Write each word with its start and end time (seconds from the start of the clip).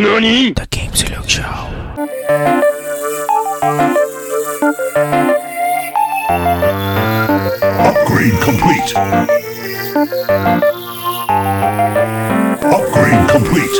NANI? 0.00 0.54
The 0.54 0.66
Game 0.70 0.92
Silog 0.92 1.28
Show. 1.28 1.42
Upgrade 7.86 8.40
complete. 8.40 8.96
Upgrade 12.64 13.28
complete. 13.28 13.76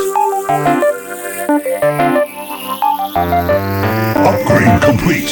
Upgrade 4.28 4.82
complete. 4.82 5.30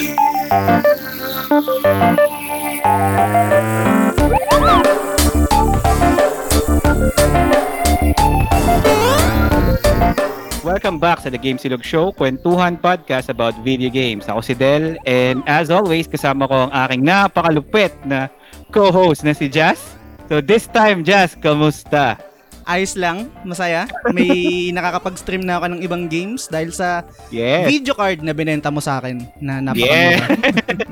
Welcome 10.78 11.02
back 11.02 11.18
sa 11.18 11.26
The 11.26 11.42
Game 11.42 11.58
Silog 11.58 11.82
Show, 11.82 12.14
kwentuhan 12.14 12.78
podcast 12.78 13.34
about 13.34 13.50
video 13.66 13.90
games. 13.90 14.30
Ako 14.30 14.46
si 14.46 14.54
Del 14.54 14.94
and 15.10 15.42
as 15.50 15.74
always 15.74 16.06
kasama 16.06 16.46
ko 16.46 16.54
ang 16.54 16.72
aking 16.86 17.02
napakalupit 17.02 17.90
na 18.06 18.30
co-host 18.70 19.26
na 19.26 19.34
si 19.34 19.50
Jazz. 19.50 19.98
So 20.30 20.38
this 20.38 20.70
time 20.70 21.02
Jazz, 21.02 21.34
kamusta? 21.34 22.27
Ayos 22.68 22.92
lang, 23.00 23.32
masaya. 23.42 23.88
May 24.12 24.28
nakakapag-stream 24.76 25.40
na 25.40 25.56
ako 25.56 25.72
ng 25.72 25.80
ibang 25.80 26.04
games 26.06 26.46
dahil 26.52 26.68
sa 26.68 27.00
Yes. 27.32 27.64
video 27.64 27.96
card 27.96 28.20
na 28.20 28.36
binenta 28.36 28.68
mo 28.68 28.84
sa 28.84 29.00
akin 29.00 29.24
na 29.40 29.64
napakamura. 29.64 29.88
Yeah. 29.88 30.20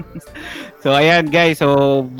so 0.82 0.96
ayan 0.96 1.28
guys, 1.28 1.60
so 1.60 1.68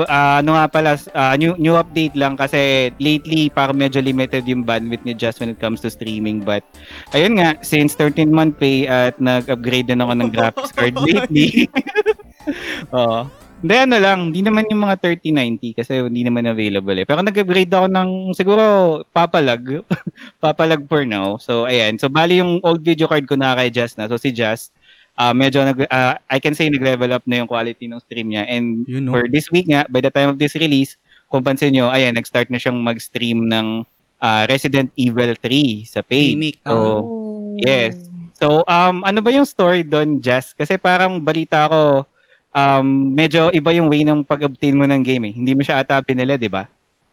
ah, 0.07 0.45
ano 0.45 0.53
nga 0.53 0.69
pala 0.69 1.01
ah, 1.17 1.33
new 1.41 1.57
new 1.57 1.73
update 1.75 2.13
lang 2.13 2.37
kasi 2.37 2.93
lately 3.01 3.49
parang 3.49 3.81
medyo 3.81 4.05
limited 4.05 4.45
yung 4.45 4.61
bandwidth 4.63 5.09
ni 5.09 5.17
Just 5.17 5.41
when 5.41 5.49
it 5.49 5.57
comes 5.57 5.81
to 5.81 5.89
streaming 5.89 6.45
but 6.45 6.61
ayun 7.17 7.41
nga 7.41 7.57
since 7.65 7.97
13 7.97 8.29
month 8.29 8.61
pay 8.61 8.85
at 8.85 9.17
nag-upgrade 9.17 9.89
din 9.89 10.05
ako 10.05 10.13
ng 10.13 10.29
graphics 10.29 10.73
card 10.77 10.93
lately. 11.09 11.65
Oo. 12.93 13.25
Hindi, 13.67 13.83
ano 13.83 13.99
lang, 13.99 14.31
hindi 14.31 14.47
naman 14.47 14.71
yung 14.71 14.87
mga 14.87 14.95
3090 15.03 15.75
kasi 15.75 15.99
hindi 15.99 16.23
naman 16.23 16.47
available 16.47 16.95
eh. 16.95 17.03
Pero 17.03 17.19
nag-upgrade 17.19 17.75
ako 17.75 17.87
ng 17.91 18.11
siguro 18.31 18.63
papalag. 19.11 19.83
papalag 20.45 20.87
for 20.87 21.03
now. 21.03 21.35
So, 21.43 21.67
ayan. 21.67 21.99
So, 21.99 22.07
bali 22.07 22.39
yung 22.39 22.63
old 22.63 22.87
video 22.87 23.11
card 23.11 23.27
ko 23.27 23.35
na 23.35 23.59
kay 23.59 23.75
Just 23.75 23.99
na. 23.99 24.07
So, 24.07 24.23
si 24.23 24.31
Just, 24.31 24.71
ah 25.19 25.35
medyo 25.35 25.67
nag, 25.67 25.83
ah, 25.91 26.15
I 26.31 26.39
can 26.39 26.55
say 26.55 26.71
nag-level 26.71 27.11
up 27.11 27.27
na 27.27 27.43
yung 27.43 27.51
quality 27.51 27.91
ng 27.91 27.99
stream 28.07 28.31
niya. 28.31 28.47
And 28.47 28.87
You 28.87 29.03
know. 29.03 29.11
for 29.11 29.27
this 29.27 29.51
week 29.51 29.67
nga, 29.67 29.83
by 29.91 29.99
the 29.99 30.15
time 30.15 30.31
of 30.31 30.39
this 30.39 30.55
release, 30.55 30.95
kung 31.27 31.43
pansin 31.43 31.75
nyo, 31.75 31.91
ayan, 31.91 32.15
nag-start 32.15 32.47
na 32.55 32.63
siyang 32.63 32.79
mag-stream 32.79 33.51
ng 33.51 33.83
ah, 34.23 34.47
Resident 34.47 34.95
Evil 34.95 35.35
3 35.35 35.91
sa 35.91 36.07
page. 36.07 36.39
Remake. 36.39 36.63
So, 36.63 37.03
yes. 37.67 37.99
So, 38.39 38.63
um, 38.71 39.03
ano 39.03 39.19
ba 39.25 39.35
yung 39.35 39.49
story 39.49 39.83
doon, 39.83 40.23
Jess? 40.23 40.55
Kasi 40.55 40.79
parang 40.79 41.19
balita 41.19 41.67
ko, 41.67 42.07
um, 42.57 43.13
medyo 43.13 43.53
iba 43.53 43.71
yung 43.77 43.93
way 43.93 44.01
ng 44.01 44.25
pag-obtain 44.25 44.73
mo 44.73 44.89
ng 44.89 45.05
game 45.05 45.29
eh. 45.29 45.35
Hindi 45.37 45.53
mo 45.53 45.61
siya 45.61 45.85
ata 45.85 46.01
pinila, 46.01 46.41
di 46.41 46.49
ba? 46.49 46.65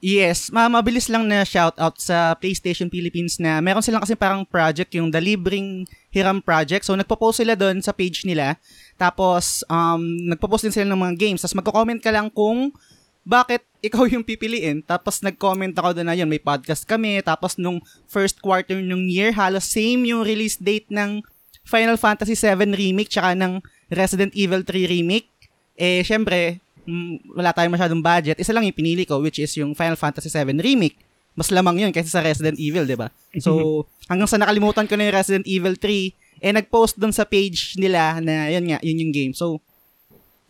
Yes, 0.04 0.52
ma 0.52 0.68
mabilis 0.68 1.08
lang 1.08 1.32
na 1.32 1.48
shoutout 1.48 1.96
sa 1.96 2.36
PlayStation 2.36 2.92
Philippines 2.92 3.40
na 3.40 3.64
meron 3.64 3.80
silang 3.80 4.04
kasi 4.04 4.20
parang 4.20 4.44
project, 4.44 4.92
yung 5.00 5.08
The 5.08 5.24
Libreng 5.24 5.88
Hiram 6.12 6.44
Project. 6.44 6.84
So, 6.84 6.92
nagpo-post 7.00 7.40
sila 7.40 7.56
doon 7.56 7.80
sa 7.80 7.96
page 7.96 8.28
nila. 8.28 8.60
Tapos, 9.00 9.64
um, 9.72 10.04
nagpo-post 10.28 10.68
din 10.68 10.76
sila 10.76 10.92
ng 10.92 11.00
mga 11.00 11.16
games. 11.16 11.40
Tapos, 11.40 11.56
magko-comment 11.56 12.04
ka 12.04 12.12
lang 12.12 12.28
kung 12.28 12.76
bakit 13.24 13.64
ikaw 13.80 14.04
yung 14.04 14.28
pipiliin. 14.28 14.84
Tapos, 14.84 15.24
nag-comment 15.24 15.72
ako 15.72 15.96
doon 15.96 16.08
na 16.12 16.20
yun, 16.20 16.28
may 16.28 16.44
podcast 16.44 16.84
kami. 16.84 17.24
Tapos, 17.24 17.56
nung 17.56 17.80
first 18.03 18.44
quarter 18.44 18.84
nung 18.84 19.08
year, 19.08 19.32
halos 19.32 19.64
same 19.64 20.03
yung 20.03 20.28
release 20.28 20.59
date 20.59 20.92
ng 20.92 21.24
Final 21.64 21.96
Fantasy 21.96 22.36
7 22.36 22.76
Remake 22.76 23.08
tsaka 23.08 23.40
ng 23.40 23.64
Resident 23.88 24.36
Evil 24.36 24.68
3 24.68 24.84
Remake. 25.00 25.32
Eh, 25.73 26.06
syempre, 26.06 26.61
mm, 26.85 27.34
wala 27.38 27.51
tayong 27.53 27.73
masyadong 27.73 28.01
budget. 28.03 28.38
Isa 28.38 28.53
lang 28.53 28.66
yung 28.66 28.78
pinili 28.78 29.03
ko, 29.07 29.19
which 29.19 29.41
is 29.41 29.51
yung 29.57 29.73
Final 29.73 29.97
Fantasy 29.97 30.29
7 30.29 30.53
Remake. 30.57 30.97
Mas 31.34 31.50
lamang 31.50 31.81
yun 31.81 31.89
kaysa 31.89 32.22
sa 32.22 32.22
Resident 32.22 32.61
Evil, 32.61 32.85
di 32.85 32.94
ba? 32.94 33.09
So, 33.41 33.84
hanggang 34.09 34.29
sa 34.29 34.38
nakalimutan 34.38 34.85
ko 34.85 34.94
na 34.94 35.09
yung 35.09 35.17
Resident 35.17 35.45
Evil 35.50 35.73
3, 35.78 36.13
eh, 36.44 36.53
nag-post 36.53 37.00
doon 37.00 37.16
sa 37.16 37.25
page 37.25 37.73
nila 37.79 38.22
na, 38.22 38.53
yun 38.53 38.69
nga, 38.69 38.78
yun 38.85 39.01
yung 39.01 39.13
game. 39.16 39.34
So, 39.34 39.57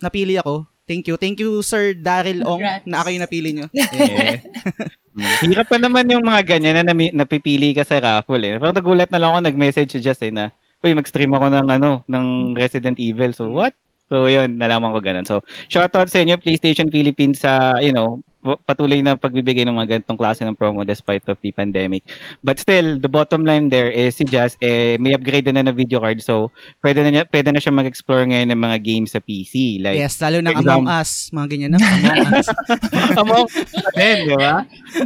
napili 0.02 0.36
ako. 0.36 0.68
Thank 0.84 1.08
you. 1.08 1.16
Thank 1.16 1.40
you, 1.40 1.64
Sir 1.64 1.96
Daryl 1.96 2.44
Ong, 2.44 2.60
Congrats. 2.60 2.84
na 2.84 3.00
ako 3.00 3.08
yung 3.08 3.24
napili 3.24 3.50
nyo. 3.56 3.66
Yeah. 3.72 4.44
Hirap 5.46 5.70
pa 5.70 5.78
naman 5.80 6.10
yung 6.10 6.26
mga 6.26 6.42
ganyan 6.44 6.76
na 6.82 6.92
nami- 6.92 7.14
napipili 7.14 7.72
ka 7.72 7.86
sa 7.86 8.02
raffle 8.02 8.42
eh. 8.42 8.60
Pero 8.60 8.74
nagulat 8.74 9.08
na 9.08 9.20
lang 9.22 9.30
ako 9.32 9.40
nag-message 9.48 9.96
si 9.96 9.98
Jess 10.04 10.20
eh 10.20 10.34
na, 10.34 10.52
uy, 10.84 10.92
mag-stream 10.92 11.32
ako 11.32 11.46
ng 11.48 11.66
ano, 11.72 12.04
ng 12.04 12.52
Resident 12.52 13.00
Evil. 13.00 13.32
So, 13.32 13.48
what? 13.48 13.72
So, 14.12 14.28
yun, 14.28 14.60
nalaman 14.60 14.92
ko 14.92 15.00
ganun. 15.00 15.24
So, 15.24 15.40
shoutout 15.72 16.12
sa 16.12 16.20
inyo, 16.20 16.36
PlayStation 16.36 16.92
Philippines 16.92 17.40
sa, 17.40 17.80
you 17.80 17.92
know, 17.92 18.20
patuloy 18.44 19.00
na 19.00 19.16
pagbibigay 19.16 19.64
ng 19.64 19.72
mga 19.72 19.98
ganitong 19.98 20.20
klase 20.20 20.44
ng 20.44 20.52
promo 20.52 20.84
despite 20.84 21.24
of 21.26 21.40
the 21.40 21.50
pandemic. 21.50 22.04
But 22.44 22.60
still, 22.60 23.00
the 23.00 23.08
bottom 23.08 23.48
line 23.48 23.72
there 23.72 23.88
is 23.88 24.20
si 24.20 24.28
Jazz, 24.28 24.60
eh, 24.60 25.00
may 25.00 25.16
upgrade 25.16 25.48
na 25.48 25.64
na 25.64 25.72
video 25.72 26.04
card. 26.04 26.20
So, 26.20 26.52
pwede 26.84 27.00
na, 27.00 27.10
niya, 27.10 27.22
pwede 27.32 27.48
na 27.50 27.60
siya 27.60 27.72
mag-explore 27.72 28.28
ngayon 28.28 28.52
ng 28.52 28.60
mga 28.60 28.78
games 28.84 29.16
sa 29.16 29.24
PC. 29.24 29.80
Like, 29.80 29.96
Yes, 29.96 30.20
lalo 30.20 30.44
ng 30.44 30.52
exam- 30.52 30.84
Among 30.84 30.92
Us. 30.92 31.32
Mga 31.32 31.46
ganyan 31.48 31.70
na. 31.72 31.78
Among 31.80 32.32
Us. 32.36 32.48
Among 33.20 33.46
Us 33.48 33.54
di 33.94 34.34
ba? 34.34 34.54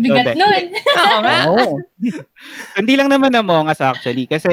Bigat 0.01 0.27
Okay. 0.29 0.35
nun. 0.35 0.63
Oo 0.99 1.19
nga. 1.23 1.39
Hindi 2.79 2.95
lang 2.95 3.09
naman 3.11 3.31
Among 3.35 3.69
Us 3.71 3.79
actually. 3.79 4.25
Kasi 4.27 4.51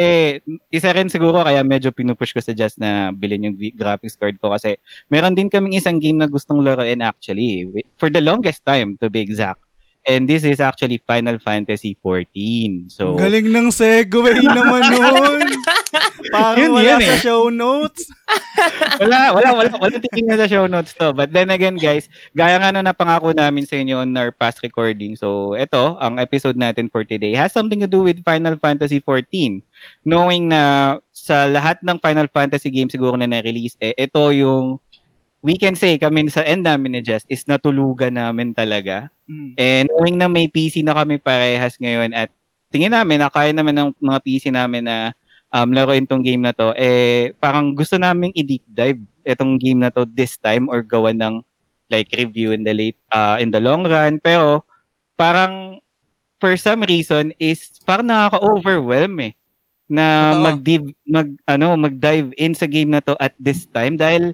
isa 0.69 0.90
rin 0.91 1.07
siguro 1.07 1.41
kaya 1.41 1.63
medyo 1.63 1.90
pinupush 1.90 2.35
ko 2.35 2.41
sa 2.44 2.51
Just 2.51 2.78
na 2.78 3.09
bilhin 3.09 3.50
yung 3.50 3.56
graphics 3.74 4.18
card 4.18 4.38
ko 4.38 4.51
kasi 4.51 4.78
meron 5.07 5.34
din 5.34 5.50
kaming 5.50 5.78
isang 5.78 5.97
game 5.97 6.19
na 6.19 6.28
gustong 6.28 6.62
laruin 6.62 7.01
actually. 7.01 7.66
For 7.95 8.12
the 8.12 8.22
longest 8.22 8.62
time 8.68 8.75
to 9.02 9.08
be 9.08 9.22
exact. 9.22 9.66
And 10.06 10.30
this 10.30 10.46
is 10.46 10.62
actually 10.62 11.02
Final 11.02 11.41
Fantasy 11.41 11.97
14. 11.97 12.94
So, 12.94 13.18
Galing 13.18 13.50
ng 13.50 13.74
segue 13.74 14.38
naman 14.46 14.86
nun. 14.94 15.50
Parang 16.30 16.62
Yun, 16.62 16.72
wala 16.78 16.86
yun 16.86 17.02
sa 17.02 17.16
eh. 17.18 17.22
show 17.25 17.50
notes. 17.50 18.06
wala, 19.02 19.34
wala, 19.34 19.50
wala, 19.58 19.69
wala 19.81 19.97
tingin 19.97 20.30
na 20.30 20.38
sa 20.38 20.46
show 20.46 20.69
notes 20.69 20.94
to. 20.94 21.09
But 21.09 21.34
then 21.34 21.50
again, 21.50 21.81
guys, 21.81 22.06
gaya 22.38 22.62
nga 22.62 22.69
na 22.69 22.86
napangako 22.86 23.34
namin 23.34 23.66
sa 23.66 23.81
inyo 23.81 24.06
on 24.06 24.13
our 24.13 24.30
past 24.30 24.62
recording. 24.62 25.18
So, 25.18 25.57
ito, 25.57 25.97
ang 25.97 26.22
episode 26.22 26.53
natin 26.53 26.94
for 26.94 27.02
today 27.02 27.34
has 27.34 27.50
something 27.50 27.81
to 27.81 27.90
do 27.90 28.06
with 28.06 28.22
Final 28.22 28.62
Fantasy 28.62 29.02
14. 29.02 29.66
Knowing 30.06 30.53
na 30.53 30.62
sa 31.18 31.50
lahat 31.50 31.81
ng 31.81 31.97
Final 31.97 32.30
Fantasy 32.30 32.69
games 32.69 32.94
siguro 32.94 33.18
na 33.18 33.25
na-release, 33.25 33.74
eh, 33.81 33.97
ito 33.97 34.22
yung 34.38 34.78
we 35.45 35.61
can 35.61 35.78
say 35.78 36.01
kami 36.01 36.25
sa 36.33 36.41
end 36.41 36.66
namin 36.66 36.97
ni 36.97 37.01
Jess 37.06 37.22
is 37.29 37.45
natulugan 37.45 38.17
namin 38.17 38.50
talaga. 38.57 39.13
Mm. 39.29 39.53
And 39.61 39.85
knowing 39.94 40.17
na 40.17 40.25
may 40.25 40.50
PC 40.50 40.81
na 40.81 40.97
kami 40.97 41.22
parehas 41.22 41.78
ngayon 41.78 42.17
at 42.17 42.33
tingin 42.73 42.89
namin 42.89 43.22
na 43.22 43.29
kaya 43.29 43.53
naman 43.53 43.78
ng 43.78 43.89
mga 44.01 44.19
PC 44.25 44.50
namin 44.50 44.89
na 44.89 45.13
um, 45.53 45.69
laruin 45.69 46.09
tong 46.09 46.25
game 46.25 46.41
na 46.41 46.50
to, 46.50 46.73
eh, 46.73 47.38
parang 47.38 47.78
gusto 47.78 48.01
namin 48.01 48.33
i-deep 48.33 48.66
dive 48.66 49.06
itong 49.22 49.61
game 49.61 49.85
na 49.85 49.94
to 49.94 50.09
this 50.09 50.33
time 50.41 50.66
or 50.66 50.81
gawa 50.81 51.13
ng 51.13 51.45
like 51.94 52.09
review 52.17 52.50
in 52.50 52.66
the 52.66 52.73
late, 52.73 52.97
uh, 53.13 53.38
in 53.38 53.53
the 53.53 53.62
long 53.62 53.85
run. 53.85 54.17
Pero 54.17 54.66
parang 55.13 55.77
for 56.41 56.57
some 56.57 56.81
reason 56.89 57.29
is 57.38 57.77
parang 57.85 58.09
nakaka-overwhelm 58.09 59.29
eh 59.29 59.38
na 59.85 60.33
mag-dive, 60.41 60.89
mag, 61.06 61.29
ano, 61.45 61.77
mag-dive 61.77 62.33
in 62.41 62.57
sa 62.57 62.66
game 62.66 62.89
na 62.89 63.06
to 63.06 63.13
at 63.22 63.38
this 63.38 63.69
time 63.69 63.94
dahil 63.94 64.33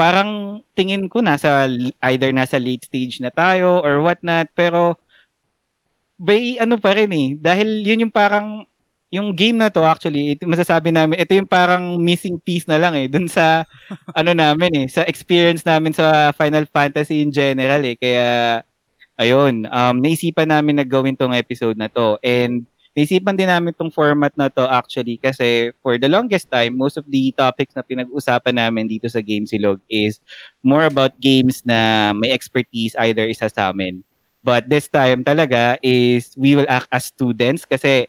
parang 0.00 0.64
tingin 0.72 1.12
ko 1.12 1.20
nasa 1.20 1.68
either 2.08 2.32
nasa 2.32 2.56
late 2.56 2.88
stage 2.88 3.20
na 3.20 3.28
tayo 3.28 3.84
or 3.84 4.00
what 4.00 4.16
not 4.24 4.48
pero 4.56 4.96
by 6.16 6.56
ano 6.56 6.80
pa 6.80 6.96
rin 6.96 7.12
eh. 7.12 7.28
Dahil 7.36 7.84
yun 7.84 8.08
yung 8.08 8.14
parang 8.14 8.64
yung 9.12 9.34
game 9.36 9.58
na 9.60 9.68
to 9.68 9.82
actually 9.84 10.38
ito 10.38 10.46
masasabi 10.46 10.94
namin 10.94 11.18
ito 11.18 11.34
yung 11.34 11.48
parang 11.50 11.98
missing 11.98 12.38
piece 12.38 12.64
na 12.70 12.78
lang 12.78 12.94
eh 12.94 13.10
dun 13.10 13.26
sa 13.26 13.66
ano 14.18 14.30
namin 14.30 14.70
eh 14.70 14.86
sa 14.86 15.02
experience 15.02 15.66
namin 15.66 15.90
sa 15.90 16.30
Final 16.32 16.64
Fantasy 16.70 17.20
in 17.20 17.28
general 17.34 17.84
eh. 17.84 17.96
Kaya 18.00 18.28
ayun 19.20 19.68
um 19.68 19.96
naisipan 20.00 20.48
namin 20.48 20.80
na 20.80 20.86
gawin 20.88 21.12
tong 21.18 21.36
episode 21.36 21.76
na 21.76 21.92
to. 21.92 22.16
And 22.24 22.64
naisipan 23.00 23.34
din 23.34 23.48
namin 23.48 23.72
tong 23.72 23.88
format 23.88 24.36
na 24.36 24.52
to 24.52 24.68
actually 24.68 25.16
kasi 25.16 25.72
for 25.80 25.96
the 25.96 26.06
longest 26.06 26.52
time 26.52 26.76
most 26.76 27.00
of 27.00 27.08
the 27.08 27.32
topics 27.32 27.72
na 27.72 27.80
pinag-usapan 27.80 28.60
namin 28.60 28.84
dito 28.84 29.08
sa 29.08 29.24
Game 29.24 29.48
Silog 29.48 29.80
is 29.88 30.20
more 30.60 30.84
about 30.84 31.16
games 31.24 31.64
na 31.64 32.12
may 32.12 32.28
expertise 32.28 32.92
either 33.00 33.24
isa 33.24 33.48
sa 33.48 33.72
amin 33.72 34.04
But 34.40 34.72
this 34.72 34.88
time 34.88 35.20
talaga 35.20 35.76
is 35.84 36.32
we 36.32 36.56
will 36.56 36.68
act 36.68 36.88
as 36.96 37.12
students 37.12 37.68
kasi 37.68 38.08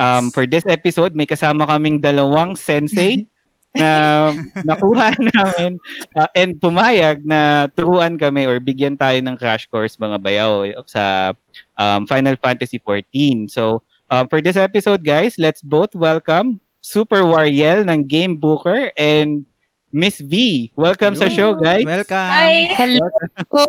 um, 0.00 0.32
for 0.32 0.48
this 0.48 0.64
episode 0.64 1.12
may 1.12 1.28
kasama 1.28 1.68
kaming 1.68 2.00
dalawang 2.00 2.56
sensei 2.56 3.28
na 3.76 4.32
nakuha 4.64 5.12
namin 5.36 5.76
uh, 6.16 6.32
and 6.32 6.56
pumayag 6.56 7.20
na 7.28 7.68
turuan 7.76 8.16
kami 8.16 8.48
or 8.48 8.56
bigyan 8.56 8.96
tayo 8.96 9.20
ng 9.20 9.36
crash 9.36 9.68
course 9.68 10.00
mga 10.00 10.16
bayaw 10.16 10.64
sa 10.88 11.36
um, 11.76 12.08
Final 12.08 12.40
Fantasy 12.40 12.80
14. 12.80 13.52
So 13.52 13.84
um, 14.10 14.28
for 14.28 14.40
this 14.40 14.56
episode 14.56 15.04
guys, 15.04 15.38
let's 15.38 15.62
both 15.62 15.94
welcome 15.94 16.60
Super 16.82 17.26
Wariel 17.26 17.82
ng 17.86 18.06
Game 18.06 18.36
Booker 18.36 18.92
and 18.94 19.44
Miss 19.90 20.20
V. 20.20 20.68
Welcome 20.76 21.16
sa 21.16 21.30
show, 21.32 21.56
guys. 21.56 21.86
Welcome. 21.86 22.30
Hi, 22.30 22.68
Hello. 22.74 23.08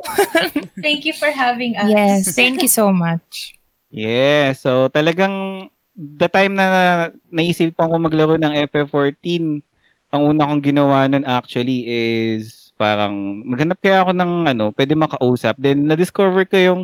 thank 0.86 1.07
you 1.07 1.13
for 1.16 1.31
having 1.31 1.78
us. 1.78 1.88
yes, 1.89 2.36
thank 2.36 2.62
you 2.62 2.68
so 2.68 2.92
much. 2.92 3.56
Yeah, 3.88 4.51
so 4.51 4.92
talagang 4.92 5.69
the 5.95 6.28
time 6.28 6.60
na 6.60 7.10
naisipan 7.31 7.90
ko 7.90 7.95
maglaro 7.98 8.36
ng 8.36 8.54
FF14, 8.69 9.63
ang 10.12 10.22
una 10.24 10.48
kong 10.51 10.63
ginawa 10.63 11.07
nun 11.07 11.24
actually 11.24 11.88
is 11.88 12.69
parang 12.78 13.42
maghanap 13.48 13.81
kaya 13.81 14.06
ako 14.06 14.12
ng 14.13 14.31
ano, 14.51 14.69
pwede 14.75 14.94
makausap. 14.94 15.57
Then 15.57 15.90
na-discover 15.90 16.45
ko 16.45 16.57
yung 16.60 16.81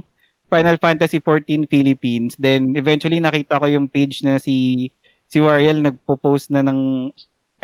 Final 0.53 0.77
Fantasy 0.77 1.17
14 1.17 1.65
Philippines. 1.65 2.37
Then 2.37 2.77
eventually 2.77 3.17
nakita 3.17 3.57
ko 3.57 3.65
yung 3.65 3.89
page 3.89 4.21
na 4.21 4.37
si 4.37 4.89
si 5.25 5.41
Wariel 5.41 5.81
nagpo-post 5.81 6.53
na 6.53 6.61
ng 6.61 7.09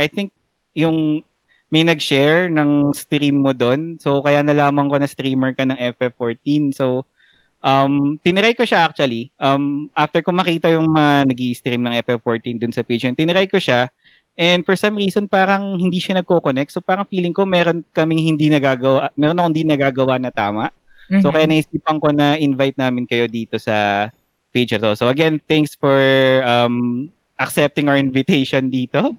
I 0.01 0.09
think 0.09 0.33
yung 0.73 1.21
may 1.69 1.85
nag-share 1.85 2.49
ng 2.49 2.97
stream 2.97 3.45
mo 3.45 3.53
doon. 3.53 4.01
So 4.01 4.25
kaya 4.25 4.41
nalaman 4.41 4.89
ko 4.89 4.97
na 4.97 5.05
streamer 5.05 5.53
ka 5.53 5.69
ng 5.69 5.77
FF14. 5.77 6.73
So 6.73 7.05
Um, 7.59 8.15
tiniray 8.23 8.55
ko 8.55 8.63
siya 8.63 8.87
actually. 8.87 9.35
Um, 9.35 9.91
after 9.91 10.23
ko 10.23 10.31
makita 10.31 10.71
yung 10.71 10.95
mga 10.95 11.27
nag 11.27 11.39
stream 11.51 11.83
ng 11.83 11.95
FF14 12.07 12.55
dun 12.55 12.71
sa 12.71 12.87
page 12.87 13.03
yun, 13.03 13.15
tiniray 13.15 13.51
ko 13.51 13.59
siya. 13.59 13.91
And 14.39 14.63
for 14.63 14.79
some 14.79 14.95
reason, 14.95 15.27
parang 15.27 15.75
hindi 15.75 15.99
siya 15.99 16.23
nagko-connect. 16.23 16.71
So 16.71 16.79
parang 16.79 17.03
feeling 17.11 17.35
ko 17.35 17.43
meron 17.43 17.83
kaming 17.91 18.23
hindi 18.23 18.47
nagagawa, 18.47 19.11
meron 19.19 19.35
akong 19.35 19.51
hindi 19.51 19.67
nagagawa 19.67 20.15
na 20.15 20.31
tama. 20.31 20.71
So 21.17 21.31
Mhm. 21.31 21.33
kaya 21.33 21.49
naisipan 21.49 21.97
ko 21.97 22.13
na 22.13 22.37
invite 22.37 22.77
namin 22.77 23.09
kayo 23.09 23.25
dito 23.25 23.57
sa 23.57 24.09
page 24.53 24.73
to. 24.77 24.91
So 24.95 25.09
again, 25.09 25.41
thanks 25.49 25.73
for 25.75 25.97
um, 26.45 27.09
accepting 27.39 27.89
our 27.89 27.97
invitation 27.97 28.69
dito. 28.69 29.17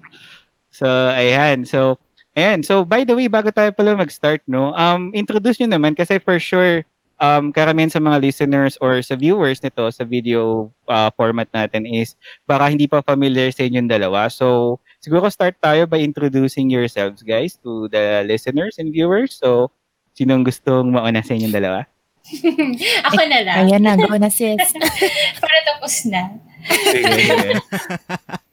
So 0.71 0.87
ayan. 1.11 1.67
So 1.67 1.99
ayan. 2.37 2.63
So 2.65 2.83
by 2.85 3.03
the 3.03 3.15
way, 3.15 3.27
bago 3.27 3.51
tayo 3.51 3.71
pala 3.75 3.95
mag-start, 3.97 4.41
no, 4.47 4.71
um, 4.75 5.11
introduce 5.13 5.59
nyo 5.61 5.75
naman 5.75 5.95
kasi 5.97 6.19
for 6.19 6.39
sure, 6.39 6.83
um, 7.21 7.51
karamihan 7.53 7.91
sa 7.91 7.99
mga 8.01 8.21
listeners 8.21 8.77
or 8.81 9.01
sa 9.03 9.15
viewers 9.15 9.59
nito 9.61 9.85
sa 9.91 10.03
video 10.03 10.71
uh, 10.87 11.09
format 11.15 11.47
natin 11.53 11.85
is 11.85 12.15
baka 12.47 12.71
hindi 12.71 12.87
pa 12.87 13.01
familiar 13.03 13.51
sa 13.51 13.63
inyong 13.67 13.89
dalawa. 13.91 14.27
So, 14.31 14.79
siguro 15.03 15.27
start 15.31 15.57
tayo 15.61 15.85
by 15.89 16.01
introducing 16.01 16.69
yourselves, 16.71 17.21
guys, 17.23 17.57
to 17.63 17.87
the 17.91 18.23
listeners 18.25 18.77
and 18.79 18.91
viewers. 18.93 19.37
So, 19.37 19.71
sinong 20.15 20.43
gustong 20.43 20.91
mauna 20.91 21.23
sa 21.23 21.35
inyong 21.35 21.55
dalawa? 21.55 21.79
Ako 23.09 23.21
na 23.27 23.39
lang. 23.43 23.55
Ayan 23.67 23.81
na, 23.83 23.97
go 23.97 24.15
na 24.15 24.29
sis. 24.31 24.57
Para 25.41 25.57
tapos 25.67 26.05
na. 26.07 26.37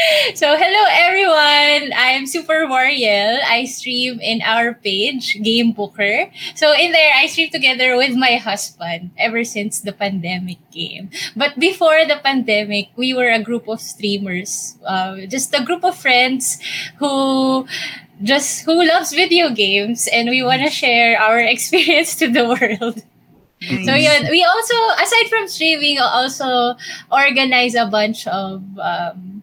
So, 0.34 0.56
hello 0.56 0.82
everyone! 0.90 1.92
I'm 1.96 2.26
Super 2.26 2.66
Wariel. 2.66 3.40
I 3.44 3.64
stream 3.64 4.20
in 4.20 4.40
our 4.42 4.74
page, 4.74 5.36
Game 5.42 5.72
Booker. 5.72 6.30
So, 6.54 6.72
in 6.72 6.92
there, 6.92 7.12
I 7.16 7.26
stream 7.26 7.50
together 7.50 7.96
with 7.96 8.16
my 8.16 8.36
husband 8.36 9.10
ever 9.18 9.44
since 9.44 9.80
the 9.80 9.92
pandemic 9.92 10.58
came. 10.70 11.10
But 11.36 11.58
before 11.58 12.06
the 12.06 12.20
pandemic, 12.22 12.90
we 12.96 13.12
were 13.14 13.28
a 13.28 13.42
group 13.42 13.68
of 13.68 13.80
streamers. 13.80 14.76
Uh, 14.86 15.26
just 15.26 15.54
a 15.54 15.64
group 15.64 15.84
of 15.84 15.96
friends 15.96 16.58
who 16.98 17.66
just 18.22 18.64
who 18.64 18.84
loves 18.84 19.12
video 19.12 19.50
games 19.50 20.08
and 20.12 20.28
we 20.28 20.42
want 20.42 20.62
to 20.62 20.70
share 20.70 21.18
our 21.18 21.40
experience 21.54 22.14
to 22.16 22.28
the 22.28 22.46
world. 22.46 23.02
So 23.60 23.92
yun, 23.92 24.30
we 24.30 24.40
also 24.44 24.76
aside 24.96 25.28
from 25.28 25.48
streaming, 25.48 25.98
also 26.00 26.76
organize 27.12 27.74
a 27.74 27.84
bunch 27.84 28.26
of 28.26 28.64
um, 28.78 29.42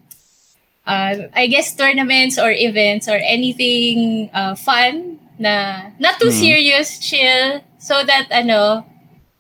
uh, 0.88 1.28
I 1.36 1.48
guess 1.52 1.76
tournaments 1.76 2.40
or 2.40 2.52
events 2.52 3.08
or 3.12 3.20
anything 3.20 4.30
uh, 4.34 4.56
fun 4.56 5.20
na 5.38 5.92
not 6.00 6.18
too 6.20 6.32
Mm. 6.32 6.40
serious, 6.40 6.98
chill, 6.98 7.62
so 7.78 8.02
that 8.08 8.32
ano, 8.32 8.88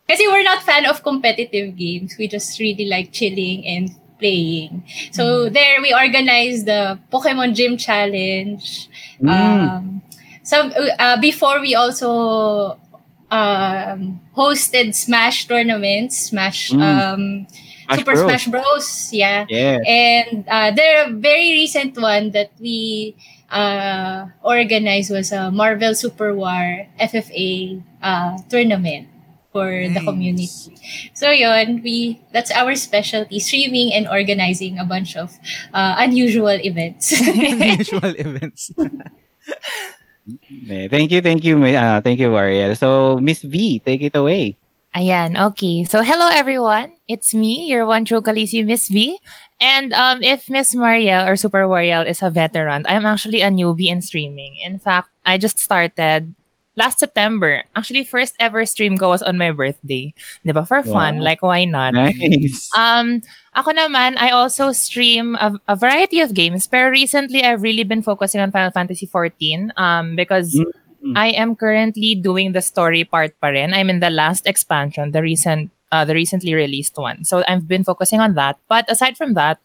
kasi 0.07 0.27
we're 0.27 0.43
not 0.45 0.61
fan 0.61 0.85
of 0.85 1.01
competitive 1.03 1.75
games. 1.75 2.15
We 2.19 2.27
just 2.27 2.59
really 2.59 2.85
like 2.85 3.11
chilling 3.11 3.65
and 3.65 3.89
playing. 4.19 4.83
So 5.11 5.47
there 5.49 5.81
we 5.81 5.93
organized 5.93 6.65
the 6.65 6.97
Pokemon 7.13 7.53
Gym 7.55 7.77
Challenge. 7.77 8.61
Mm. 9.21 9.29
Um, 9.29 10.01
some 10.43 10.73
uh, 10.99 11.17
before 11.21 11.59
we 11.61 11.75
also 11.75 12.77
um, 13.31 14.19
hosted 14.35 14.95
Smash 14.95 15.47
tournaments, 15.47 16.29
Smash 16.31 16.71
Mm. 16.71 16.81
um, 16.81 17.23
Smash 17.87 17.99
Super 17.99 18.13
Bros. 18.13 18.27
Smash 18.27 18.47
Bros. 18.47 19.09
Yeah. 19.13 19.45
Yeah. 19.49 19.79
And 19.87 20.43
uh, 20.47 20.71
the 20.71 21.15
very 21.15 21.55
recent 21.55 21.95
one 21.95 22.31
that 22.31 22.51
we 22.59 23.15
uh, 23.49 24.27
organized 24.43 25.11
was 25.11 25.31
a 25.31 25.51
Marvel 25.51 25.95
Super 25.95 26.35
War 26.35 26.87
FFA 26.99 27.81
uh, 28.03 28.37
tournament 28.49 29.07
for 29.51 29.71
the 29.71 30.01
community. 30.03 30.51
So 31.15 31.31
yon, 31.31 31.81
we 31.81 32.21
that's 32.31 32.51
our 32.51 32.75
specialty: 32.75 33.39
streaming 33.39 33.93
and 33.93 34.07
organizing 34.07 34.77
a 34.77 34.85
bunch 34.85 35.15
of 35.15 35.33
uh, 35.73 35.95
unusual 35.97 36.59
events. 36.59 37.09
Unusual 37.25 38.13
events. 38.19 38.69
Thank 40.67 41.11
you, 41.11 41.21
thank 41.23 41.43
you, 41.43 41.55
uh, 41.63 42.01
thank 42.01 42.19
you, 42.19 42.27
Wariel. 42.27 42.75
So, 42.75 43.17
Miss 43.17 43.41
V, 43.41 43.79
take 43.79 44.03
it 44.03 44.15
away. 44.15 44.59
Ayan, 44.97 45.37
okay. 45.37 45.85
So, 45.85 46.01
hello 46.01 46.25
everyone. 46.33 46.89
It's 47.05 47.29
me, 47.29 47.69
your 47.69 47.85
one 47.85 48.01
true 48.01 48.17
Khaleesi, 48.17 48.65
Miss 48.65 48.89
V. 48.89 49.13
And 49.61 49.93
um, 49.93 50.23
if 50.25 50.49
Miss 50.49 50.73
Mariel 50.73 51.29
or 51.29 51.37
Super 51.37 51.69
Wariel 51.69 52.01
is 52.01 52.23
a 52.25 52.33
veteran, 52.33 52.81
I'm 52.89 53.05
actually 53.05 53.45
a 53.45 53.53
newbie 53.53 53.93
in 53.93 54.01
streaming. 54.01 54.57
In 54.65 54.79
fact, 54.79 55.09
I 55.23 55.37
just 55.37 55.59
started 55.61 56.33
last 56.75 56.97
September. 56.97 57.61
Actually, 57.75 58.05
first 58.09 58.33
ever 58.39 58.65
stream 58.65 58.97
ko 58.97 59.09
was 59.13 59.21
on 59.21 59.37
my 59.37 59.51
birthday. 59.53 60.17
Diba? 60.41 60.65
For 60.67 60.81
fun. 60.81 61.21
Wow. 61.21 61.29
Like, 61.29 61.41
why 61.45 61.65
not? 61.65 61.93
Nice. 61.93 62.73
Um, 62.73 63.21
ako 63.53 63.77
naman, 63.77 64.17
I 64.17 64.33
also 64.33 64.71
stream 64.73 65.37
a, 65.37 65.61
a 65.67 65.75
variety 65.75 66.21
of 66.21 66.33
games. 66.33 66.65
Pero 66.65 66.89
recently, 66.89 67.45
I've 67.45 67.61
really 67.61 67.85
been 67.85 68.01
focusing 68.01 68.41
on 68.41 68.49
Final 68.49 68.73
Fantasy 68.73 69.05
14 69.05 69.73
um, 69.77 70.15
because 70.15 70.57
Mm. 70.57 70.73
I 71.15 71.27
am 71.37 71.55
currently 71.55 72.15
doing 72.15 72.51
the 72.51 72.61
story 72.61 73.03
part 73.03 73.39
pa 73.39 73.47
rin. 73.47 73.73
I'm 73.73 73.89
in 73.89 73.99
the 73.99 74.09
last 74.09 74.47
expansion, 74.47 75.11
the 75.11 75.21
recent, 75.21 75.71
uh, 75.91 76.05
the 76.05 76.13
recently 76.13 76.53
released 76.53 76.97
one. 76.97 77.23
So 77.23 77.43
I've 77.47 77.67
been 77.67 77.83
focusing 77.83 78.19
on 78.19 78.33
that. 78.35 78.57
But 78.67 78.89
aside 78.91 79.17
from 79.17 79.33
that, 79.35 79.59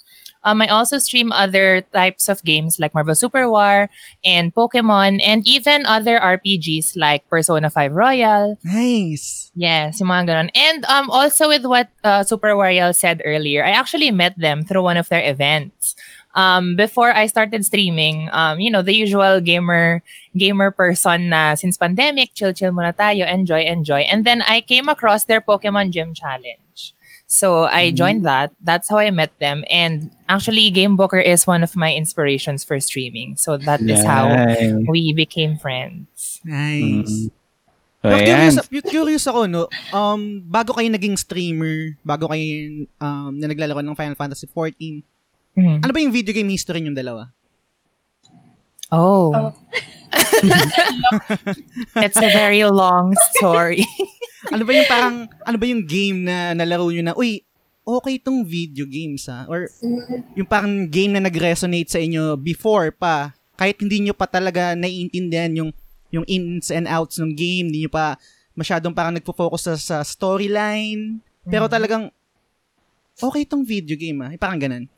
um, 0.45 0.61
I 0.61 0.69
also 0.69 0.99
stream 0.99 1.33
other 1.33 1.83
types 1.93 2.29
of 2.29 2.43
games 2.45 2.81
like 2.81 2.95
Marvel 2.95 3.15
Super 3.15 3.49
War 3.49 3.89
and 4.25 4.55
Pokemon 4.55 5.21
and 5.23 5.47
even 5.47 5.87
other 5.87 6.19
RPGs 6.19 6.97
like 6.97 7.29
Persona 7.29 7.71
5 7.71 7.93
Royal, 7.93 8.59
Nice. 8.65 9.51
Yes, 9.55 10.01
yung 10.01 10.09
mga 10.09 10.27
ganun. 10.29 10.51
And 10.55 10.85
um, 10.87 11.11
also 11.11 11.49
with 11.49 11.65
what 11.65 11.89
uh, 12.05 12.25
Super 12.25 12.55
Wariel 12.59 12.95
said 12.95 13.23
earlier, 13.25 13.65
I 13.65 13.71
actually 13.71 14.11
met 14.11 14.39
them 14.39 14.65
through 14.65 14.83
one 14.83 14.97
of 14.97 15.09
their 15.09 15.23
events. 15.23 15.95
Um, 16.35 16.77
before 16.77 17.12
I 17.12 17.27
started 17.27 17.65
streaming, 17.65 18.29
um, 18.33 18.61
you 18.61 18.71
know, 18.71 18.83
the 18.83 18.95
usual 18.95 19.41
gamer 19.41 20.03
gamer 20.37 20.71
person 20.71 21.29
na 21.29 21.55
since 21.55 21.77
pandemic, 21.77 22.33
chill 22.35 22.53
chill 22.53 22.73
muna 22.73 22.97
tayo, 22.97 23.29
enjoy 23.29 23.69
enjoy. 23.69 24.09
And 24.09 24.25
then 24.25 24.43
I 24.43 24.61
came 24.61 24.89
across 24.89 25.25
their 25.25 25.41
Pokemon 25.41 25.91
Gym 25.91 26.15
Challenge. 26.15 26.95
So 27.33 27.65
I 27.65 27.97
joined 27.97 28.29
that. 28.29 28.53
That's 28.61 28.93
how 28.93 29.01
I 29.01 29.09
met 29.09 29.33
them. 29.41 29.65
And 29.73 30.12
actually, 30.29 30.69
Game 30.69 31.01
Booker 31.01 31.17
is 31.17 31.49
one 31.49 31.65
of 31.65 31.73
my 31.75 31.89
inspirations 31.89 32.61
for 32.61 32.77
streaming. 32.77 33.41
So 33.41 33.57
that 33.57 33.81
is 33.81 34.05
how 34.05 34.29
we 34.85 35.17
became 35.17 35.57
friends. 35.57 36.41
Nice. 36.45 37.09
Mm. 37.09 37.33
So, 38.03 38.11
Pero 38.11 38.19
curious, 38.19 38.57
curious 38.85 39.25
ako, 39.31 39.47
no? 39.47 39.71
Um, 39.95 40.43
bago 40.43 40.75
kayo 40.75 40.91
naging 40.91 41.15
streamer, 41.15 41.95
bago 42.03 42.27
kayo 42.29 42.85
um, 42.99 43.31
na 43.39 43.47
naglalaro 43.47 43.79
ng 43.79 43.95
Final 43.95 44.19
Fantasy 44.19 44.51
14, 44.51 45.07
Mhm. 45.53 45.85
ano 45.85 45.91
ba 45.93 46.01
yung 46.01 46.15
video 46.15 46.33
game 46.33 46.49
history 46.49 46.81
yung 46.81 46.97
dalawa? 46.97 47.29
Oh. 48.93 49.33
Oh. 49.33 49.53
It's 52.05 52.21
a 52.21 52.29
very 52.33 52.65
long 52.65 53.13
story. 53.33 53.85
Ano 54.43 54.67
ba 54.67 54.75
yung 54.75 54.91
parang, 54.91 55.17
ano 55.47 55.55
ba 55.57 55.65
yung 55.71 55.87
game 55.87 56.27
na 56.27 56.51
nalaro 56.51 56.91
nyo 56.91 56.99
na, 57.01 57.15
uy, 57.15 57.47
okay 57.87 58.19
tong 58.19 58.43
video 58.43 58.83
games 58.91 59.31
ha? 59.31 59.47
Or 59.47 59.71
yung 60.35 60.51
parang 60.51 60.91
game 60.91 61.15
na 61.15 61.23
nag-resonate 61.23 61.87
sa 61.87 62.03
inyo 62.03 62.35
before 62.35 62.91
pa, 62.91 63.31
kahit 63.55 63.79
hindi 63.79 64.03
nyo 64.03 64.11
pa 64.19 64.27
talaga 64.27 64.75
naiintindihan 64.75 65.47
yung 65.55 65.71
yung 66.11 66.27
ins 66.27 66.75
and 66.75 66.91
outs 66.91 67.23
ng 67.23 67.39
game, 67.39 67.71
hindi 67.71 67.87
nyo 67.87 67.93
pa 67.95 68.19
masyadong 68.59 68.91
parang 68.91 69.15
nagpo-focus 69.15 69.63
sa, 69.63 69.75
sa 69.79 69.97
storyline, 70.03 71.23
pero 71.47 71.71
Mhm. 71.71 71.73
talagang 71.73 72.05
okay 73.23 73.47
tong 73.47 73.63
video 73.63 73.95
game 73.95 74.27
ha? 74.27 74.35
Parang 74.43 74.59
ganun. 74.59 74.91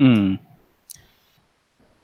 Mm. 0.00 0.38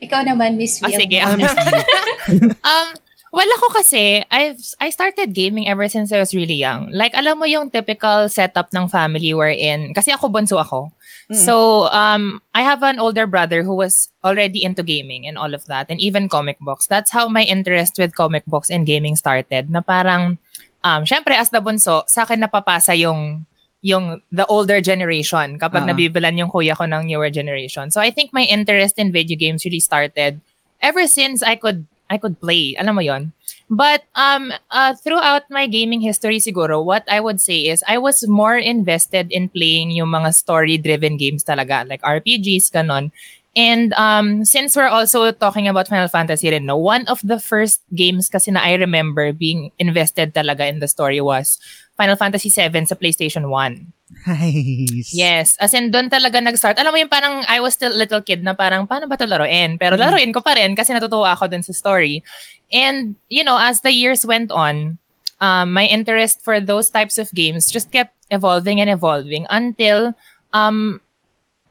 Ikaw 0.00 0.20
naman, 0.24 0.56
Miss 0.56 0.80
Ah, 0.80 0.88
Will. 0.88 0.98
sige. 1.00 1.18
Ah, 1.20 1.36
um, 2.70 2.88
Well, 3.30 3.46
ako 3.62 3.78
kasi, 3.78 4.26
I've, 4.26 4.58
I 4.82 4.90
started 4.90 5.30
gaming 5.38 5.70
ever 5.70 5.86
since 5.86 6.10
I 6.10 6.18
was 6.18 6.34
really 6.34 6.58
young. 6.58 6.90
Like, 6.90 7.14
alam 7.14 7.38
mo 7.38 7.46
yung 7.46 7.70
typical 7.70 8.26
setup 8.26 8.74
ng 8.74 8.90
family 8.90 9.30
wherein, 9.38 9.94
kasi 9.94 10.10
ako 10.10 10.34
bunso 10.34 10.58
ako. 10.58 10.90
So, 11.30 11.86
um, 11.94 12.42
I 12.58 12.66
have 12.66 12.82
an 12.82 12.98
older 12.98 13.30
brother 13.30 13.62
who 13.62 13.78
was 13.78 14.10
already 14.26 14.66
into 14.66 14.82
gaming 14.82 15.30
and 15.30 15.38
all 15.38 15.54
of 15.54 15.62
that, 15.70 15.86
and 15.86 16.02
even 16.02 16.26
comic 16.26 16.58
books. 16.58 16.90
That's 16.90 17.14
how 17.14 17.30
my 17.30 17.46
interest 17.46 18.02
with 18.02 18.18
comic 18.18 18.42
books 18.50 18.66
and 18.66 18.82
gaming 18.82 19.14
started. 19.14 19.70
Na 19.70 19.78
parang, 19.78 20.42
um, 20.82 21.06
syempre, 21.06 21.38
as 21.38 21.54
the 21.54 21.62
bunso, 21.62 22.02
sa 22.10 22.26
akin 22.26 22.42
napapasa 22.42 22.98
yung 22.98 23.46
yung 23.80 24.20
the 24.28 24.44
older 24.46 24.80
generation 24.84 25.56
kapag 25.56 25.88
Ah. 25.88 25.96
nabibilan 25.96 26.36
yung 26.36 26.52
kuya 26.52 26.76
ko 26.76 26.84
ng 26.84 27.08
newer 27.08 27.32
generation. 27.32 27.88
So 27.88 28.00
I 28.00 28.12
think 28.12 28.32
my 28.32 28.44
interest 28.44 29.00
in 29.00 29.08
video 29.08 29.40
games 29.40 29.64
really 29.64 29.80
started 29.80 30.40
ever 30.84 31.08
since 31.08 31.40
I 31.40 31.56
could 31.56 31.88
I 32.10 32.18
could 32.18 32.36
play. 32.42 32.74
Alam 32.76 33.00
mo 33.00 33.02
yon. 33.04 33.32
But 33.70 34.02
um 34.18 34.50
uh, 34.68 34.98
throughout 34.98 35.46
my 35.48 35.70
gaming 35.70 36.02
history 36.02 36.42
siguro, 36.42 36.82
what 36.82 37.06
I 37.06 37.22
would 37.22 37.38
say 37.40 37.70
is 37.70 37.86
I 37.86 38.02
was 38.02 38.26
more 38.26 38.58
invested 38.58 39.30
in 39.30 39.46
playing 39.48 39.94
yung 39.94 40.10
mga 40.10 40.34
story-driven 40.34 41.14
games 41.16 41.46
talaga, 41.46 41.86
like 41.86 42.02
RPGs, 42.02 42.68
ganon. 42.74 43.14
And 43.56 43.92
um, 43.94 44.44
since 44.44 44.76
we're 44.76 44.90
also 44.90 45.32
talking 45.32 45.66
about 45.66 45.88
Final 45.88 46.06
Fantasy 46.06 46.50
rin, 46.50 46.66
no, 46.66 46.76
one 46.76 47.06
of 47.08 47.18
the 47.24 47.40
first 47.40 47.82
games 47.94 48.28
kasi 48.28 48.50
na 48.50 48.60
I 48.62 48.74
remember 48.74 49.32
being 49.32 49.72
invested 49.78 50.34
talaga 50.34 50.68
in 50.70 50.78
the 50.78 50.86
story 50.86 51.20
was 51.20 51.58
Final 51.98 52.14
Fantasy 52.14 52.48
7 52.48 52.86
sa 52.86 52.94
PlayStation 52.94 53.50
1. 53.50 53.92
Nice. 54.26 55.10
Yes. 55.14 55.56
As 55.58 55.74
in, 55.74 55.90
doon 55.90 56.10
talaga 56.10 56.38
nag-start. 56.42 56.78
Alam 56.78 56.94
mo 56.94 56.98
yung 57.02 57.10
parang 57.12 57.42
I 57.50 57.58
was 57.58 57.74
still 57.74 57.92
a 57.92 57.98
little 57.98 58.22
kid 58.22 58.42
na 58.42 58.54
parang, 58.54 58.86
paano 58.86 59.10
ba 59.10 59.18
ito 59.18 59.26
laruin? 59.26 59.78
Pero 59.78 59.98
laruin 59.98 60.32
ko 60.32 60.40
pa 60.40 60.54
rin 60.54 60.74
kasi 60.78 60.94
natutuwa 60.94 61.34
ako 61.34 61.50
dun 61.50 61.62
sa 61.66 61.74
story. 61.74 62.22
And, 62.70 63.18
you 63.28 63.42
know, 63.42 63.58
as 63.58 63.82
the 63.82 63.90
years 63.90 64.22
went 64.22 64.54
on, 64.54 64.98
um, 65.40 65.72
my 65.72 65.86
interest 65.86 66.42
for 66.44 66.60
those 66.60 66.90
types 66.90 67.18
of 67.18 67.32
games 67.34 67.70
just 67.70 67.90
kept 67.90 68.14
evolving 68.30 68.80
and 68.80 68.90
evolving 68.90 69.46
until 69.50 70.14
um, 70.52 71.00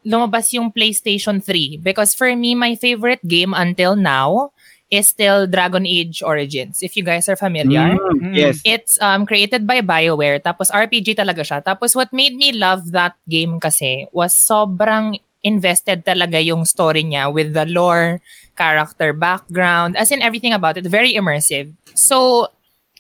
lumabas 0.09 0.49
yung 0.57 0.73
PlayStation 0.73 1.37
3. 1.37 1.77
Because 1.77 2.17
for 2.17 2.33
me, 2.33 2.57
my 2.57 2.73
favorite 2.73 3.21
game 3.21 3.53
until 3.53 3.93
now 3.93 4.49
is 4.89 5.05
still 5.07 5.45
Dragon 5.45 5.85
Age 5.85 6.25
Origins. 6.25 6.81
If 6.81 6.97
you 6.97 7.05
guys 7.05 7.29
are 7.29 7.37
familiar. 7.37 7.93
Mm, 7.93 8.33
yes. 8.33 8.57
It's 8.65 8.97
um 9.05 9.29
created 9.29 9.69
by 9.69 9.85
BioWare 9.85 10.41
tapos 10.41 10.73
RPG 10.73 11.13
talaga 11.13 11.45
siya. 11.45 11.61
Tapos 11.61 11.93
what 11.93 12.09
made 12.09 12.33
me 12.33 12.57
love 12.57 12.89
that 12.91 13.13
game 13.29 13.61
kasi 13.61 14.09
was 14.09 14.33
sobrang 14.33 15.21
invested 15.45 16.03
talaga 16.03 16.41
yung 16.43 16.65
story 16.65 17.05
niya 17.05 17.31
with 17.31 17.53
the 17.53 17.69
lore, 17.69 18.19
character 18.57 19.13
background, 19.13 19.95
as 19.95 20.11
in 20.11 20.19
everything 20.25 20.51
about 20.51 20.75
it, 20.75 20.83
very 20.89 21.13
immersive. 21.15 21.71
So 21.95 22.49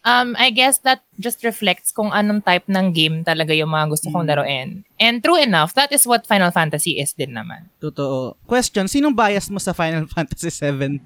um 0.01 0.35
I 0.35 0.49
guess 0.49 0.79
that 0.83 1.03
just 1.17 1.43
reflects 1.43 1.91
kung 1.91 2.09
anong 2.09 2.41
type 2.41 2.63
ng 2.65 2.91
game 2.91 3.23
talaga 3.23 3.51
yung 3.51 3.69
mga 3.69 3.89
gusto 3.89 4.07
kong 4.09 4.25
laruin. 4.25 4.83
And 4.95 5.19
true 5.19 5.37
enough, 5.37 5.73
that 5.75 5.91
is 5.91 6.03
what 6.03 6.23
Final 6.23 6.51
Fantasy 6.51 6.97
is 6.97 7.11
din 7.11 7.35
naman. 7.35 7.67
Totoo. 7.79 8.35
Question, 8.45 8.87
sinong 8.87 9.13
bias 9.13 9.47
mo 9.47 9.57
sa 9.57 9.71
Final 9.71 10.07
Fantasy 10.15 10.49
7? 10.49 10.99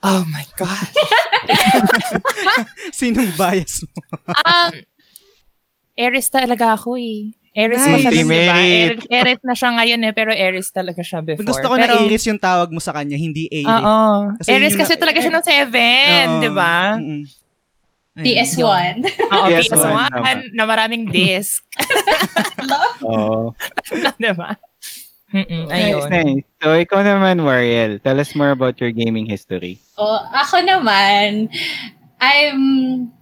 Oh 0.00 0.24
my 0.26 0.44
god. 0.56 0.88
Sinong 2.96 3.36
bias 3.36 3.84
mo? 3.84 4.00
um, 4.32 4.72
Aries 5.92 6.32
talaga 6.32 6.72
ako 6.72 6.96
eh. 6.96 7.36
Aries 7.50 7.82
Nice. 7.82 7.90
mo 7.90 7.96
siya, 7.98 8.12
diba? 8.14 8.34
Aries, 8.48 9.04
Aries 9.10 9.42
na 9.42 9.54
siya 9.58 9.70
ngayon 9.74 10.00
eh, 10.00 10.12
pero 10.14 10.30
Aries 10.30 10.70
talaga 10.70 11.02
siya 11.02 11.18
before. 11.20 11.44
Gusto 11.44 11.66
ko 11.66 11.74
pero, 11.76 11.98
na 11.98 12.06
Aries 12.06 12.24
yung 12.24 12.38
tawag 12.38 12.70
mo 12.70 12.78
sa 12.78 12.94
kanya, 12.94 13.18
hindi 13.18 13.50
Aries. 13.50 13.66
Oo. 13.66 14.32
Kasi 14.38 14.48
Aries 14.54 14.72
yun 14.72 14.80
kasi 14.80 14.94
na- 14.96 15.00
talaga 15.02 15.18
siya 15.18 15.32
ng 15.34 15.44
7, 15.44 15.68
Oo. 15.68 16.40
di 16.40 16.50
ba? 16.54 16.76
Mm-mm. 16.96 17.22
Ayun. 18.10 18.26
PS1. 18.26 18.94
Oo, 19.30 19.46
Yes, 19.46 19.70
PS1 19.70 20.10
tama. 20.10 20.42
na 20.50 20.64
maraming 20.66 21.06
disc. 21.06 21.62
Oo. 23.06 23.54
di 24.18 24.32
ba? 24.34 24.58
Mm-mm, 25.30 25.70
Nice, 25.70 25.94
ayun. 25.94 26.08
nice. 26.10 26.44
So, 26.58 26.74
ikaw 26.74 27.06
naman, 27.06 27.38
Wariel. 27.40 28.02
Tell 28.02 28.18
us 28.18 28.34
more 28.34 28.50
about 28.50 28.82
your 28.82 28.90
gaming 28.90 29.30
history. 29.30 29.78
O, 29.94 30.18
ako 30.26 30.58
naman, 30.58 31.46
I'm, 32.18 32.58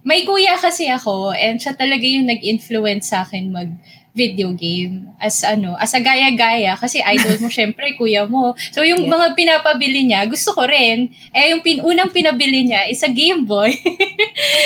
may 0.01 0.25
kuya 0.25 0.57
kasi 0.57 0.89
ako 0.89 1.31
and 1.31 1.61
siya 1.61 1.77
talaga 1.77 2.03
yung 2.03 2.27
nag-influence 2.27 3.13
sa 3.13 3.23
akin 3.23 3.53
mag 3.53 3.69
video 4.11 4.51
game 4.51 5.13
as 5.17 5.41
ano, 5.41 5.77
as 5.77 5.93
a 5.93 6.01
gaya-gaya 6.01 6.75
kasi 6.75 6.99
idol 6.99 7.39
mo 7.39 7.49
syempre 7.53 7.93
kuya 7.95 8.25
mo. 8.25 8.53
So 8.71 8.81
yung 8.81 9.05
Yeah. 9.05 9.11
mga 9.11 9.27
pinapabili 9.33 10.01
niya, 10.05 10.25
gusto 10.25 10.51
ko 10.51 10.65
rin. 10.65 11.09
Eh 11.31 11.51
yung 11.51 11.61
pin 11.61 11.79
unang 11.79 12.09
pinabili 12.09 12.65
niya 12.65 12.85
is 12.85 12.99
a 13.01 13.09
Game 13.09 13.45
Boy. 13.45 13.73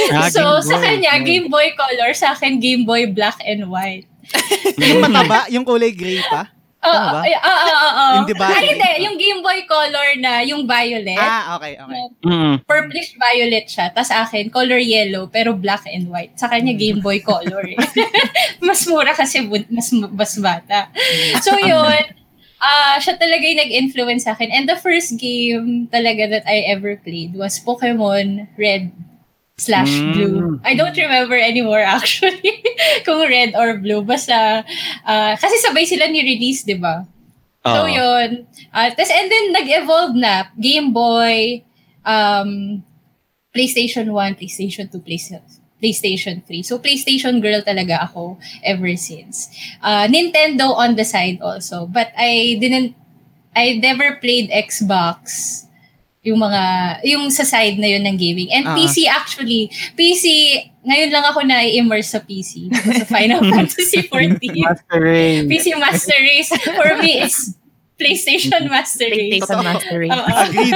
Ah, 0.10 0.28
so 0.34 0.42
Game 0.42 0.68
sa 0.68 0.76
kanya 0.80 1.12
Okay. 1.20 1.26
Game 1.28 1.48
Boy 1.48 1.72
Color, 1.74 2.12
sa 2.14 2.34
akin 2.34 2.58
Game 2.58 2.84
Boy 2.84 3.06
Black 3.06 3.38
and 3.44 3.68
White. 3.68 4.08
Yung 4.80 5.04
mataba, 5.04 5.46
yung 5.52 5.62
kulay 5.62 5.92
gray 5.92 6.24
pa. 6.26 6.50
Oo, 6.84 7.08
ba? 7.16 7.22
oo, 7.24 7.68
oo. 7.80 8.06
Yung 8.20 8.28
di 8.28 8.36
ba? 8.36 8.48
Ay, 8.52 8.75
hindi. 8.75 8.90
Yung 9.08 9.16
Game 9.16 9.40
Boy 9.40 9.63
Color 9.63 10.08
na, 10.20 10.44
yung 10.44 10.68
violet. 10.68 11.20
Ah, 11.20 11.56
okay, 11.56 11.80
okay. 11.80 12.04
Mm. 12.28 12.56
purplish 12.68 13.16
violet 13.16 13.66
siya. 13.68 13.92
Tapos 13.96 14.12
akin, 14.12 14.52
color 14.52 14.80
yellow, 14.80 15.32
pero 15.32 15.56
black 15.56 15.88
and 15.88 16.12
white. 16.12 16.36
Sa 16.36 16.52
kanya, 16.52 16.75
Game 16.75 17.00
Boy 17.00 17.24
Color. 17.24 17.63
eh. 17.72 17.80
mas 18.68 18.84
mura 18.88 19.16
kasi 19.16 19.44
mas, 19.48 19.90
mas 19.92 20.34
bata. 20.40 20.92
So 21.40 21.56
yun, 21.56 22.04
ah 22.63 22.96
siya 23.00 23.20
talaga 23.20 23.44
yung 23.44 23.62
nag-influence 23.63 24.24
sa 24.28 24.36
akin. 24.36 24.52
And 24.52 24.68
the 24.68 24.80
first 24.80 25.16
game 25.20 25.88
talaga 25.92 26.32
that 26.32 26.46
I 26.48 26.68
ever 26.72 26.96
played 27.00 27.36
was 27.36 27.60
Pokemon 27.60 28.52
Red 28.56 28.92
slash 29.57 29.89
Mm. 29.89 30.13
Blue. 30.13 30.60
I 30.65 30.74
don't 30.74 30.98
remember 30.98 31.38
anymore 31.38 31.81
actually 31.98 32.63
kung 33.05 33.22
red 33.29 33.53
or 33.53 33.77
blue. 33.77 34.01
Basta, 34.01 34.65
ah, 35.05 35.33
kasi 35.38 35.55
sabay 35.62 35.86
sila 35.86 36.10
ni-release, 36.10 36.65
di 36.65 36.74
ba? 36.75 37.05
So 37.63 37.86
Oo. 37.86 37.88
yun. 37.88 38.43
Uh, 38.75 38.89
tas, 38.91 39.07
and 39.13 39.31
then 39.31 39.55
nag-evolve 39.55 40.17
na. 40.19 40.51
Game 40.60 40.91
Boy, 40.91 41.63
um, 42.03 42.83
PlayStation 43.55 44.12
1, 44.12 44.36
PlayStation 44.36 44.91
2, 44.91 45.00
PlayStation 45.00 45.41
PlayStation 45.83 46.39
3. 46.48 46.63
So, 46.63 46.79
PlayStation 46.79 47.43
girl 47.43 47.60
talaga 47.60 48.07
ako 48.07 48.39
ever 48.63 48.95
since. 48.95 49.51
Uh, 49.83 50.07
Nintendo 50.07 50.72
on 50.72 50.95
the 50.95 51.03
side 51.03 51.43
also. 51.43 51.91
But 51.91 52.15
I 52.15 52.55
didn't, 52.55 52.95
I 53.51 53.83
never 53.83 54.15
played 54.15 54.48
Xbox 54.48 55.62
yung 56.24 56.39
mga, 56.39 56.62
yung 57.03 57.27
sa 57.27 57.44
side 57.44 57.75
na 57.75 57.86
yun 57.86 58.01
ng 58.01 58.15
gaming. 58.15 58.48
And 58.50 58.63
Ah. 58.63 58.74
PC 58.74 59.06
actually, 59.06 59.68
PC, 59.94 60.24
ngayon 60.82 61.12
lang 61.12 61.25
ako 61.25 61.44
na-immerse 61.44 62.10
sa 62.10 62.20
PC. 62.20 62.72
Sa 62.72 63.06
Final 63.06 63.44
Fantasy 63.51 64.08
14. 64.08 64.39
Master 64.58 65.00
Race. 65.00 65.44
PC 65.46 65.65
Master 65.75 66.18
Race 66.18 66.51
for 66.63 66.89
me 66.98 67.12
is 67.22 67.36
PlayStation 67.94 68.68
Master 68.68 69.06
Race. 69.06 69.39
PlayStation. 69.39 69.63
Master 69.63 69.96
Race. 69.96 70.24
Agreed. 70.42 70.75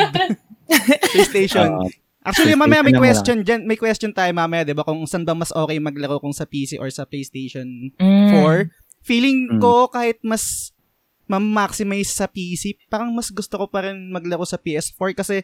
PlayStation. 1.12 1.68
Oo. 1.74 1.88
Actually, 2.22 2.56
mamaya 2.56 2.84
may 2.84 2.92
question 2.92 3.40
dyan. 3.40 3.64
May 3.64 3.80
question 3.80 4.12
tayo 4.12 4.28
mamaya, 4.32 4.68
di 4.68 4.76
ba? 4.76 4.84
Kung 4.84 5.08
saan 5.08 5.24
ba 5.24 5.32
mas 5.32 5.48
okay 5.50 5.80
maglaro 5.80 6.20
kung 6.20 6.36
sa 6.36 6.44
PC 6.44 6.76
or 6.76 6.92
sa 6.92 7.08
PlayStation 7.08 7.96
Mm. 7.96 8.44
4. 8.44 8.68
Feeling 9.00 9.56
Mm. 9.56 9.60
ko 9.60 9.88
kahit 9.88 10.20
mas 10.22 10.76
ma-maximize 11.28 12.16
sa 12.16 12.26
PC, 12.26 12.80
parang 12.88 13.12
mas 13.12 13.28
gusto 13.30 13.60
ko 13.60 13.68
pa 13.68 13.84
rin 13.84 14.12
maglaro 14.12 14.48
sa 14.48 14.56
PS4 14.56 15.12
kasi 15.14 15.44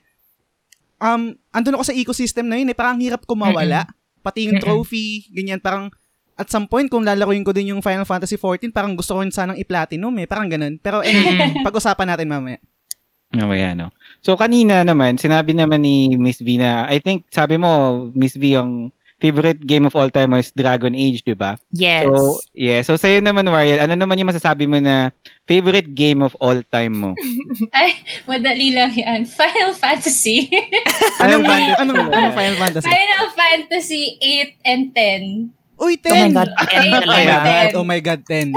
um, 1.04 1.36
andun 1.52 1.76
ako 1.76 1.84
sa 1.92 1.96
ecosystem 1.96 2.48
na 2.48 2.56
yun 2.56 2.72
eh. 2.72 2.78
Parang 2.78 2.98
hirap 3.04 3.28
ko 3.28 3.36
mawala. 3.36 3.88
Pati 4.24 4.48
yung 4.48 4.64
trophy, 4.64 5.28
ganyan. 5.36 5.60
Parang 5.60 5.92
at 6.34 6.50
some 6.50 6.66
point, 6.66 6.90
kung 6.90 7.06
lalaroin 7.06 7.46
ko 7.46 7.54
din 7.54 7.76
yung 7.76 7.84
Final 7.84 8.08
Fantasy 8.08 8.40
14, 8.40 8.74
parang 8.74 8.98
gusto 8.98 9.14
ko 9.14 9.22
rin 9.22 9.30
sanang 9.30 9.60
i-platinum 9.60 10.16
eh. 10.18 10.26
Parang 10.26 10.50
ganun. 10.50 10.82
Pero 10.82 11.06
anyway, 11.06 11.54
pag-usapan 11.68 12.10
natin 12.10 12.32
mamaya. 12.32 12.58
Okay, 13.34 13.62
ano. 13.66 13.90
So, 14.22 14.38
kanina 14.38 14.86
naman, 14.86 15.18
sinabi 15.18 15.58
naman 15.58 15.82
ni 15.82 16.14
Miss 16.18 16.42
V 16.42 16.58
na, 16.58 16.86
I 16.86 17.02
think, 17.02 17.26
sabi 17.34 17.58
mo, 17.58 18.06
Miss 18.14 18.38
V, 18.38 18.46
ang 18.58 18.94
favorite 19.24 19.64
game 19.64 19.88
of 19.88 19.96
all 19.96 20.12
time 20.12 20.36
is 20.36 20.52
Dragon 20.52 20.92
Age, 20.92 21.24
di 21.24 21.32
ba? 21.32 21.56
Yes. 21.72 22.04
So, 22.12 22.44
yeah. 22.52 22.84
So, 22.84 23.00
sa'yo 23.00 23.24
naman, 23.24 23.48
Wariel, 23.48 23.80
ano 23.80 23.96
naman 23.96 24.20
yung 24.20 24.28
masasabi 24.28 24.68
mo 24.68 24.84
na 24.84 25.16
favorite 25.48 25.96
game 25.96 26.20
of 26.20 26.36
all 26.44 26.60
time 26.68 27.00
mo? 27.00 27.10
Ay, 27.72 28.04
madali 28.28 28.76
lang 28.76 28.92
yan. 28.92 29.24
Final 29.24 29.72
Fantasy. 29.80 30.52
Anong, 31.24 31.48
Final 31.48 31.72
Fantasy 31.72 31.80
anong, 31.80 31.98
anong 32.12 32.36
Final 32.36 32.58
Fantasy? 32.60 32.88
Final 32.92 33.28
Fantasy 33.32 34.04
8 34.20 34.68
and 34.68 34.84
10. 34.92 35.80
Uy, 35.80 35.94
10! 35.96 36.12
oh 36.12 36.20
my 36.20 36.30
God, 36.36 36.50
10 36.52 36.68
Ay, 36.68 36.84
Oh 36.84 36.92
my 36.92 37.00
talaga. 37.00 37.40
God, 37.40 37.72
oh 37.80 37.86
my 37.88 38.00
God, 38.04 38.22
10. 38.28 38.52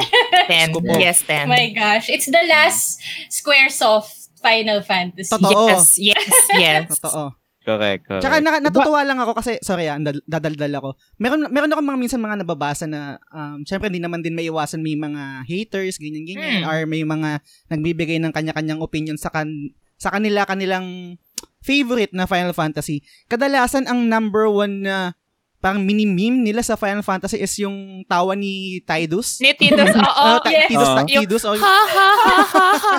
10. 0.51 0.75
Ko 0.75 0.79
po. 0.83 0.93
Yes, 0.99 1.23
10. 1.23 1.47
Oh 1.47 1.55
my 1.55 1.69
gosh. 1.71 2.11
It's 2.11 2.27
the 2.27 2.43
last 2.51 2.99
Squaresoft 3.31 4.35
Final 4.43 4.83
Fantasy. 4.83 5.31
Totoo. 5.31 5.71
Yes, 5.71 5.95
yes, 5.95 6.35
yes. 6.59 6.87
Totoo. 6.99 7.46
Correct, 7.67 8.07
correct. 8.07 8.23
Tsaka 8.23 8.39
na, 8.39 8.63
natutuwa 8.63 9.03
lang 9.03 9.19
ako 9.19 9.35
kasi, 9.35 9.59
sorry 9.59 9.91
ah, 9.91 9.99
dal- 9.99 10.23
dadaldal 10.23 10.71
ako. 10.79 10.91
Meron, 11.19 11.51
meron 11.51 11.75
ako 11.75 11.83
mga 11.83 11.99
minsan 11.99 12.23
mga 12.23 12.47
nababasa 12.47 12.87
na, 12.87 13.19
um, 13.35 13.67
syempre 13.67 13.91
hindi 13.91 13.99
naman 13.99 14.23
din 14.23 14.39
maiwasan 14.39 14.87
may 14.87 14.95
mga 14.95 15.43
haters, 15.43 15.99
ganyan-ganyan, 15.99 16.63
Hmm. 16.63 16.71
or 16.71 16.87
may 16.87 17.03
mga 17.03 17.43
nagbibigay 17.67 18.23
ng 18.23 18.31
kanya-kanyang 18.31 18.79
opinion 18.79 19.19
sa 19.19 19.35
kan 19.35 19.51
sa 19.99 20.15
kanila, 20.15 20.47
kanilang 20.47 21.19
favorite 21.59 22.15
na 22.15 22.31
Final 22.31 22.55
Fantasy, 22.55 23.03
kadalasan 23.27 23.91
ang 23.91 24.07
number 24.07 24.47
one 24.47 24.87
na 24.87 25.19
parang 25.67 25.83
mini-meme 25.83 26.47
nila 26.47 26.63
sa 26.63 26.79
Final 26.79 27.03
Fantasy 27.03 27.43
is 27.43 27.51
yung 27.59 27.75
tawa 28.07 28.39
ni 28.39 28.79
Tidus. 28.81 29.43
Ni 29.43 29.51
Titos, 29.51 29.91
oo. 29.99 30.07
Ah, 30.07 30.39
Ta- 30.39 30.55
yes. 30.55 30.71
Tidus. 30.71 30.87
Ta- 30.89 31.07
Tidus, 31.11 31.43
oh, 31.43 31.57
Ha, 31.57 31.79
ha, 31.91 32.09
ha, 32.15 32.39
ha, 32.47 32.67
ha. 32.79 32.95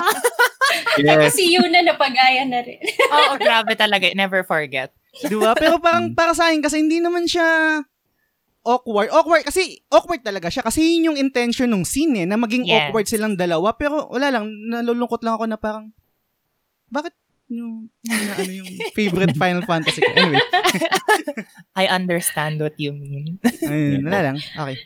Yes. 0.98 1.32
Kasi 1.32 1.48
yun 1.48 1.72
na 1.72 1.80
napagaya 1.80 2.44
na 2.44 2.60
rin. 2.60 2.76
Oo, 3.14 3.40
grabe 3.40 3.72
talaga. 3.72 4.04
Never 4.12 4.44
forget. 4.44 4.92
di 5.16 5.32
ba? 5.32 5.56
Pero 5.56 5.80
parang 5.80 6.12
para 6.12 6.36
sa 6.36 6.52
akin 6.52 6.60
kasi 6.60 6.76
hindi 6.76 7.00
naman 7.00 7.24
siya 7.24 7.80
awkward. 8.62 9.08
Awkward 9.08 9.48
kasi 9.48 9.80
awkward 9.88 10.20
talaga 10.20 10.52
siya 10.52 10.60
kasi 10.60 10.84
yun 10.84 11.08
yung 11.08 11.18
intention 11.18 11.72
ng 11.72 11.88
scene 11.88 12.20
eh, 12.20 12.26
na 12.28 12.36
maging 12.36 12.68
Yes. 12.68 12.90
awkward 12.90 13.08
silang 13.08 13.32
dalawa 13.32 13.72
pero 13.72 14.12
wala 14.12 14.28
lang 14.28 14.44
nalulungkot 14.68 15.24
lang 15.24 15.40
ako 15.40 15.44
na 15.46 15.56
parang 15.56 15.88
bakit 16.86 17.16
yung 17.48 17.88
na, 18.04 18.14
ano 18.36 18.52
yung 18.52 18.68
favorite 18.98 19.34
Final 19.34 19.64
Fantasy 19.64 20.00
ko. 20.00 20.12
Anyway, 20.14 20.40
I 21.80 21.88
understand 21.88 22.60
what 22.60 22.76
you 22.76 22.92
mean. 22.92 23.40
ayun, 23.62 24.04
wala 24.04 24.32
lang. 24.32 24.38
Okay. 24.54 24.76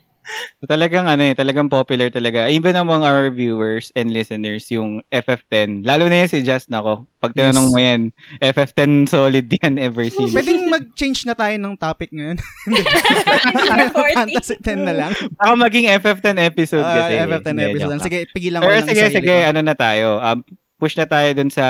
So, 0.62 0.70
talagang 0.70 1.10
ano 1.10 1.26
eh, 1.26 1.34
talagang 1.34 1.66
popular 1.66 2.06
talaga. 2.06 2.46
Even 2.46 2.78
among 2.78 3.02
our 3.02 3.26
viewers 3.26 3.90
and 3.98 4.14
listeners, 4.14 4.70
yung 4.70 5.02
FF10. 5.10 5.82
Lalo 5.82 6.06
na 6.06 6.22
yan 6.22 6.30
si 6.30 6.46
Just 6.46 6.70
nako. 6.70 7.10
Pag 7.18 7.34
tinanong 7.34 7.66
Yes. 7.66 7.74
mo 7.74 7.78
yan, 7.82 8.00
FF10 8.38 8.90
solid 9.10 9.50
yan 9.58 9.82
ever 9.82 10.06
since. 10.06 10.30
Pwedeng 10.30 10.70
mag-change 10.70 11.26
na 11.26 11.34
tayo 11.34 11.58
ng 11.58 11.74
topic 11.74 12.14
ngayon. 12.14 12.38
Number 13.66 13.88
40. 13.90 14.14
Fantasy 14.14 14.54
10 14.62 14.86
na 14.86 14.94
lang. 14.94 15.10
Baka 15.34 15.52
maging 15.58 15.90
FF10 15.90 16.36
episode 16.38 16.86
Ah, 16.86 16.94
kasi. 17.02 17.12
FF10 17.18 17.50
Hindi, 17.50 17.64
episode. 17.66 17.98
Sige, 18.00 18.18
pigilan 18.30 18.58
ko 18.58 18.64
Pero 18.64 18.78
lang 18.78 18.86
sige, 18.86 19.02
sarili 19.02 19.16
sige, 19.18 19.34
ko. 19.34 19.48
ano 19.50 19.60
na 19.60 19.74
tayo. 19.74 20.06
Um, 20.18 20.38
push 20.82 20.98
na 20.98 21.06
tayo 21.06 21.30
dun 21.30 21.46
sa, 21.46 21.62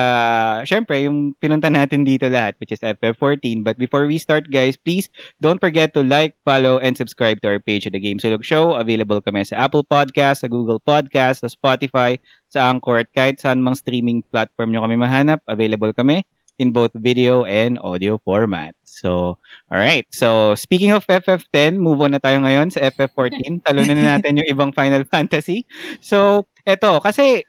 syempre, 0.64 1.04
yung 1.04 1.37
pinunta 1.37 1.69
natin 1.69 2.00
dito 2.00 2.33
lahat, 2.33 2.57
which 2.64 2.73
is 2.73 2.81
FF14. 2.81 3.61
But 3.61 3.76
before 3.76 4.09
we 4.09 4.16
start, 4.16 4.49
guys, 4.49 4.81
please 4.81 5.12
don't 5.45 5.61
forget 5.61 5.92
to 5.92 6.00
like, 6.00 6.33
follow, 6.49 6.81
and 6.81 6.97
subscribe 6.97 7.45
to 7.45 7.52
our 7.52 7.61
page 7.61 7.85
of 7.85 7.92
The 7.92 8.00
Game 8.00 8.16
Sulog 8.16 8.40
Show. 8.40 8.73
Available 8.73 9.21
kami 9.21 9.45
sa 9.45 9.69
Apple 9.69 9.85
Podcast, 9.85 10.40
sa 10.40 10.49
Google 10.49 10.81
Podcast, 10.81 11.45
sa 11.45 11.52
Spotify, 11.52 12.16
sa 12.49 12.73
Anchor, 12.73 13.04
at 13.04 13.12
kahit 13.12 13.37
saan 13.37 13.61
mang 13.61 13.76
streaming 13.76 14.25
platform 14.33 14.73
nyo 14.73 14.81
kami 14.81 14.97
mahanap, 14.97 15.45
available 15.45 15.92
kami 15.92 16.25
in 16.57 16.73
both 16.73 16.97
video 16.97 17.45
and 17.45 17.76
audio 17.85 18.16
format. 18.25 18.73
So, 18.88 19.37
alright. 19.69 20.09
So, 20.09 20.57
speaking 20.57 20.97
of 20.97 21.04
FF10, 21.04 21.76
move 21.76 22.00
on 22.00 22.16
na 22.16 22.21
tayo 22.21 22.40
ngayon 22.40 22.73
sa 22.73 22.88
FF14. 22.88 23.61
Talunan 23.69 23.97
na 24.00 24.16
natin 24.16 24.40
yung 24.40 24.49
ibang 24.49 24.73
Final 24.73 25.04
Fantasy. 25.04 25.69
So, 26.00 26.49
eto, 26.64 27.04
kasi 27.04 27.45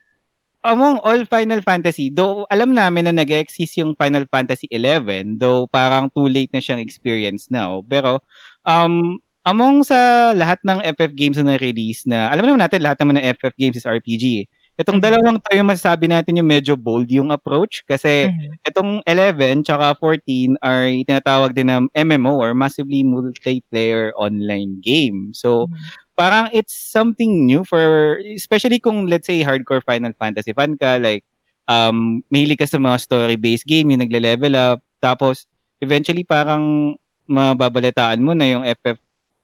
among 0.66 1.00
all 1.04 1.24
Final 1.28 1.62
Fantasy, 1.62 2.10
though 2.10 2.48
alam 2.50 2.74
namin 2.76 3.06
na 3.08 3.14
nag-exist 3.16 3.78
yung 3.80 3.94
Final 4.00 4.26
Fantasy 4.32 4.68
11, 4.72 5.38
though 5.40 5.68
parang 5.70 6.10
too 6.16 6.28
late 6.28 6.52
na 6.56 6.60
siyang 6.64 6.82
experience 6.84 7.48
now. 7.54 7.84
Pero, 7.88 8.20
um, 8.66 9.20
among 9.46 9.84
sa 9.84 10.32
lahat 10.36 10.60
ng 10.64 10.80
FF 10.96 11.12
games 11.16 11.38
na 11.40 11.56
na-release 11.56 12.08
na, 12.08 12.32
alam 12.32 12.48
naman 12.48 12.64
natin 12.64 12.80
lahat 12.84 12.98
naman 13.04 13.20
ng 13.20 13.26
FF 13.38 13.54
games 13.60 13.76
is 13.78 13.86
RPG. 13.88 14.48
Itong 14.74 14.98
dalawang 14.98 15.38
tayo 15.46 15.62
masasabi 15.62 16.10
natin 16.10 16.42
yung 16.42 16.50
medyo 16.50 16.74
bold 16.74 17.06
yung 17.14 17.30
approach 17.30 17.86
kasi 17.86 18.26
Mhm. 18.34 18.58
itong 18.66 18.92
11 19.06 19.62
tsaka 19.62 19.94
14 20.02 20.58
are 20.66 20.90
tinatawag 21.06 21.54
din 21.54 21.70
na 21.70 21.86
MMO 21.94 22.42
or 22.42 22.58
massively 22.58 23.06
multiplayer 23.06 24.10
online 24.18 24.82
game. 24.82 25.30
So, 25.38 25.70
Mhm. 25.70 25.78
Parang 26.14 26.50
it's 26.54 26.74
something 26.74 27.46
new 27.46 27.66
for 27.66 28.18
especially 28.38 28.78
kung 28.78 29.10
let's 29.10 29.26
say 29.26 29.42
hardcore 29.42 29.82
Final 29.82 30.14
Fantasy 30.18 30.54
fan 30.54 30.78
ka 30.78 31.02
like 31.02 31.26
um 31.66 32.22
mahilig 32.30 32.62
ka 32.62 32.68
sa 32.70 32.78
mga 32.78 32.98
story-based 33.02 33.66
game 33.66 33.90
yung 33.94 34.02
nagle-level 34.06 34.54
up 34.54 34.80
tapos 35.02 35.50
eventually 35.82 36.22
parang 36.22 36.96
mababalitaan 37.26 38.22
mo 38.22 38.38
na 38.38 38.46
yung 38.46 38.64
FF 38.68 39.00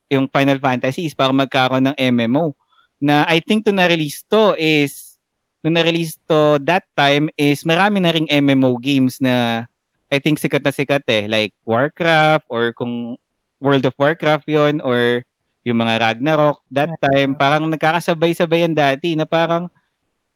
yung 0.10 0.26
Final 0.30 0.58
Fantasy 0.62 1.06
is 1.10 1.18
parang 1.18 1.38
magkaroon 1.38 1.90
ng 1.90 1.98
MMO 2.14 2.53
na 3.00 3.24
I 3.25 3.40
think 3.40 3.64
to 3.66 3.74
na-release 3.74 4.25
to 4.29 4.53
is 4.60 5.18
nung 5.64 5.75
na-release 5.75 6.20
to 6.27 6.60
that 6.68 6.86
time 6.94 7.32
is 7.40 7.64
marami 7.64 8.03
na 8.03 8.12
ring 8.14 8.27
MMO 8.27 8.77
games 8.79 9.20
na 9.24 9.66
I 10.10 10.18
think 10.18 10.42
sikat 10.42 10.66
na 10.66 10.74
sikat 10.74 11.05
eh 11.08 11.29
like 11.29 11.53
Warcraft 11.64 12.46
or 12.50 12.74
kung 12.74 13.16
World 13.60 13.86
of 13.86 13.96
Warcraft 14.00 14.48
yon 14.50 14.82
or 14.82 15.24
yung 15.67 15.79
mga 15.81 15.95
Ragnarok 16.01 16.63
that 16.72 16.91
time 17.03 17.35
parang 17.35 17.67
nagkakasabay-sabay 17.72 18.65
yan 18.69 18.75
dati 18.77 19.13
na 19.17 19.27
parang 19.27 19.67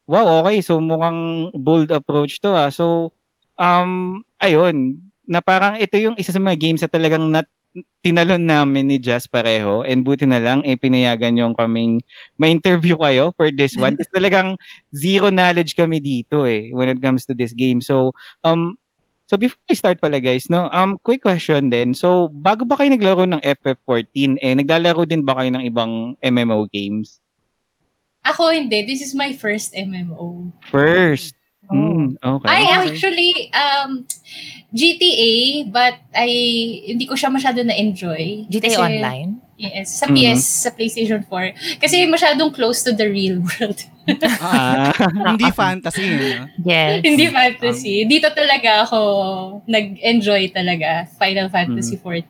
wow 0.10 0.44
okay 0.44 0.60
so 0.64 0.80
mukhang 0.84 1.52
bold 1.56 1.90
approach 1.94 2.40
to 2.44 2.52
ah. 2.56 2.70
So 2.74 3.14
um 3.60 4.24
ayun 4.44 5.00
na 5.28 5.40
parang 5.44 5.80
ito 5.80 5.96
yung 6.00 6.16
isa 6.20 6.32
sa 6.36 6.42
mga 6.44 6.58
games 6.60 6.82
na 6.84 6.92
talagang 6.92 7.26
nat 7.32 7.48
tinalon 8.06 8.46
namin 8.46 8.86
ni 8.92 8.98
Jazz 9.02 9.26
pareho. 9.26 9.82
And 9.88 10.06
buti 10.06 10.30
na 10.30 10.38
lang 10.42 10.62
eh 10.68 10.78
pinayagan 10.78 11.40
yung 11.42 11.56
kaming 11.58 12.04
ma-interview 12.38 13.00
kayo 13.02 13.34
for 13.34 13.50
this 13.50 13.74
one. 13.80 13.96
Kasi 14.00 14.10
talagang 14.14 14.58
zero 14.94 15.34
knowledge 15.34 15.74
kami 15.74 15.98
dito 16.04 16.46
eh 16.46 16.70
when 16.76 16.90
it 16.92 17.02
comes 17.02 17.26
to 17.26 17.34
this 17.34 17.54
game. 17.58 17.82
So 17.82 18.14
um 18.46 18.78
So 19.24 19.40
before 19.40 19.60
we 19.72 19.76
start 19.76 20.04
pala 20.04 20.20
guys, 20.20 20.52
no, 20.52 20.68
um 20.70 21.00
quick 21.00 21.24
question 21.24 21.72
din. 21.72 21.96
So 21.96 22.28
bago 22.30 22.68
ba 22.68 22.76
kayo 22.76 22.92
naglaro 22.92 23.24
ng 23.24 23.40
FF14 23.40 24.40
eh 24.44 24.54
naglalaro 24.54 25.08
din 25.08 25.24
ba 25.24 25.40
kayo 25.40 25.50
ng 25.56 25.64
ibang 25.64 26.20
MMO 26.20 26.68
games? 26.68 27.24
Ako 28.24 28.56
hindi. 28.56 28.88
This 28.88 29.04
is 29.04 29.12
my 29.12 29.36
first 29.36 29.76
MMO. 29.76 30.52
First. 30.72 31.36
Mm, 31.72 32.20
okay. 32.20 32.48
I 32.48 32.62
actually, 32.76 33.52
um, 33.56 34.04
GTA, 34.72 35.68
but 35.72 35.96
I, 36.16 36.28
hindi 36.88 37.08
ko 37.08 37.16
siya 37.16 37.32
masyado 37.32 37.64
na-enjoy. 37.64 38.48
GTA 38.52 38.80
Kasi- 38.80 38.80
Online? 38.80 39.43
Yes, 39.54 39.94
sa. 39.94 40.10
PS, 40.10 40.42
sa 40.66 40.70
PlayStation 40.70 41.22
4. 41.22 41.78
Kasi 41.78 42.10
masyadong 42.10 42.50
close 42.50 42.82
to 42.82 42.92
the 42.92 43.06
real 43.06 43.38
world. 43.40 43.78
Ah, 44.44 44.92
Hindi 45.32 45.48
fantasy. 45.48 46.04
Ano? 46.04 46.52
Yes. 46.60 47.00
hindi 47.02 47.32
fantasy. 47.32 48.04
Dito 48.04 48.28
talaga 48.36 48.84
ako 48.84 49.00
nag-enjoy 49.64 50.52
talaga 50.52 51.08
Final 51.16 51.48
Fantasy 51.48 51.96
14. 51.96 52.28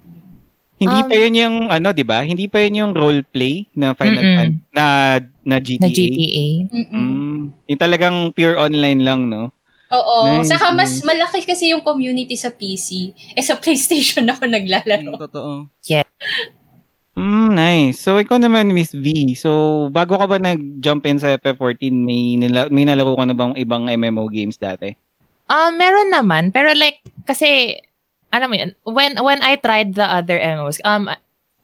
hindi 0.76 1.00
Um, 1.00 1.08
pa 1.08 1.16
yun 1.16 1.34
yung 1.34 1.56
ano, 1.72 1.90
'di 1.90 2.04
ba? 2.04 2.22
Hindi 2.22 2.46
pa 2.46 2.60
yun 2.60 2.76
yung 2.78 2.92
role 2.92 3.24
play 3.24 3.66
na 3.72 3.96
Final 3.96 4.20
Mm-mm. 4.20 4.36
Fan 4.36 4.52
na 4.70 4.86
na 5.42 5.58
GTA. 5.58 5.80
Na 5.80 5.90
GTA. 5.90 6.46
Mm, 6.94 7.40
yung 7.66 7.80
talagang 7.80 8.18
pure 8.36 8.54
online 8.54 9.00
lang, 9.00 9.26
no? 9.26 9.50
Oo. 9.90 10.18
Nice, 10.28 10.50
Saka 10.50 10.74
mas 10.74 11.00
malaki 11.02 11.42
kasi 11.42 11.72
yung 11.72 11.82
community 11.82 12.36
sa 12.36 12.50
PC. 12.50 13.14
Eh 13.32 13.42
sa 13.42 13.56
PlayStation 13.56 14.28
ako 14.30 14.44
Yung 14.44 14.54
naglalaro. 14.60 15.12
totoo. 15.18 15.52
Mm, 17.14 17.54
nice. 17.54 18.02
So 18.02 18.18
ikaw 18.18 18.42
naman 18.42 18.74
Miss 18.74 18.90
V. 18.90 19.38
So 19.38 19.86
bago 19.94 20.18
ka 20.18 20.26
ba 20.26 20.42
nag-jump 20.42 21.06
in 21.06 21.22
sa 21.22 21.38
FF14, 21.38 21.94
may 21.94 22.42
nila, 22.42 22.74
may 22.74 22.90
nalaro 22.90 23.14
ka 23.14 23.26
na 23.30 23.38
bang 23.38 23.54
ibang 23.54 23.86
MMO 23.86 24.26
games 24.34 24.58
dati? 24.58 24.98
Ah, 25.46 25.70
meron 25.70 26.10
naman. 26.10 26.50
Pero 26.50 26.74
like, 26.74 27.06
kasi, 27.30 27.78
alam 28.34 28.50
mo 28.50 28.56
yun, 28.58 28.74
when, 28.90 29.14
when 29.22 29.46
I 29.46 29.62
tried 29.62 29.94
the 29.94 30.08
other 30.08 30.42
MMOs, 30.42 30.82
um, 30.82 31.06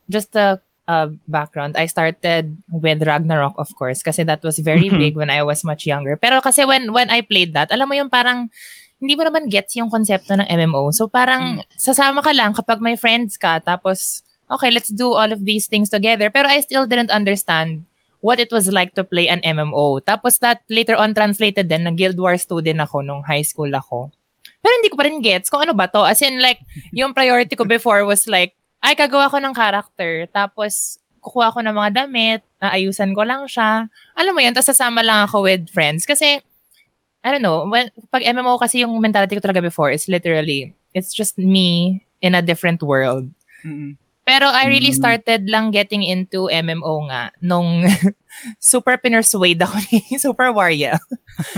just 0.05 0.37
a 0.37 0.61
uh, 0.85 1.09
background, 1.25 1.73
I 1.77 1.89
started 1.89 2.53
with 2.69 3.01
Ragnarok, 3.01 3.57
of 3.57 3.73
course, 3.73 4.05
kasi 4.05 4.21
that 4.29 4.45
was 4.45 4.61
very 4.61 4.89
Mhm. 4.89 4.97
big 5.01 5.13
when 5.17 5.33
I 5.33 5.41
was 5.41 5.65
much 5.65 5.89
younger. 5.89 6.13
Pero 6.17 6.41
kasi 6.45 6.61
when, 6.65 6.93
when 6.93 7.09
I 7.09 7.21
played 7.25 7.57
that, 7.57 7.73
alam 7.73 7.89
mo 7.89 7.97
yung 7.97 8.09
parang, 8.13 8.53
hindi 9.01 9.15
mo 9.17 9.23
naman 9.25 9.49
gets 9.49 9.73
yung 9.79 9.89
konsepto 9.89 10.37
ng 10.37 10.45
MMO. 10.45 10.93
So 10.93 11.09
parang, 11.09 11.65
sasama 11.73 12.21
ka 12.21 12.35
lang 12.37 12.53
kapag 12.53 12.83
may 12.83 12.99
friends 12.99 13.33
ka, 13.39 13.57
tapos, 13.63 14.21
okay, 14.49 14.69
let's 14.73 14.89
do 14.89 15.13
all 15.13 15.31
of 15.31 15.45
these 15.45 15.69
things 15.69 15.89
together. 15.89 16.29
Pero 16.29 16.49
I 16.49 16.59
still 16.61 16.89
didn't 16.89 17.13
understand 17.13 17.85
what 18.19 18.39
it 18.39 18.51
was 18.51 18.67
like 18.73 18.95
to 18.95 19.03
play 19.03 19.29
an 19.29 19.39
MMO. 19.45 20.03
Tapos 20.03 20.39
that 20.43 20.61
later 20.67 20.95
on 20.95 21.15
translated 21.15 21.69
din, 21.69 21.87
nag 21.87 21.95
Guild 21.95 22.19
Wars 22.19 22.43
2 22.45 22.65
din 22.65 22.83
ako 22.83 23.01
nung 23.01 23.23
high 23.23 23.45
school 23.45 23.71
ako. 23.71 24.11
Pero 24.59 24.71
hindi 24.75 24.91
ko 24.91 24.99
pa 24.99 25.07
rin 25.07 25.23
gets 25.23 25.47
kung 25.47 25.63
ano 25.63 25.71
ba 25.71 25.87
to. 25.87 26.03
As 26.03 26.19
in 26.19 26.43
like, 26.43 26.59
yung 26.91 27.15
priority 27.15 27.55
ko 27.55 27.63
before 27.63 28.03
was 28.03 28.27
like, 28.27 28.59
ay, 28.83 28.95
kagawa 28.95 29.31
ko 29.31 29.39
ng 29.39 29.55
character. 29.55 30.27
Tapos, 30.31 30.99
kukuha 31.19 31.51
ko 31.51 31.59
ng 31.63 31.75
mga 31.75 31.91
damit, 31.95 32.41
aayusan 32.63 33.11
ko 33.11 33.23
lang 33.27 33.43
siya. 33.47 33.87
Alam 34.15 34.35
mo 34.35 34.39
yun, 34.43 34.55
tapos 34.55 34.71
sasama 34.71 35.03
lang 35.03 35.27
ako 35.27 35.47
with 35.47 35.67
friends. 35.71 36.07
Kasi, 36.07 36.39
I 37.23 37.27
don't 37.31 37.43
know, 37.43 37.67
when, 37.67 37.91
pag 38.11 38.23
MMO 38.23 38.59
kasi 38.59 38.83
yung 38.83 38.95
mentality 39.03 39.35
ko 39.35 39.43
talaga 39.43 39.63
before 39.63 39.91
is 39.91 40.07
literally, 40.07 40.75
it's 40.95 41.11
just 41.11 41.35
me 41.35 42.03
in 42.23 42.35
a 42.35 42.43
different 42.43 42.79
world. 42.83 43.27
Mm-mm. 43.67 43.99
Pero 44.29 44.45
I 44.45 44.69
really 44.69 44.93
Mm. 44.93 44.99
started 45.01 45.41
lang 45.49 45.73
getting 45.73 46.05
into 46.05 46.45
MMO 46.45 47.09
nga 47.09 47.33
nung 47.41 47.81
super 48.61 48.95
pinursuade 48.95 49.57
ako 49.57 49.81
ni 49.89 49.97
Super 50.21 50.53
Wario 50.53 50.93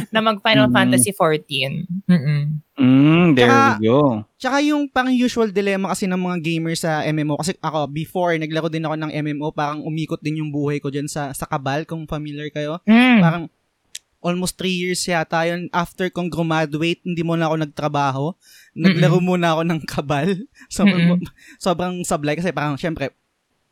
na 0.07 0.23
mag 0.23 0.39
Final 0.39 0.71
Mm. 0.71 0.73
Fantasy 0.73 1.11
14. 1.11 1.83
Mm-mm. 2.07 2.41
Mm, 2.79 3.35
there 3.35 3.45
Tsaka- 3.45 3.75
we 3.75 3.85
go. 3.85 3.99
Tsaka 4.39 4.57
yung 4.63 4.87
pang 4.87 5.11
usual 5.11 5.51
dilemma 5.51 5.91
kasi 5.91 6.07
ng 6.07 6.17
mga 6.17 6.37
gamers 6.39 6.81
sa 6.81 7.03
MMO. 7.03 7.37
Kasi 7.37 7.53
ako, 7.59 7.85
before, 7.85 8.33
naglaro 8.33 8.71
din 8.71 8.81
ako 8.81 8.95
ng 8.97 9.11
MMO, 9.13 9.51
parang 9.51 9.83
umikot 9.83 10.17
din 10.17 10.39
yung 10.39 10.49
buhay 10.49 10.79
ko 10.79 10.89
dyan 10.89 11.05
sa, 11.05 11.29
sa 11.29 11.45
Kabal, 11.45 11.85
kung 11.85 12.07
familiar 12.07 12.49
kayo. 12.49 12.81
Mm. 12.83 13.19
Parang, 13.19 13.43
almost 14.21 14.55
three 14.55 14.77
years 14.77 15.01
yata 15.03 15.49
yun. 15.49 15.67
After 15.73 16.07
kong 16.13 16.29
graduate, 16.29 17.01
hindi 17.01 17.25
muna 17.25 17.49
ako 17.49 17.65
nagtrabaho. 17.65 18.25
Naglaro 18.77 19.19
muna 19.19 19.57
ako 19.57 19.61
ng 19.67 19.81
kabal. 19.83 20.29
So, 20.71 20.85
Mm-mm. 20.87 21.25
sobrang 21.57 22.05
sablay 22.05 22.37
kasi 22.37 22.53
parang, 22.53 22.77
syempre, 22.77 23.11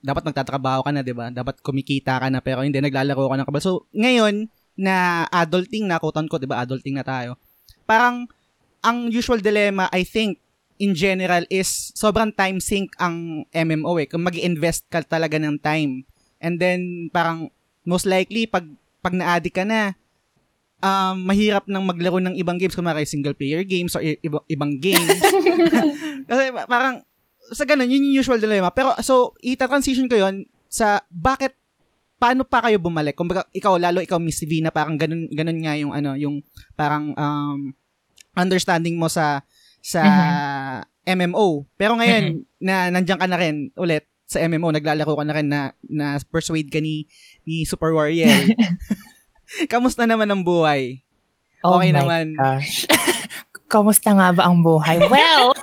dapat 0.02 0.26
magtatrabaho 0.26 0.84
ka 0.84 0.92
na, 0.92 1.06
di 1.06 1.14
ba? 1.16 1.30
Dapat 1.30 1.62
kumikita 1.62 2.20
ka 2.20 2.28
na, 2.28 2.42
pero 2.42 2.66
hindi, 2.66 2.82
naglalaro 2.82 3.30
ka 3.30 3.38
ng 3.40 3.48
kabal. 3.48 3.64
So, 3.64 3.88
ngayon, 3.94 4.50
na 4.80 5.28
adulting 5.30 5.86
na, 5.86 6.02
quote 6.02 6.18
unquote, 6.18 6.44
di 6.44 6.50
ba? 6.50 6.66
Adulting 6.66 6.98
na 6.98 7.06
tayo. 7.06 7.38
Parang, 7.86 8.26
ang 8.82 9.08
usual 9.14 9.40
dilemma, 9.40 9.88
I 9.94 10.04
think, 10.04 10.42
in 10.80 10.96
general, 10.96 11.44
is 11.52 11.92
sobrang 11.94 12.32
time 12.32 12.64
sink 12.64 12.96
ang 12.96 13.44
MMO 13.52 14.00
eh. 14.00 14.08
Kung 14.08 14.24
mag 14.24 14.36
invest 14.40 14.88
ka 14.88 15.04
talaga 15.04 15.36
ng 15.36 15.60
time. 15.60 16.08
And 16.40 16.56
then, 16.56 17.12
parang, 17.12 17.52
most 17.84 18.08
likely, 18.08 18.48
pag, 18.48 18.64
pag 19.04 19.16
na-addict 19.16 19.56
ka 19.60 19.68
na, 19.68 19.99
um, 20.80 21.16
mahirap 21.28 21.68
nang 21.68 21.86
maglaro 21.86 22.20
ng 22.20 22.36
ibang 22.36 22.56
games, 22.60 22.76
kumari 22.76 23.04
single 23.04 23.36
player 23.36 23.64
games 23.64 23.96
or 23.96 24.02
i- 24.04 24.20
iba- 24.20 24.46
ibang 24.48 24.80
games. 24.80 25.20
Kasi 26.30 26.44
pa- 26.52 26.68
parang, 26.68 27.04
sa 27.52 27.64
ganun, 27.66 27.90
yun 27.90 28.04
yung 28.10 28.24
usual 28.24 28.40
dilemma. 28.40 28.72
Pero, 28.72 28.96
so, 29.02 29.36
ita-transition 29.42 30.08
ko 30.08 30.16
yun 30.16 30.48
sa 30.70 31.02
bakit, 31.10 31.56
paano 32.20 32.44
pa 32.44 32.62
kayo 32.64 32.78
bumalik? 32.78 33.16
Kung 33.16 33.32
ikaw, 33.32 33.80
lalo 33.80 34.04
ikaw, 34.04 34.20
Miss 34.20 34.44
V, 34.44 34.60
na 34.62 34.70
parang 34.70 35.00
ganun, 35.00 35.28
ganun 35.32 35.60
nga 35.64 35.74
yung, 35.80 35.92
ano, 35.96 36.14
yung 36.20 36.44
parang, 36.76 37.16
um, 37.16 37.72
understanding 38.36 38.96
mo 38.96 39.08
sa, 39.10 39.42
sa 39.80 40.04
MMO. 41.08 41.66
Pero 41.76 41.96
ngayon, 41.98 42.24
na 42.60 42.92
nandiyan 42.92 43.20
ka 43.20 43.28
na 43.28 43.40
rin 43.40 43.72
ulit 43.74 44.06
sa 44.30 44.38
MMO, 44.46 44.70
naglalaro 44.70 45.18
ka 45.18 45.26
na 45.26 45.34
rin 45.34 45.48
na, 45.50 45.74
na 45.90 46.22
persuade 46.30 46.70
ka 46.70 46.78
ni, 46.78 47.10
ni 47.44 47.66
Super 47.66 47.96
Warrior. 47.98 48.30
Kamusta 49.72 50.06
naman 50.06 50.30
ang 50.30 50.42
buhay? 50.42 51.02
Oh 51.64 51.78
Okay 51.78 51.92
my 51.92 51.98
naman. 52.04 52.26
gosh. 52.36 52.88
Kamusta 53.74 54.16
nga 54.16 54.34
ba 54.34 54.50
ang 54.50 54.66
buhay? 54.66 54.98
Well, 55.06 55.54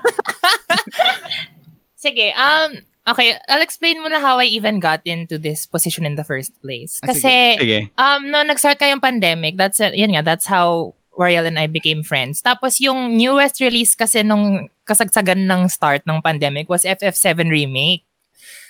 sige, 1.97 2.31
um, 2.37 2.79
okay, 3.09 3.35
I'll 3.49 3.65
explain 3.65 3.99
muna 3.99 4.21
how 4.21 4.39
I 4.39 4.47
even 4.47 4.79
got 4.79 5.03
into 5.03 5.39
this 5.39 5.67
position 5.67 6.07
in 6.07 6.15
the 6.15 6.23
first 6.23 6.55
place. 6.63 7.01
Ah, 7.03 7.11
Kasi, 7.11 7.59
Sige. 7.59 7.91
um, 7.99 8.31
no, 8.31 8.47
nag-start 8.47 8.79
kayong 8.79 9.03
pandemic, 9.03 9.59
that's, 9.59 9.81
uh, 9.81 9.91
yun 9.91 10.15
nga, 10.15 10.23
that's 10.23 10.47
how 10.47 10.95
Royal 11.17 11.49
and 11.49 11.59
I 11.59 11.67
became 11.67 12.05
friends. 12.05 12.45
Tapos 12.45 12.77
yung 12.79 13.17
newest 13.17 13.59
release 13.65 13.97
kasi 13.97 14.21
nung 14.21 14.69
kasagsagan 14.85 15.49
ng 15.49 15.65
start 15.73 16.05
ng 16.05 16.21
pandemic 16.21 16.69
was 16.69 16.85
FF7 16.85 17.49
Remake. 17.49 18.05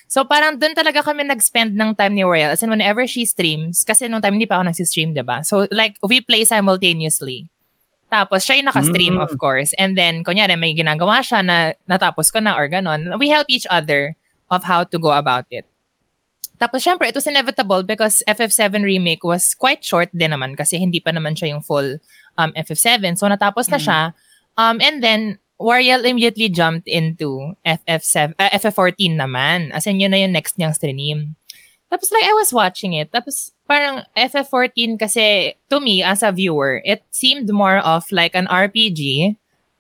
So 0.07 0.23
parang 0.23 0.55
doon 0.59 0.75
talaga 0.75 1.03
kami 1.03 1.27
nag-spend 1.27 1.75
ng 1.75 1.99
time 1.99 2.15
ni 2.15 2.23
Royal. 2.23 2.55
As 2.55 2.63
in 2.63 2.71
whenever 2.71 3.03
she 3.11 3.27
streams, 3.27 3.83
kasi 3.83 4.07
nung 4.07 4.23
time 4.23 4.39
hindi 4.39 4.47
pa 4.47 4.63
ako 4.63 4.71
nag-stream, 4.71 5.13
diba? 5.13 5.43
So 5.43 5.67
like, 5.75 5.99
we 6.03 6.23
play 6.23 6.47
simultaneously. 6.47 7.51
Tapos 8.07 8.47
siya 8.47 8.63
yung 8.63 8.71
naka-stream, 8.71 9.19
Mm. 9.19 9.25
of 9.27 9.35
course. 9.35 9.75
And 9.75 9.99
then, 9.99 10.23
kunyari, 10.23 10.55
may 10.55 10.79
ginagawa 10.79 11.27
siya 11.27 11.43
na 11.43 11.75
natapos 11.91 12.31
ko 12.31 12.39
na 12.39 12.55
or 12.55 12.71
ganon. 12.71 13.19
We 13.19 13.35
help 13.35 13.51
each 13.51 13.67
other 13.67 14.15
of 14.47 14.63
how 14.63 14.87
to 14.87 14.97
go 14.97 15.11
about 15.11 15.51
it. 15.51 15.67
Tapos 16.57 16.87
syempre, 16.87 17.11
it 17.11 17.19
was 17.19 17.27
inevitable 17.27 17.83
because 17.83 18.23
FF7 18.31 18.87
Remake 18.87 19.27
was 19.27 19.59
quite 19.59 19.83
short 19.83 20.09
din 20.15 20.31
naman 20.31 20.55
kasi 20.57 20.79
hindi 20.79 21.03
pa 21.03 21.11
naman 21.11 21.35
siya 21.35 21.51
yung 21.53 21.61
full 21.67 21.99
um, 22.39 22.55
FF7. 22.55 23.19
So 23.19 23.27
natapos 23.27 23.67
na 23.69 23.77
Mm. 23.77 23.85
siya. 23.85 24.01
Um, 24.57 24.79
and 24.81 25.03
then, 25.03 25.21
Wariel 25.57 26.05
immediately 26.05 26.49
jumped 26.49 26.87
into 26.89 27.57
FF7, 27.65 28.35
uh, 28.39 28.51
FF14 28.53 29.17
naman. 29.17 29.73
As 29.73 29.87
in, 29.87 30.01
yun 30.01 30.13
na 30.13 30.21
yung 30.21 30.33
next 30.33 30.59
niyang 30.59 30.75
stream. 30.77 31.37
Tapos 31.91 32.13
like, 32.13 32.25
I 32.29 32.35
was 32.35 32.53
watching 32.53 32.93
it. 32.93 33.13
Tapos 33.13 33.53
parang 33.65 34.05
FF14 34.17 34.99
kasi, 34.99 35.55
to 35.71 35.81
me, 35.81 36.03
as 36.03 36.23
a 36.23 36.33
viewer, 36.33 36.83
it 36.85 37.03
seemed 37.11 37.49
more 37.49 37.79
of 37.79 38.05
like 38.13 38.35
an 38.35 38.47
RPG 38.47 39.37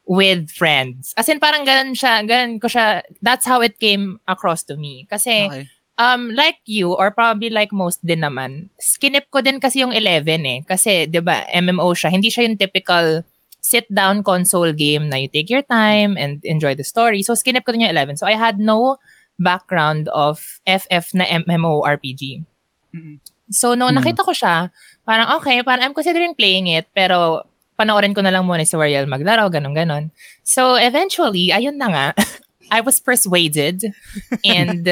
with 0.06 0.48
friends. 0.50 1.12
As 1.18 1.28
in, 1.28 1.40
parang 1.40 1.66
ganun 1.66 1.92
siya, 1.92 2.24
ganun 2.24 2.62
ko 2.62 2.68
siya, 2.68 3.02
that's 3.20 3.44
how 3.44 3.60
it 3.60 3.78
came 3.78 4.20
across 4.28 4.62
to 4.64 4.76
me. 4.76 5.06
Kasi, 5.10 5.50
Okay. 5.50 5.66
Um, 5.96 6.28
like 6.36 6.60
you, 6.68 6.92
or 6.92 7.08
probably 7.08 7.48
like 7.48 7.72
most 7.72 8.04
din 8.04 8.20
naman, 8.20 8.68
skinip 8.76 9.32
ko 9.32 9.40
din 9.40 9.56
kasi 9.56 9.80
yung 9.80 9.96
11 9.96 10.44
eh. 10.44 10.60
Kasi, 10.60 11.08
di 11.08 11.24
ba, 11.24 11.48
MMO 11.48 11.88
siya. 11.96 12.12
Hindi 12.12 12.28
siya 12.28 12.44
yung 12.44 12.60
typical 12.60 13.24
sit-down 13.66 14.22
console 14.22 14.70
game 14.70 15.10
na 15.10 15.18
you 15.18 15.26
take 15.26 15.50
your 15.50 15.66
time 15.66 16.14
and 16.14 16.38
enjoy 16.46 16.78
the 16.78 16.86
story. 16.86 17.26
So, 17.26 17.34
skinip 17.34 17.66
ko 17.66 17.74
din 17.74 17.82
yung 17.82 17.90
11. 17.90 18.14
So, 18.22 18.26
I 18.30 18.38
had 18.38 18.62
no 18.62 19.02
background 19.42 20.06
of 20.14 20.62
FF 20.62 21.10
na 21.18 21.26
MMORPG. 21.26 22.46
So, 23.50 23.74
nung 23.74 23.90
Mm. 23.90 23.98
nakita 23.98 24.22
ko 24.22 24.30
siya, 24.30 24.70
parang 25.02 25.34
okay, 25.38 25.60
parang 25.66 25.82
I'm 25.90 25.94
considering 25.94 26.38
playing 26.38 26.70
it, 26.70 26.86
pero 26.94 27.42
panoorin 27.76 28.14
ko 28.14 28.22
na 28.22 28.30
lang 28.30 28.46
muna 28.46 28.62
si 28.64 28.78
Wariel 28.78 29.10
maglaro, 29.10 29.50
ganun 29.50 29.74
ganon. 29.74 30.14
So, 30.46 30.78
eventually, 30.78 31.50
ayun 31.50 31.76
na 31.76 31.88
nga, 31.90 32.06
I 32.70 32.80
was 32.82 32.98
persuaded 32.98 33.82
and 34.46 34.82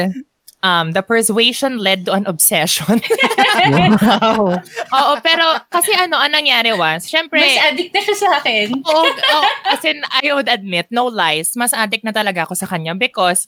um, 0.64 0.96
the 0.96 1.04
persuasion 1.04 1.76
led 1.76 2.08
to 2.08 2.12
an 2.16 2.24
obsession. 2.24 2.98
Wow. 3.54 4.58
Oo, 4.92 5.12
pero 5.22 5.44
kasi 5.70 5.94
ano, 5.94 6.18
ang 6.18 6.32
nangyari 6.34 6.74
was, 6.74 7.06
syempre, 7.06 7.38
Mas 7.40 7.60
addict 7.70 7.92
na 7.94 8.00
siya 8.02 8.16
sa 8.18 8.28
akin. 8.40 8.68
oh, 8.82 9.06
oh, 9.08 9.44
as 9.70 9.84
in, 9.84 10.02
I 10.10 10.32
would 10.34 10.48
admit, 10.50 10.88
no 10.90 11.06
lies, 11.08 11.54
mas 11.56 11.72
addict 11.72 12.02
na 12.04 12.12
talaga 12.12 12.44
ako 12.44 12.54
sa 12.58 12.66
kanya 12.66 12.92
because 12.98 13.46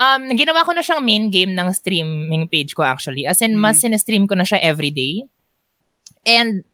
um, 0.00 0.26
ginawa 0.34 0.66
ko 0.66 0.74
na 0.74 0.82
siyang 0.82 1.04
main 1.04 1.30
game 1.30 1.54
ng 1.54 1.68
streaming 1.72 2.48
page 2.50 2.74
ko 2.74 2.82
actually. 2.82 3.24
As 3.24 3.40
in, 3.40 3.56
Mm. 3.56 3.62
mas 3.62 3.80
sinestream 3.80 4.26
ko 4.26 4.34
na 4.34 4.44
siya 4.44 4.60
everyday. 4.60 5.24
And 6.26 6.64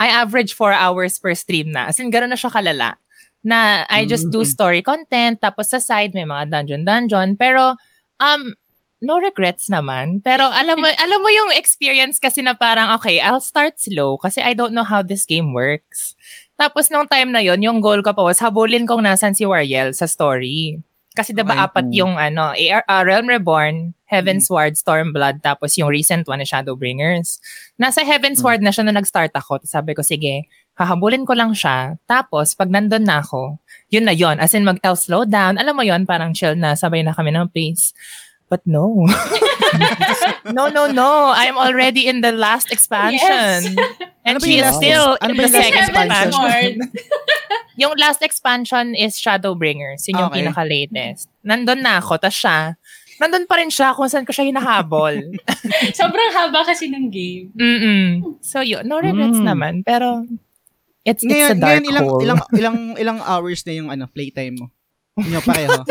I 0.00 0.08
average 0.10 0.52
4 0.58 0.74
hours 0.74 1.16
per 1.22 1.32
stream 1.38 1.70
na. 1.70 1.88
As 1.92 2.00
in, 2.00 2.10
gano'n 2.10 2.32
na 2.32 2.38
siya 2.40 2.50
kalala. 2.50 2.98
Na 3.44 3.84
I 3.88 4.04
just 4.08 4.28
do 4.32 4.42
Mm. 4.42 4.48
story 4.48 4.80
content, 4.82 5.38
tapos 5.40 5.70
sa 5.70 5.78
side 5.78 6.12
may 6.16 6.24
mga 6.26 6.50
dungeon-dungeon. 6.50 7.36
Pero, 7.38 7.76
um, 8.18 8.52
no 9.02 9.18
regrets 9.18 9.70
naman. 9.70 10.20
Pero 10.22 10.46
alam 10.46 10.78
mo, 10.78 10.86
alam 11.04 11.20
mo 11.20 11.30
yung 11.30 11.50
experience 11.56 12.18
kasi 12.18 12.42
na 12.42 12.54
parang, 12.54 12.94
okay, 12.98 13.18
I'll 13.18 13.42
start 13.42 13.78
slow 13.78 14.18
kasi 14.18 14.42
I 14.42 14.54
don't 14.54 14.74
know 14.74 14.86
how 14.86 15.02
this 15.02 15.24
game 15.26 15.52
works. 15.54 16.14
Tapos 16.54 16.86
nung 16.90 17.10
time 17.10 17.34
na 17.34 17.42
yon 17.42 17.58
yung 17.62 17.82
goal 17.82 17.98
ko 18.00 18.14
pa 18.14 18.22
was 18.22 18.38
habulin 18.38 18.86
kung 18.86 19.02
nasan 19.02 19.34
si 19.34 19.42
Wariel 19.42 19.90
sa 19.90 20.06
story. 20.06 20.78
Kasi 21.14 21.30
diba 21.30 21.54
Okay. 21.54 21.62
apat 21.70 21.86
yung 21.94 22.18
ano, 22.18 22.50
AR, 22.58 22.82
uh, 22.90 23.02
Realm 23.06 23.30
Reborn, 23.30 23.94
Heaven's 24.10 24.50
Ward, 24.50 24.74
Stormblood, 24.74 25.46
tapos 25.46 25.78
yung 25.78 25.86
recent 25.86 26.26
one 26.26 26.42
na 26.42 26.46
Shadowbringers. 26.46 27.38
Nasa 27.78 28.02
Heaven's 28.02 28.42
Mm. 28.42 28.46
Ward 28.46 28.60
na 28.66 28.74
siya 28.74 28.82
na 28.90 28.98
nag-start 28.98 29.30
ako. 29.30 29.62
Tapos 29.62 29.70
sabi 29.70 29.94
ko, 29.94 30.02
sige, 30.02 30.50
hahabulin 30.74 31.22
ko 31.22 31.38
lang 31.38 31.54
siya. 31.54 32.02
Tapos, 32.10 32.58
pag 32.58 32.66
nandun 32.66 33.06
na 33.06 33.22
ako, 33.22 33.62
yun 33.94 34.10
na 34.10 34.14
yun. 34.14 34.42
As 34.42 34.58
in, 34.58 34.66
mag-I'll 34.66 34.98
slow 34.98 35.22
down. 35.22 35.54
Alam 35.54 35.78
mo 35.78 35.86
yun, 35.86 36.02
parang 36.02 36.34
chill 36.34 36.58
na, 36.58 36.74
sabay 36.74 37.06
na 37.06 37.14
kami 37.14 37.30
ng 37.30 37.46
pace. 37.46 37.94
But 38.48 38.62
no. 38.66 39.08
no, 40.52 40.68
no, 40.68 40.86
no. 40.86 41.32
I'm 41.34 41.56
already 41.56 42.06
in 42.06 42.20
the 42.20 42.30
last 42.30 42.70
expansion. 42.70 43.74
And 44.24 44.36
Ano 44.36 44.44
she 44.44 44.58
is 44.58 44.64
last- 44.64 44.78
still 44.78 45.06
ano 45.20 45.32
in 45.32 45.36
the 45.36 45.48
second 45.48 45.84
expansion? 45.90 46.28
expansion. 46.28 46.72
yung 47.80 47.92
last 47.98 48.20
expansion 48.22 48.86
is 48.94 49.16
Shadowbringers. 49.16 50.06
Yun 50.06 50.20
yung 50.20 50.30
Okay. 50.30 50.44
pinaka-latest. 50.44 51.28
Nandun 51.42 51.82
na 51.82 51.98
ako, 51.98 52.16
tas 52.20 52.32
siya, 52.32 52.76
nandun 53.18 53.44
pa 53.44 53.58
rin 53.58 53.68
siya 53.68 53.92
kung 53.92 54.06
saan 54.06 54.24
ko 54.24 54.30
siya 54.30 54.46
hinahabol. 54.46 55.18
Sobrang 55.98 56.30
haba 56.32 56.62
kasi 56.62 56.86
ng 56.88 57.10
game. 57.10 57.50
Mm-mm. 57.52 58.38
So 58.40 58.60
yun, 58.60 58.86
no 58.86 59.00
regrets 59.00 59.40
Mm. 59.40 59.48
naman. 59.48 59.74
Pero, 59.82 60.22
it's, 61.02 61.20
it's 61.20 61.26
Ngayon, 61.26 61.50
a 61.50 61.54
dark 61.58 61.68
ngayon 61.82 61.84
ilang, 61.90 62.06
hole. 62.06 62.20
ilang, 62.22 62.38
ilang, 62.54 62.78
ilang 62.96 63.18
hours 63.20 63.60
na 63.66 63.72
yung 63.74 63.88
ano, 63.90 64.06
playtime 64.06 64.54
mo? 64.56 64.66
Inyo 65.16 65.40
pareho. 65.42 65.82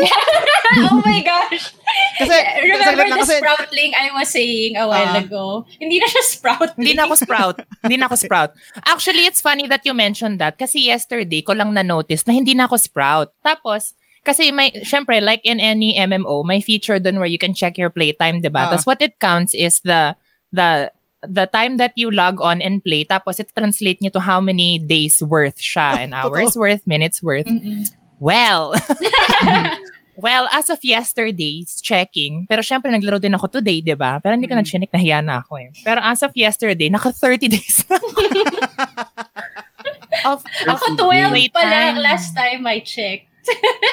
oh 0.90 1.02
my 1.04 1.20
gosh! 1.20 1.74
Kasi, 2.16 2.36
Remember 2.64 3.04
the 3.04 3.20
kasi, 3.20 3.34
sproutling 3.38 3.92
I 3.92 4.08
was 4.14 4.28
saying 4.30 4.76
a 4.76 4.88
while 4.88 5.12
Ah. 5.12 5.20
ago? 5.20 5.44
Hindi 5.76 6.00
na 6.00 6.08
siya 6.08 6.22
sproutling. 6.24 6.78
Hindi 6.80 6.94
na 6.96 7.04
ako 7.04 7.14
sprout. 7.20 7.56
hindi 7.84 7.96
na 8.00 8.06
ako 8.08 8.16
sprout. 8.16 8.50
Actually, 8.88 9.26
it's 9.28 9.40
funny 9.40 9.66
that 9.68 9.84
you 9.84 9.92
mentioned 9.92 10.40
that 10.40 10.56
kasi 10.56 10.88
yesterday 10.88 11.42
ko 11.42 11.52
lang 11.52 11.74
na-notice 11.74 12.24
na 12.24 12.32
hindi 12.32 12.54
na 12.56 12.64
ako 12.64 12.76
sprout. 12.80 13.28
Tapos, 13.44 13.92
kasi 14.24 14.48
may, 14.50 14.72
syempre, 14.88 15.20
like 15.20 15.44
in 15.44 15.60
any 15.60 16.00
MMO, 16.00 16.48
may 16.48 16.64
feature 16.64 16.96
dun 16.96 17.20
where 17.20 17.28
you 17.28 17.36
can 17.36 17.52
check 17.52 17.76
your 17.76 17.90
playtime, 17.92 18.40
diba? 18.40 18.64
Ah. 18.64 18.72
Tapos 18.72 18.88
what 18.88 19.02
it 19.04 19.20
counts 19.20 19.52
is 19.52 19.84
the, 19.84 20.16
the, 20.48 20.88
the 21.20 21.44
time 21.52 21.76
that 21.76 21.92
you 21.96 22.08
log 22.10 22.40
on 22.40 22.62
and 22.64 22.80
play, 22.80 23.04
tapos 23.04 23.36
it 23.38 23.52
translate 23.52 24.00
nyo 24.00 24.08
to 24.08 24.20
how 24.24 24.40
many 24.40 24.78
days 24.80 25.20
worth 25.20 25.60
siya, 25.60 26.00
and 26.00 26.14
hours 26.16 26.56
worth, 26.56 26.86
minutes 26.88 27.20
worth. 27.22 27.44
Mm-mm. 27.44 27.84
Well, 28.16 28.72
well, 30.16 30.46
as 30.50 30.68
of 30.68 30.78
yesterday's 30.80 31.80
checking, 31.80 32.46
pero 32.46 32.60
syempre 32.60 32.88
naglaro 32.88 33.18
din 33.18 33.32
ako 33.32 33.50
today, 33.52 33.80
di 33.80 33.94
ba? 33.94 34.18
Pero 34.18 34.34
hindi 34.34 34.46
ko 34.46 34.54
Mm. 34.54 34.60
nag-chinik, 34.62 34.90
nahiya 34.90 35.18
na 35.18 35.40
ako 35.40 35.58
eh. 35.58 35.70
Pero 35.82 35.98
as 35.98 36.22
of 36.22 36.30
yesterday, 36.32 36.86
naka 36.88 37.10
30 37.10 37.50
days 37.54 37.82
na 37.84 37.98
ako. 37.98 38.08
of, 40.24 40.38
of 40.70 40.78
Ako 40.80 40.86
12 40.96 41.50
pa 41.50 41.62
lang 41.62 41.98
playtime. 41.98 41.98
last 41.98 42.30
time 42.32 42.62
I 42.64 42.78
checked. 42.80 43.28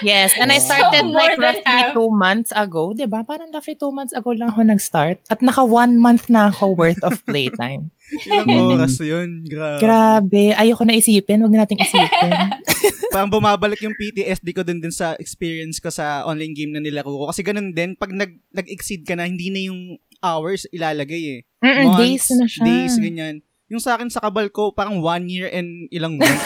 Yes, 0.02 0.34
and 0.34 0.50
I 0.50 0.58
So, 0.58 0.74
started 0.74 1.06
more 1.06 1.14
like 1.14 1.38
roughly 1.38 1.62
half. 1.66 1.94
two 1.94 2.10
months 2.10 2.50
ago, 2.52 2.90
di 2.92 3.06
ba? 3.06 3.22
Parang 3.22 3.50
roughly 3.50 3.76
two 3.76 3.90
months 3.90 4.12
ago 4.12 4.34
lang 4.34 4.50
ako 4.50 4.66
nag-start. 4.66 5.22
At 5.30 5.40
naka 5.40 5.62
one 5.62 5.96
month 5.96 6.26
na 6.26 6.50
ako 6.50 6.74
worth 6.74 7.02
of 7.02 7.22
playtime. 7.24 7.94
Ilang 8.28 8.76
oras 8.76 8.98
yun. 8.98 9.46
Grabe. 9.46 9.80
Grabe. 9.80 10.44
Ayoko 10.54 10.84
na 10.84 10.98
isipin. 10.98 11.40
Huwag 11.40 11.54
na 11.54 11.64
nating 11.64 11.80
isipin. 11.80 12.32
Parang 13.14 13.30
bumabalik 13.30 13.80
yung 13.82 13.94
PTSD 13.94 14.48
ko 14.52 14.64
dun 14.64 14.80
din 14.80 14.92
sa 14.92 15.14
experience 15.16 15.78
ko 15.78 15.88
sa 15.88 16.26
online 16.26 16.52
game 16.52 16.72
na 16.72 16.82
nilaro 16.82 17.08
ko. 17.08 17.30
Kasi 17.30 17.44
ganun 17.44 17.72
din, 17.72 17.94
pag 17.94 18.10
nag, 18.10 18.36
nag-exceed 18.52 19.06
ka 19.06 19.14
na, 19.14 19.28
hindi 19.28 19.48
na 19.48 19.62
yung 19.64 19.80
hours 20.20 20.66
ilalagay 20.70 21.24
eh. 21.36 21.40
Mm-mm, 21.60 21.88
Months, 21.88 22.00
days 22.00 22.26
na 22.34 22.46
siya. 22.48 22.64
Days, 22.64 22.96
ganyan. 22.98 23.36
Yung 23.68 23.80
sa 23.80 23.96
akin 23.96 24.12
sa 24.12 24.20
kabal 24.20 24.52
ko, 24.52 24.76
parang 24.76 25.00
one 25.00 25.32
year 25.32 25.48
and 25.48 25.88
ilang 25.88 26.20
months. 26.20 26.44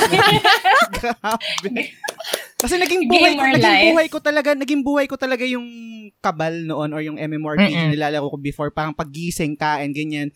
Grabe. 0.96 1.89
Kasi 2.56 2.80
naging 2.80 3.06
buhay 3.06 3.36
ko, 3.36 3.44
naging 3.44 3.62
life. 3.62 3.88
buhay 3.91 4.08
ko 4.08 4.18
talaga, 4.20 4.50
naging 4.56 4.82
buhay 4.82 5.06
ko 5.06 5.15
talaga 5.15 5.44
yung 5.44 5.68
kabal 6.18 6.56
noon 6.63 6.89
or 6.89 7.02
yung 7.02 7.18
MMORPG 7.18 7.68
Mm-mm. 7.68 7.84
na 7.84 7.91
nilalaro 7.91 8.32
ko 8.32 8.38
before. 8.38 8.72
Parang 8.72 8.96
paggising, 8.96 9.54
kain, 9.54 9.91
ganyan. 9.91 10.32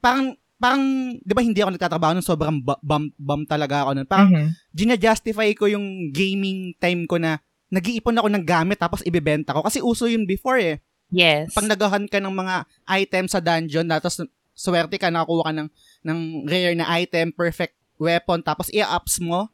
Parang, 0.00 0.32
parang, 0.56 0.82
di 1.14 1.32
ba 1.32 1.42
hindi 1.42 1.60
ako 1.60 1.70
nagtatrabaho 1.70 2.12
nun, 2.14 2.24
sobrang 2.24 2.58
bu- 2.58 2.80
bum, 2.80 3.12
bum 3.14 3.42
talaga 3.44 3.84
ako 3.84 3.90
nun. 3.92 4.08
Parang, 4.08 4.30
Mhm. 4.30 4.48
gina-justify 4.72 5.52
ko 5.52 5.68
yung 5.68 6.08
gaming 6.10 6.72
time 6.76 7.04
ko 7.04 7.20
na 7.20 7.38
nag-iipon 7.68 8.18
ako 8.18 8.28
ng 8.30 8.44
gamit 8.44 8.80
tapos 8.80 9.04
ibebenta 9.04 9.52
ko. 9.52 9.60
Kasi 9.60 9.78
uso 9.78 10.08
yun 10.08 10.24
before 10.24 10.58
eh. 10.58 10.80
Yes. 11.12 11.52
Pag 11.52 11.66
nagahan 11.66 12.06
ka 12.06 12.18
ng 12.18 12.32
mga 12.32 12.54
items 12.88 13.30
sa 13.30 13.38
dungeon, 13.38 13.86
tapos 13.86 14.24
swerte 14.54 14.96
ka, 14.96 15.08
nakakuha 15.08 15.50
ka 15.50 15.52
ng, 15.54 15.68
ng 16.02 16.18
rare 16.46 16.74
na 16.74 16.88
item, 16.96 17.30
perfect 17.30 17.76
weapon, 17.94 18.40
tapos 18.40 18.70
i-ups 18.70 19.20
mo, 19.20 19.50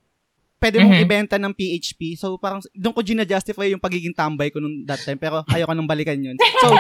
pwede 0.57 0.81
mong 0.81 0.97
Mhm. 0.97 1.05
ibenta 1.05 1.37
ng 1.37 1.53
PHP. 1.53 2.17
So, 2.17 2.41
parang 2.41 2.65
doon 2.73 2.95
ko 2.97 3.01
gina-justify 3.05 3.69
yung 3.69 3.83
pagiging 3.83 4.17
tambay 4.17 4.49
ko 4.49 4.57
nung 4.59 4.85
that 4.89 5.01
time. 5.05 5.21
Pero 5.21 5.45
ayoko 5.47 5.77
nang 5.77 5.89
balikan 5.89 6.17
yun. 6.17 6.37
So, 6.61 6.69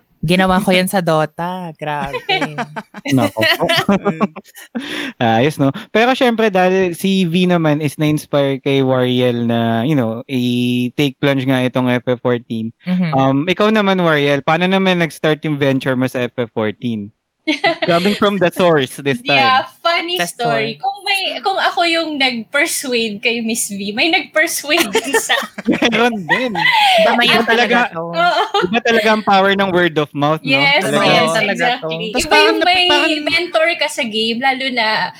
Ginawa 0.20 0.60
ko 0.60 0.68
yan 0.68 0.84
sa 0.84 1.00
Dota. 1.00 1.72
Grabe. 1.80 2.20
Nako. 3.16 3.40
Ayos, 5.16 5.56
no? 5.56 5.72
Pero 5.88 6.12
syempre, 6.12 6.52
dahil 6.52 6.92
si 6.92 7.24
V 7.24 7.48
naman 7.48 7.80
is 7.80 7.96
na-inspire 7.96 8.60
kay 8.60 8.84
Wariel 8.84 9.48
na, 9.48 9.80
you 9.84 9.96
know, 9.96 10.20
i-take 10.28 11.16
plunge 11.16 11.48
nga 11.48 11.64
itong 11.64 11.88
FF14. 12.04 12.68
Mhm. 12.84 13.10
Um, 13.16 13.36
ikaw 13.48 13.72
naman, 13.72 13.96
Wariel, 14.00 14.44
paano 14.44 14.68
naman 14.68 15.00
nag-start 15.00 15.40
yung 15.48 15.56
venture 15.56 15.96
mo 15.96 16.04
sa 16.04 16.28
FF14? 16.28 17.08
Coming 17.88 18.14
from 18.14 18.36
the 18.36 18.52
source 18.52 19.00
this 19.00 19.18
Yeah, 19.24 19.64
time. 19.64 19.72
funny 19.80 20.16
That's 20.20 20.36
story. 20.36 20.76
Kung 20.76 20.98
may 21.02 21.40
kung 21.40 21.56
ako 21.56 21.80
yung 21.82 22.10
nag-persuade 22.14 23.18
kay 23.18 23.40
Miss 23.40 23.66
V, 23.66 23.90
may 23.90 24.12
nag-persuade 24.12 24.86
din 24.94 25.16
sa 25.16 25.34
Meron 25.64 26.20
din. 26.20 26.52
Damayan 27.06 27.42
Iba 27.42 27.48
talaga. 27.48 27.78
Oo. 27.96 28.12
Iba 28.68 28.80
talaga 28.84 29.08
ang 29.10 29.24
power 29.24 29.52
ng 29.56 29.70
word 29.72 29.96
of 29.96 30.12
mouth, 30.12 30.38
no? 30.40 30.52
Yes, 30.52 30.84
Talaga. 30.84 31.06
yes, 31.06 31.22
Oo. 31.22 31.34
Talaga 31.34 31.50
exactly. 31.50 32.06
to. 32.12 32.18
Iba 32.20 32.36
yung 32.44 32.58
may 32.60 32.82
parang- 32.86 33.24
mentor 33.24 33.68
ka 33.80 33.88
sa 33.88 34.04
game, 34.04 34.38
lalo 34.38 34.66
na 34.70 35.10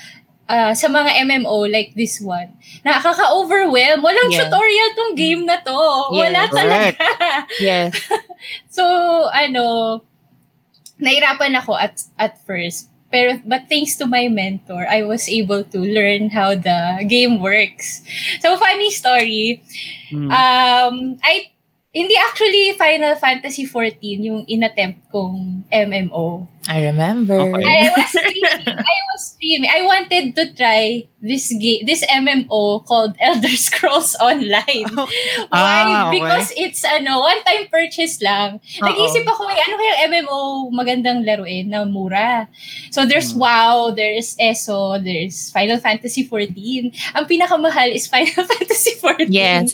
ah, 0.45 0.73
sa 0.75 0.87
mga 0.87 1.11
MMO 1.25 1.57
like 1.67 1.95
this 1.95 2.19
one. 2.19 2.53
Nakaka-overwhelm. 2.83 4.03
Walang 4.03 4.31
Yeah. 4.31 4.45
tutorial 4.45 4.91
tong 4.93 5.15
game 5.15 5.43
na 5.47 5.57
to. 5.59 5.79
Wala 6.11 6.43
Yes. 6.43 6.53
talaga. 6.53 7.01
Yes. 7.59 7.93
So, 8.67 8.83
ano, 9.31 9.99
nahirapan 11.01 11.59
ako 11.59 11.75
at 11.75 12.05
at 12.21 12.39
first. 12.47 12.89
Pero 13.11 13.43
but 13.43 13.67
thanks 13.67 13.99
to 13.99 14.07
my 14.07 14.31
mentor, 14.31 14.87
I 14.87 15.03
was 15.03 15.27
able 15.27 15.67
to 15.75 15.79
learn 15.83 16.31
how 16.31 16.55
the 16.55 17.03
game 17.11 17.43
works. 17.43 18.07
So 18.39 18.55
funny 18.55 18.95
story. 18.95 19.67
Hmm. 20.15 20.31
Um 20.31 20.95
I 21.19 21.51
hindi 21.91 22.15
actually 22.15 22.79
Final 22.79 23.19
Fantasy 23.19 23.67
14 23.67 23.99
yung 24.23 24.47
inattempt 24.47 25.11
kong 25.11 25.67
MMO. 25.67 26.47
I 26.68 26.85
remember. 26.92 27.40
Okay. 27.40 27.64
I 27.64 27.88
was 27.96 28.11
streaming. 28.12 28.68
I 28.68 28.96
was 29.09 29.23
streaming. 29.33 29.70
I 29.73 29.81
wanted 29.81 30.37
to 30.37 30.44
try 30.53 31.09
this 31.25 31.49
game, 31.57 31.88
this 31.88 32.05
MMO 32.05 32.85
called 32.85 33.16
Elder 33.16 33.49
Scrolls 33.57 34.12
Online. 34.20 34.92
Why? 34.92 35.49
Ah, 35.57 36.09
okay. 36.12 36.20
Because 36.20 36.53
it's 36.61 36.85
ano, 36.85 37.25
one-time 37.25 37.64
purchase 37.73 38.20
lang. 38.20 38.61
Nag-isip 38.77 39.25
ako, 39.25 39.49
eh, 39.49 39.57
ano 39.57 39.75
kayang 39.81 40.01
MMO 40.12 40.38
magandang 40.77 41.25
laruin 41.25 41.73
na 41.73 41.88
mura? 41.88 42.44
So 42.92 43.09
there's 43.09 43.33
Hmm. 43.33 43.40
WoW, 43.40 43.96
there's 43.96 44.37
ESO, 44.37 45.01
there's 45.01 45.49
Final 45.57 45.81
Fantasy 45.81 46.29
14. 46.29 46.92
Ang 47.16 47.25
pinakamahal 47.25 47.88
is 47.88 48.05
Final 48.12 48.44
Fantasy 48.44 49.01
14. 49.01 49.33
Yes. 49.33 49.73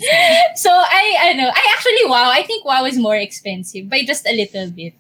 So 0.55 0.71
I 0.71 1.35
ano, 1.35 1.51
I 1.51 1.63
actually 1.75 2.07
WoW, 2.07 2.31
I 2.31 2.47
think 2.47 2.63
WoW 2.63 2.87
is 2.87 2.95
more 2.95 3.19
expensive 3.19 3.91
by 3.91 4.07
just 4.07 4.23
a 4.23 4.31
little 4.33 4.71
bit. 4.71 4.95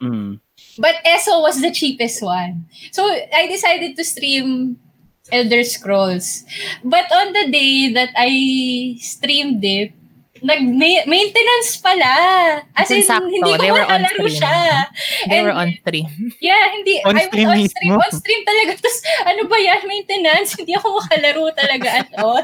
Hmm. 0.00 0.40
But 0.78 0.96
ESO 1.04 1.40
was 1.40 1.60
the 1.60 1.70
cheapest 1.70 2.22
one. 2.22 2.66
So 2.92 3.04
I 3.06 3.46
decided 3.48 3.96
to 3.96 4.04
stream 4.04 4.78
Elder 5.32 5.64
Scrolls. 5.64 6.44
But 6.84 7.10
on 7.12 7.32
the 7.32 7.50
day 7.50 7.92
that 7.92 8.10
I 8.16 8.96
streamed 9.00 9.64
it, 9.64 9.92
nag-maintenance 10.46 11.82
pala. 11.82 12.14
As 12.72 12.86
in, 12.90 13.02
Sakto, 13.02 13.26
hindi 13.26 13.42
ko 13.42 13.58
they 13.58 13.74
were 13.74 13.82
on 13.82 14.00
makalaro 14.06 14.26
siya. 14.30 14.86
They 15.26 15.42
And- 15.42 15.46
were 15.50 15.56
on 15.56 15.68
stream. 15.82 16.06
Yeah, 16.38 16.64
hindi. 16.72 17.02
On 17.02 17.12
I 17.12 17.18
was 17.18 17.26
stream 17.28 17.48
on 17.50 17.56
mismo? 17.58 17.70
stream. 17.74 17.92
On 17.98 18.10
stream 18.14 18.40
talaga. 18.46 18.70
Tapos, 18.78 18.96
ano 19.26 19.40
ba 19.50 19.56
yan? 19.58 19.80
Maintenance. 19.84 20.48
Hindi 20.54 20.72
ako 20.78 20.86
makalaro 21.02 21.44
talaga 21.52 21.88
at 22.06 22.10
all. 22.22 22.42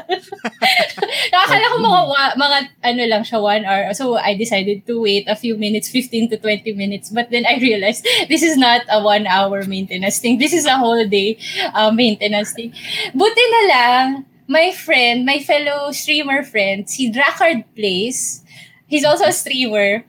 Nakakala 1.33 1.65
ko 1.71 1.77
mga, 1.79 2.01
wa- 2.07 2.35
mga, 2.37 2.57
ano 2.83 3.01
lang 3.07 3.23
siya, 3.23 3.39
one 3.39 3.63
hour. 3.65 3.93
So, 3.95 4.15
I 4.19 4.35
decided 4.35 4.85
to 4.85 5.01
wait 5.01 5.25
a 5.27 5.35
few 5.35 5.55
minutes, 5.57 5.89
15 5.89 6.29
to 6.33 6.37
20 6.37 6.73
minutes. 6.73 7.09
But 7.09 7.31
then 7.31 7.45
I 7.47 7.57
realized, 7.57 8.03
this 8.27 8.43
is 8.43 8.57
not 8.57 8.83
a 8.91 9.01
one 9.01 9.25
hour 9.27 9.63
maintenance 9.63 10.19
thing. 10.19 10.37
This 10.37 10.53
is 10.53 10.65
a 10.65 10.77
whole 10.77 11.07
day 11.07 11.37
uh, 11.73 11.91
maintenance 11.91 12.53
thing. 12.53 12.73
Buti 13.15 13.43
na 13.49 13.61
lang, 13.69 14.05
my 14.47 14.71
friend, 14.71 15.25
my 15.25 15.39
fellow 15.39 15.91
streamer 15.91 16.43
friend, 16.43 16.89
si 16.89 17.11
Drakard 17.11 17.65
Plays, 17.75 18.43
he's 18.87 19.05
also 19.05 19.25
a 19.25 19.31
streamer, 19.31 20.03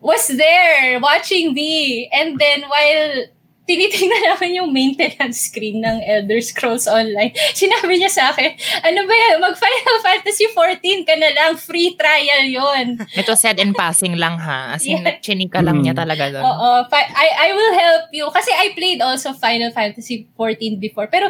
was 0.00 0.28
there 0.28 1.00
watching 1.00 1.54
me. 1.54 2.08
And 2.12 2.38
then 2.38 2.62
while 2.62 3.26
tinitingnan 3.66 4.22
namin 4.30 4.50
yung 4.56 4.70
maintenance 4.70 5.50
screen 5.50 5.82
ng 5.82 5.98
Elder 6.02 6.38
Scrolls 6.38 6.86
Online, 6.86 7.34
sinabi 7.52 7.98
niya 7.98 8.08
sa 8.08 8.30
akin, 8.30 8.54
ano 8.80 9.00
ba 9.02 9.14
yan, 9.14 9.36
mag 9.38 9.54
Final 9.54 9.96
Fantasy 10.00 10.46
14 10.48 10.78
ka 11.02 11.14
na 11.14 11.30
lang, 11.30 11.52
free 11.54 11.92
trial 11.94 12.46
yon 12.46 12.86
It 13.12 13.26
was 13.26 13.42
said 13.42 13.58
in 13.58 13.74
passing 13.74 14.16
lang 14.16 14.38
ha. 14.38 14.74
As 14.74 14.82
in, 14.82 15.02
Yeah. 15.02 15.18
chinika 15.18 15.60
lang 15.60 15.82
niya 15.82 15.92
Mm. 15.92 16.00
talaga 16.00 16.24
doon. 16.30 16.42
Oo, 16.42 16.70
fa- 16.86 17.10
I, 17.10 17.28
I 17.46 17.48
will 17.52 17.74
help 17.74 18.04
you. 18.10 18.26
Kasi 18.30 18.48
I 18.50 18.72
played 18.72 18.98
also 18.98 19.34
Final 19.34 19.70
Fantasy 19.70 20.26
14 20.32 20.78
before. 20.78 21.06
Pero 21.06 21.28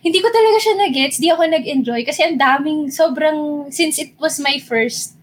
hindi 0.00 0.18
ko 0.18 0.28
talaga 0.28 0.58
siya 0.58 0.74
nag-gets. 0.78 1.16
Di 1.16 1.30
ako 1.30 1.48
nag-enjoy. 1.48 2.02
Kasi 2.02 2.22
ang 2.22 2.36
daming, 2.36 2.90
sobrang, 2.90 3.70
since 3.70 3.96
it 3.96 4.12
was 4.18 4.36
my 4.38 4.58
first 4.58 5.15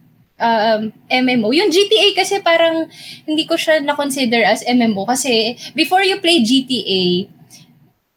um, 0.44 0.82
MMO. 1.08 1.56
Yung 1.56 1.72
GTA 1.72 2.12
kasi 2.14 2.44
parang 2.44 2.92
hindi 3.24 3.48
ko 3.48 3.56
siya 3.56 3.80
na-consider 3.80 4.44
as 4.44 4.68
MMO. 4.68 5.08
Kasi 5.08 5.56
before 5.72 6.04
you 6.04 6.20
play 6.20 6.44
GTA, 6.44 7.32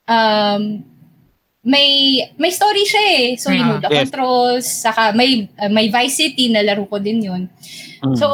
um, 0.04 0.82
may 1.66 2.22
may 2.38 2.50
story 2.50 2.82
siya 2.82 3.04
eh. 3.06 3.26
So, 3.38 3.50
you 3.50 3.62
know, 3.62 3.78
the 3.78 3.90
Yes. 3.90 4.06
controls, 4.06 4.66
saka 4.66 5.10
may, 5.14 5.50
uh, 5.58 5.66
may 5.66 5.90
Vice 5.90 6.14
City, 6.18 6.46
nalaro 6.46 6.86
ko 6.86 6.98
din 6.98 7.22
yun. 7.22 7.42
Hmm. 8.02 8.14
So, 8.14 8.26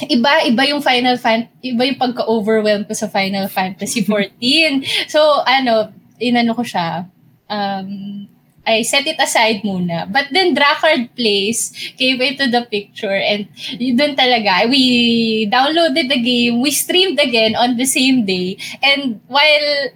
iba 0.00 0.48
iba 0.48 0.64
yung 0.64 0.80
Final 0.80 1.20
Fan 1.20 1.44
iba 1.60 1.84
yung 1.84 2.00
pagka-overwhelm 2.00 2.88
ko 2.88 2.96
sa 2.96 3.04
Final 3.12 3.52
Fantasy 3.52 4.00
14. 4.08 4.80
so 5.04 5.20
ano, 5.44 5.92
inano 6.16 6.56
ko 6.56 6.64
siya. 6.64 7.04
Um 7.52 8.24
I 8.66 8.82
set 8.82 9.06
it 9.06 9.16
aside 9.18 9.62
muna. 9.62 10.10
But 10.10 10.28
then 10.30 10.54
Drakard 10.54 11.16
Place 11.16 11.72
came 11.96 12.20
into 12.20 12.46
the 12.48 12.62
picture 12.70 13.14
and 13.14 13.48
dun 13.96 14.16
talaga, 14.16 14.68
we 14.68 15.48
downloaded 15.50 16.08
the 16.08 16.20
game, 16.20 16.60
we 16.60 16.70
streamed 16.70 17.18
again 17.18 17.56
on 17.56 17.76
the 17.76 17.86
same 17.86 18.26
day. 18.26 18.58
And 18.82 19.20
while 19.26 19.90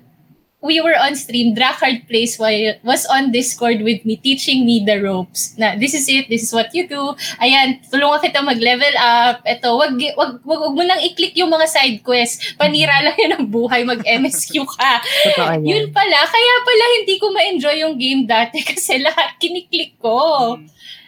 we 0.65 0.81
were 0.81 0.97
on 0.97 1.13
stream, 1.15 1.53
Drakard 1.55 2.09
Place 2.09 2.41
while, 2.41 2.73
was 2.83 3.05
on 3.13 3.31
Discord 3.31 3.85
with 3.85 4.01
me, 4.09 4.17
teaching 4.17 4.65
me 4.65 4.81
the 4.81 4.97
ropes. 4.97 5.53
Na, 5.61 5.77
this 5.77 5.93
is 5.93 6.09
it, 6.09 6.33
this 6.33 6.43
is 6.43 6.57
what 6.57 6.73
you 6.73 6.89
do. 6.89 7.13
Ayan, 7.37 7.85
tulungan 7.93 8.25
kita 8.25 8.41
mag-level 8.41 8.95
up. 8.97 9.45
Ito, 9.45 9.77
wag, 9.77 9.93
wag, 10.17 10.41
wag, 10.41 10.61
wag 10.65 10.75
mo 10.75 10.83
lang 10.83 11.05
i-click 11.05 11.37
yung 11.37 11.53
mga 11.53 11.69
side 11.69 12.01
quests. 12.01 12.57
Panira 12.57 13.05
lang 13.05 13.15
yun 13.21 13.37
ang 13.37 13.47
buhay, 13.53 13.85
mag-MSQ 13.85 14.65
ka. 14.65 15.05
Yun 15.61 15.93
pala, 15.93 16.19
kaya 16.25 16.53
pala 16.65 16.85
hindi 16.97 17.15
ko 17.21 17.27
ma-enjoy 17.29 17.77
yung 17.85 17.95
game 18.01 18.25
dati 18.25 18.65
kasi 18.73 19.05
lahat 19.05 19.37
kiniklik 19.37 20.01
ko. 20.01 20.57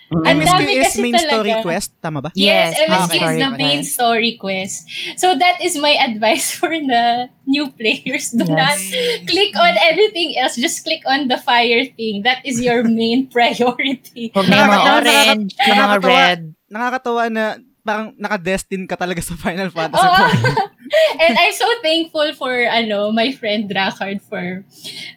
Ang 0.06 0.38
MSQ 0.38 0.46
dami 0.54 0.72
is 0.72 0.84
kasi 0.86 0.98
main 1.00 1.16
story 1.16 1.50
talaga. 1.50 1.62
quest, 1.62 1.90
tama 1.98 2.18
ba? 2.20 2.30
Yes, 2.32 2.72
Yes, 2.72 2.86
MSQ 2.86 3.02
okay. 3.04 3.16
is 3.16 3.26
the 3.26 3.42
Story 3.42 3.58
main 3.58 3.80
story 3.82 4.32
quest. 4.36 4.76
So 5.16 5.34
that 5.34 5.56
is 5.58 5.74
my 5.76 5.98
advice 6.06 6.46
for 6.48 6.70
the 6.70 7.26
new 7.44 7.66
players. 7.70 8.30
Do 8.30 8.42
Yes. 8.42 8.54
not 8.54 8.78
click 9.24 9.52
on 9.52 9.74
anything 9.82 10.36
else. 10.36 10.54
Just 10.54 10.82
click 10.82 11.02
on 11.04 11.26
the 11.26 11.36
fire 11.36 11.82
thing. 11.88 12.22
That 12.22 12.38
is 12.42 12.58
your 12.58 12.82
main 12.82 13.26
priority. 13.34 14.30
Huwag 14.30 14.46
na 14.46 14.64
mga 14.64 14.82
orange, 14.94 15.50
mga 15.54 15.66
nakakatawa. 15.74 16.06
red. 16.06 16.40
Nakakatawa 16.66 17.22
na 17.26 17.44
parang 17.82 18.08
nakadestin 18.14 18.82
ka 18.84 18.94
talaga 18.94 19.18
sa 19.18 19.34
Final 19.34 19.70
Fantasy. 19.70 20.02
Oo. 20.02 20.26
and 21.20 21.38
I'm 21.38 21.52
so 21.52 21.66
thankful 21.82 22.34
for 22.34 22.52
ano 22.52 23.10
my 23.10 23.32
friend 23.32 23.68
Drakard 23.68 24.22
for 24.22 24.64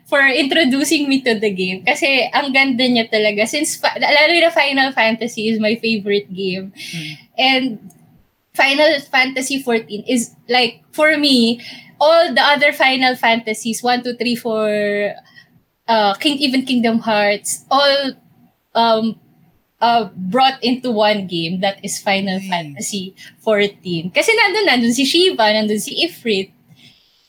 for 0.10 0.26
introducing 0.26 1.10
me 1.10 1.22
to 1.22 1.38
the 1.38 1.52
game. 1.54 1.86
Kasi 1.86 2.30
ang 2.34 2.52
ganda 2.54 2.86
niya 2.86 3.10
talaga. 3.10 3.46
Since 3.46 3.82
lalo 3.84 4.34
na 4.40 4.52
Final 4.52 4.90
Fantasy 4.92 5.50
is 5.50 5.60
my 5.62 5.76
favorite 5.78 6.30
game. 6.34 6.74
And 7.38 7.80
Final 8.54 9.00
Fantasy 9.08 9.62
14 9.62 10.04
is 10.10 10.36
like 10.50 10.84
for 10.92 11.16
me 11.16 11.62
all 12.02 12.34
the 12.34 12.42
other 12.42 12.74
Final 12.74 13.16
Fantasies 13.16 13.84
1 13.84 14.04
2 14.04 14.16
3 14.18 14.36
4 14.36 15.16
uh 15.88 16.14
King 16.20 16.38
even 16.40 16.66
Kingdom 16.66 17.00
Hearts 17.00 17.64
all 17.72 18.14
um 18.76 19.16
uh, 19.82 20.12
brought 20.15 20.60
into 20.63 20.92
one 20.92 21.26
game 21.28 21.60
that 21.63 21.80
is 21.84 22.00
Final 22.00 22.39
Mm. 22.39 22.48
Fantasy 22.48 23.15
14. 23.44 24.12
Kasi 24.12 24.32
nandun, 24.36 24.65
nandun 24.68 24.94
si 24.96 25.04
Shiva, 25.08 25.52
nandun 25.52 25.80
si 25.80 25.96
Ifrit. 26.04 26.52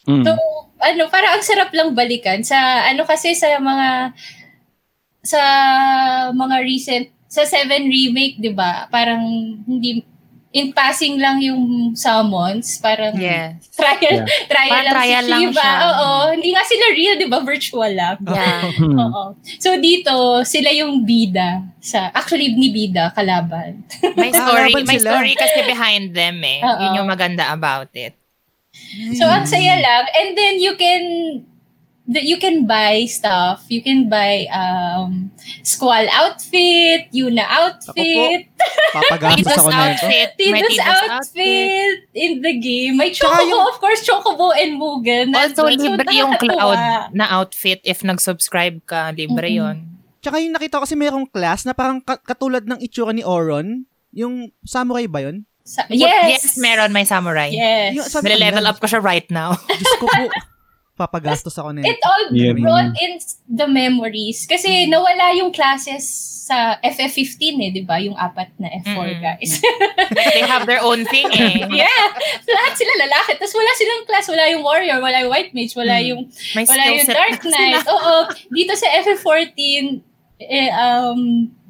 Mm. 0.07 0.27
So, 0.27 0.35
ano, 0.83 1.03
para 1.09 1.35
ang 1.35 1.43
sarap 1.43 1.71
lang 1.73 1.95
balikan 1.95 2.43
sa, 2.43 2.87
ano 2.87 3.07
kasi 3.07 3.35
sa 3.35 3.57
mga, 3.59 4.13
sa 5.23 5.43
mga 6.35 6.57
recent, 6.65 7.07
sa 7.31 7.47
7 7.47 7.87
remake, 7.87 8.43
di 8.43 8.51
ba? 8.51 8.91
Parang 8.91 9.23
hindi, 9.63 10.03
in 10.51 10.75
passing 10.75 11.15
lang 11.23 11.39
yung 11.39 11.95
summons, 11.95 12.83
parang 12.83 13.15
Yes. 13.15 13.71
trial, 13.71 14.27
trial 14.51 14.71
Parang 14.75 14.85
lang 14.85 14.95
trial 14.99 15.25
si 15.25 15.31
lang 15.31 15.41
Shiva. 15.47 15.63
siya. 15.63 15.75
Oo, 15.87 16.09
hindi 16.35 16.51
nga 16.51 16.65
sila 16.67 16.85
real, 16.91 17.15
di 17.15 17.27
ba? 17.31 17.39
Virtual 17.39 17.93
lang. 17.95 18.17
Yeah. 18.27 18.61
Hmm. 18.75 18.99
Oo. 18.99 19.23
So 19.63 19.79
dito, 19.79 20.43
sila 20.43 20.75
yung 20.75 21.07
bida 21.07 21.63
sa 21.79 22.11
actually 22.11 22.51
ni 22.59 22.75
bida 22.75 23.15
kalaban. 23.15 23.87
May 24.19 24.35
story, 24.35 24.75
may 24.83 24.99
story 24.99 25.33
kasi 25.39 25.63
behind 25.63 26.19
them 26.19 26.43
eh. 26.43 26.59
Oo. 26.67 26.81
Yun 26.83 26.99
yung 27.03 27.09
maganda 27.09 27.55
about 27.55 27.95
it. 27.95 28.19
So 29.15 29.27
ang 29.27 29.47
saya 29.47 29.79
lang 29.79 30.05
and 30.15 30.35
then 30.35 30.59
you 30.59 30.75
can 30.75 31.03
the, 32.11 32.21
you 32.21 32.37
can 32.37 32.67
buy 32.67 33.07
stuff. 33.07 33.63
You 33.71 33.81
can 33.81 34.11
buy 34.11 34.51
um 34.51 35.31
Squall 35.63 36.11
outfit, 36.11 37.07
Yuna 37.15 37.47
outfit, 37.47 38.51
Titos 39.39 39.55
ako 39.57 39.71
na 39.71 39.95
ito. 39.95 40.03
outfit. 40.03 40.29
Titos 40.35 40.79
outfit 40.83 41.97
in 42.13 42.43
the 42.43 42.55
game. 42.59 42.99
May 42.99 43.15
Chocobo, 43.15 43.47
yung- 43.47 43.67
of 43.71 43.79
course, 43.79 44.03
Chocobo 44.03 44.51
and 44.53 44.75
Mugen. 44.77 45.31
Also. 45.33 45.63
So, 45.63 45.71
libre 45.71 46.11
yung 46.11 46.35
cloud 46.37 46.79
na 47.15 47.31
outfit. 47.31 47.81
If 47.87 48.03
nag-subscribe 48.03 48.83
ka, 48.85 49.15
libre 49.15 49.49
Mm-mm. 49.49 49.61
yon. 49.63 49.77
Tsaka 50.21 50.37
yung 50.43 50.53
nakita 50.53 50.77
ko 50.77 50.85
kasi 50.85 50.99
merong 50.99 51.25
class 51.25 51.65
na 51.65 51.73
parang 51.73 52.03
ka- 52.03 52.21
katulad 52.21 52.67
ng 52.67 52.83
itsura 52.83 53.15
ni 53.15 53.25
Oron. 53.25 53.89
Yung 54.13 54.51
samurai 54.67 55.07
ba 55.07 55.23
yun? 55.23 55.47
Sa- 55.65 55.87
yes! 55.89 56.43
Yes, 56.43 56.59
meron. 56.59 56.91
May 56.91 57.07
samurai. 57.07 57.49
Yes. 57.55 57.95
Yung, 57.95 58.07
"Man, 58.27 58.67
up 58.67 58.83
ko 58.83 58.91
siya 58.91 59.01
right 59.01 59.29
now. 59.31 59.55
Diyos 59.71 59.95
ko 59.97 60.11
po. 60.11 60.19
Papagastos 61.01 61.57
ako 61.57 61.73
na 61.73 61.81
It 61.81 61.97
all 62.05 62.29
Yeah. 62.29 62.53
brought 62.53 62.93
in 63.01 63.17
the 63.49 63.65
memories. 63.65 64.45
Kasi 64.45 64.85
nawala 64.85 65.33
yung 65.33 65.49
classes 65.49 66.05
sa 66.45 66.77
FF15 66.83 67.41
eh, 67.63 67.71
di 67.71 67.81
ba? 67.81 67.97
Yung 67.97 68.13
apat 68.13 68.53
na 68.59 68.69
F4 68.85 68.93
Mm-mm. 69.01 69.23
guys. 69.23 69.63
They 70.29 70.45
have 70.45 70.69
their 70.69 70.83
own 70.85 71.07
thing 71.07 71.31
eh. 71.31 71.63
yeah! 71.73 72.05
Lahat 72.45 72.75
sila 72.75 72.93
lalaki. 73.01 73.39
Tapos 73.39 73.55
wala 73.55 73.71
silang 73.73 74.03
class. 74.05 74.27
Wala 74.29 74.45
yung 74.51 74.61
warrior, 74.61 74.99
wala 74.99 75.25
yung 75.25 75.33
white 75.33 75.55
mage, 75.57 75.73
wala 75.73 75.97
Mm. 75.97 76.09
yung, 76.13 76.21
May 76.53 76.65
wala 76.69 76.83
yung 76.91 77.07
dark 77.09 77.41
knight. 77.47 77.87
Oo. 77.87 78.15
Dito 78.51 78.75
sa 78.75 78.87
FF14, 79.01 80.03
eh, 80.41 80.73
um, 80.73 81.21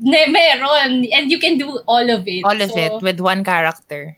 ne, 0.00 0.20
meron. 0.26 1.04
And 1.06 1.28
you 1.28 1.38
can 1.38 1.58
do 1.58 1.82
all 1.84 2.06
of 2.08 2.24
it. 2.24 2.40
All 2.42 2.56
of 2.56 2.70
So, 2.70 2.78
it 2.78 2.92
with 3.02 3.20
one 3.20 3.44
character. 3.44 4.16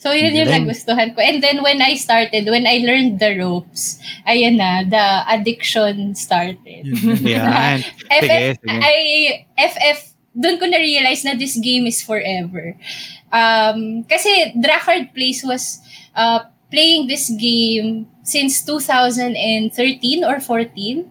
So, 0.00 0.16
yun 0.16 0.32
yung 0.32 0.48
Galing. 0.48 0.64
nagustuhan 0.64 1.12
ko. 1.12 1.20
And 1.20 1.44
then, 1.44 1.60
when 1.60 1.84
I 1.84 1.92
started, 2.00 2.48
when 2.48 2.64
I 2.64 2.80
learned 2.80 3.20
the 3.20 3.36
ropes, 3.36 4.00
ayun 4.24 4.56
na, 4.56 4.80
the 4.88 5.06
addiction 5.28 6.16
started. 6.16 6.88
Yan. 7.20 7.84
FF, 8.08 8.24
Sige, 8.24 8.56
sige. 8.64 8.80
I, 8.80 9.44
FF, 9.60 9.98
doon 10.32 10.56
ko 10.56 10.64
na-realize 10.72 11.20
na 11.28 11.36
this 11.36 11.60
game 11.60 11.84
is 11.84 12.00
forever. 12.00 12.80
Um, 13.28 14.08
kasi 14.08 14.56
Drakard 14.56 15.12
Place 15.12 15.44
was 15.44 15.84
uh, 16.16 16.48
playing 16.72 17.04
this 17.04 17.28
game 17.36 18.08
since 18.24 18.64
2013 18.64 20.24
or 20.24 20.40
14. 20.40 21.10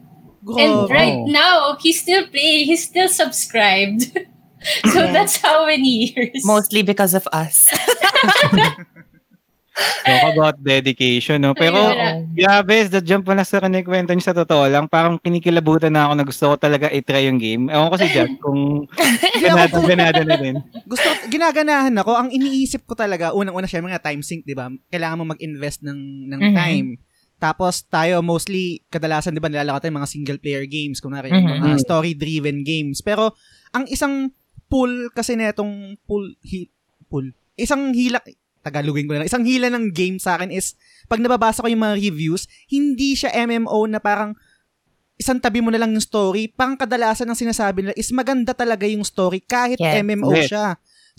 And 0.49 0.89
right 0.89 1.19
now, 1.29 1.77
he's 1.77 2.01
still 2.01 2.25
playing. 2.25 2.65
He's 2.65 2.89
still 2.89 3.09
subscribed. 3.09 4.17
so 4.91 4.99
that's 5.13 5.37
how 5.37 5.67
many 5.67 6.09
years. 6.09 6.41
Mostly 6.41 6.81
because 6.81 7.13
of 7.13 7.27
us. 7.31 7.69
Talk 9.79 10.23
about 10.35 10.55
dedication, 10.59 11.39
no? 11.39 11.55
Pero, 11.55 11.79
grabe, 12.35 12.91
the 12.91 12.99
jump 12.99 13.23
mo 13.23 13.31
na 13.31 13.47
sa 13.47 13.63
kinikwento 13.63 14.11
niyo 14.11 14.25
sa 14.25 14.35
totoo 14.35 14.67
lang, 14.67 14.91
parang 14.91 15.15
kinikilabutan 15.15 15.95
na 15.95 16.09
ako 16.09 16.13
na 16.19 16.25
gusto 16.27 16.43
ko 16.51 16.55
talaga 16.59 16.91
i-try 16.91 17.31
yung 17.31 17.39
game. 17.39 17.71
Ewan 17.71 17.87
ko 17.87 17.95
si 17.95 18.07
Jack 18.11 18.27
kung 18.43 18.83
ganado, 19.43 19.79
ganado 19.87 20.19
na 20.27 20.35
din. 20.35 20.59
Gusto, 20.83 21.07
ginaganahan 21.31 21.95
ako. 21.95 22.11
Ang 22.11 22.29
iniisip 22.35 22.83
ko 22.83 22.91
talaga, 22.97 23.31
unang-una 23.31 23.71
syempre 23.71 23.95
nga 23.95 24.03
time 24.03 24.19
sync, 24.19 24.43
di 24.43 24.51
ba? 24.51 24.67
Kailangan 24.91 25.19
mo 25.23 25.31
mag-invest 25.31 25.79
ng, 25.85 25.99
ng 26.27 26.41
Mhm. 26.51 26.55
time. 26.55 26.89
Tapos 27.39 27.87
tayo 27.87 28.19
mostly, 28.19 28.83
kadalasan 28.91 29.31
di 29.31 29.39
ba 29.39 29.47
nilalako 29.47 29.87
tayo 29.87 29.95
mga 29.95 30.11
single 30.11 30.39
player 30.43 30.67
games, 30.67 30.99
kunwari 30.99 31.31
Mhm. 31.31 31.55
mga 31.55 31.79
story-driven 31.79 32.67
games. 32.67 32.99
Pero 32.99 33.31
ang 33.71 33.87
isang 33.87 34.27
pull 34.67 35.07
kasi 35.15 35.39
netong 35.39 35.95
pull, 36.03 36.35
hi, 36.43 36.67
pull, 37.07 37.31
isang 37.59 37.91
hila, 37.91 38.23
Tagalogin 38.59 39.07
ko 39.07 39.15
na 39.15 39.23
lang, 39.23 39.29
isang 39.31 39.47
hila 39.47 39.71
ng 39.71 39.95
game 39.95 40.19
sa 40.19 40.35
akin 40.35 40.51
is, 40.51 40.75
pag 41.07 41.23
nababasa 41.23 41.63
ko 41.63 41.71
yung 41.71 41.79
mga 41.79 41.95
reviews, 41.95 42.43
hindi 42.67 43.15
siya 43.15 43.31
MMO 43.47 43.87
na 43.87 44.03
parang 44.03 44.35
isang 45.15 45.39
tabi 45.39 45.59
mo 45.59 45.71
na 45.71 45.79
lang 45.79 45.91
yung 45.91 46.03
story. 46.03 46.51
Parang 46.51 46.75
kadalasan 46.75 47.27
ng 47.27 47.39
sinasabi 47.39 47.83
nila 47.83 47.95
is 47.95 48.11
maganda 48.11 48.51
talaga 48.51 48.83
yung 48.83 49.03
story 49.03 49.39
kahit 49.39 49.79
Yes. 49.79 49.99
MMO 49.99 50.31
Yes. 50.31 50.47
siya. 50.47 50.67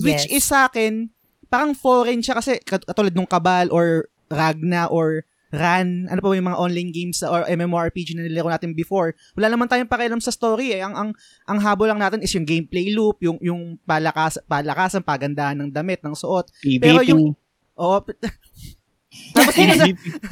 Which 0.01 0.25
Yes. 0.29 0.37
is 0.37 0.45
sa 0.45 0.69
akin, 0.69 1.09
parang 1.49 1.73
foreign 1.73 2.21
siya 2.21 2.37
kasi 2.37 2.61
kat- 2.61 2.85
katulad 2.85 3.13
nung 3.13 3.29
Kabal 3.29 3.69
or 3.69 4.09
Ragna 4.29 4.89
or 4.89 5.25
Ran, 5.51 6.07
ano 6.07 6.23
pa 6.23 6.31
ba 6.31 6.39
yung 6.39 6.47
mga 6.47 6.63
online 6.63 6.91
games 6.91 7.19
sa- 7.19 7.29
or 7.29 7.43
MMORPG 7.45 8.15
na 8.15 8.23
nilaro 8.23 8.47
natin 8.47 8.71
before. 8.71 9.19
Wala 9.35 9.51
naman 9.51 9.67
tayong 9.67 9.91
pakialam 9.91 10.23
sa 10.23 10.31
story 10.31 10.71
eh. 10.73 10.81
Ang 10.81 10.95
ang 10.95 11.11
ang 11.45 11.59
habol 11.59 11.91
lang 11.91 11.99
natin 11.99 12.23
is 12.23 12.31
yung 12.31 12.47
gameplay 12.47 12.89
loop, 12.89 13.19
yung 13.19 13.35
yung 13.43 13.75
palakas 13.83 14.39
palakasan, 14.47 15.03
pagandahan 15.03 15.59
ng 15.59 15.71
damit, 15.71 15.99
ng 16.01 16.15
suot. 16.15 16.55
Pero 16.79 17.03
PvP. 17.03 17.11
yung- 17.11 17.35
Oo. 17.75 17.99
Tapos 19.35 19.55
dito 19.55 19.75
sa 19.75 19.87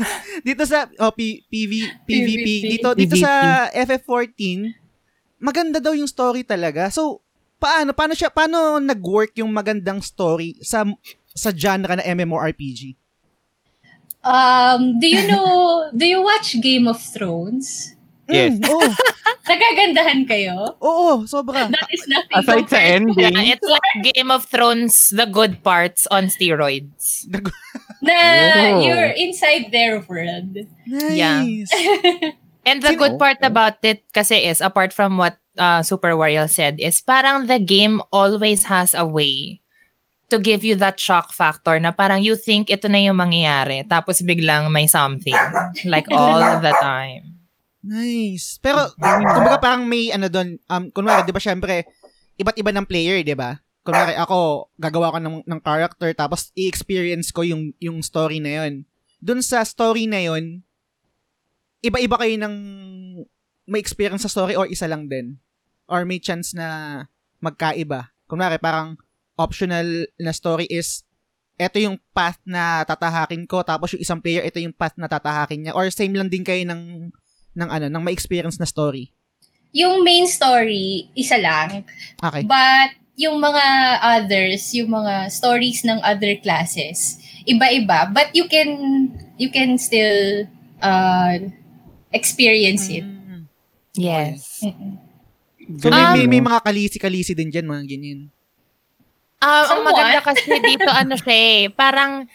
dito 0.47 0.63
sa 0.65 0.79
oh, 1.01 1.11
P, 1.11 1.43
PV, 1.45 1.73
PVP, 2.07 2.47
PVP. 2.47 2.47
dito 2.79 2.89
dito 2.95 3.19
sa 3.19 3.67
FF14, 3.75 4.71
maganda 5.43 5.83
daw 5.83 5.99
yung 5.99 6.07
story 6.07 6.47
talaga. 6.47 6.87
So, 6.89 7.19
paano 7.59 7.91
paano 7.91 8.15
siya 8.15 8.31
paano 8.31 8.79
nag-work 8.79 9.35
yung 9.43 9.51
magandang 9.51 9.99
story 9.99 10.55
sa 10.63 10.87
sa 11.35 11.51
genre 11.51 11.99
na 11.99 12.07
MMORPG? 12.07 12.95
Um, 14.25 14.99
do 15.01 15.07
you 15.07 15.27
know, 15.29 15.91
do 15.95 16.05
you 16.07 16.23
watch 16.23 16.61
Game 16.61 16.87
of 16.89 17.01
Thrones? 17.01 17.95
Yes. 18.29 18.59
Mm, 18.61 18.69
oo. 18.69 18.85
Nagagandahan 19.49 20.29
kayo? 20.29 20.77
Oo, 20.85 21.25
sobra. 21.25 21.73
That 21.73 21.89
is 21.89 22.05
nothing 22.05 22.37
Aside 22.37 22.69
sa 22.69 22.77
ending, 22.77 23.17
Yeah, 23.33 23.57
it's 23.57 23.65
like 23.65 24.13
Game 24.13 24.29
of 24.29 24.45
Thrones, 24.45 25.09
the 25.17 25.25
good 25.25 25.65
parts 25.65 26.05
on 26.13 26.29
steroids. 26.29 27.25
na 28.05 28.13
Oh. 28.13 28.85
you're 28.85 29.17
inside 29.17 29.73
their 29.73 30.05
world. 30.05 30.61
Nice. 30.87 31.73
And 32.69 32.85
the 32.85 32.93
Sino- 32.93 33.01
good 33.01 33.17
part 33.17 33.41
about 33.41 33.81
it 33.81 34.05
kasi 34.13 34.45
is, 34.45 34.61
apart 34.61 34.93
from 34.93 35.17
what 35.17 35.41
uh, 35.57 35.81
Super 35.81 36.13
Wario 36.13 36.45
said, 36.45 36.77
is 36.77 37.01
parang 37.01 37.49
the 37.49 37.57
game 37.57 38.05
always 38.13 38.69
has 38.69 38.93
a 38.93 39.09
way 39.09 39.65
to 40.29 40.37
give 40.37 40.61
you 40.63 40.77
that 40.77 41.01
shock 41.01 41.33
factor 41.33 41.81
na 41.81 41.93
parang 41.93 42.21
you 42.21 42.37
think 42.37 42.69
ito 42.69 42.87
na 42.87 43.01
yung 43.01 43.17
mangyayari 43.17 43.85
tapos 43.89 44.21
biglang 44.21 44.69
may 44.69 44.85
something. 44.85 45.37
Like 45.89 46.09
all 46.15 46.61
the 46.61 46.73
time. 46.81 47.41
Nice. 47.81 48.61
Pero, 48.61 48.93
kumbaga 49.01 49.57
parang 49.63 49.89
may 49.89 50.13
ano 50.13 50.29
doon, 50.29 50.61
um, 50.69 50.93
kunwari, 50.93 51.25
di 51.25 51.33
ba 51.33 51.41
syempre, 51.41 51.89
iba't 52.37 52.59
iba 52.61 52.75
ng 52.75 52.85
player, 52.85 53.25
di 53.25 53.33
ba? 53.33 53.57
Kunwari, 53.81 54.13
ako, 54.19 54.69
gagawa 54.77 55.17
ko 55.17 55.19
ng, 55.23 55.37
ng 55.49 55.61
character, 55.65 56.11
tapos 56.13 56.53
i-experience 56.53 57.33
ko 57.33 57.47
yung, 57.47 57.73
yung 57.81 58.05
story 58.05 58.45
na 58.45 58.61
yon. 58.61 58.85
Doon 59.25 59.41
sa 59.41 59.65
story 59.65 60.05
na 60.05 60.21
yon, 60.21 60.61
iba-iba 61.81 62.21
kayo 62.21 62.37
ng 62.37 62.55
may 63.65 63.81
experience 63.81 64.27
sa 64.27 64.33
story 64.33 64.53
or 64.59 64.69
isa 64.69 64.85
lang 64.85 65.09
din? 65.09 65.41
Or 65.89 66.05
may 66.05 66.21
chance 66.21 66.53
na 66.53 67.09
magkaiba? 67.41 68.13
kunwari 68.29 68.61
parang 68.61 69.01
optional 69.39 69.87
na 70.19 70.35
story 70.35 70.67
is 70.67 71.07
eto 71.59 71.79
yung 71.79 71.99
path 72.15 72.39
na 72.47 72.87
tatahakin 72.87 73.47
ko 73.47 73.67
tapos 73.67 73.95
yung 73.95 74.03
isang 74.03 74.21
player 74.23 74.47
ito 74.47 74.63
yung 74.63 74.75
path 74.75 74.95
na 74.95 75.11
tatahakin 75.11 75.67
niya 75.67 75.73
or 75.75 75.91
same 75.91 76.15
lang 76.15 76.31
din 76.31 76.47
kayo 76.47 76.63
ng 76.67 77.11
ng 77.59 77.69
ano 77.69 77.87
ng 77.91 78.03
may 78.03 78.15
experience 78.15 78.59
na 78.59 78.69
story. 78.69 79.11
Yung 79.75 80.01
main 80.01 80.25
story, 80.25 81.11
isa 81.13 81.37
lang. 81.37 81.85
Okay. 82.23 82.47
But 82.47 82.97
yung 83.19 83.43
mga 83.43 83.65
others, 84.01 84.73
yung 84.73 84.95
mga 84.95 85.29
stories 85.29 85.83
ng 85.83 85.99
other 86.07 86.39
classes, 86.41 87.19
iba-iba. 87.45 88.09
But 88.15 88.33
you 88.33 88.47
can 88.47 88.71
you 89.37 89.51
can 89.51 89.77
still 89.77 90.47
uh, 90.81 91.37
experience 92.15 92.87
it. 92.89 93.05
Mm. 93.05 93.45
Yes. 93.99 94.63
Mm-mm. 94.63 95.03
So 95.83 95.93
may, 95.93 96.01
Um, 96.01 96.15
may, 96.17 96.27
may 96.39 96.43
mga 96.43 96.65
kalisi-kalisi 96.65 97.37
din 97.37 97.53
dyan, 97.53 97.69
mga 97.69 97.85
ganyan. 97.85 98.33
Um, 99.39 99.67
ang 99.71 99.81
maganda 99.87 100.19
kasi 100.19 100.51
dito, 100.59 100.91
ano 100.91 101.15
siya 101.15 101.31
eh, 101.35 101.61
parang, 101.71 102.27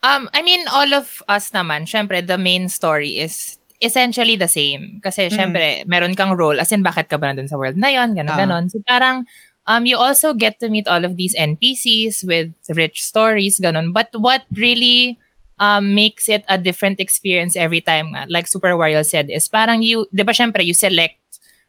um, 0.00 0.22
I 0.32 0.40
mean, 0.40 0.64
all 0.72 0.88
of 0.96 1.20
us 1.28 1.52
naman, 1.52 1.84
syempre, 1.84 2.24
the 2.24 2.40
main 2.40 2.72
story 2.72 3.20
is 3.20 3.60
essentially 3.84 4.40
the 4.40 4.48
same. 4.48 5.04
Kasi, 5.04 5.28
Mm. 5.28 5.32
syempre, 5.36 5.64
meron 5.84 6.16
kang 6.16 6.32
role, 6.32 6.56
as 6.56 6.72
in, 6.72 6.80
bakit 6.80 7.12
ka 7.12 7.20
ba 7.20 7.28
nandun 7.28 7.48
sa 7.52 7.60
world 7.60 7.76
na 7.76 7.92
yon 7.92 8.16
ganon, 8.16 8.32
Ah. 8.32 8.40
ganon. 8.40 8.64
So, 8.72 8.80
parang, 8.88 9.28
um, 9.68 9.84
you 9.84 10.00
also 10.00 10.32
get 10.32 10.56
to 10.64 10.72
meet 10.72 10.88
all 10.88 11.04
of 11.04 11.20
these 11.20 11.36
NPCs 11.36 12.24
with 12.24 12.56
rich 12.72 13.04
stories, 13.04 13.60
ganon. 13.60 13.92
But 13.92 14.08
what 14.16 14.48
really 14.56 15.20
um, 15.60 15.92
makes 15.96 16.28
it 16.28 16.44
a 16.52 16.56
different 16.60 17.00
experience 17.00 17.56
every 17.56 17.80
time, 17.80 18.12
like 18.28 18.44
Super 18.48 18.76
Wario 18.76 19.00
said, 19.04 19.28
is 19.32 19.48
parang 19.48 19.80
you, 19.80 20.04
di 20.12 20.20
ba, 20.24 20.32
syempre, 20.32 20.60
you 20.64 20.72
select 20.76 21.16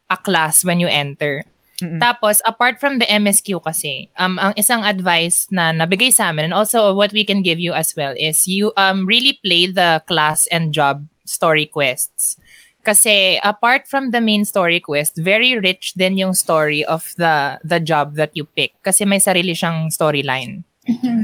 a 0.08 0.16
class 0.16 0.64
when 0.64 0.80
you 0.80 0.88
enter. 0.88 1.44
Mm-mm. 1.78 2.02
Tapos, 2.02 2.42
apart 2.42 2.82
from 2.82 2.98
the 2.98 3.06
MSQ 3.06 3.62
kasi, 3.62 4.10
um, 4.18 4.38
ang 4.42 4.54
isang 4.58 4.82
advice 4.82 5.46
na 5.54 5.70
nabigay 5.70 6.10
sa 6.10 6.34
amin 6.34 6.50
and 6.50 6.54
also 6.54 6.90
what 6.90 7.14
we 7.14 7.22
can 7.22 7.42
give 7.42 7.62
you 7.62 7.70
as 7.70 7.94
well 7.94 8.14
is 8.18 8.50
you 8.50 8.74
um, 8.74 9.06
really 9.06 9.38
play 9.46 9.70
the 9.70 10.02
class 10.10 10.50
and 10.50 10.74
job 10.74 11.06
story 11.22 11.66
quests. 11.66 12.34
Kasi 12.82 13.38
apart 13.44 13.86
from 13.86 14.10
the 14.10 14.20
main 14.20 14.48
story 14.48 14.80
quest, 14.80 15.20
very 15.20 15.58
rich 15.58 15.94
din 15.94 16.16
yung 16.16 16.32
story 16.32 16.82
of 16.88 17.12
the 17.20 17.60
the 17.60 17.78
job 17.78 18.16
that 18.16 18.32
you 18.32 18.48
pick. 18.48 18.74
Kasi 18.80 19.04
may 19.04 19.20
sarili 19.20 19.52
siyang 19.52 19.92
storyline. 19.92 20.64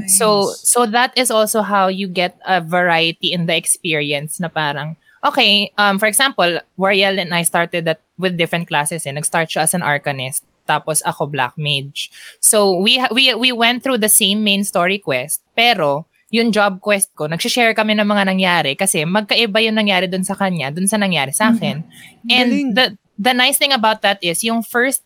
So 0.05 0.53
so 0.53 0.85
that 0.85 1.17
is 1.17 1.33
also 1.33 1.65
how 1.65 1.89
you 1.89 2.05
get 2.05 2.37
a 2.45 2.61
variety 2.61 3.33
in 3.33 3.49
the 3.49 3.57
experience 3.57 4.37
na 4.37 4.45
parang 4.45 4.93
okay, 5.25 5.73
um 5.77 5.97
for 5.97 6.05
example, 6.05 6.61
Wariel 6.77 7.17
and 7.17 7.33
I 7.33 7.41
started 7.43 7.85
that 7.85 8.05
with 8.21 8.37
different 8.37 8.69
classes 8.69 9.03
eh. 9.03 9.11
Nag-start 9.11 9.49
siya 9.49 9.65
as 9.65 9.73
an 9.73 9.81
arcanist 9.81 10.45
tapos 10.65 11.05
ako 11.05 11.29
black 11.29 11.53
mage. 11.57 12.09
So 12.41 12.73
we 12.81 12.97
ha- 12.97 13.13
we 13.13 13.33
we 13.37 13.53
went 13.53 13.85
through 13.85 14.01
the 14.01 14.09
same 14.09 14.41
main 14.41 14.65
story 14.65 14.97
quest 14.97 15.41
pero 15.53 16.09
yung 16.33 16.49
job 16.49 16.81
quest 16.81 17.13
ko, 17.13 17.29
nag-share 17.29 17.77
kami 17.77 17.93
ng 17.95 18.07
mga 18.07 18.23
nangyari 18.25 18.73
kasi 18.73 19.05
magkaiba 19.05 19.61
yung 19.61 19.77
nangyari 19.77 20.09
dun 20.09 20.25
sa 20.25 20.33
kanya, 20.33 20.73
dun 20.73 20.89
sa 20.89 20.97
nangyari 20.97 21.31
sa 21.31 21.53
akin. 21.53 21.85
And 22.27 22.49
Galing. 22.49 22.69
the 22.73 22.85
the 23.15 23.33
nice 23.37 23.55
thing 23.61 23.71
about 23.71 24.01
that 24.01 24.19
is 24.19 24.43
yung 24.43 24.65
first 24.65 25.04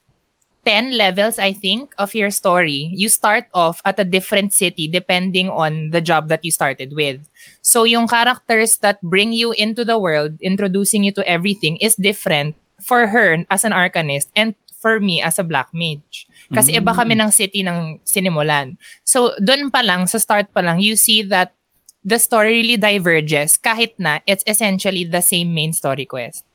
10 0.70 0.94
levels, 1.02 1.42
I 1.42 1.50
think, 1.50 1.98
of 1.98 2.14
your 2.14 2.30
story, 2.30 2.94
you 2.94 3.10
start 3.10 3.50
off 3.58 3.82
at 3.90 3.98
a 3.98 4.06
different 4.06 4.54
city 4.54 4.86
depending 4.86 5.50
on 5.50 5.90
the 5.90 5.98
job 5.98 6.30
that 6.30 6.46
you 6.46 6.54
started 6.54 6.94
with. 6.94 7.26
So 7.66 7.90
yung 7.90 8.06
characters 8.06 8.78
that 8.86 9.02
bring 9.02 9.34
you 9.34 9.50
into 9.58 9.82
the 9.82 9.98
world, 9.98 10.38
introducing 10.46 11.02
you 11.02 11.12
to 11.18 11.26
everything 11.26 11.82
is 11.82 11.98
different 11.98 12.54
for 12.78 13.10
her 13.10 13.42
as 13.50 13.66
an 13.66 13.74
arcanist 13.74 14.30
and 14.38 14.54
for 14.78 15.02
me 15.02 15.26
as 15.26 15.42
a 15.42 15.44
black 15.44 15.74
mage. 15.74 16.30
Kasi 16.54 16.78
iba 16.78 16.94
kami 16.94 17.18
ng 17.18 17.34
city 17.34 17.66
ng 17.66 17.98
sinimulan. 18.06 18.78
So 19.02 19.34
doon 19.42 19.74
pa 19.74 19.82
lang, 19.82 20.06
sa 20.06 20.22
start 20.22 20.54
pa 20.54 20.62
lang, 20.62 20.86
you 20.86 20.94
see 20.94 21.26
that 21.34 21.58
the 22.06 22.22
story 22.22 22.62
really 22.62 22.78
diverges 22.78 23.58
kahit 23.58 23.98
na 23.98 24.22
it's 24.30 24.46
essentially 24.46 25.02
the 25.02 25.26
same 25.26 25.50
main 25.50 25.74
story 25.74 26.06
quest. 26.06 26.46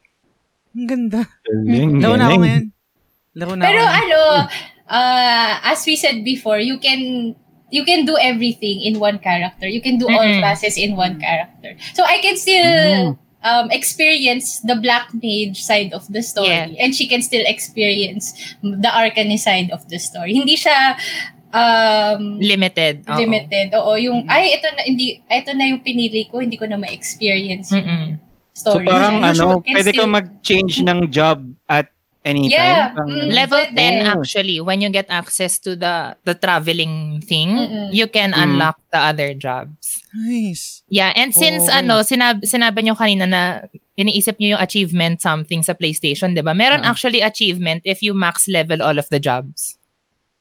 Ang 0.71 0.87
ganda. 0.87 1.27
Galing, 1.51 1.99
Laro 1.99 2.15
na 2.15 2.31
ako 2.31 2.39
galing. 2.39 2.43
ngayon. 2.47 2.65
Laro 3.35 3.55
na 3.55 3.67
Pero 3.67 3.81
ako 3.81 3.91
ngayon. 3.91 4.03
ano, 4.07 4.21
uh, 4.87 5.53
as 5.67 5.83
we 5.85 5.95
said 5.95 6.23
before, 6.23 6.59
you 6.59 6.79
can 6.79 7.35
you 7.69 7.83
can 7.83 8.07
do 8.07 8.15
everything 8.17 8.81
in 8.81 8.99
one 8.99 9.19
character. 9.19 9.67
You 9.67 9.83
can 9.83 9.99
do 9.99 10.07
all 10.07 10.23
Mm-mm. 10.23 10.39
classes 10.39 10.79
in 10.79 10.95
one 10.95 11.19
character. 11.19 11.75
So 11.93 12.07
I 12.07 12.23
can 12.23 12.37
still 12.37 13.19
um, 13.43 13.67
experience 13.71 14.63
the 14.63 14.77
black 14.77 15.11
mage 15.13 15.59
side 15.61 15.91
of 15.91 16.07
the 16.07 16.23
story, 16.23 16.49
Yeah. 16.49 16.79
and 16.79 16.95
she 16.95 17.07
can 17.07 17.21
still 17.21 17.43
experience 17.43 18.31
the 18.63 18.89
arcanist 18.89 19.43
side 19.43 19.69
of 19.69 19.83
the 19.91 19.99
story. 19.99 20.33
Hindi 20.33 20.55
siya 20.55 20.95
um, 21.51 22.39
Limited. 22.39 23.03
oo. 23.05 23.19
limited. 23.19 23.67
Oo, 23.75 23.95
yung 23.97 24.27
ay 24.27 24.55
ito 24.55 24.67
na 24.71 24.83
hindi 24.83 25.19
ito 25.21 25.51
na 25.53 25.65
yung 25.67 25.81
pinili 25.81 26.27
ko, 26.27 26.39
hindi 26.39 26.55
ko 26.55 26.67
na 26.67 26.77
ma-experience 26.77 27.71
yung 27.71 27.83
Mm-mm. 27.83 28.11
So 28.55 28.79
story. 28.79 28.87
parang 28.87 29.19
ano, 29.19 29.59
pwede 29.61 29.91
still- 29.91 29.99
kang 30.01 30.15
mag-change 30.15 30.75
ng 30.81 31.11
job 31.11 31.43
at 31.67 31.91
any 32.25 32.49
Yeah, 32.49 32.97
mm. 32.97 33.29
Level 33.31 33.61
Pwede. 33.69 33.77
10 33.77 34.17
actually, 34.17 34.59
when 34.59 34.81
you 34.81 34.89
get 34.89 35.07
access 35.13 35.61
to 35.61 35.77
the 35.77 36.17
the 36.25 36.33
traveling 36.33 37.21
thing, 37.21 37.53
Mm-mm. 37.53 37.89
you 37.93 38.09
can 38.09 38.33
Mm. 38.33 38.43
unlock 38.43 38.81
the 38.89 38.99
other 38.99 39.37
jobs. 39.37 40.01
Nice. 40.11 40.81
Yeah, 40.89 41.13
and 41.13 41.37
since 41.37 41.69
Oh. 41.69 41.79
ano, 41.79 42.01
sinab 42.01 42.41
sinabi 42.43 42.81
nyo 42.83 42.97
kanina 42.97 43.29
na 43.29 43.43
iniisip 43.95 44.41
nyo 44.41 44.57
yung 44.57 44.63
achievement 44.65 45.21
something 45.21 45.61
sa 45.61 45.77
PlayStation, 45.77 46.33
'di 46.33 46.41
ba? 46.41 46.57
Meron 46.57 46.83
Ah. 46.83 46.91
actually 46.91 47.21
achievement 47.21 47.85
if 47.85 48.01
you 48.01 48.17
max 48.17 48.49
level 48.49 48.81
all 48.81 48.97
of 48.97 49.07
the 49.13 49.21
jobs. 49.21 49.77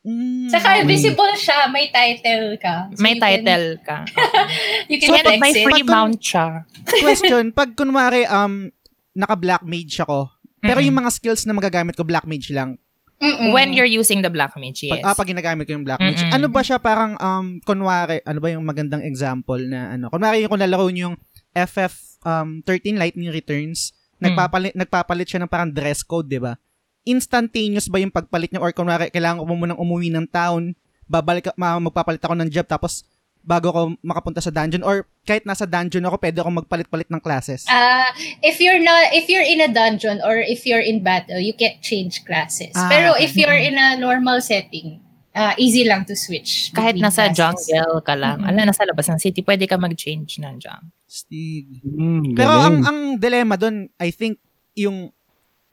Mm. 0.03 0.51
Saka 0.51 0.83
visible 0.83 1.31
siya, 1.39 1.71
may 1.71 1.87
title 1.87 2.59
ka. 2.59 2.91
So 2.91 2.99
May 2.99 3.15
you 3.15 3.23
can- 3.23 3.23
title 3.23 3.67
ka. 3.87 3.97
you 4.91 4.97
can 4.99 5.09
So, 5.09 5.15
flex 5.15 5.39
may 5.39 5.53
free 5.63 5.83
Pag 5.83 5.87
mount 5.87 6.19
siya. 6.19 6.67
Question, 6.99 7.55
pag 7.55 7.71
kunwari 7.71 8.27
um 8.27 8.67
naka-black 9.15 9.63
mage 9.63 10.01
ako, 10.01 10.32
pero 10.63 10.79
Mm-mm. 10.79 10.87
yung 10.87 10.97
mga 11.03 11.11
skills 11.11 11.43
na 11.43 11.51
magagamit 11.51 11.99
ko 11.99 12.07
black 12.07 12.23
mage 12.23 12.55
lang. 12.55 12.79
Mm-mm. 13.19 13.51
When 13.51 13.75
you're 13.75 13.87
using 13.87 14.23
the 14.23 14.31
black 14.31 14.55
mage, 14.55 14.87
yes. 14.87 14.95
Pag, 14.95 15.03
ah, 15.03 15.15
pag 15.15 15.27
ginagamit 15.27 15.67
ko 15.67 15.75
yung 15.75 15.83
black 15.83 15.99
mage. 15.99 16.23
Mm-mm. 16.23 16.35
Ano 16.39 16.47
ba 16.47 16.63
siya 16.63 16.79
parang 16.79 17.19
um 17.19 17.59
kunwari, 17.61 18.23
ano 18.23 18.39
ba 18.39 18.47
yung 18.47 18.63
magandang 18.63 19.03
example 19.03 19.59
na 19.59 19.95
ano? 19.95 20.07
Kunwari 20.07 20.43
yung 20.43 20.51
kung 20.51 20.63
lalaro 20.63 20.87
niyo 20.87 21.11
yung 21.11 21.17
FF 21.51 22.23
um 22.23 22.63
13 22.63 22.95
Lightning 22.95 23.29
Returns, 23.29 23.91
Mm. 24.23 24.31
nagpapalit 24.31 24.71
nagpapalit 24.71 25.27
siya 25.27 25.43
ng 25.43 25.51
parang 25.51 25.67
dress 25.67 25.99
code, 25.99 26.31
'di 26.31 26.39
ba? 26.39 26.55
Instantaneous 27.03 27.91
ba 27.91 27.99
yung 27.99 28.13
pagpalit 28.13 28.55
niya 28.55 28.63
or 28.63 28.71
kunwari 28.71 29.11
kailangan 29.11 29.43
ko 29.43 29.51
munang 29.51 29.75
umuwi 29.75 30.07
ng 30.07 30.23
town, 30.31 30.71
babalik 31.03 31.51
magpapalit 31.59 32.23
ako 32.23 32.31
ng 32.39 32.47
job 32.47 32.63
tapos 32.63 33.03
bago 33.43 33.67
ako 33.69 33.81
makapunta 33.99 34.39
sa 34.39 34.49
dungeon 34.49 34.81
or 34.87 35.03
kahit 35.27 35.43
nasa 35.43 35.67
dungeon 35.67 36.07
ako 36.07 36.15
pwede 36.17 36.39
ako 36.39 36.63
magpalit-palit 36.63 37.11
ng 37.11 37.19
classes. 37.19 37.67
Ah, 37.67 38.07
if 38.39 38.57
you're 38.63 38.79
not 38.79 39.11
if 39.11 39.27
you're 39.27 39.43
in 39.43 39.59
a 39.59 39.67
dungeon 39.67 40.23
or 40.23 40.39
if 40.39 40.63
you're 40.63 40.83
in 40.83 41.03
battle, 41.03 41.37
you 41.39 41.51
can't 41.51 41.83
change 41.83 42.23
classes. 42.23 42.71
Ah, 42.73 42.87
Pero 42.87 43.13
okay. 43.13 43.27
if 43.27 43.35
you're 43.35 43.55
in 43.55 43.75
a 43.75 43.99
normal 43.99 44.39
setting, 44.39 45.03
ah, 45.35 45.51
easy 45.59 45.83
lang 45.83 46.07
to 46.07 46.15
switch. 46.15 46.71
Kahit 46.71 46.95
nasa 46.95 47.27
classes. 47.29 47.67
jungle 47.67 47.99
ka 47.99 48.15
lang, 48.15 48.39
Mm-mm. 48.41 48.49
ala, 48.49 48.71
nasa 48.71 48.87
labas 48.87 49.11
ng 49.11 49.19
city, 49.19 49.43
pwede 49.43 49.67
ka 49.67 49.75
mag-change 49.75 50.39
ng 50.39 50.55
jungle. 50.63 50.95
Stig. 51.05 51.83
Mm, 51.83 52.33
Pero 52.33 52.49
ang 52.49 52.75
ang 52.81 52.99
dilemma 53.19 53.59
doon, 53.59 53.91
I 53.99 54.09
think 54.09 54.39
yung 54.73 55.11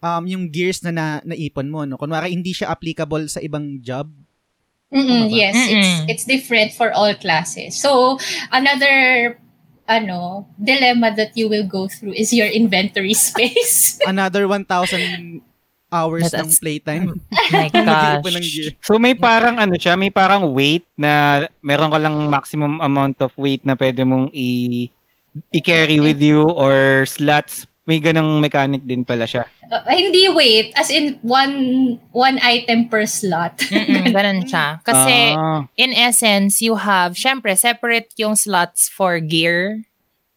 um 0.00 0.24
yung 0.26 0.48
gears 0.50 0.82
na, 0.82 0.90
na 0.90 1.06
naipon 1.22 1.70
mo 1.70 1.86
no. 1.86 1.96
Kunwari 1.96 2.34
hindi 2.34 2.50
siya 2.50 2.72
applicable 2.74 3.30
sa 3.30 3.38
ibang 3.40 3.78
job. 3.80 4.10
Mm-mm, 4.92 5.30
yes, 5.30 5.54
it's 5.54 5.70
Mm-mm. 5.70 6.10
it's 6.10 6.24
different 6.26 6.74
for 6.74 6.90
all 6.92 7.14
classes. 7.14 7.78
So, 7.78 8.18
another 8.50 9.38
ano, 9.90 10.46
dilemma 10.58 11.14
that 11.18 11.34
you 11.34 11.50
will 11.50 11.66
go 11.66 11.86
through 11.90 12.14
is 12.14 12.30
your 12.34 12.46
inventory 12.46 13.14
space. 13.28 13.98
Another 14.06 14.46
1,000 14.46 15.42
hours 15.90 16.30
That 16.30 16.46
ng 16.46 16.50
playtime. 16.62 17.18
My 17.54 17.66
Mag-iipon 17.70 18.34
ng 18.38 18.46
gosh. 18.46 18.74
So 18.82 18.98
may 18.98 19.14
parang 19.18 19.58
ano 19.58 19.74
siya, 19.74 19.98
may 19.98 20.10
parang 20.14 20.54
weight 20.54 20.86
na 20.94 21.44
meron 21.62 21.90
ka 21.90 21.98
lang 21.98 22.14
maximum 22.30 22.78
amount 22.78 23.18
of 23.22 23.34
weight 23.34 23.66
na 23.66 23.74
pwede 23.74 24.06
mong 24.06 24.30
i 24.30 24.86
i-carry 25.54 25.98
with 26.02 26.18
you 26.22 26.46
or 26.50 27.06
slots. 27.06 27.66
May 27.90 27.98
ganang 27.98 28.38
mechanic 28.38 28.86
din 28.86 29.02
pala 29.02 29.26
siya. 29.26 29.50
Uh, 29.66 29.82
hindi 29.90 30.30
wait, 30.30 30.70
as 30.78 30.94
in 30.94 31.18
one 31.26 31.98
one 32.14 32.38
item 32.38 32.86
per 32.86 33.02
slot. 33.02 33.58
Ganun 34.14 34.46
siya. 34.46 34.78
Kasi, 34.86 35.34
Ah, 35.34 35.66
in 35.74 35.90
essence, 35.90 36.62
you 36.62 36.78
have, 36.78 37.18
syempre, 37.18 37.50
separate 37.58 38.14
yung 38.14 38.38
slots 38.38 38.86
for 38.86 39.18
gear 39.18 39.82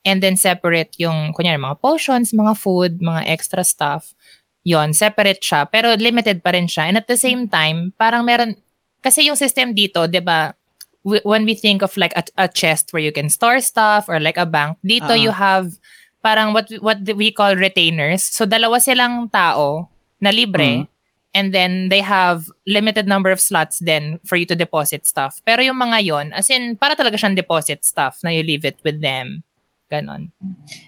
and 0.01 0.26
then 0.26 0.34
separate 0.34 0.97
yung, 0.97 1.30
kunyari, 1.38 1.62
mga 1.62 1.78
potions, 1.78 2.34
mga 2.34 2.58
food, 2.58 2.97
mga 3.06 3.22
extra 3.30 3.62
stuff. 3.62 4.18
Yon 4.66 4.89
separate 4.97 5.38
siya. 5.45 5.70
Pero 5.70 5.93
limited 5.93 6.41
pa 6.41 6.58
rin 6.58 6.66
siya. 6.66 6.89
And 6.89 6.97
at 6.97 7.06
the 7.06 7.18
same 7.22 7.45
time, 7.45 7.93
parang 8.01 8.26
meron, 8.26 8.58
kasi 9.06 9.30
yung 9.30 9.38
system 9.38 9.78
dito, 9.78 10.10
di 10.10 10.26
ba, 10.26 10.58
when 11.04 11.43
we 11.43 11.54
think 11.54 11.84
of 11.84 11.93
like 11.99 12.16
a, 12.16 12.24
a 12.38 12.47
chest 12.47 12.93
where 12.95 13.04
you 13.04 13.12
can 13.12 13.28
store 13.30 13.60
stuff 13.60 14.08
or 14.08 14.18
like 14.24 14.39
a 14.41 14.47
bank, 14.47 14.80
dito 14.82 15.12
Ah. 15.14 15.20
you 15.20 15.36
have 15.36 15.76
parang 16.24 16.56
what 16.56 16.72
what 16.80 17.04
we 17.14 17.30
call 17.30 17.54
retainers. 17.54 18.24
So 18.24 18.48
dalawa 18.48 18.80
silang 18.80 19.28
tao 19.30 19.92
na 20.24 20.32
libre. 20.32 20.88
Mhm. 20.88 20.88
And 21.34 21.50
then 21.50 21.90
they 21.90 22.00
have 22.00 22.46
limited 22.70 23.10
number 23.10 23.34
of 23.34 23.42
slots 23.42 23.82
then 23.82 24.22
for 24.22 24.38
you 24.38 24.46
to 24.46 24.56
deposit 24.56 25.10
stuff. 25.10 25.42
Pero 25.44 25.66
yung 25.66 25.82
mga 25.82 26.06
yon, 26.06 26.28
as 26.30 26.46
in, 26.54 26.78
para 26.78 26.94
talaga 26.94 27.18
siyang 27.18 27.34
deposit 27.34 27.82
stuff 27.82 28.22
na 28.22 28.30
you 28.30 28.46
leave 28.46 28.62
it 28.64 28.78
with 28.86 29.02
them. 29.02 29.42
Ganon. 29.94 30.34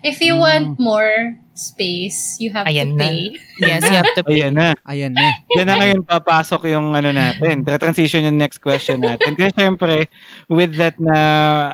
If 0.01 0.17
you 0.17 0.33
want 0.33 0.81
more 0.81 1.37
space, 1.53 2.41
you 2.41 2.49
have 2.57 2.65
Ayan 2.65 2.97
to 2.97 2.97
na. 2.97 3.05
pay. 3.05 3.19
Yes, 3.61 3.85
you 3.85 3.93
have 3.93 4.09
to 4.17 4.25
Ayan 4.25 4.57
na. 4.57 4.73
Ayan 4.89 5.13
na. 5.13 5.29
Yan 5.53 5.69
na 5.69 5.77
ngayon 5.85 6.01
papasok 6.09 6.73
yung 6.73 6.97
ano 6.97 7.13
natin. 7.13 7.61
Transition 7.61 8.25
yung 8.25 8.41
next 8.41 8.65
question 8.65 8.97
natin. 9.05 9.37
Kasi 9.37 9.53
syempre, 9.53 10.09
with 10.49 10.73
that 10.81 10.97
na, 10.97 11.15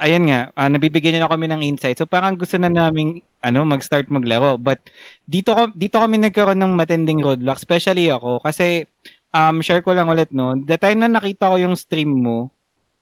ayan 0.03 0.27
nga, 0.27 0.51
ah, 0.59 0.67
nabibigyan 0.67 1.15
niyo 1.15 1.23
na 1.23 1.31
kami 1.31 1.47
ng 1.47 1.63
insight. 1.63 1.95
So 1.95 2.03
parang 2.03 2.35
gusto 2.35 2.59
na 2.59 2.67
namin 2.67 3.23
ano, 3.41 3.63
mag-start 3.63 4.11
maglaro. 4.11 4.59
But 4.59 4.91
dito 5.25 5.55
ko 5.55 5.71
dito 5.73 5.97
kami 5.97 6.19
nagkaroon 6.21 6.59
ng 6.59 6.75
matinding 6.77 7.23
roadblock, 7.23 7.57
especially 7.57 8.11
ako 8.11 8.43
kasi 8.43 8.85
um 9.31 9.63
share 9.63 9.81
ko 9.81 9.95
lang 9.95 10.11
ulit 10.11 10.29
no. 10.35 10.53
The 10.53 10.77
time 10.77 11.01
na 11.01 11.09
nakita 11.09 11.49
ko 11.49 11.55
yung 11.57 11.79
stream 11.79 12.21
mo, 12.21 12.53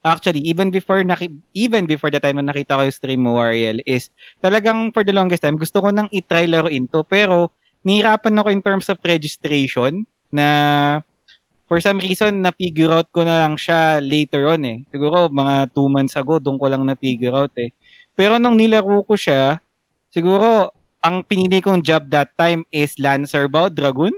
actually 0.03 0.39
even 0.45 0.71
before 0.71 1.03
naki, 1.03 1.31
even 1.53 1.85
before 1.85 2.11
the 2.11 2.19
time 2.19 2.39
na 2.39 2.51
nakita 2.51 2.79
ko 2.79 2.81
yung 2.87 2.95
stream 2.95 3.21
mo, 3.27 3.39
Ariel, 3.39 3.83
is 3.83 4.11
talagang 4.39 4.93
for 4.95 5.03
the 5.03 5.11
longest 5.15 5.43
time 5.43 5.59
gusto 5.59 5.83
ko 5.83 5.91
nang 5.91 6.07
i-try 6.11 6.47
laruin 6.47 6.87
to 6.87 7.03
pero 7.03 7.51
nihirapan 7.83 8.39
ako 8.39 8.49
in 8.51 8.61
terms 8.63 8.87
of 8.87 8.99
registration 9.03 10.03
na 10.31 10.47
for 11.69 11.77
some 11.79 12.01
reason 12.01 12.41
na-figure 12.41 12.89
out 12.89 13.07
ko 13.13 13.21
na 13.21 13.45
lang 13.45 13.55
siya 13.55 14.01
later 14.01 14.49
on 14.49 14.65
eh. 14.65 14.77
Siguro 14.89 15.29
mga 15.29 15.69
two 15.71 15.85
months 15.85 16.17
ago 16.17 16.41
doon 16.41 16.57
ko 16.57 16.65
lang 16.65 16.83
na-figure 16.83 17.35
out 17.35 17.53
eh. 17.61 17.69
Pero 18.17 18.41
nung 18.41 18.57
nilaro 18.57 19.05
ko 19.05 19.13
siya, 19.13 19.61
siguro 20.09 20.73
ang 20.99 21.23
pinili 21.23 21.63
kong 21.63 21.85
job 21.85 22.09
that 22.11 22.33
time 22.35 22.65
is 22.73 22.97
Lancer 22.99 23.47
ba 23.47 23.71
Dragoon? 23.71 24.11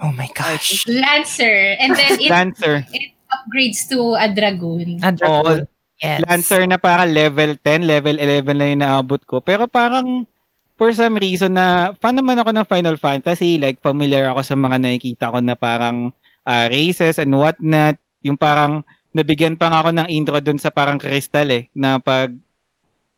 Oh 0.00 0.14
my 0.14 0.30
gosh. 0.32 0.86
Lancer. 0.88 1.76
And 1.82 1.92
then 1.98 2.16
it 2.16 2.30
Lancer. 2.32 2.86
Upgrades 3.34 3.90
to 3.90 4.14
a 4.14 4.30
Dragoon. 4.30 5.02
A 5.02 5.10
dragon. 5.10 5.66
Yes. 6.02 6.20
Lancer 6.26 6.66
na 6.66 6.76
para 6.76 7.06
level 7.06 7.54
10, 7.58 7.86
level 7.86 8.18
11 8.18 8.58
lang 8.58 8.68
yung 8.76 8.82
naabot 8.82 9.22
ko. 9.24 9.38
Pero 9.38 9.70
parang 9.70 10.26
for 10.74 10.90
some 10.90 11.16
reason 11.18 11.54
na 11.54 11.94
fan 12.02 12.18
naman 12.18 12.38
ako 12.38 12.50
ng 12.50 12.66
Final 12.66 12.96
Fantasy, 12.98 13.56
like 13.56 13.78
familiar 13.78 14.26
ako 14.30 14.42
sa 14.42 14.56
mga 14.58 14.76
nakikita 14.82 15.30
ko 15.30 15.38
na 15.38 15.54
parang 15.54 16.10
ah, 16.44 16.66
races 16.66 17.22
and 17.22 17.30
whatnot. 17.32 17.96
Yung 18.26 18.34
parang 18.36 18.82
nabigyan 19.14 19.54
pa 19.54 19.70
nga 19.70 19.86
ako 19.86 19.90
ng 19.94 20.08
intro 20.10 20.38
dun 20.42 20.58
sa 20.58 20.74
parang 20.74 20.98
crystal 20.98 21.46
eh, 21.48 21.70
na 21.72 22.02
pag 22.02 22.34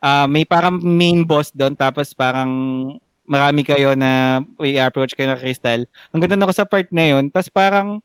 ah, 0.05 0.29
may 0.29 0.45
parang 0.45 0.77
main 0.79 1.25
boss 1.25 1.49
doon 1.57 1.73
tapos 1.73 2.13
parang 2.13 2.53
marami 3.27 3.67
kayo 3.67 3.99
na 3.99 4.41
i-approach 4.63 5.19
kayo 5.19 5.35
ng 5.35 5.43
crystal. 5.43 5.83
Ang 6.15 6.21
ganda 6.23 6.39
ako 6.47 6.55
sa 6.55 6.69
part 6.69 6.87
na 6.95 7.05
yun. 7.11 7.29
Tapos 7.29 7.51
parang 7.51 7.99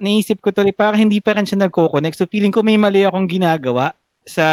naisip 0.00 0.40
ko 0.40 0.54
tuloy 0.54 0.74
parang 0.74 1.00
hindi 1.08 1.18
pa 1.18 1.34
rin 1.34 1.46
siya 1.46 1.66
nagko-connect. 1.66 2.18
So 2.18 2.30
feeling 2.30 2.52
ko 2.54 2.62
may 2.62 2.78
mali 2.78 3.06
akong 3.06 3.26
ginagawa 3.26 3.94
sa 4.24 4.44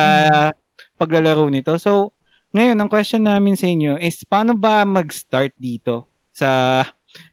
paglalaro 0.99 1.47
nito. 1.49 1.76
So 1.78 2.15
ngayon, 2.51 2.76
ang 2.76 2.91
question 2.91 3.24
namin 3.24 3.55
sa 3.55 3.72
inyo 3.72 3.95
is 3.95 4.28
paano 4.28 4.51
ba 4.51 4.84
mag-start 4.84 5.55
dito 5.55 6.11
sa 6.36 6.84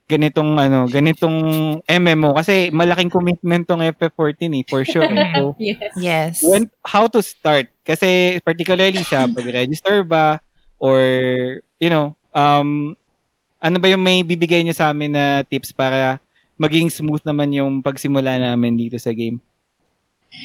ganitong 0.07 0.59
ano, 0.59 0.87
ganitong 0.87 1.39
MMO 1.83 2.39
kasi 2.39 2.71
malaking 2.71 3.11
commitment 3.11 3.67
tong 3.67 3.83
FF14 3.83 4.63
eh, 4.63 4.65
for 4.67 4.83
sure. 4.87 5.11
So, 5.35 5.55
yes. 5.59 5.93
Yes. 5.99 6.35
when 6.43 6.71
how 6.87 7.11
to 7.11 7.19
start 7.23 7.67
kasi 7.83 8.39
particularly 8.47 9.03
sa 9.03 9.27
pag-register 9.27 10.07
ba 10.13 10.39
or 10.79 11.03
you 11.83 11.91
know 11.91 12.15
um 12.31 12.95
ano 13.59 13.77
ba 13.83 13.91
yung 13.91 14.03
may 14.03 14.23
bibigay 14.23 14.63
niyo 14.63 14.75
sa 14.75 14.95
amin 14.95 15.13
na 15.15 15.43
tips 15.43 15.75
para 15.75 16.23
maging 16.59 16.91
smooth 16.91 17.23
naman 17.23 17.55
yung 17.55 17.81
pagsimula 17.81 18.37
namin 18.37 18.77
dito 18.77 18.99
sa 18.99 19.15
game 19.15 19.39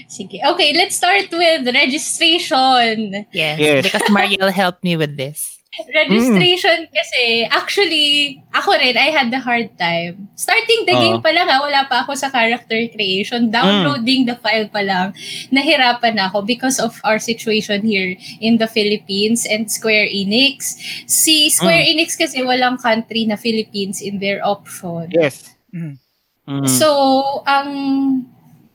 Sige. 0.08 0.40
Okay, 0.40 0.72
let's 0.74 0.96
start 0.96 1.28
with 1.32 1.68
registration. 1.68 3.28
Yes. 3.36 3.60
Yes. 3.60 3.84
Because 3.84 4.08
Mariel 4.10 4.52
helped 4.52 4.84
me 4.84 4.96
with 4.96 5.20
this. 5.20 5.60
Registration 5.90 6.86
kasi, 6.94 7.50
actually, 7.50 8.38
ako 8.54 8.78
rin, 8.78 8.94
I 8.94 9.10
had 9.10 9.34
the 9.34 9.42
hard 9.42 9.74
time. 9.74 10.30
Starting 10.38 10.86
the 10.86 10.94
Oo. 10.94 11.02
game 11.02 11.20
pa 11.26 11.34
lang, 11.34 11.50
ha, 11.50 11.58
wala 11.66 11.90
pa 11.90 12.06
ako 12.06 12.14
sa 12.14 12.30
character 12.30 12.78
creation. 12.94 13.50
Downloading 13.50 14.30
the 14.30 14.38
file 14.38 14.70
pa 14.70 14.86
lang, 14.86 15.18
nahirapan 15.50 16.22
ako 16.30 16.46
because 16.46 16.78
of 16.78 16.94
our 17.02 17.18
situation 17.18 17.82
here 17.82 18.14
in 18.38 18.62
the 18.62 18.70
Philippines 18.70 19.50
and 19.50 19.66
Square 19.66 20.14
Enix. 20.14 20.78
Si 21.10 21.50
Square 21.50 21.90
Enix 21.90 22.14
kasi 22.14 22.46
walang 22.46 22.78
country 22.78 23.26
na 23.26 23.34
Philippines 23.36 23.98
in 23.98 24.22
their 24.22 24.46
option. 24.46 25.10
yes 25.10 25.58
Mhm. 25.74 26.03
Mm. 26.48 26.68
So, 26.68 27.44
ang 27.48 27.70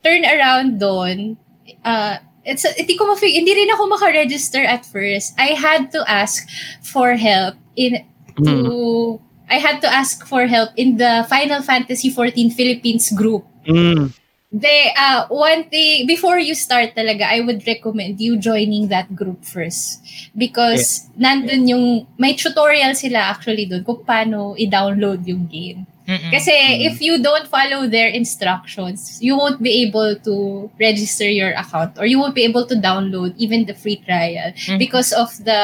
turnaround 0.04 0.80
doon, 0.80 1.36
uh, 1.84 2.16
it's, 2.44 2.64
hindi 2.64 2.96
ko 2.96 3.06
ma 3.06 3.14
hindi 3.20 3.52
rin 3.52 3.70
ako 3.76 3.92
makaregister 3.92 4.64
at 4.64 4.86
first. 4.88 5.36
I 5.36 5.52
had 5.52 5.92
to 5.92 6.00
ask 6.08 6.48
for 6.80 7.12
help 7.14 7.56
in, 7.76 8.04
to, 8.40 9.20
I 9.50 9.58
had 9.60 9.80
to 9.82 9.88
ask 9.88 10.24
for 10.24 10.46
help 10.46 10.70
in 10.76 10.96
the 10.96 11.26
Final 11.28 11.62
Fantasy 11.62 12.08
14 12.10 12.50
Philippines 12.50 13.12
group. 13.12 13.44
Mm. 13.66 14.16
They, 14.48 14.94
uh, 14.96 15.28
one 15.28 15.68
thing, 15.68 16.06
before 16.06 16.38
you 16.38 16.54
start 16.54 16.96
talaga, 16.96 17.28
I 17.28 17.44
would 17.44 17.66
recommend 17.66 18.18
you 18.18 18.40
joining 18.40 18.88
that 18.88 19.12
group 19.12 19.44
first. 19.44 20.00
Because 20.32 21.04
nandun 21.20 21.68
yung, 21.68 22.06
may 22.16 22.32
tutorial 22.32 22.96
sila 22.96 23.28
actually 23.28 23.68
doon 23.68 23.84
kung 23.84 24.00
paano 24.08 24.56
i-download 24.56 25.28
yung 25.28 25.44
game. 25.44 25.84
Mm-mm. 26.08 26.32
Kasi 26.32 26.50
if 26.88 27.04
you 27.04 27.20
don't 27.20 27.44
follow 27.46 27.84
their 27.84 28.08
instructions, 28.08 29.20
you 29.20 29.36
won't 29.36 29.60
be 29.60 29.84
able 29.84 30.16
to 30.24 30.34
register 30.80 31.28
your 31.28 31.52
account 31.52 32.00
or 32.00 32.08
you 32.08 32.16
won't 32.16 32.32
be 32.34 32.48
able 32.48 32.64
to 32.64 32.74
download 32.80 33.36
even 33.36 33.68
the 33.68 33.76
free 33.76 34.00
trial 34.00 34.56
Mhm. 34.56 34.80
because 34.80 35.12
of 35.12 35.28
the 35.44 35.60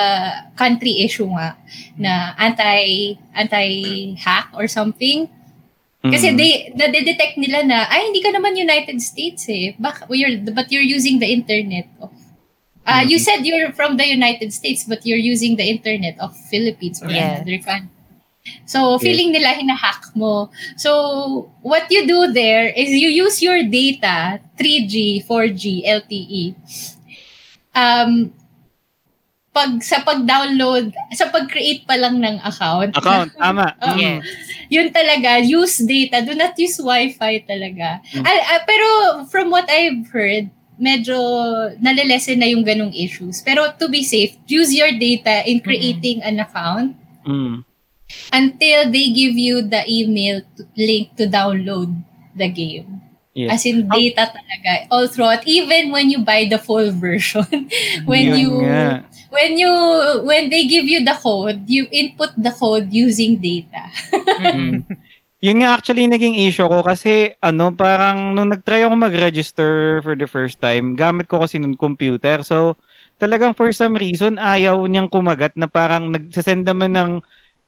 country 0.60 1.00
issue 1.00 1.24
nga 1.32 1.56
na 1.96 2.36
anti 2.36 3.16
anti 3.32 4.12
hack 4.20 4.52
or 4.52 4.68
something. 4.68 5.32
Kasi 6.04 6.36
they 6.36 6.68
na-detect 6.76 7.40
nila 7.40 7.64
na 7.64 7.88
ay 7.88 8.12
hindi 8.12 8.20
ka 8.20 8.28
naman 8.28 8.52
United 8.60 9.00
States 9.00 9.48
eh. 9.48 9.72
Bak 9.80 10.04
you're 10.12 10.36
but 10.52 10.68
you're 10.68 10.84
using 10.84 11.16
the 11.24 11.32
internet 11.32 11.88
of 12.04 12.12
Ah, 12.84 13.00
you 13.00 13.16
said 13.16 13.40
you're 13.48 13.72
from 13.72 13.96
the 13.96 14.04
United 14.04 14.52
States 14.52 14.84
but 14.84 15.00
you're 15.08 15.16
using 15.16 15.56
the 15.56 15.64
internet 15.64 16.20
of 16.20 16.36
Philippines 16.52 17.00
or 17.00 17.08
Yes. 17.08 17.40
another 17.40 17.56
country. 17.64 17.88
So, 18.64 19.00
feeling 19.00 19.32
nila 19.32 19.56
hinahack 19.56 20.12
mo. 20.16 20.52
So, 20.76 21.52
what 21.64 21.88
you 21.88 22.04
do 22.04 22.32
there 22.32 22.68
is 22.72 22.92
you 22.92 23.08
use 23.08 23.40
your 23.40 23.64
data, 23.64 24.40
3G, 24.56 25.24
4G, 25.24 25.84
LTE. 25.84 26.44
Um, 27.72 28.32
pag 29.54 29.80
sa 29.80 30.02
pag-download, 30.02 30.92
sa 31.14 31.30
pag-create 31.30 31.86
pa 31.86 31.96
lang 31.96 32.20
ng 32.20 32.36
account. 32.42 32.92
account 32.98 33.30
tama 33.40 33.72
Oo. 33.80 33.94
Mm. 33.94 33.98
Yes. 34.00 34.22
Yun 34.68 34.88
talaga, 34.90 35.40
use 35.40 35.80
data. 35.86 36.20
Do 36.20 36.34
not 36.34 36.52
use 36.58 36.76
Wi-Fi 36.82 37.48
talaga. 37.48 38.02
Mm. 38.12 38.24
Ah, 38.26 38.42
ah, 38.58 38.62
pero 38.66 38.86
from 39.30 39.48
what 39.54 39.70
I've 39.70 40.10
heard, 40.10 40.50
medyo 40.74 41.14
nalilesen 41.78 42.42
na 42.42 42.50
yung 42.50 42.66
ganong 42.66 42.92
issues. 42.92 43.40
Pero 43.46 43.70
to 43.78 43.86
be 43.86 44.02
safe, 44.02 44.34
use 44.50 44.74
your 44.74 44.90
data 44.98 45.46
in 45.46 45.62
creating 45.62 46.20
an 46.20 46.42
account 46.42 46.98
Mm. 47.24 47.64
Until 48.32 48.90
they 48.90 49.10
give 49.10 49.36
you 49.38 49.62
the 49.62 49.82
email 49.88 50.42
to, 50.56 50.66
link 50.76 51.14
to 51.16 51.26
download 51.26 51.92
the 52.34 52.48
game. 52.48 53.00
Yes. 53.34 53.58
As 53.58 53.66
in 53.66 53.90
data 53.90 54.30
talaga 54.30 54.86
all 54.94 55.10
throughout 55.10 55.42
even 55.42 55.90
when 55.90 56.06
you 56.06 56.22
buy 56.22 56.46
the 56.46 56.58
full 56.58 56.94
version 57.02 57.66
when 58.06 58.30
Yun 58.30 58.38
you 58.38 58.50
nga. 58.62 59.02
when 59.34 59.58
you 59.58 59.72
when 60.22 60.54
they 60.54 60.70
give 60.70 60.86
you 60.86 61.02
the 61.02 61.18
code 61.18 61.66
you 61.66 61.90
input 61.90 62.30
the 62.38 62.54
code 62.54 62.94
using 62.94 63.42
data 63.42 63.90
Mm-mm. 64.38 64.86
Yun 65.44 65.60
nga 65.60 65.76
actually 65.76 66.08
naging 66.08 66.40
issue 66.40 66.64
ko 66.64 66.80
kasi 66.80 67.36
ano 67.44 67.68
parang 67.68 68.32
nung 68.32 68.48
nag-try 68.48 68.80
ako 68.80 68.96
mag-register 68.96 70.00
for 70.00 70.16
the 70.16 70.24
first 70.24 70.56
time, 70.56 70.96
gamit 70.96 71.28
ko 71.28 71.44
kasi 71.44 71.60
nung 71.60 71.76
computer. 71.76 72.40
So 72.40 72.80
talagang 73.20 73.52
for 73.52 73.68
some 73.76 73.92
reason 73.92 74.40
ayaw 74.40 74.88
niyang 74.88 75.12
kumagat 75.12 75.52
na 75.52 75.68
parang 75.68 76.16
nagsasend 76.16 76.64
naman 76.64 76.96
ng 76.96 77.10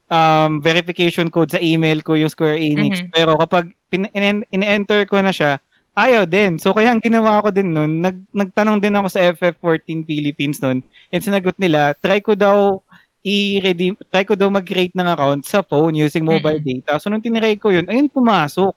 um, 0.07 0.59
verification 0.59 1.27
code 1.27 1.51
sa 1.51 1.61
email 1.61 2.01
ko 2.01 2.15
yung 2.15 2.31
Square 2.31 2.59
Enix. 2.59 3.03
Mhm. 3.03 3.11
Pero 3.11 3.35
kapag 3.37 3.71
pin- 3.91 4.11
in- 4.11 4.47
in-enter 4.51 5.03
ko 5.07 5.19
na 5.19 5.31
siya, 5.31 5.59
ayaw 5.93 6.23
din. 6.29 6.59
So 6.61 6.71
kaya 6.71 6.93
ang 6.93 7.01
ginawa 7.01 7.41
ko 7.41 7.49
din 7.49 7.73
nun, 7.73 8.01
nag 8.03 8.17
nagtanong 8.31 8.79
din 8.79 8.95
ako 8.95 9.07
sa 9.09 9.21
FF14 9.33 10.05
Philippines 10.05 10.59
nun. 10.61 10.83
And 11.09 11.21
sinagot 11.23 11.57
nila, 11.57 11.97
try 11.97 12.21
ko 12.21 12.37
daw 12.37 12.79
i-redeem, 13.25 13.97
try 14.07 14.23
ko 14.23 14.37
daw 14.37 14.47
mag-create 14.47 14.95
ng 14.95 15.07
account 15.09 15.43
sa 15.43 15.59
phone 15.65 15.97
using 15.97 16.23
mobile 16.23 16.61
data. 16.63 16.95
So 17.01 17.11
nung 17.11 17.19
tinry 17.19 17.59
ko 17.59 17.73
yun, 17.73 17.89
ayun 17.89 18.07
pumasok. 18.07 18.71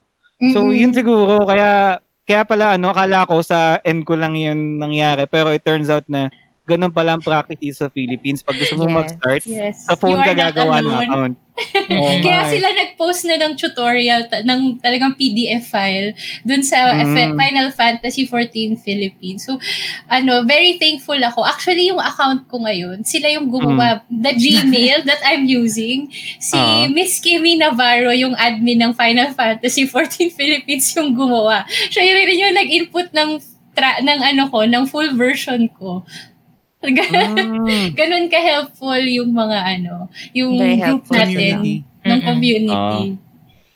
So 0.50 0.58
Mm-mm. 0.64 0.74
yun 0.74 0.92
siguro 0.96 1.44
kaya 1.44 2.00
kaya 2.24 2.42
pala 2.46 2.78
ano 2.78 2.94
akala 2.94 3.28
ko 3.28 3.42
sa 3.44 3.82
end 3.84 4.06
ko 4.06 4.14
lang 4.14 4.38
yun 4.38 4.78
nangyari 4.78 5.26
pero 5.26 5.50
it 5.50 5.66
turns 5.66 5.90
out 5.90 6.06
na 6.06 6.30
ganun 6.70 6.90
pala 6.90 7.14
ang 7.14 7.22
practice 7.22 7.76
sa 7.76 7.88
Philippines. 7.88 8.40
Pag 8.40 8.56
gusto 8.56 8.76
mo 8.76 8.86
Yes. 8.86 8.94
mag-start, 8.94 9.42
Yes. 9.42 9.76
sa 9.84 9.94
phone 9.94 10.18
ka 10.18 10.32
gagawa 10.32 10.78
ng 10.78 10.96
account. 11.00 11.34
Oo 11.92 12.16
Kaya 12.24 12.48
sila 12.48 12.72
nag-post 12.72 13.28
na 13.28 13.36
ng 13.36 13.52
tutorial, 13.52 14.24
ta- 14.24 14.40
ng 14.40 14.80
talagang 14.80 15.12
PDF 15.12 15.68
file 15.68 16.16
dun 16.40 16.62
sa 16.62 16.96
Mm. 16.96 17.04
F- 17.04 17.36
Final 17.36 17.68
Fantasy 17.70 18.24
14 18.24 18.78
Philippines. 18.78 19.44
So, 19.44 19.60
ano, 20.06 20.40
very 20.42 20.78
thankful 20.78 21.20
ako. 21.20 21.44
Actually, 21.44 21.86
yung 21.86 22.00
account 22.00 22.48
ko 22.48 22.64
ngayon, 22.64 23.04
sila 23.04 23.28
yung 23.28 23.52
gumawa, 23.52 24.00
the 24.08 24.32
Gmail 24.32 25.04
that 25.04 25.20
I'm 25.20 25.44
using. 25.44 26.08
Si 26.38 26.56
Ah. 26.56 26.88
Miss 26.88 27.18
Kimi 27.18 27.56
Navarro, 27.56 28.08
yung 28.10 28.32
admin 28.34 28.80
ng 28.80 28.92
Final 28.94 29.34
Fantasy 29.34 29.84
14 29.84 30.32
Philippines, 30.32 30.88
yung 30.94 31.12
gumawa. 31.12 31.62
Siya 31.90 32.00
yun 32.02 32.24
rin 32.24 32.38
yung 32.40 32.56
nag-input 32.56 33.12
ng 33.12 33.30
tra- 33.70 34.00
ng 34.00 34.20
ano 34.24 34.48
ko, 34.48 34.64
ng 34.64 34.84
full 34.84 35.12
version 35.12 35.68
ko. 35.70 36.02
Mm. 36.80 37.92
Ganun 37.98 38.26
ka-helpful 38.32 39.02
yung 39.04 39.36
mga 39.36 39.58
ano, 39.78 40.08
yung 40.32 40.56
Very 40.56 40.80
group 40.80 41.04
natin 41.12 41.60
Community. 41.60 41.74
ng 42.08 42.20
community. 42.24 43.04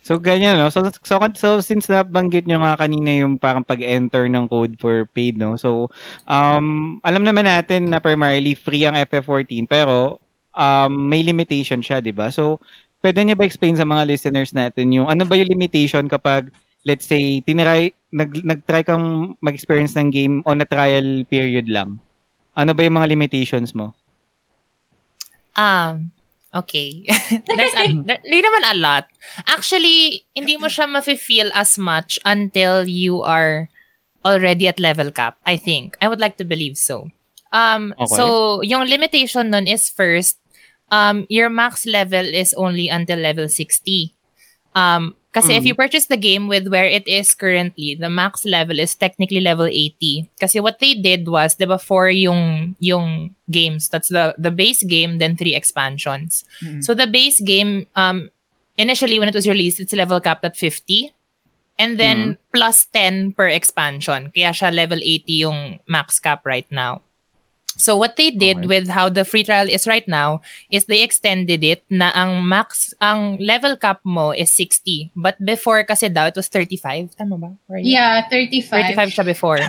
So, 0.05 0.21
ganyan, 0.21 0.61
no? 0.61 0.69
So, 0.69 0.85
so, 1.01 1.17
so 1.33 1.49
since 1.65 1.89
nabanggit 1.89 2.45
nyo 2.45 2.61
nga 2.61 2.77
kanina 2.77 3.25
yung 3.25 3.41
parang 3.41 3.65
pag-enter 3.65 4.29
ng 4.29 4.53
code 4.53 4.77
for 4.77 5.09
paid, 5.17 5.41
no? 5.41 5.57
So, 5.57 5.89
um, 6.29 7.01
alam 7.01 7.25
naman 7.25 7.49
natin 7.49 7.89
na 7.89 8.05
primarily 8.05 8.53
free 8.53 8.85
ang 8.85 9.01
FF14, 9.01 9.65
pero 9.65 10.21
um, 10.53 10.93
may 10.93 11.25
limitation 11.25 11.81
siya, 11.81 12.05
di 12.05 12.13
ba? 12.13 12.29
So, 12.29 12.61
pwede 13.01 13.25
niyo 13.25 13.37
ba 13.41 13.49
explain 13.49 13.81
sa 13.81 13.89
mga 13.89 14.05
listeners 14.05 14.53
natin 14.53 14.93
yung 14.93 15.09
ano 15.09 15.25
ba 15.25 15.41
yung 15.41 15.49
limitation 15.49 16.05
kapag, 16.05 16.53
let's 16.85 17.09
say, 17.09 17.41
tinry, 17.41 17.97
nag, 18.13 18.45
nag-try 18.45 18.85
kang 18.85 19.37
mag-experience 19.41 19.97
ng 19.97 20.13
game 20.13 20.35
on 20.45 20.61
a 20.61 20.69
trial 20.69 21.25
period 21.33 21.65
lang? 21.73 21.97
Ano 22.55 22.75
ba 22.75 22.87
yung 22.87 22.97
mga 22.99 23.11
limitations 23.11 23.75
mo? 23.75 23.95
Um, 25.59 26.11
okay. 26.55 27.07
There's 27.47 27.75
a, 27.75 27.91
there, 28.03 28.23
naman 28.23 28.65
a 28.71 28.75
lot. 28.79 29.05
Actually, 29.47 30.27
hindi 30.35 30.57
mo 30.57 30.67
siya 30.67 30.87
mafe-feel 30.87 31.51
as 31.55 31.79
much 31.79 32.19
until 32.25 32.87
you 32.87 33.23
are 33.23 33.69
already 34.25 34.67
at 34.67 34.81
level 34.81 35.11
cap, 35.11 35.37
I 35.47 35.57
think. 35.57 35.97
I 36.01 36.09
would 36.09 36.21
like 36.21 36.39
to 36.39 36.47
believe 36.47 36.79
so. 36.79 37.11
Um, 37.53 37.95
Okay. 37.99 38.17
So, 38.17 38.63
yung 38.63 38.89
limitation 38.89 39.51
nun 39.51 39.67
is 39.67 39.91
first, 39.91 40.39
um, 40.91 41.27
your 41.29 41.51
max 41.51 41.87
level 41.87 42.25
is 42.25 42.55
only 42.55 42.89
until 42.89 43.19
level 43.19 43.49
60. 43.49 44.15
Um, 44.75 45.15
kasi 45.35 45.59
if 45.59 45.67
Mm. 45.67 45.67
you 45.67 45.75
purchase 45.75 46.07
the 46.07 46.17
game 46.17 46.47
with 46.47 46.71
where 46.71 46.87
it 46.87 47.03
is 47.11 47.35
currently, 47.35 47.99
the 47.99 48.07
max 48.09 48.47
level 48.47 48.79
is 48.79 48.95
technically 48.95 49.43
level 49.43 49.67
80. 49.67 50.31
Kasi 50.39 50.63
what 50.63 50.79
they 50.79 50.95
did 50.95 51.27
was, 51.27 51.59
di 51.59 51.67
ba, 51.67 51.75
for 51.75 52.07
yung, 52.07 52.77
yung 52.79 53.35
games, 53.51 53.91
that's 53.91 54.15
the, 54.15 54.39
the 54.39 54.55
base 54.55 54.87
game, 54.87 55.19
then 55.19 55.35
three 55.35 55.59
expansions. 55.59 56.47
Mm. 56.63 56.87
So 56.87 56.95
the 56.95 57.11
base 57.11 57.43
game, 57.43 57.91
um, 57.99 58.31
initially 58.79 59.19
when 59.19 59.27
it 59.27 59.35
was 59.35 59.51
released, 59.51 59.83
it's 59.83 59.93
level 59.93 60.23
capped 60.23 60.47
at 60.47 60.57
50. 60.57 61.11
And 61.75 61.99
then 61.99 62.39
plus 62.55 62.87
10 62.95 63.35
per 63.35 63.51
expansion. 63.51 64.31
Kaya 64.31 64.55
siya 64.55 64.71
level 64.71 65.03
80 65.03 65.43
yung 65.43 65.59
max 65.91 66.23
cap 66.23 66.47
right 66.47 66.71
now. 66.71 67.03
So 67.77 67.97
what 67.97 68.15
they 68.17 68.31
did 68.31 68.65
Okay. 68.65 68.67
with 68.67 68.87
how 68.89 69.09
the 69.11 69.25
free 69.25 69.43
trial 69.43 69.67
is 69.69 69.87
right 69.87 70.07
now 70.07 70.41
is 70.71 70.87
they 70.87 71.03
extended 71.03 71.65
it 71.65 71.83
na 71.91 72.11
ang 72.15 72.47
max, 72.47 72.95
ang 73.03 73.37
level 73.43 73.77
cap 73.77 73.99
mo 74.07 74.31
is 74.31 74.51
60. 74.55 75.11
But 75.17 75.39
before 75.43 75.83
kasi 75.83 76.09
daw, 76.09 76.27
it 76.31 76.37
was 76.39 76.47
35. 76.49 77.19
Tama 77.19 77.37
ba? 77.37 77.51
Or 77.69 77.79
Yeah, 77.83 78.23
35. 78.31 78.95
35 78.95 79.11
siya 79.11 79.25
before. 79.27 79.61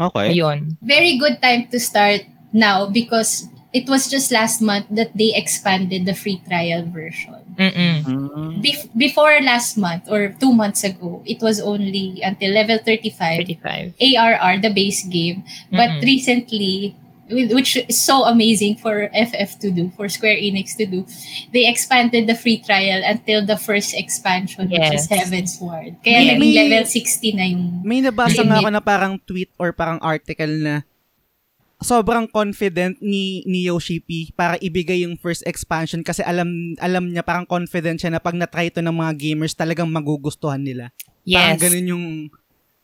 Okay. 0.00 0.34
Ayun. 0.34 0.74
Very 0.82 1.18
good 1.18 1.38
time 1.38 1.70
to 1.70 1.78
start 1.78 2.26
now 2.52 2.86
because 2.90 3.46
it 3.70 3.86
was 3.88 4.10
just 4.10 4.30
last 4.30 4.62
month 4.62 4.86
that 4.90 5.14
they 5.14 5.30
expanded 5.34 6.06
the 6.06 6.14
free 6.14 6.42
trial 6.46 6.82
version. 6.90 7.38
Mm-mm. 7.54 8.02
Mm. 8.02 8.58
Bef- 8.62 8.90
before 8.98 9.38
last 9.42 9.78
month 9.78 10.10
or 10.10 10.34
two 10.42 10.50
months 10.50 10.82
ago, 10.82 11.22
it 11.26 11.38
was 11.38 11.62
only 11.62 12.18
until 12.22 12.50
level 12.50 12.78
35 12.82 13.46
35. 13.46 13.94
ARR, 14.02 14.58
the 14.58 14.70
base 14.74 15.06
game. 15.06 15.46
But 15.70 15.98
Mm-mm. 15.98 16.02
recently, 16.02 16.96
which 17.28 17.76
is 17.78 17.96
so 17.96 18.24
amazing 18.24 18.76
for 18.76 19.08
FF 19.10 19.56
to 19.58 19.70
do, 19.70 19.88
for 19.94 20.08
Square 20.08 20.36
Enix 20.36 20.76
to 20.76 20.84
do, 20.84 21.06
they 21.50 21.64
expanded 21.64 22.26
the 22.26 22.34
free 22.34 22.58
trial 22.58 23.00
until 23.02 23.40
the 23.40 23.56
first 23.56 23.94
expansion, 23.94 24.68
which 24.68 24.84
is 24.90 25.06
Yes. 25.06 25.12
Heaven's 25.12 25.54
Ward. 25.56 25.96
Kaya 26.00 26.36
May- 26.36 26.38
may- 26.38 26.56
level 26.68 26.84
60 26.84 27.32
na 27.32 27.44
yung... 27.46 27.80
May 27.80 28.00
nabasa 28.00 28.40
Limit. 28.40 28.48
nga 28.48 28.56
ako 28.58 28.70
na 28.70 28.82
parang 28.82 29.14
tweet 29.18 29.50
or 29.56 29.72
parang 29.72 29.98
article 30.00 30.52
na 30.52 30.84
sobrang 31.78 32.24
confident 32.24 32.96
ni 33.00 33.44
ni 33.44 33.68
Yoshi 33.68 34.00
P 34.00 34.32
para 34.32 34.56
ibigay 34.56 35.04
yung 35.04 35.20
first 35.20 35.44
expansion 35.44 36.00
kasi 36.00 36.24
alam 36.24 36.48
alam 36.80 37.12
niya 37.12 37.20
parang 37.20 37.44
confident 37.44 38.00
siya 38.00 38.08
na 38.08 38.22
pag 38.22 38.32
na-try 38.32 38.72
to 38.72 38.80
ng 38.80 38.94
mga 38.94 39.12
gamers 39.14 39.52
talagang 39.52 39.92
magugustuhan 39.92 40.64
nila. 40.64 40.88
Parang 41.22 41.56
Yes. 41.56 41.60
ganun 41.60 41.86
yung 41.86 42.04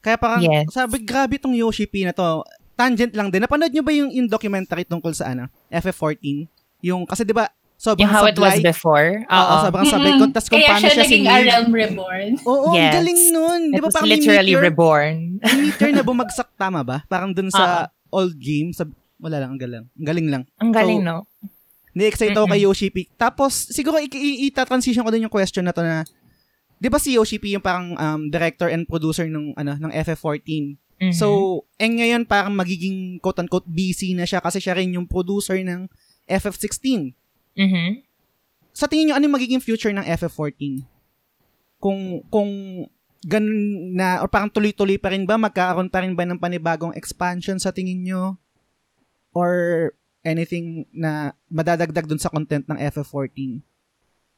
kaya 0.01 0.17
parang 0.17 0.45
Yes. 0.45 0.69
sabi 0.71 1.01
grabe 1.01 1.37
tong 1.37 1.57
Yoshi 1.57 1.85
P 1.85 2.05
na 2.05 2.13
to. 2.13 2.45
Tangent 2.81 3.13
lang 3.13 3.29
din. 3.29 3.41
Napanood 3.41 3.69
niyo 3.69 3.83
ba 3.83 3.93
yung, 3.93 4.09
yung 4.09 4.25
documentary 4.27 4.83
tungkol 4.83 5.13
sa 5.13 5.29
ano? 5.29 5.47
FF14? 5.69 6.49
Yung 6.83 7.05
kasi 7.05 7.23
'di 7.23 7.35
ba 7.35 7.45
sobrang 7.77 8.03
Yung 8.03 8.11
how 8.11 8.25
it 8.25 8.35
was 8.35 8.53
sablay. 8.55 8.65
before. 8.67 9.09
Oo, 9.23 9.37
Oo. 9.37 9.57
sobrang 9.63 9.87
sablay. 9.87 10.11
Mm-mm. 10.11 10.21
Kung 10.23 10.33
tas 10.33 10.47
kung 10.47 10.57
Kaya 10.59 10.69
paano 10.71 10.81
siya 10.81 10.91
siya 10.91 11.03
naging 11.03 11.23
si 11.23 11.29
A 11.29 11.37
Realm 11.43 11.69
Reborn. 11.71 12.31
Oo, 12.43 12.67
ang 12.67 12.77
Yes. 12.77 12.93
galing 12.95 13.21
nun. 13.31 13.61
Di 13.63 13.69
It 13.71 13.81
ba 13.81 13.85
was 13.85 13.95
parang 13.95 14.05
may 14.07 14.13
literally 14.15 14.41
meteor? 14.51 14.63
reborn. 14.63 15.17
Meteor 15.41 15.93
na 15.95 16.03
bumagsak, 16.03 16.49
tama 16.55 16.81
ba? 16.81 16.99
Parang 17.07 17.31
dun 17.31 17.49
sa 17.49 17.65
old 18.09 18.37
game, 18.37 18.73
sa, 18.73 18.85
wala 19.17 19.37
lang, 19.39 19.55
ang 19.55 19.61
galing. 19.61 19.85
Ang 19.91 20.07
galing 20.07 20.29
lang. 20.29 20.43
Ang 20.57 20.73
galing, 20.73 20.99
So, 20.99 21.07
no? 21.07 21.17
Ni-excite 21.91 22.33
ako 22.33 22.47
kay 22.47 22.63
Yoshi 22.63 22.89
P. 22.89 22.97
Tapos, 23.15 23.67
siguro 23.67 23.97
i- 23.97 24.09
i- 24.09 24.47
ita-transition 24.47 25.03
ko 25.03 25.11
din 25.11 25.25
yung 25.25 25.33
question 25.33 25.63
na 25.63 25.71
to 25.71 25.81
na, 25.81 26.07
di 26.77 26.89
ba 26.89 26.97
si 26.97 27.13
Yoshi 27.13 27.37
P 27.37 27.53
yung 27.53 27.61
parang 27.61 27.93
um, 27.95 28.21
director 28.27 28.67
and 28.67 28.85
producer 28.85 29.27
ng, 29.27 29.53
ano, 29.55 29.77
ng 29.79 29.93
FF14? 30.01 30.80
Mhm. 31.01 31.17
So, 31.17 31.65
and 31.81 31.97
ngayon 31.97 32.29
parang 32.29 32.53
magiging 32.53 33.17
quote-unquote 33.25 33.65
busy 33.65 34.13
na 34.13 34.29
siya 34.29 34.45
kasi 34.45 34.61
siya 34.61 34.77
rin 34.77 34.93
yung 34.93 35.09
producer 35.09 35.57
ng 35.57 35.89
FF16. 36.29 37.17
Mhm. 37.57 38.05
Sa 38.77 38.85
tingin 38.87 39.11
nyo, 39.11 39.15
ano 39.17 39.25
yung 39.27 39.37
magiging 39.41 39.65
future 39.65 39.91
ng 39.97 40.05
FF14? 40.05 40.85
Kung, 41.81 42.21
kung 42.29 42.51
ganun 43.25 43.97
na, 43.97 44.21
or 44.21 44.29
parang 44.29 44.53
tuloy-tuloy 44.53 45.01
pa 45.01 45.11
rin 45.11 45.25
ba? 45.25 45.41
Magkakaroon 45.41 45.89
pa 45.89 46.05
rin 46.05 46.13
ba 46.13 46.29
ng 46.29 46.39
panibagong 46.39 46.93
expansion 46.93 47.57
sa 47.57 47.73
tingin 47.73 48.05
nyo? 48.05 48.37
Or 49.33 49.93
anything 50.21 50.85
na 50.93 51.33
madadagdag 51.49 52.05
dun 52.05 52.21
sa 52.21 52.29
content 52.29 52.69
ng 52.69 52.77
FF14? 52.77 53.65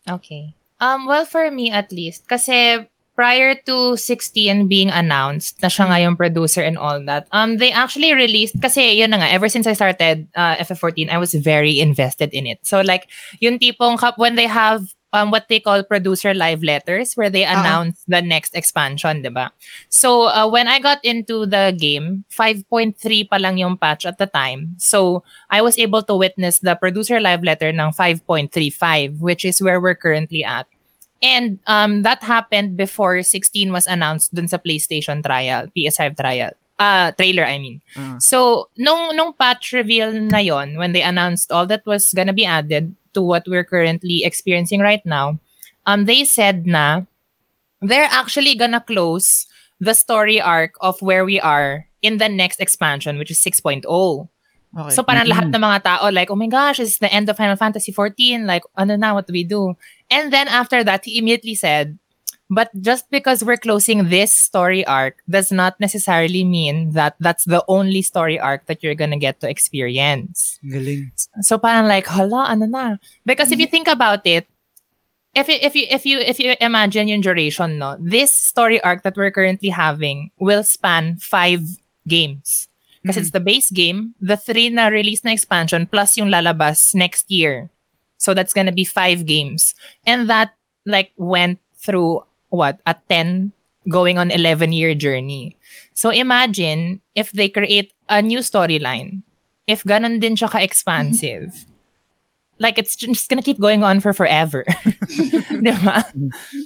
Okay. 0.07 0.55
Um, 0.83 1.07
well, 1.07 1.27
for 1.27 1.51
me 1.51 1.71
at 1.71 1.91
least, 1.95 2.27
kasi 2.27 2.87
prior 3.15 3.55
to 3.69 3.97
16 3.97 4.69
being 4.69 4.89
announced 4.91 5.61
na 5.63 5.69
siya 5.69 5.85
nga 5.89 6.01
yung 6.01 6.17
producer 6.17 6.63
and 6.63 6.79
all 6.79 7.03
that, 7.05 7.29
um, 7.33 7.59
they 7.59 7.71
actually 7.73 8.13
released, 8.15 8.57
kasi 8.61 8.97
yun 8.97 9.11
na 9.11 9.19
nga, 9.21 9.29
ever 9.31 9.49
since 9.49 9.67
I 9.67 9.75
started 9.75 10.29
uh, 10.35 10.57
FF14, 10.57 11.11
I 11.11 11.19
was 11.19 11.35
very 11.35 11.81
invested 11.81 12.33
in 12.33 12.47
it. 12.47 12.59
So 12.65 12.81
like, 12.81 13.09
yung 13.41 13.59
tipong, 13.59 14.01
when 14.17 14.37
they 14.37 14.47
have 14.49 14.83
um, 15.13 15.31
what 15.31 15.45
they 15.53 15.61
call 15.61 15.85
producer 15.85 16.33
live 16.33 16.63
letters, 16.65 17.13
where 17.15 17.29
they 17.29 17.45
Ah. 17.45 17.61
announce 17.61 18.01
the 18.09 18.23
next 18.25 18.57
expansion, 18.57 19.21
di 19.21 19.29
ba? 19.29 19.53
So 19.93 20.33
uh, 20.33 20.49
when 20.49 20.69
I 20.69 20.81
got 20.81 21.05
into 21.05 21.45
the 21.45 21.77
game, 21.77 22.25
5.3 22.33 22.97
pa 23.29 23.37
lang 23.37 23.61
yung 23.61 23.77
patch 23.77 24.09
at 24.09 24.17
the 24.17 24.25
time. 24.25 24.73
So 24.81 25.21
I 25.53 25.61
was 25.61 25.77
able 25.77 26.01
to 26.09 26.17
witness 26.17 26.65
the 26.65 26.81
producer 26.81 27.21
live 27.21 27.45
letter 27.45 27.69
ng 27.69 27.93
5.35, 27.93 29.21
which 29.21 29.45
is 29.45 29.61
where 29.61 29.81
we're 29.85 30.01
currently 30.01 30.41
at. 30.45 30.65
And 31.23 31.61
um, 31.67 32.03
that 32.03 32.23
happened 32.23 32.77
before 32.77 33.23
16 33.23 33.73
was 33.73 33.87
announced 33.87 34.35
dun 34.35 34.49
sa 34.49 34.59
PlayStation 34.59 35.23
trial, 35.23 35.71
PS5 35.71 36.19
trial. 36.19 36.51
Uh, 36.79 37.13
trailer, 37.13 37.47
I 37.47 37.59
mean. 37.59 37.81
Ah. 37.97 38.19
So, 38.19 38.69
nung, 38.77 39.15
nung 39.15 39.35
patch 39.35 39.73
reveal 39.73 40.11
na 40.11 40.39
yon, 40.39 40.77
when 40.77 40.93
they 40.93 41.03
announced 41.03 41.53
all 41.53 41.67
that 41.67 41.87
was 41.87 42.13
gonna 42.13 42.33
be 42.33 42.45
added 42.45 42.97
to 43.15 43.23
what 43.23 43.47
we're 43.47 43.63
currently 43.63 44.25
experiencing 44.25 44.81
right 44.81 45.05
now, 45.07 45.39
um, 45.87 46.07
they 46.07 46.25
said 46.25 46.67
na 46.67 47.03
they're 47.81 48.11
actually 48.11 48.57
gonna 48.57 48.81
close 48.81 49.47
the 49.79 49.95
story 49.95 50.41
arc 50.41 50.75
of 50.81 51.01
where 51.03 51.25
we 51.25 51.39
are 51.39 51.87
in 52.03 52.19
the 52.19 52.29
next 52.29 52.59
expansion, 52.61 53.19
which 53.19 53.31
is 53.31 53.39
6.0. 53.39 53.83
Okay. 54.73 54.95
So 54.95 55.05
parang 55.05 55.29
lahat 55.29 55.53
ng 55.53 55.61
mga 55.61 55.83
tao 55.85 56.09
like, 56.09 56.31
oh 56.33 56.39
my 56.39 56.49
gosh, 56.49 56.81
it's 56.81 56.97
the 56.97 57.13
end 57.13 57.29
of 57.29 57.37
Final 57.37 57.61
Fantasy 57.61 57.93
14. 57.93 58.47
Like, 58.47 58.65
ano 58.73 58.97
na, 58.97 59.13
what 59.13 59.27
do 59.27 59.33
we 59.35 59.45
do? 59.45 59.77
And 60.13 60.29
then 60.29 60.47
after 60.47 60.85
that, 60.85 61.09
he 61.09 61.17
immediately 61.17 61.57
said, 61.57 61.97
but 62.53 62.69
just 62.85 63.09
because 63.09 63.41
we're 63.41 63.57
closing 63.57 64.13
this 64.13 64.29
story 64.29 64.85
arc 64.85 65.25
does 65.25 65.49
not 65.51 65.81
necessarily 65.81 66.45
mean 66.45 66.93
that 66.93 67.17
that's 67.17 67.49
the 67.49 67.65
only 67.67 68.03
story 68.05 68.39
arc 68.39 68.67
that 68.67 68.85
you're 68.85 68.95
gonna 68.95 69.17
get 69.17 69.41
to 69.41 69.49
experience. 69.49 70.61
Galing. 70.61 71.17
So 71.41 71.57
parang 71.57 71.89
like, 71.89 72.07
hala, 72.07 72.53
ano 72.53 72.67
na? 72.69 73.01
Because 73.25 73.51
if 73.51 73.59
you 73.59 73.65
mm-hmm. 73.65 73.73
think 73.73 73.89
about 73.89 74.27
it, 74.29 74.45
if 75.33 75.49
you, 75.49 75.57
if 75.65 75.73
you 75.75 75.87
if 75.89 76.05
you 76.05 76.19
if 76.21 76.37
you 76.39 76.53
imagine 76.61 77.09
yung 77.09 77.25
duration, 77.25 77.81
no, 77.81 77.97
this 77.97 78.37
story 78.37 78.85
arc 78.85 79.01
that 79.03 79.17
we're 79.17 79.33
currently 79.33 79.73
having 79.73 80.29
will 80.37 80.63
span 80.63 81.17
five 81.17 81.65
games. 82.05 82.69
Kasi 83.01 83.19
it's 83.19 83.33
mm-hmm. 83.33 83.41
the 83.41 83.49
base 83.49 83.71
game, 83.73 84.15
the 84.21 84.37
three 84.37 84.69
na 84.69 84.93
release 84.93 85.25
na 85.25 85.33
expansion, 85.33 85.89
plus 85.89 86.21
yung 86.21 86.29
lalabas 86.29 86.95
next 86.95 87.33
year. 87.33 87.72
So 88.23 88.33
that's 88.33 88.55
gonna 88.55 88.71
be 88.71 88.87
five 88.87 89.27
games. 89.27 89.75
And 90.07 90.31
that 90.31 90.55
like 90.87 91.11
went 91.19 91.59
through 91.75 92.23
what? 92.55 92.79
A 92.87 92.95
10 93.11 93.51
going 93.91 94.23
on 94.23 94.31
11 94.31 94.71
year 94.71 94.95
journey. 94.95 95.59
So 95.99 96.15
imagine 96.15 97.03
if 97.19 97.35
they 97.35 97.51
create 97.51 97.91
a 98.07 98.23
new 98.23 98.39
storyline. 98.39 99.27
If 99.67 99.83
ganun 99.83 100.23
din 100.23 100.39
siya 100.39 100.51
ka-expansive. 100.55 101.67
like 102.63 102.79
it's 102.79 102.95
just 102.95 103.27
gonna 103.27 103.43
keep 103.43 103.59
going 103.59 103.83
on 103.83 103.99
for 103.99 104.15
forever. 104.15 104.63
Di 105.67 105.75
ba? 105.83 106.07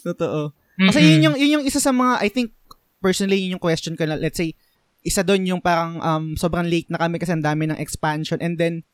Totoo. 0.04 0.52
Kasi 0.76 0.98
Mm-mm. 1.00 1.08
yun 1.08 1.24
yung, 1.24 1.36
yun 1.40 1.54
yung 1.58 1.64
isa 1.64 1.80
sa 1.80 1.88
mga, 1.88 2.20
I 2.20 2.28
think, 2.28 2.52
personally, 3.00 3.40
yun 3.40 3.56
yung 3.56 3.64
question 3.64 3.96
ko 3.96 4.04
na, 4.04 4.20
let's 4.20 4.36
say, 4.36 4.52
isa 5.00 5.24
doon 5.24 5.48
yung 5.48 5.62
parang 5.64 5.96
um, 6.04 6.36
sobrang 6.36 6.68
late 6.68 6.92
na 6.92 7.00
kami 7.00 7.16
kasi 7.16 7.32
ang 7.32 7.40
dami 7.40 7.64
ng 7.64 7.80
expansion. 7.80 8.36
And 8.44 8.60
then, 8.60 8.84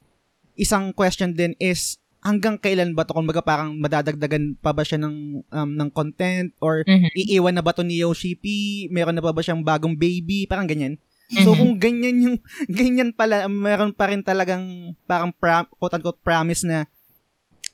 isang 0.54 0.94
question 0.94 1.34
din 1.34 1.58
is, 1.58 1.98
hanggang 2.22 2.56
kailan 2.56 2.94
ba 2.94 3.02
to? 3.04 3.12
Kung 3.12 3.26
baga 3.28 3.42
parang 3.42 3.74
madadagdagan 3.76 4.56
pa 4.58 4.70
ba 4.72 4.86
siya 4.86 4.98
ng, 5.02 5.44
um, 5.44 5.70
ng 5.76 5.88
content? 5.90 6.54
Or 6.62 6.86
Mhm. 6.86 7.10
iiwan 7.12 7.54
na 7.58 7.62
ba 7.66 7.74
to 7.74 7.82
ni 7.82 8.00
Yoshi 8.00 8.38
P? 8.38 8.44
Meron 8.88 9.18
na 9.18 9.22
ba 9.22 9.34
ba 9.34 9.42
siyang 9.42 9.60
bagong 9.60 9.98
baby? 9.98 10.46
Parang 10.46 10.64
ganyan. 10.70 10.96
So, 11.42 11.52
Mhm. 11.52 11.58
kung 11.58 11.72
ganyan 11.78 12.16
yung, 12.22 12.36
ganyan 12.78 13.10
pala, 13.12 13.50
meron 13.50 13.92
pa 13.92 14.08
rin 14.08 14.22
talagang 14.22 14.94
parang 15.04 15.34
pra, 15.34 15.66
quote-unquote 15.66 16.22
promise 16.22 16.62
na 16.62 16.86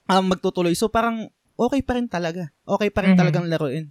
um, 0.09 0.24
magtutuloy. 0.26 0.72
So, 0.72 0.88
parang 0.88 1.28
okay 1.55 1.82
pa 1.84 1.99
rin 1.99 2.09
talaga. 2.09 2.49
Okay 2.64 2.88
pa 2.88 3.05
rin 3.05 3.12
Mhm. 3.14 3.18
talagang 3.18 3.46
laruin. 3.51 3.90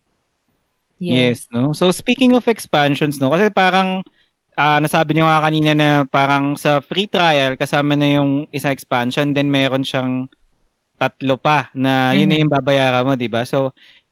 Yes, 0.97 1.45
no? 1.53 1.77
So 1.77 1.93
speaking 1.93 2.33
of 2.33 2.49
expansions, 2.49 3.21
no? 3.21 3.29
Kasi 3.29 3.53
parang 3.53 4.01
ah 4.57 4.81
nasabi 4.81 5.13
niyo 5.13 5.29
nga 5.29 5.45
kanina 5.45 5.71
na 5.77 5.89
parang 6.09 6.57
sa 6.57 6.81
free 6.81 7.05
trial 7.05 7.53
kasama 7.53 7.93
na 7.93 8.17
yung 8.17 8.49
isa 8.49 8.73
expansion 8.73 9.29
then 9.29 9.53
meron 9.53 9.85
siyang 9.85 10.25
tatlo 10.97 11.37
pa 11.39 11.69
na 11.77 12.11
yun 12.17 12.29
na 12.29 12.37
yung 12.41 12.51
babayaran 12.51 13.05
mo, 13.07 13.13
'di 13.17 13.29
ba? 13.31 13.45
So 13.47 13.71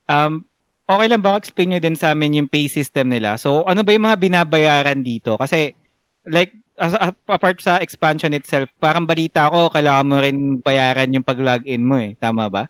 um 0.09 0.45
okay 0.85 1.07
lang 1.09 1.21
ba 1.25 1.37
explain 1.37 1.73
niyo 1.75 1.81
din 1.81 1.97
sa 1.97 2.13
amin 2.13 2.45
yung 2.45 2.49
pay 2.51 2.69
system 2.69 3.09
nila? 3.11 3.37
So 3.41 3.65
ano 3.65 3.81
ba 3.85 3.91
yung 3.95 4.05
mga 4.07 4.21
binabayaran 4.21 5.01
dito? 5.01 5.35
Kasi 5.37 5.73
like 6.29 6.53
as, 6.77 6.93
apart 7.29 7.57
sa 7.63 7.79
expansion 7.81 8.35
itself, 8.35 8.69
parang 8.83 9.07
balita 9.07 9.47
ko 9.49 9.71
kailangan 9.73 10.07
mo 10.09 10.17
rin 10.21 10.37
bayaran 10.61 11.13
yung 11.15 11.25
pag-login 11.25 11.83
mo 11.85 11.97
eh. 12.01 12.13
Tama 12.19 12.47
ba? 12.51 12.67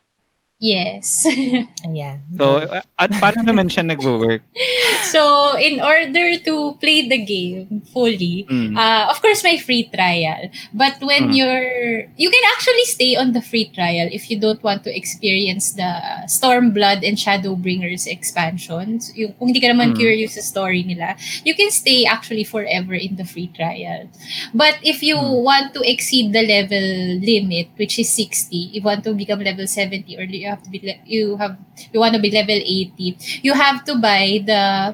Yes. 0.55 1.27
Ayan. 1.85 2.23
So 2.39 2.63
at 2.95 3.11
paano 3.19 3.43
naman 3.43 3.67
siya 3.67 3.83
nagwo-work? 3.83 4.39
so, 5.11 5.51
in 5.59 5.83
order 5.83 6.39
to 6.47 6.79
play 6.79 7.03
the 7.11 7.19
game 7.19 7.83
fully, 7.91 8.47
Mm. 8.47 8.71
uh, 8.79 9.11
of 9.11 9.19
course, 9.19 9.43
may 9.43 9.59
free 9.59 9.91
trial. 9.91 10.47
But 10.71 11.03
when 11.03 11.27
Mm. 11.29 11.35
you're, 11.35 12.07
you 12.15 12.31
can 12.31 12.45
actually 12.55 12.87
stay 12.87 13.19
on 13.19 13.35
the 13.35 13.43
free 13.43 13.67
trial 13.67 14.07
if 14.15 14.31
you 14.31 14.39
don't 14.39 14.63
want 14.63 14.87
to 14.87 14.95
experience 14.95 15.75
the 15.75 15.91
Stormblood 16.31 17.03
and 17.03 17.19
Shadowbringers 17.19 18.07
expansions. 18.07 19.11
Yung, 19.11 19.35
kung 19.35 19.51
hindi 19.51 19.59
ka 19.59 19.75
naman 19.75 19.91
Mm. 19.91 19.99
curious 19.99 20.39
sa 20.39 20.43
story 20.43 20.87
nila, 20.87 21.19
you 21.43 21.51
can 21.51 21.67
stay 21.67 22.07
actually 22.07 22.47
forever 22.47 22.95
in 22.95 23.19
the 23.19 23.27
free 23.27 23.51
trial. 23.51 24.07
But 24.55 24.79
if 24.87 25.03
you 25.03 25.19
Mm. 25.19 25.43
want 25.43 25.67
to 25.75 25.83
exceed 25.83 26.31
the 26.31 26.47
level 26.47 27.19
limit, 27.19 27.75
which 27.75 27.99
is 27.99 28.07
60, 28.07 28.71
you 28.71 28.79
want 28.79 29.03
to 29.03 29.11
become 29.11 29.43
level 29.43 29.67
70 29.67 30.15
or 30.15 30.23
you 30.45 30.49
have 30.53 30.61
to 30.61 30.69
be, 30.69 30.79
le- 30.79 31.01
you 31.03 31.35
have, 31.35 31.57
you 31.89 31.97
want 31.97 32.13
to 32.13 32.21
be 32.21 32.29
level 32.29 32.53
80, 32.55 33.17
you 33.41 33.57
have 33.57 33.81
to 33.89 33.97
buy 33.97 34.37
the 34.45 34.93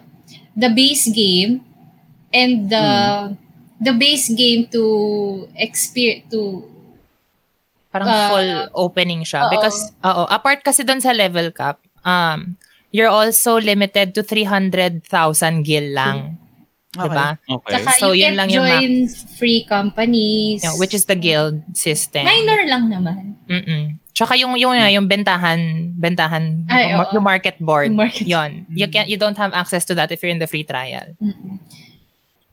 the 0.56 0.72
base 0.72 1.12
game 1.12 1.62
and 2.32 2.72
the 2.72 2.88
the 3.84 3.92
base 3.92 4.32
game 4.32 4.72
to 4.72 4.84
experience 5.60 6.32
to 6.32 6.72
Parang 7.92 8.08
Ah, 8.08 8.32
full 8.32 8.52
opening 8.88 9.28
siya. 9.28 9.46
oo. 9.46 9.52
Because, 9.52 9.92
oo, 10.00 10.24
apart 10.32 10.64
kasi 10.64 10.88
doon 10.88 11.04
sa 11.04 11.12
level 11.12 11.52
cap, 11.52 11.84
um, 12.08 12.56
you're 12.88 13.12
also 13.12 13.60
limited 13.60 14.16
to 14.16 14.24
300,000 14.24 15.04
gil 15.68 15.92
lang. 15.92 16.40
Diba? 16.92 17.36
Okay. 17.48 17.72
saka 17.80 17.92
So, 18.00 18.12
you 18.12 18.24
yun 18.24 18.36
can 18.36 18.40
lang 18.40 18.50
yung 18.52 18.64
join 18.68 18.92
free 19.36 19.64
companies 19.64 20.60
Yeah, 20.64 20.76
which 20.76 20.92
is 20.92 21.04
the 21.08 21.16
guild 21.16 21.64
system. 21.72 22.24
minor 22.24 22.68
lang 22.68 22.92
naman 22.92 23.40
Mm-mm. 23.48 23.96
Tsaka 24.22 24.38
yung 24.38 24.54
yung 24.54 24.78
yung 24.78 25.10
bentahan, 25.10 25.98
bentahan 25.98 26.70
Ay, 26.70 26.94
yung, 26.94 27.10
yung 27.18 27.26
market 27.26 27.58
board. 27.58 27.90
Yung 27.90 27.98
market- 27.98 28.30
Yon. 28.30 28.70
You 28.70 28.86
can 28.86 29.10
you 29.10 29.18
don't 29.18 29.38
have 29.42 29.50
access 29.58 29.82
to 29.90 29.98
that 29.98 30.14
if 30.14 30.22
you're 30.22 30.30
in 30.30 30.38
the 30.38 30.46
free 30.46 30.62
trial. 30.62 31.18
Mm-mm. 31.18 31.58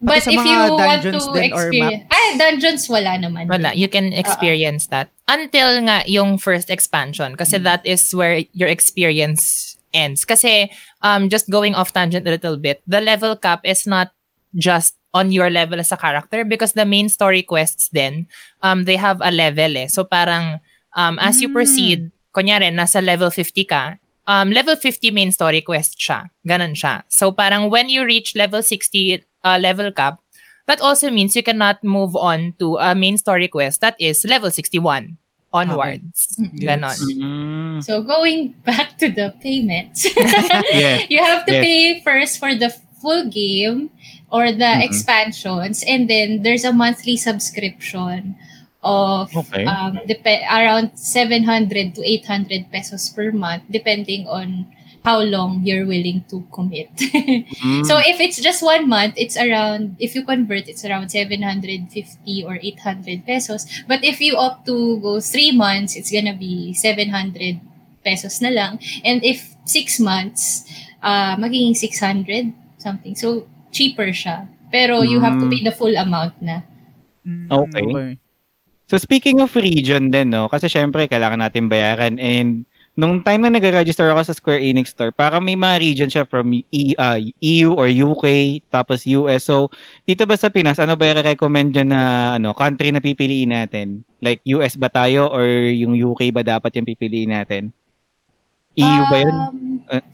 but 0.00 0.22
if 0.22 0.30
you 0.30 0.58
want 0.78 1.02
to 1.02 1.10
experience 1.42 2.06
ah 2.06 2.30
dungeons 2.38 2.86
wala 2.86 3.18
naman 3.18 3.50
Wala, 3.50 3.74
you 3.74 3.90
can 3.90 4.14
experience 4.14 4.86
that 4.94 5.10
until 5.26 5.82
nga 5.82 6.06
yung 6.06 6.38
first 6.38 6.70
expansion 6.70 7.34
kasi 7.34 7.58
that 7.58 7.82
is 7.82 8.14
where 8.14 8.46
your 8.54 8.70
experience 8.70 9.74
ends. 9.92 10.24
Kasi 10.24 10.70
um 11.02 11.26
just 11.28 11.50
going 11.50 11.74
off 11.74 11.92
tangent 11.92 12.26
a 12.26 12.30
little 12.30 12.56
bit, 12.56 12.80
the 12.86 13.00
level 13.00 13.34
cap 13.36 13.60
is 13.66 13.86
not 13.86 14.14
just 14.54 14.94
on 15.12 15.32
your 15.32 15.50
level 15.50 15.80
as 15.80 15.90
a 15.90 15.98
character 15.98 16.44
because 16.44 16.72
the 16.78 16.86
main 16.86 17.08
story 17.08 17.42
quests 17.42 17.88
then 17.90 18.30
um 18.62 18.84
they 18.86 18.96
have 18.96 19.18
a 19.18 19.34
level 19.34 19.74
eh. 19.76 19.90
So 19.90 20.04
parang 20.04 20.60
um 20.98 21.14
as 21.22 21.38
you 21.38 21.46
Mm. 21.48 21.54
proceed, 21.54 21.98
kunyari 22.34 22.74
nasa 22.74 22.98
level 22.98 23.30
50 23.30 23.62
ka, 23.64 24.02
um 24.26 24.50
level 24.50 24.74
50 24.74 25.14
main 25.14 25.30
story 25.30 25.62
quest 25.62 25.94
siya. 25.94 26.26
Ganon 26.42 26.74
siya. 26.74 27.06
So 27.06 27.30
parang 27.30 27.70
when 27.70 27.86
you 27.86 28.02
reach 28.02 28.34
level 28.34 28.60
60 28.66 29.22
uh, 29.46 29.58
level 29.62 29.94
cap, 29.94 30.18
that 30.66 30.82
also 30.82 31.08
means 31.08 31.38
you 31.38 31.46
cannot 31.46 31.80
move 31.86 32.18
on 32.18 32.52
to 32.58 32.76
a 32.82 32.92
main 32.98 33.14
story 33.16 33.46
quest 33.46 33.78
that 33.80 33.94
is 34.02 34.26
level 34.26 34.50
61 34.50 35.16
onwards. 35.54 36.36
Ganon. 36.60 36.92
Mm. 37.16 37.80
so 37.80 38.02
going 38.04 38.52
back 38.68 38.98
to 39.00 39.08
the 39.08 39.32
payments 39.40 40.04
Yes. 40.74 41.08
you 41.08 41.22
have 41.24 41.46
to 41.48 41.54
Yes. 41.56 41.64
pay 41.64 41.80
first 42.04 42.36
for 42.36 42.52
the 42.52 42.68
full 43.00 43.30
game 43.32 43.88
or 44.28 44.52
the 44.52 44.76
Mhm. 44.76 44.84
expansions 44.84 45.80
and 45.88 46.04
then 46.10 46.42
there's 46.44 46.68
a 46.68 46.74
monthly 46.74 47.16
subscription 47.16 48.36
of 48.88 49.28
Okay. 49.36 49.68
um 49.68 50.00
dep- 50.08 50.24
around 50.48 50.96
700 50.96 51.92
to 51.94 52.00
800 52.00 52.72
pesos 52.72 53.12
per 53.12 53.28
month 53.36 53.68
depending 53.68 54.24
on 54.24 54.64
how 55.04 55.20
long 55.22 55.62
you're 55.64 55.86
willing 55.86 56.24
to 56.28 56.42
commit. 56.52 56.90
Mm. 57.64 57.86
so 57.86 57.96
if 58.02 58.18
it's 58.20 58.36
just 58.40 58.60
one 58.62 58.88
month, 58.88 59.14
it's 59.16 59.36
around 59.38 59.96
if 60.02 60.12
you 60.16 60.22
convert 60.24 60.66
it's 60.68 60.84
around 60.84 61.08
750 61.10 62.44
or 62.44 62.58
800 62.60 63.24
pesos. 63.24 63.64
But 63.86 64.02
if 64.04 64.20
you 64.20 64.36
opt 64.36 64.66
to 64.66 64.98
go 65.00 65.20
3 65.20 65.52
months, 65.54 65.94
it's 65.96 66.10
gonna 66.10 66.34
be 66.34 66.72
700 66.74 67.60
pesos 68.04 68.40
na 68.42 68.50
lang. 68.50 68.82
And 69.04 69.22
if 69.22 69.54
6 69.64 70.00
months, 70.00 70.64
uh 71.02 71.36
magiging 71.38 71.76
600 71.78 72.52
something. 72.78 73.14
So 73.14 73.46
cheaper 73.70 74.10
siya. 74.10 74.48
Pero 74.68 75.00
you 75.02 75.20
have 75.20 75.38
to 75.40 75.46
Mm. 75.46 75.52
pay 75.54 75.62
the 75.64 75.72
full 75.72 75.94
amount 75.96 76.36
na. 76.42 76.66
Mm, 77.24 77.48
Okay. 77.48 78.18
So 78.88 78.96
speaking 78.96 79.44
of 79.44 79.52
region 79.52 80.08
din, 80.08 80.32
no? 80.32 80.48
Kasi 80.48 80.64
syempre, 80.64 81.04
kailangan 81.04 81.44
natin 81.44 81.68
bayaran. 81.68 82.16
And 82.16 82.64
nung 82.96 83.20
time 83.20 83.44
na 83.44 83.52
nag-register 83.52 84.08
ako 84.08 84.24
sa 84.24 84.32
Square 84.34 84.64
Enix 84.64 84.96
Store, 84.96 85.12
parang 85.12 85.44
may 85.44 85.54
mga 85.54 85.76
region 85.76 86.08
siya 86.08 86.24
from 86.24 86.50
E- 86.50 86.96
ah, 86.96 87.20
EU 87.20 87.76
or 87.76 87.86
UK, 87.92 88.58
tapos 88.72 89.04
US. 89.04 89.44
So, 89.44 89.68
dito 90.08 90.24
ba 90.24 90.40
sa 90.40 90.48
Pinas, 90.48 90.80
ano 90.80 90.96
ba 90.96 91.04
i-recommend 91.12 91.76
dyan 91.76 91.92
na 91.92 92.34
ano, 92.40 92.56
country 92.56 92.88
na 92.88 93.04
pipiliin 93.04 93.52
natin? 93.52 94.08
Like, 94.24 94.40
US 94.56 94.74
ba 94.80 94.88
tayo 94.88 95.28
or 95.28 95.44
yung 95.68 95.92
UK 95.92 96.32
ba 96.32 96.40
dapat 96.40 96.80
yung 96.80 96.88
pipiliin 96.88 97.30
natin? 97.36 97.70
EU 98.72 99.02
ba 99.06 99.18
yun? 99.20 99.36
Um, 99.36 99.56
Uh, 99.88 100.04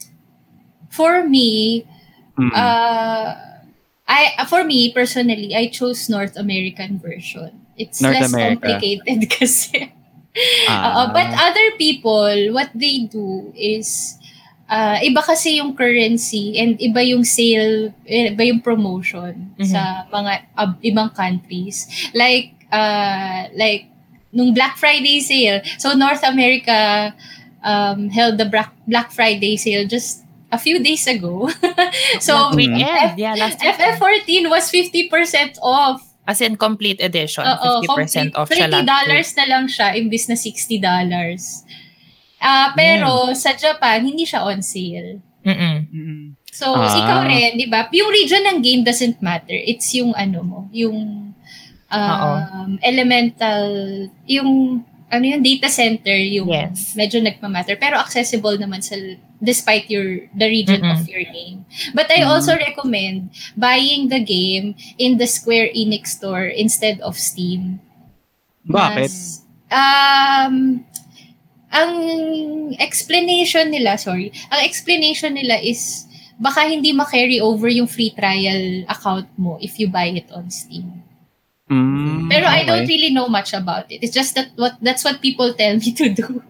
for 0.87 1.27
me, 1.27 1.83
Mm. 2.39 2.55
uh, 2.55 3.35
I 4.07 4.39
for 4.47 4.63
me 4.63 4.95
personally, 4.95 5.51
I 5.51 5.67
chose 5.67 6.07
North 6.07 6.39
American 6.39 7.03
version. 7.03 7.64
It's 7.77 8.01
North 8.01 8.15
less 8.21 8.33
America. 8.33 8.61
complicated 8.79 9.21
kasi. 9.39 9.91
Ah. 10.67 10.83
Oo, 10.83 11.01
but 11.15 11.31
other 11.31 11.79
people, 11.79 12.51
what 12.51 12.71
they 12.75 13.07
do 13.07 13.55
is 13.55 14.19
uh, 14.67 14.99
iba 14.99 15.23
kasi 15.23 15.63
yung 15.63 15.77
currency 15.79 16.59
and 16.59 16.75
iba 16.83 17.07
yung 17.07 17.23
sale, 17.23 17.95
iba 18.05 18.43
yung 18.43 18.59
promotion 18.59 19.55
Mhm. 19.55 19.67
sa 19.71 20.11
mga 20.11 20.33
uh, 20.59 20.75
ibang 20.83 21.15
countries. 21.15 21.87
Like 22.15 22.51
uh, 22.75 23.47
like 23.55 23.87
nung 24.35 24.51
Black 24.51 24.75
Friday 24.75 25.23
sale. 25.23 25.63
So 25.79 25.95
North 25.95 26.27
America 26.27 27.15
um, 27.63 28.11
held 28.11 28.35
the 28.39 28.47
Black 28.51 28.75
Black 28.91 29.15
Friday 29.15 29.55
sale 29.55 29.87
just 29.87 30.27
a 30.51 30.59
few 30.59 30.83
days 30.83 31.07
ago. 31.07 31.47
so 32.19 32.51
Last 32.51 32.57
weekend. 32.59 32.83
F- 33.15 33.19
yeah, 33.19 33.35
last 33.39 33.63
weekend. 33.63 33.79
FF14 34.03 34.51
was 34.51 34.67
50% 34.67 35.59
off. 35.63 36.03
As 36.25 36.41
in 36.41 36.57
complete 36.57 36.99
edition. 36.99 37.45
Oo, 37.45 37.85
50% 37.85 38.33
off 38.33 38.49
complete. 38.49 38.65
siya 38.65 38.69
last 38.73 38.89
$30 39.05 39.13
week. 39.13 39.37
na 39.37 39.45
lang 39.45 39.65
siya 39.69 39.87
imbis 39.93 40.25
na 40.27 40.37
$60. 40.37 40.81
Ah, 42.41 42.73
pero 42.73 43.33
sa 43.33 43.53
Japan, 43.53 44.05
hindi 44.05 44.25
siya 44.25 44.45
on 44.45 44.61
sale. 44.61 45.21
Mm-mm. 45.45 45.77
Mm-mm. 45.89 46.23
So, 46.49 46.73
Ah. 46.73 46.89
ikaw 46.89 47.19
rin, 47.25 47.57
di 47.57 47.67
ba? 47.67 47.89
Yung 47.91 48.09
region 48.09 48.41
ng 48.43 48.59
game 48.61 48.81
doesn't 48.81 49.21
matter. 49.21 49.53
It's 49.55 49.93
yung 49.93 50.13
ano 50.15 50.41
mo, 50.41 50.61
yung 50.73 51.29
um, 51.91 52.71
elemental, 52.81 53.69
yung 54.25 54.81
ano 55.15 55.25
yung 55.31 55.43
data 55.47 55.71
center 55.71 56.19
yung 56.19 56.51
Yes. 56.51 56.99
medyo 56.99 57.23
nagmamatter 57.23 57.79
pero 57.79 58.03
accessible 58.03 58.59
naman 58.59 58.83
sa 58.83 58.99
despite 59.39 59.87
your 59.87 60.27
the 60.35 60.49
region 60.51 60.83
Mm-mm. 60.83 60.99
of 60.99 61.07
your 61.07 61.23
game. 61.31 61.63
But 61.95 62.11
I 62.11 62.27
also 62.27 62.59
recommend 62.59 63.31
buying 63.55 64.11
the 64.11 64.19
game 64.19 64.75
in 64.99 65.21
the 65.23 65.31
Square 65.31 65.71
Enix 65.77 66.19
store 66.19 66.51
instead 66.51 66.99
of 67.05 67.15
Steam. 67.15 67.79
Bakit? 68.67 69.07
Mas, 69.07 69.45
um, 69.69 70.81
ang 71.69 71.93
explanation 72.81 73.69
nila, 73.69 74.01
sorry, 74.01 74.33
ang 74.49 74.65
explanation 74.65 75.37
nila 75.37 75.61
is 75.61 76.09
baka 76.41 76.67
hindi 76.67 76.91
ma-carry 76.91 77.39
over 77.39 77.69
yung 77.69 77.87
free 77.87 78.11
trial 78.11 78.89
account 78.91 79.29
mo 79.39 79.61
if 79.61 79.79
you 79.79 79.87
buy 79.87 80.09
it 80.11 80.27
on 80.33 80.49
Steam. 80.51 81.04
Mm, 81.65 82.29
Pero 82.29 82.45
I 82.45 82.61
don't 82.69 82.85
okay. 82.85 82.93
really 82.93 83.09
know 83.09 83.25
much 83.25 83.57
about 83.57 83.89
it. 83.89 84.05
It's 84.05 84.13
just 84.13 84.37
that 84.37 84.53
what 84.61 84.77
that's 84.85 85.01
what 85.01 85.25
people 85.25 85.49
tell 85.57 85.77
me 85.83 85.91
to 85.97 86.13
do. 86.13 86.45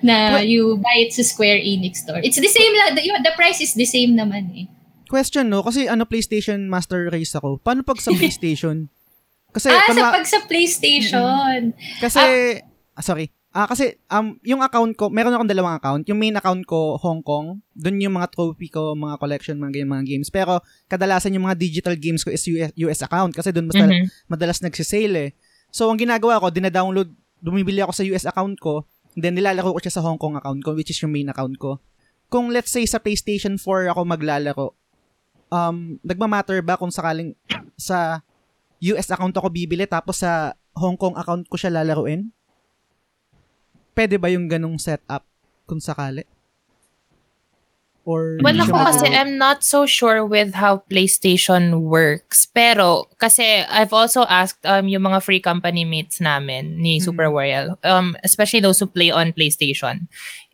na 0.00 0.40
Well- 0.40 0.48
you 0.48 0.62
buy 0.80 1.04
it 1.04 1.12
sa 1.12 1.20
Square 1.24 1.60
Enix 1.60 2.04
store. 2.04 2.20
It's 2.24 2.40
the 2.40 2.48
same 2.48 2.72
lang. 2.72 2.96
The, 2.96 3.04
the 3.24 3.34
price 3.36 3.60
is 3.60 3.76
the 3.76 3.84
same 3.84 4.16
naman 4.16 4.48
eh. 4.56 4.66
Question 5.08 5.48
no, 5.48 5.64
kasi 5.64 5.88
ano 5.88 6.04
PlayStation 6.04 6.68
Master 6.68 7.08
Race 7.08 7.32
ako. 7.36 7.60
Paano 7.60 7.84
pag 7.84 8.00
sa 8.00 8.12
PlayStation? 8.16 8.88
Kasi 9.52 9.68
ah, 9.72 9.80
sa 9.84 9.92
kunwa- 9.92 10.12
pag 10.16 10.26
sa 10.28 10.40
PlayStation. 10.44 11.72
kasi 12.00 12.20
ah, 12.96 13.04
sorry. 13.04 13.32
Ah 13.58 13.66
kasi 13.66 13.98
um 14.06 14.38
yung 14.46 14.62
account 14.62 14.94
ko, 14.94 15.10
meron 15.10 15.34
akong 15.34 15.50
dalawang 15.50 15.82
account. 15.82 16.06
Yung 16.06 16.22
main 16.22 16.38
account 16.38 16.62
ko 16.62 16.94
Hong 17.02 17.26
Kong, 17.26 17.58
doon 17.74 17.98
yung 17.98 18.14
mga 18.14 18.30
trophy 18.30 18.70
ko, 18.70 18.94
mga 18.94 19.18
collection, 19.18 19.58
mga 19.58 19.82
game, 19.82 19.90
mga 19.90 20.06
games. 20.06 20.30
Pero 20.30 20.62
kadalasan 20.86 21.34
yung 21.34 21.42
mga 21.42 21.58
digital 21.58 21.98
games 21.98 22.22
ko 22.22 22.30
is 22.30 22.46
US, 22.54 22.70
US 22.78 23.02
account 23.02 23.34
kasi 23.34 23.50
doon 23.50 23.66
mas 23.66 23.74
Mhm. 23.74 24.30
madalas 24.30 24.62
nagsisale 24.62 25.14
eh. 25.18 25.30
So 25.74 25.90
ang 25.90 25.98
ginagawa 25.98 26.38
ko, 26.38 26.54
dina-download, 26.54 27.10
bumibili 27.42 27.82
ako 27.82 27.90
sa 27.98 28.06
US 28.06 28.30
account 28.30 28.54
ko, 28.62 28.86
then 29.18 29.34
nilalaro 29.34 29.74
ko 29.74 29.82
siya 29.82 29.98
sa 29.98 30.06
Hong 30.06 30.22
Kong 30.22 30.38
account 30.38 30.62
ko 30.62 30.78
which 30.78 30.94
is 30.94 31.00
yung 31.02 31.10
main 31.10 31.26
account 31.26 31.58
ko. 31.58 31.82
Kung 32.30 32.54
let's 32.54 32.70
say 32.70 32.86
sa 32.86 33.02
PlayStation 33.02 33.58
4 33.58 33.90
ako 33.90 34.06
maglalaro, 34.06 34.78
um 35.50 35.98
nagma-matter 36.06 36.62
ba 36.62 36.78
kung 36.78 36.94
sakaling 36.94 37.34
sa 37.74 38.22
US 38.94 39.10
account 39.10 39.34
ako 39.34 39.50
bibili 39.50 39.82
tapos 39.90 40.22
sa 40.22 40.54
Hong 40.78 40.94
Kong 40.94 41.18
account 41.18 41.50
ko 41.50 41.58
siya 41.58 41.74
lalaruin? 41.74 42.30
Pwede 43.98 44.14
ba 44.14 44.30
yung 44.30 44.46
ganong 44.46 44.78
setup 44.78 45.26
kung 45.66 45.82
sakali? 45.82 46.22
Or 48.06 48.38
Well, 48.38 48.54
ako 48.62 48.78
kasi 48.78 49.10
I'm 49.10 49.34
not 49.42 49.66
so 49.66 49.90
sure 49.90 50.22
with 50.22 50.54
how 50.54 50.86
PlayStation 50.86 51.90
works. 51.90 52.46
Pero, 52.46 53.10
kasi 53.18 53.66
I've 53.66 53.90
also 53.90 54.22
asked 54.30 54.62
um, 54.62 54.86
yung 54.86 55.02
mga 55.02 55.18
free 55.26 55.42
company 55.42 55.82
mates 55.82 56.22
namin 56.22 56.78
ni 56.78 57.02
Super 57.02 57.26
Royal, 57.26 57.74
um, 57.82 58.14
especially 58.22 58.62
those 58.62 58.78
who 58.78 58.86
play 58.86 59.10
on 59.10 59.34
PlayStation. 59.34 60.06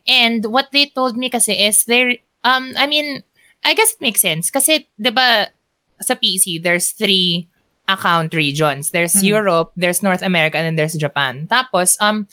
And 0.09 0.49
what 0.49 0.73
they 0.73 0.89
told 0.89 1.13
me 1.13 1.29
kasi 1.29 1.53
is 1.53 1.85
they're, 1.85 2.17
um, 2.41 2.73
I 2.75 2.89
mean, 2.89 3.21
I 3.61 3.77
guess 3.77 3.93
it 3.93 4.01
makes 4.01 4.25
sense. 4.25 4.49
Kasi, 4.49 4.89
di 4.97 5.13
ba, 5.13 5.53
sa 6.01 6.17
PC, 6.17 6.65
there's 6.65 6.97
three 6.97 7.47
account 7.87 8.33
regions. 8.33 8.89
There's 8.89 9.21
Europe, 9.23 9.71
there's 9.77 10.01
North 10.01 10.25
America, 10.25 10.57
and 10.57 10.65
then 10.65 10.75
there's 10.75 10.97
Japan. 10.97 11.47
Tapos, 11.47 11.95
um, 12.01 12.25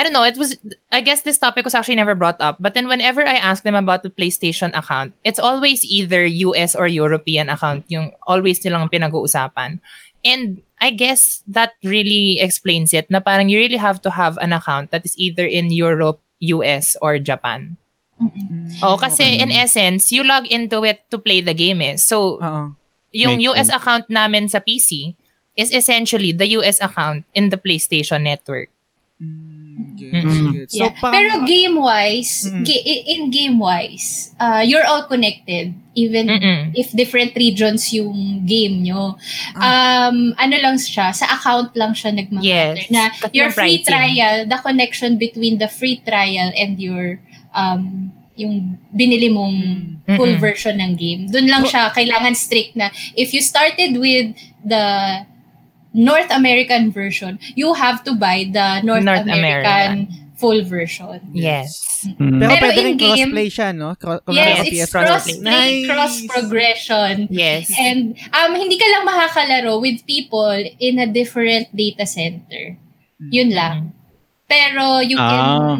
I 0.00 0.02
don't 0.02 0.16
know, 0.16 0.24
it 0.24 0.38
was, 0.40 0.56
I 0.90 1.02
guess 1.04 1.28
this 1.28 1.36
topic 1.36 1.62
was 1.62 1.74
actually 1.74 2.00
never 2.00 2.14
brought 2.14 2.40
up. 2.40 2.56
But 2.58 2.72
then 2.72 2.88
whenever 2.88 3.20
I 3.20 3.36
ask 3.36 3.64
them 3.64 3.74
about 3.74 4.02
the 4.02 4.08
PlayStation 4.08 4.72
account, 4.72 5.12
it's 5.24 5.38
always 5.38 5.84
either 5.84 6.24
US 6.24 6.74
or 6.74 6.88
European 6.88 7.50
account 7.52 7.84
yung 7.88 8.12
always 8.26 8.64
nilang 8.64 8.88
pinag-uusapan. 8.88 9.76
And 10.24 10.62
I 10.80 10.88
guess 10.96 11.44
that 11.52 11.76
really 11.84 12.40
explains 12.40 12.96
it 12.96 13.12
na 13.12 13.20
parang 13.20 13.52
you 13.52 13.60
really 13.60 13.76
have 13.76 14.00
to 14.08 14.10
have 14.10 14.40
an 14.40 14.56
account 14.56 14.90
that 14.90 15.04
is 15.04 15.12
either 15.20 15.44
in 15.44 15.68
Europe, 15.68 16.24
US, 16.40 16.96
or 17.04 17.20
Japan. 17.20 17.76
Oh, 18.80 18.96
kasi 18.96 19.36
in 19.36 19.52
essence, 19.52 20.08
you 20.08 20.24
log 20.24 20.48
into 20.48 20.80
it 20.88 21.04
to 21.12 21.20
play 21.20 21.44
the 21.44 21.52
game 21.52 21.84
eh. 21.84 22.00
So, 22.00 22.40
Oo. 22.40 22.72
yung 23.12 23.36
Makes 23.36 23.52
US 23.52 23.68
sense. 23.68 23.76
account 23.76 24.04
namin 24.08 24.48
sa 24.48 24.64
PC 24.64 25.12
is 25.60 25.76
essentially 25.76 26.32
the 26.32 26.56
US 26.56 26.80
account 26.80 27.28
in 27.36 27.52
the 27.52 27.60
PlayStation 27.60 28.24
network. 28.24 28.72
Mm. 29.80 30.52
gets. 30.54 30.72
So, 30.72 30.84
Yeah. 30.84 30.92
Pero 31.00 31.30
game-wise, 31.44 32.32
Mm. 32.46 32.62
ga- 32.62 32.84
i- 32.84 33.04
in 33.08 33.20
game-wise, 33.30 34.34
uh, 34.36 34.60
you're 34.60 34.84
all 34.84 35.04
connected. 35.04 35.72
Even 35.92 36.30
Mm-mm. 36.30 36.70
if 36.72 36.94
different 36.94 37.34
regions 37.34 37.90
yung 37.90 38.46
game 38.46 38.80
nyo. 38.80 39.18
Um, 39.58 40.32
ano 40.38 40.56
lang 40.56 40.78
siya, 40.78 41.10
sa 41.10 41.26
account 41.34 41.74
lang 41.74 41.92
siya 41.92 42.14
nagmamatter. 42.14 42.78
Yes. 42.78 42.90
Na 42.90 43.10
Kasi 43.10 43.34
your 43.34 43.50
free 43.50 43.82
pricing. 43.82 43.90
trial, 43.90 44.36
the 44.46 44.58
connection 44.58 45.18
between 45.18 45.58
the 45.58 45.66
free 45.66 45.98
trial 46.00 46.54
and 46.54 46.78
your 46.78 47.18
um, 47.50 48.14
yung 48.38 48.78
binili 48.88 49.28
mong 49.28 49.58
full 50.16 50.32
Mm-mm. 50.32 50.40
version 50.40 50.78
ng 50.78 50.96
game. 50.96 51.26
Doon 51.28 51.44
lang 51.44 51.66
siya 51.66 51.92
kailangan 51.92 52.32
strict 52.32 52.72
na 52.72 52.88
if 53.12 53.34
you 53.34 53.42
started 53.42 53.98
with 53.98 54.32
the 54.64 54.84
North 55.92 56.30
American 56.30 56.90
version, 56.90 57.38
you 57.54 57.74
have 57.74 58.04
to 58.04 58.14
buy 58.14 58.46
the 58.46 58.80
North, 58.82 59.02
North 59.02 59.26
American, 59.26 60.06
full 60.38 60.62
version. 60.64 61.20
Yes. 61.34 62.06
Mm. 62.16 62.40
Pero, 62.40 62.48
Pero 62.56 62.62
pwede 62.64 62.80
rin 62.80 62.92
in-game- 62.96 63.28
crossplay 63.28 63.48
siya, 63.52 63.68
no? 63.76 63.92
Cro- 63.98 64.22
kung 64.24 64.32
Yes, 64.32 64.64
it's 64.64 64.88
PS4. 64.88 65.04
cross 65.04 65.26
Nice. 65.42 65.84
cross 65.84 66.14
progression. 66.24 67.28
Yes. 67.28 67.68
And 67.76 68.16
um 68.32 68.56
hindi 68.56 68.80
ka 68.80 68.86
lang 68.88 69.04
makakalaro 69.04 69.76
with 69.80 70.00
people 70.08 70.56
in 70.80 70.96
a 70.96 71.04
different 71.04 71.68
data 71.76 72.06
center. 72.08 72.78
Yun 73.20 73.52
lang. 73.52 73.92
Pero 74.48 74.98
you 75.04 75.14
can 75.20 75.44
Ah. 75.44 75.76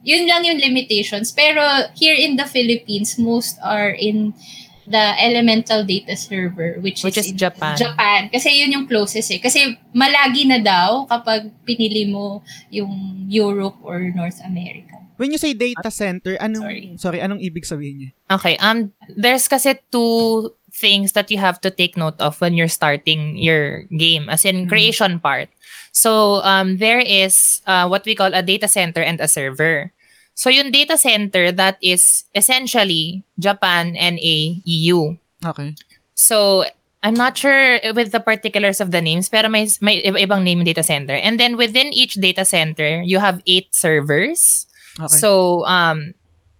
yun 0.00 0.24
lang 0.24 0.46
yung 0.46 0.62
limitations. 0.62 1.34
Pero 1.34 1.60
here 1.98 2.14
in 2.16 2.38
the 2.38 2.46
Philippines, 2.46 3.18
most 3.18 3.58
are 3.60 3.90
in 3.90 4.32
the 4.86 5.04
elemental 5.20 5.84
data 5.84 6.16
server 6.16 6.76
which, 6.80 7.02
Which 7.02 7.18
is, 7.18 7.26
is 7.26 7.32
Japan. 7.32 7.76
Japan. 7.76 8.28
Kasi 8.28 8.60
yun 8.60 8.72
yung 8.72 8.86
closest 8.86 9.30
eh. 9.32 9.40
Kasi 9.40 9.76
malagi 9.96 10.46
na 10.48 10.60
daw 10.60 11.06
kapag 11.08 11.50
pinili 11.64 12.10
mo 12.10 12.42
yung 12.70 13.24
Europe 13.28 13.76
or 13.82 14.00
North 14.14 14.40
America. 14.44 15.00
When 15.16 15.30
you 15.30 15.38
say 15.38 15.54
data 15.54 15.90
center, 15.90 16.34
anong, 16.42 16.62
Sorry. 16.66 16.82
sorry, 16.98 17.20
anong 17.22 17.38
ibig 17.38 17.64
sabihin 17.64 17.96
niya? 17.98 18.10
Okay. 18.34 18.58
Um, 18.58 18.90
there's 19.14 19.46
kasi 19.46 19.78
two 19.92 20.50
things 20.74 21.12
that 21.12 21.30
you 21.30 21.38
have 21.38 21.60
to 21.62 21.70
take 21.70 21.96
note 21.96 22.18
of 22.18 22.40
when 22.42 22.54
you're 22.54 22.72
starting 22.72 23.38
your 23.38 23.86
game, 23.94 24.26
as 24.28 24.44
in 24.44 24.66
creation 24.66 25.20
part. 25.20 25.48
So, 25.94 26.42
um, 26.42 26.78
there 26.78 26.98
is 26.98 27.62
uh, 27.66 27.86
what 27.86 28.02
we 28.04 28.18
call 28.18 28.34
a 28.34 28.42
data 28.42 28.66
center 28.66 29.00
and 29.00 29.20
a 29.20 29.28
server. 29.30 29.94
So, 30.34 30.50
yung 30.50 30.70
data 30.70 30.98
center, 30.98 31.52
that 31.52 31.78
is 31.80 32.24
essentially 32.34 33.22
Japan 33.38 33.94
and 33.96 34.18
a 34.18 34.60
EU. 34.66 35.14
Okay. 35.46 35.74
So, 36.14 36.64
I'm 37.04 37.14
not 37.14 37.36
sure 37.36 37.78
with 37.94 38.12
the 38.12 38.20
particulars 38.20 38.80
of 38.80 38.90
the 38.90 39.00
names, 39.00 39.28
pero 39.28 39.48
may, 39.48 39.68
may 39.80 40.02
iba- 40.02 40.24
ibang 40.24 40.42
name 40.42 40.58
yung 40.58 40.66
data 40.66 40.82
center. 40.82 41.14
And 41.14 41.38
then 41.38 41.56
within 41.56 41.92
each 41.92 42.14
data 42.14 42.44
center, 42.44 43.02
you 43.02 43.18
have 43.18 43.42
eight 43.46 43.74
servers. 43.74 44.66
Okay. 44.98 45.12
So, 45.20 45.64
um, 45.66 46.14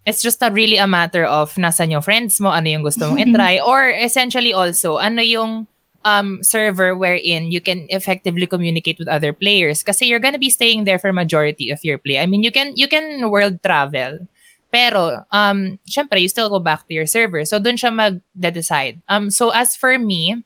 it's 0.04 0.22
just 0.22 0.42
a 0.42 0.52
really 0.52 0.76
a 0.76 0.86
matter 0.86 1.24
of 1.24 1.54
nasan 1.54 1.90
yung 1.90 2.02
friends 2.02 2.40
mo, 2.40 2.50
ano 2.50 2.68
yung 2.68 2.82
gusto 2.84 3.08
mong 3.08 3.18
itry, 3.24 3.56
or 3.64 3.88
essentially 3.88 4.52
also, 4.52 4.98
ano 4.98 5.22
yung 5.22 5.66
um, 6.04 6.42
server 6.42 6.96
wherein 6.96 7.50
you 7.50 7.60
can 7.60 7.86
effectively 7.88 8.46
communicate 8.46 8.98
with 8.98 9.08
other 9.08 9.32
players. 9.32 9.82
Kasi 9.82 10.06
you're 10.06 10.22
gonna 10.22 10.38
be 10.38 10.50
staying 10.50 10.84
there 10.84 10.98
for 10.98 11.12
majority 11.12 11.70
of 11.70 11.82
your 11.84 11.98
play. 11.98 12.20
I 12.20 12.26
mean, 12.26 12.42
you 12.42 12.52
can 12.52 12.72
you 12.76 12.88
can 12.88 13.30
world 13.30 13.62
travel. 13.62 14.28
Pero, 14.74 15.22
um, 15.30 15.78
syempre, 15.86 16.18
you 16.18 16.26
still 16.26 16.50
go 16.50 16.58
back 16.58 16.82
to 16.88 16.94
your 16.94 17.06
server. 17.06 17.46
So, 17.46 17.62
dun 17.62 17.78
siya 17.78 17.94
mag-decide. 17.94 18.98
Um, 19.06 19.30
so, 19.30 19.54
as 19.54 19.78
for 19.78 19.94
me, 20.02 20.42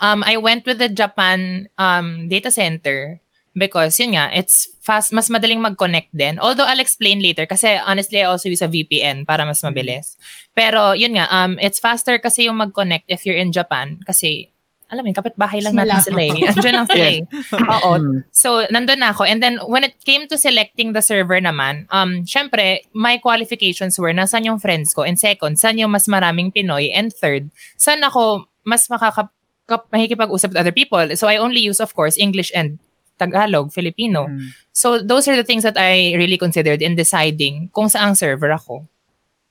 um, 0.00 0.24
I 0.24 0.40
went 0.40 0.64
with 0.64 0.80
the 0.80 0.88
Japan 0.88 1.68
um, 1.76 2.32
data 2.32 2.50
center 2.50 3.20
because 3.56 3.96
yun 4.00 4.16
nga, 4.16 4.32
it's 4.32 4.68
fast, 4.80 5.12
mas 5.12 5.28
madaling 5.28 5.60
mag-connect 5.60 6.12
din. 6.12 6.40
Although 6.40 6.64
I'll 6.64 6.80
explain 6.80 7.20
later 7.20 7.46
kasi 7.46 7.76
honestly, 7.80 8.20
I 8.20 8.28
also 8.28 8.48
use 8.48 8.64
a 8.64 8.68
VPN 8.68 9.28
para 9.28 9.44
mas 9.44 9.60
mabilis. 9.62 10.16
Pero 10.56 10.92
yun 10.92 11.16
nga, 11.16 11.28
um, 11.28 11.56
it's 11.60 11.80
faster 11.80 12.18
kasi 12.18 12.48
yung 12.48 12.56
mag-connect 12.56 13.04
if 13.08 13.24
you're 13.24 13.38
in 13.38 13.52
Japan 13.52 14.00
kasi 14.04 14.52
alam 14.92 15.08
mo, 15.08 15.08
yun, 15.08 15.16
kapitbahay 15.16 15.64
lang 15.64 15.72
natin 15.72 16.04
sila 16.04 16.20
eh. 16.20 16.52
Andiyan 16.52 16.76
lang 16.76 16.88
sila 16.92 17.06
eh. 17.16 17.20
Oo. 17.56 17.92
So, 18.28 18.68
nandun 18.68 19.00
na 19.00 19.16
ako. 19.16 19.24
And 19.24 19.40
then, 19.40 19.56
when 19.64 19.88
it 19.88 19.96
came 20.04 20.28
to 20.28 20.36
selecting 20.36 20.92
the 20.92 21.00
server 21.00 21.40
naman, 21.40 21.88
um, 21.88 22.28
syempre, 22.28 22.84
my 22.92 23.16
qualifications 23.16 23.96
were, 23.96 24.12
nasan 24.12 24.44
yung 24.44 24.60
friends 24.60 24.92
ko? 24.92 25.00
And 25.00 25.16
second, 25.16 25.56
saan 25.56 25.80
yung 25.80 25.96
mas 25.96 26.04
maraming 26.12 26.52
Pinoy? 26.52 26.92
And 26.92 27.08
third, 27.08 27.48
saan 27.80 28.04
ako 28.04 28.44
mas 28.68 28.84
makaka 28.92 29.32
kap- 29.64 29.88
makikipag-usap 29.88 30.52
with 30.52 30.60
other 30.60 30.76
people? 30.76 31.08
So, 31.16 31.24
I 31.24 31.40
only 31.40 31.64
use, 31.64 31.80
of 31.80 31.96
course, 31.96 32.20
English 32.20 32.52
and 32.52 32.76
Tagalog, 33.22 33.70
Filipino. 33.70 34.26
Mm. 34.26 34.50
So, 34.74 34.98
those 34.98 35.30
are 35.30 35.38
the 35.38 35.46
things 35.46 35.62
that 35.62 35.78
I 35.78 36.18
really 36.18 36.36
considered 36.36 36.82
in 36.82 36.98
deciding 36.98 37.70
kung 37.70 37.86
saang 37.86 38.18
server 38.18 38.50
ako. 38.50 38.82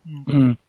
Mm. 0.06 0.60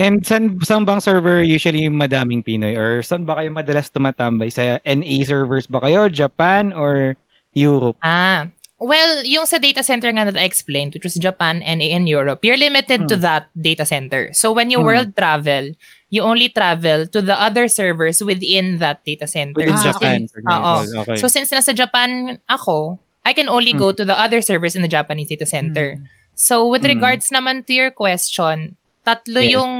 And 0.00 0.24
saan, 0.24 0.56
saan 0.64 0.88
bang 0.88 1.04
server 1.04 1.44
usually 1.44 1.84
yung 1.84 2.00
madaming 2.00 2.40
Pinoy? 2.40 2.72
Or 2.80 3.04
saan 3.04 3.28
ba 3.28 3.36
kayo 3.36 3.52
madalas 3.52 3.92
tumatambay? 3.92 4.48
Sa 4.48 4.80
NA 4.80 5.16
servers 5.28 5.68
ba 5.68 5.84
kayo? 5.84 6.08
Japan 6.08 6.72
or 6.72 7.12
Europe? 7.52 8.00
Ah, 8.00 8.48
well, 8.82 9.22
yung 9.22 9.46
sa 9.46 9.62
data 9.62 9.86
center 9.86 10.10
nga 10.10 10.26
that 10.26 10.34
I 10.36 10.42
explained, 10.42 10.92
which 10.92 11.06
was 11.06 11.14
Japan 11.14 11.62
and 11.62 11.78
in 11.78 12.10
Europe, 12.10 12.42
you're 12.42 12.58
limited 12.58 13.06
to 13.06 13.16
that 13.22 13.46
data 13.54 13.86
center. 13.86 14.34
So 14.34 14.50
when 14.50 14.74
you 14.74 14.82
Hmm. 14.82 14.88
world 14.90 15.10
travel, 15.14 15.70
you 16.10 16.20
only 16.26 16.50
travel 16.50 17.06
to 17.06 17.20
the 17.22 17.38
other 17.38 17.70
servers 17.70 18.18
within 18.20 18.82
that 18.82 19.06
data 19.06 19.30
center. 19.30 19.54
Within 19.56 19.78
Ah, 19.78 19.86
Japan, 19.86 20.26
for 20.26 20.42
example. 20.42 20.66
Oo. 20.66 21.00
Okay. 21.06 21.16
So 21.22 21.30
since 21.30 21.54
nasa 21.54 21.70
Japan 21.70 22.42
ako, 22.50 22.98
I 23.22 23.32
can 23.32 23.46
only 23.46 23.70
go 23.70 23.94
to 23.94 24.02
the 24.02 24.18
other 24.18 24.42
servers 24.42 24.74
in 24.74 24.82
the 24.82 24.90
Japanese 24.90 25.30
data 25.30 25.46
center. 25.46 26.02
So 26.34 26.66
with 26.66 26.82
Mm. 26.82 26.98
regards 26.98 27.30
naman 27.30 27.62
to 27.70 27.72
your 27.72 27.94
question, 27.94 28.74
tatlo 29.06 29.38
Yes. 29.38 29.54
yung 29.62 29.72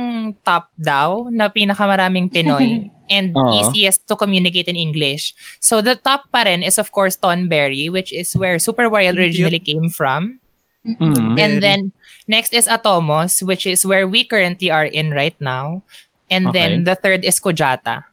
top 0.47 0.71
daw 0.79 1.27
na 1.27 1.51
pinakamaraming 1.51 2.31
Pinoy 2.31 2.87
and 3.13 3.37
Oo. 3.37 3.61
easiest 3.61 4.09
to 4.09 4.17
communicate 4.17 4.73
in 4.73 4.77
English. 4.81 5.37
So 5.61 5.85
the 5.85 6.01
top 6.01 6.33
pa 6.33 6.49
rin 6.49 6.65
is 6.65 6.81
of 6.81 6.89
course 6.97 7.21
Tonberry, 7.21 7.93
which 7.93 8.09
is 8.09 8.33
where 8.33 8.57
Super 8.57 8.89
Wario 8.89 9.13
originally 9.13 9.61
came 9.61 9.93
from. 9.93 10.41
Mm. 10.89 11.37
And 11.37 11.63
then 11.63 11.93
next 12.27 12.57
is 12.57 12.65
Atomos, 12.67 13.45
which 13.45 13.69
is 13.69 13.85
where 13.85 14.09
we 14.09 14.25
currently 14.25 14.73
are 14.73 14.89
in 14.89 15.13
right 15.13 15.37
now. 15.37 15.85
And 16.33 16.49
then 16.57 16.89
the 16.89 16.97
third 16.97 17.29
is 17.29 17.37
Kojata. 17.37 18.09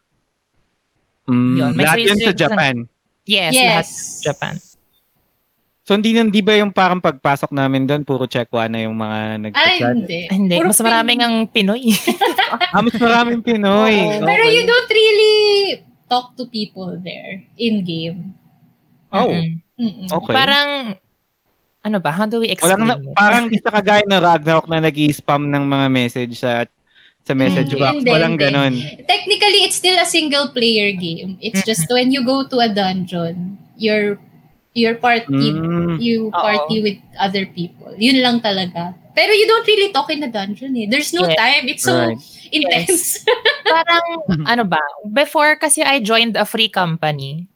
Mm. 1.23 1.55
Yun. 1.55 1.71
May 1.79 1.85
Lahat 1.87 1.97
yun 2.03 2.19
sa 2.19 2.33
Japan. 2.35 2.75
Yes, 3.23 3.53
Yes. 3.55 3.63
lahat 3.63 3.87
Japan. 4.27 4.55
So 5.89 5.97
hindi 5.97 6.13
hindi 6.13 6.45
ba 6.45 6.53
yung 6.53 6.69
parang 6.69 7.01
pagpasok 7.01 7.49
namin 7.49 7.89
doon 7.89 8.05
puro 8.05 8.29
Chekwa 8.29 8.69
na 8.69 8.85
yung 8.85 8.93
mga 8.93 9.17
Ay, 9.17 9.37
nagchat? 9.41 9.89
hindi. 9.89 10.19
Hindi, 10.29 10.55
Puro 10.61 10.69
mas 10.69 10.81
maraming 10.85 11.19
ang 11.25 11.49
Pinoy. 11.49 11.81
Ah, 12.73 12.81
mas 12.81 12.95
maraming 12.95 13.41
Pinoy. 13.41 13.95
Pero 14.19 14.43
Okay. 14.45 14.53
you 14.55 14.63
don't 14.63 14.89
really 14.89 15.35
talk 16.05 16.33
to 16.35 16.45
people 16.45 16.97
there 16.99 17.41
in-game. 17.55 18.33
Oh, 19.09 19.29
Mm-mm. 19.29 19.61
Mm-mm. 19.75 20.07
okay. 20.11 20.33
Parang, 20.33 20.69
ano 21.79 21.97
ba? 21.97 22.11
How 22.11 22.25
do 22.25 22.41
we 22.41 22.49
explain 22.49 22.77
Walang 22.77 23.01
it? 23.01 23.15
parang 23.15 23.43
di 23.47 23.57
sa 23.57 23.71
kagaya 23.71 24.03
ng 24.05 24.21
Ragnarok 24.21 24.67
na 24.67 24.79
nag 24.79 24.97
spam 25.09 25.47
ng 25.47 25.63
mga 25.65 25.87
message 25.89 26.33
sa 26.37 26.65
sa 27.19 27.33
message 27.33 27.73
Hindi, 27.73 27.81
box. 27.81 27.93
hindi, 28.01 28.09
Walang 28.09 28.35
hindi. 28.35 28.43
ganon. 28.45 28.73
Technically, 29.05 29.59
it's 29.63 29.77
still 29.77 29.97
a 29.97 30.05
single 30.05 30.49
player 30.49 30.89
game. 30.93 31.37
It's 31.39 31.61
just 31.61 31.85
when 31.89 32.09
you 32.09 32.25
go 32.25 32.45
to 32.45 32.57
a 32.57 32.69
dungeon, 32.69 33.57
you're 33.77 34.17
you're 34.73 34.97
party 34.97 35.29
Mm. 35.53 35.97
you 35.97 36.29
party 36.29 36.81
with 36.81 36.97
other 37.17 37.45
people. 37.45 37.93
Yun 37.97 38.21
lang 38.21 38.37
talaga. 38.39 38.93
Pero 39.13 39.33
you 39.33 39.45
don't 39.45 39.65
really 39.65 39.89
talk 39.91 40.09
in 40.09 40.21
a 40.21 40.31
dungeon 40.31 40.73
eh. 40.77 40.85
There's 40.85 41.11
no 41.11 41.25
Yes. 41.25 41.35
time. 41.35 41.63
It's 41.67 41.83
so 41.83 41.97
Right. 41.97 42.17
Intense. 42.51 43.25
parang, 43.65 44.05
ano 44.45 44.63
ba? 44.65 44.81
Before 45.07 45.55
kasi 45.55 45.83
I 45.83 45.99
joined 45.99 46.37
a 46.37 46.45
free 46.45 46.69
company, 46.69 47.47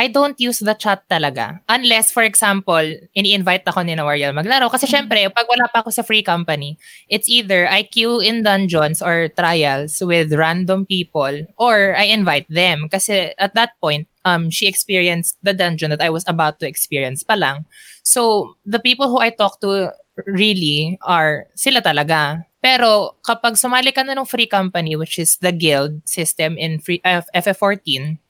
I 0.00 0.08
don't 0.08 0.38
use 0.40 0.64
the 0.64 0.72
chat 0.72 1.04
talaga. 1.10 1.60
Unless, 1.68 2.12
for 2.16 2.22
example, 2.22 2.80
ini-invite 3.12 3.68
ako 3.68 3.84
ni 3.84 3.92
Nawariel 3.92 4.32
maglaro. 4.32 4.72
Kasi 4.72 4.88
syempre, 4.88 5.28
pag 5.28 5.44
wala 5.44 5.68
pa 5.68 5.84
ako 5.84 5.92
sa 5.92 6.00
free 6.00 6.24
company, 6.24 6.80
it's 7.12 7.28
either 7.28 7.68
I 7.68 7.84
queue 7.84 8.16
in 8.16 8.40
dungeons 8.40 9.02
or 9.04 9.28
trials 9.28 10.00
with 10.00 10.32
random 10.32 10.86
people 10.86 11.44
or 11.60 11.92
I 12.00 12.08
invite 12.08 12.48
them. 12.48 12.88
Kasi 12.88 13.36
at 13.36 13.52
that 13.52 13.76
point, 13.76 14.08
um, 14.24 14.48
she 14.48 14.64
experienced 14.64 15.36
the 15.42 15.52
dungeon 15.52 15.90
that 15.90 16.00
I 16.00 16.08
was 16.08 16.24
about 16.24 16.60
to 16.60 16.66
experience 16.68 17.20
pa 17.20 17.34
lang. 17.34 17.68
So, 18.00 18.56
the 18.64 18.80
people 18.80 19.12
who 19.12 19.20
I 19.20 19.30
talk 19.36 19.60
to 19.60 19.92
really 20.26 20.96
are 21.04 21.44
sila 21.54 21.84
talaga. 21.84 22.44
Pero 22.60 23.16
kapag 23.24 23.56
sumali 23.56 23.88
ka 23.90 24.04
na 24.04 24.12
ng 24.12 24.28
free 24.28 24.46
company, 24.46 24.94
which 24.94 25.16
is 25.16 25.40
the 25.40 25.50
guild 25.50 26.04
system 26.04 26.60
in 26.60 26.76
free, 26.78 27.00
uh, 27.02 27.24
FF14, 27.32 28.20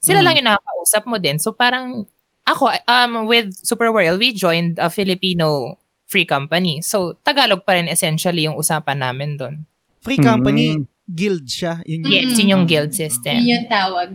sila 0.00 0.20
Mm. 0.20 0.24
lang 0.24 0.34
yung 0.40 0.48
nakakausap 0.48 1.02
mo 1.04 1.16
din. 1.20 1.36
So 1.36 1.52
parang 1.52 2.08
ako, 2.44 2.72
um, 2.84 3.24
with 3.28 3.52
Super 3.56 3.88
Royal, 3.88 4.16
we 4.16 4.32
joined 4.32 4.76
a 4.80 4.88
Filipino 4.88 5.76
free 6.04 6.24
company. 6.24 6.80
So 6.80 7.16
Tagalog 7.20 7.64
pa 7.64 7.76
rin 7.76 7.88
essentially 7.88 8.48
yung 8.48 8.56
usapan 8.56 9.04
namin 9.04 9.36
doon. 9.36 9.54
Free 10.00 10.20
company, 10.20 10.76
Mm. 10.76 10.84
guild 11.04 11.44
siya. 11.44 11.80
Yun, 11.84 12.04
Yes, 12.04 12.36
yun 12.36 12.52
yung 12.56 12.64
guild 12.64 12.92
system. 12.92 13.36
Yun 13.40 13.48
yung 13.48 13.68
tawag. 13.68 14.10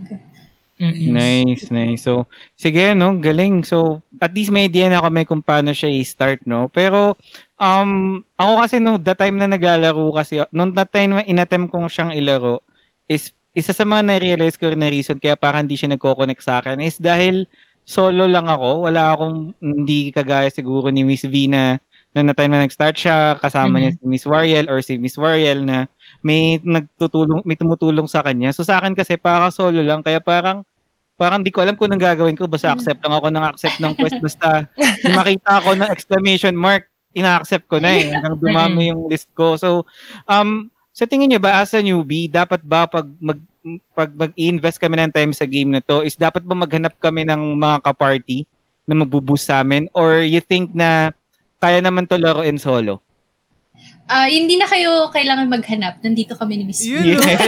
Mm-mm. 0.80 1.12
Nice, 1.12 1.68
nice. 1.68 2.08
So, 2.08 2.24
sige, 2.56 2.96
no, 2.96 3.12
galing. 3.20 3.68
So, 3.68 4.00
at 4.16 4.32
least 4.32 4.48
may 4.48 4.64
idea 4.64 4.88
na 4.88 5.04
kami 5.04 5.28
kung 5.28 5.44
paano 5.44 5.76
siya 5.76 5.92
i-start, 5.92 6.48
no? 6.48 6.72
Pero, 6.72 7.20
um, 7.60 8.24
ako 8.40 8.52
kasi, 8.64 8.76
no, 8.80 8.96
the 8.96 9.12
time 9.14 9.36
na 9.36 9.46
naglalaro 9.46 10.10
kasi, 10.16 10.40
nung 10.50 10.72
that 10.74 10.90
time 10.90 11.20
na 11.20 11.22
inattempt 11.28 11.70
kong 11.70 11.86
siyang 11.92 12.16
ilaro, 12.16 12.64
is, 13.06 13.30
isa 13.52 13.76
sa 13.76 13.84
mga 13.84 14.02
na-realize 14.08 14.56
ko 14.56 14.72
rin 14.72 14.80
na 14.80 14.88
reason 14.90 15.20
kaya 15.20 15.36
parang 15.36 15.68
hindi 15.68 15.76
siya 15.76 15.92
nagko-connect 15.92 16.42
sa 16.42 16.62
akin 16.62 16.80
is 16.80 16.96
dahil 16.96 17.44
solo 17.82 18.26
lang 18.30 18.46
ako. 18.46 18.86
Wala 18.86 19.14
akong, 19.14 19.54
hindi 19.62 20.10
kagaya 20.14 20.48
siguro 20.50 20.88
ni 20.90 21.02
Miss 21.06 21.26
V 21.26 21.50
na, 21.50 21.78
na 22.10 22.26
na 22.26 22.34
time 22.34 22.50
na 22.50 22.66
nag-start 22.66 22.98
siya, 22.98 23.38
kasama 23.38 23.78
niya 23.78 23.94
si 23.94 24.02
Miss 24.02 24.26
Wariel 24.26 24.66
or 24.66 24.82
si 24.82 24.98
Miss 24.98 25.14
Wariel 25.14 25.62
na 25.62 25.86
may 26.26 26.58
nagtutulong, 26.58 27.46
may 27.46 27.54
tumutulong 27.54 28.10
sa 28.10 28.26
kanya. 28.26 28.50
So 28.50 28.66
sa 28.66 28.82
akin 28.82 28.98
kasi 28.98 29.14
parang 29.14 29.54
solo 29.54 29.78
lang, 29.78 30.02
kaya 30.02 30.18
parang 30.18 30.66
parang 31.14 31.46
di 31.46 31.54
ko 31.54 31.62
alam 31.62 31.78
kung 31.78 31.86
anong 31.86 32.02
gagawin 32.02 32.34
ko. 32.34 32.50
Basta 32.50 32.74
accept 32.74 32.98
lang 33.06 33.14
ako 33.14 33.30
ng 33.30 33.44
accept 33.46 33.78
ng 33.78 33.94
quest. 33.94 34.18
Basta 34.18 34.66
makita 35.06 35.62
ko 35.62 35.70
ng 35.78 35.90
exclamation 35.92 36.56
mark, 36.58 36.89
ina-accept 37.14 37.66
ko 37.66 37.82
na 37.82 37.90
eh. 37.94 38.08
Hanggang 38.14 38.38
dumami 38.38 38.90
yung 38.90 39.10
list 39.10 39.30
ko. 39.34 39.58
So, 39.58 39.86
um, 40.26 40.70
sa 40.90 41.06
tingin 41.06 41.30
niyo 41.30 41.40
ba 41.40 41.62
as 41.62 41.72
a 41.74 41.80
newbie, 41.80 42.30
dapat 42.30 42.60
ba 42.62 42.86
pag 42.86 43.06
mag 43.18 43.38
pag 43.92 44.10
mag-invest 44.16 44.80
kami 44.80 44.96
ng 44.96 45.12
time 45.12 45.32
sa 45.36 45.44
game 45.44 45.68
na 45.68 45.84
to, 45.84 46.00
is 46.00 46.16
dapat 46.16 46.40
ba 46.44 46.56
maghanap 46.56 46.96
kami 46.96 47.28
ng 47.28 47.60
mga 47.60 47.84
ka-party 47.84 48.48
na 48.88 48.96
magbo-boost 48.96 49.52
sa 49.52 49.60
amin? 49.60 49.86
Or 49.92 50.24
you 50.24 50.40
think 50.40 50.72
na 50.72 51.12
kaya 51.60 51.84
naman 51.84 52.08
to 52.08 52.16
laruin 52.16 52.56
solo? 52.56 53.04
Ah, 54.10 54.26
hindi 54.26 54.58
na 54.58 54.66
kayo 54.66 55.06
kailangan 55.14 55.46
maghanap. 55.46 56.02
Nandito 56.02 56.34
kami 56.34 56.58
ni 56.58 56.64
Miss 56.66 56.82
Yun? 56.82 57.14
Yes. 57.14 57.22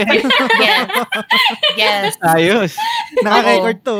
yes. 1.75 2.15
Ayos. 2.23 2.71
Naka-record 3.19 3.83
to. 3.83 3.99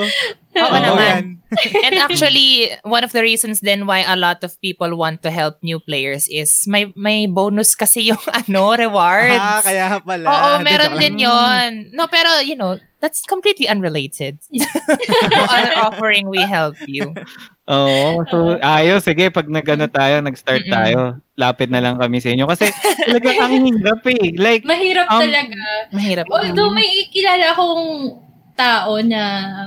Oo 0.54 0.54
Oo, 0.54 0.78
naman. 0.78 1.42
And 1.86 1.98
actually, 1.98 2.70
one 2.86 3.04
of 3.04 3.12
the 3.12 3.26
reasons 3.26 3.60
then 3.60 3.90
why 3.90 4.06
a 4.06 4.16
lot 4.16 4.46
of 4.46 4.54
people 4.62 4.94
want 4.94 5.26
to 5.26 5.34
help 5.34 5.58
new 5.66 5.82
players 5.82 6.30
is 6.30 6.70
may 6.70 6.94
may 6.94 7.26
bonus 7.26 7.74
kasi 7.74 8.14
yung 8.14 8.22
ano, 8.40 8.78
rewards. 8.78 9.38
Ah, 9.38 9.62
kaya 9.66 9.98
pala. 10.00 10.26
Oo, 10.30 10.50
meron 10.62 10.94
din 11.02 11.26
yon. 11.26 11.90
No, 11.92 12.06
pero 12.08 12.30
you 12.46 12.56
know, 12.56 12.78
that's 13.04 13.28
completely 13.28 13.68
unrelated. 13.68 14.40
no 14.56 15.44
other 15.52 15.76
offering 15.76 16.32
we 16.32 16.40
help 16.40 16.80
you. 16.88 17.12
Oo. 17.68 18.24
So, 18.32 18.56
ayos. 18.64 19.04
Sige, 19.04 19.28
pag 19.28 19.52
nag-ano 19.52 19.92
tayo, 19.92 20.24
nag-start 20.24 20.64
Mm-mm. 20.64 20.72
tayo, 20.72 21.00
lapit 21.36 21.68
na 21.68 21.84
lang 21.84 22.00
kami 22.00 22.24
sa 22.24 22.32
inyo. 22.32 22.48
Kasi 22.48 22.72
talagang 23.04 23.36
ang 23.44 23.54
hirap 23.68 24.02
eh. 24.08 24.32
Like, 24.40 24.64
Mahirap 24.64 25.12
Um, 25.12 25.20
talaga. 25.20 25.60
Mahirap. 25.92 26.26
Although 26.32 26.72
may 26.72 27.12
kilala 27.12 27.52
akong 27.52 27.86
tao 28.56 29.02
na 29.04 29.22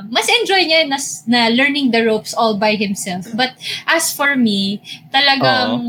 mas 0.08 0.24
enjoy 0.30 0.64
niya 0.64 0.88
na, 0.88 0.96
na 1.28 1.52
learning 1.52 1.92
the 1.92 2.00
ropes 2.00 2.32
all 2.32 2.56
by 2.56 2.72
himself. 2.72 3.28
But 3.36 3.52
as 3.84 4.16
for 4.16 4.32
me, 4.32 4.80
talagang 5.12 5.84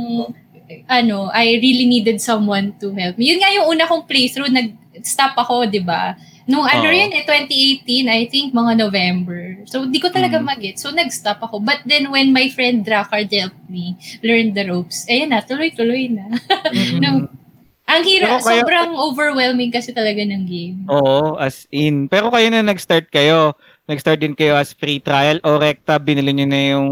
ano, 0.92 1.32
I 1.32 1.64
really 1.64 1.88
needed 1.88 2.20
someone 2.20 2.76
to 2.84 2.92
help 2.92 3.16
me. 3.16 3.32
Yun 3.32 3.40
nga 3.40 3.56
yung 3.56 3.72
una 3.72 3.88
kong 3.88 4.04
playthrough, 4.04 4.52
nag-stop 4.52 5.40
ako, 5.40 5.64
di 5.72 5.80
ba? 5.80 6.20
Nung 6.48 6.64
ano 6.64 6.82
Oo. 6.82 6.90
rin 6.90 7.12
eh, 7.12 7.22
2018, 7.22 8.08
I 8.08 8.24
think 8.26 8.52
mga 8.52 8.80
November. 8.80 9.68
So, 9.68 9.84
di 9.84 10.00
ko 10.00 10.08
talaga 10.08 10.40
Mm. 10.40 10.48
mag-get. 10.48 10.76
So, 10.78 10.90
nag-stop 10.90 11.40
ako. 11.40 11.60
But 11.60 11.84
then, 11.84 12.08
when 12.08 12.32
my 12.32 12.48
friend 12.48 12.82
Drakard 12.82 13.28
helped 13.28 13.68
me 13.68 13.94
learn 14.22 14.52
the 14.52 14.64
ropes, 14.64 15.04
ayun 15.06 15.30
na, 15.30 15.44
tuloy-tuloy 15.44 16.08
na. 16.08 16.32
Mm-mm. 16.72 17.00
Nung- 17.04 17.28
ang 17.84 18.04
hirap, 18.04 18.40
kaya- 18.40 18.64
sobrang 18.64 18.96
overwhelming 18.96 19.72
kasi 19.72 19.92
talaga 19.92 20.20
ng 20.20 20.44
game. 20.44 20.78
Oo, 20.88 21.36
as 21.36 21.68
in. 21.70 22.08
Pero 22.08 22.28
kayo 22.28 22.48
na 22.48 22.60
nag-start 22.62 23.08
kayo, 23.08 23.56
nag-start 23.84 24.20
din 24.20 24.32
kayo 24.32 24.56
as 24.56 24.72
free 24.72 25.00
trial 25.00 25.40
o 25.42 25.56
rekta, 25.56 25.96
binili 25.98 26.32
nyo 26.32 26.48
na 26.48 26.62
yung 26.70 26.88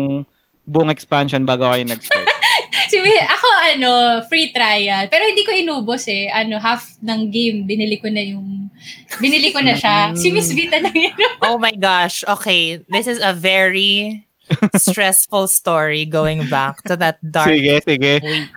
buong 0.64 0.88
expansion 0.90 1.44
bago 1.44 1.64
kayo 1.66 1.84
nag-start. 1.86 2.25
Si 2.96 3.12
ako 3.28 3.48
ano, 3.76 3.92
free 4.32 4.56
trial. 4.56 5.12
Pero 5.12 5.28
hindi 5.28 5.44
ko 5.44 5.52
inubos 5.52 6.08
eh. 6.08 6.32
Ano, 6.32 6.56
half 6.64 6.96
ng 7.04 7.28
game 7.28 7.68
binili 7.68 8.00
ko 8.00 8.08
na 8.08 8.24
yung 8.24 8.72
binili 9.20 9.52
ko 9.52 9.60
na 9.60 9.76
siya. 9.76 10.16
Si 10.16 10.32
Miss 10.32 10.52
Vita 10.56 10.80
na 10.80 10.92
yun. 10.94 11.12
Oh 11.44 11.60
my 11.60 11.76
gosh. 11.76 12.24
Okay. 12.24 12.80
This 12.88 13.08
is 13.08 13.20
a 13.20 13.36
very 13.36 14.24
stressful 14.78 15.48
story 15.48 16.06
going 16.06 16.48
back 16.48 16.84
to 16.88 16.96
that 16.96 17.20
dark 17.20 17.52
sige, 17.52 17.84
sige. 17.84 18.14
week. 18.24 18.50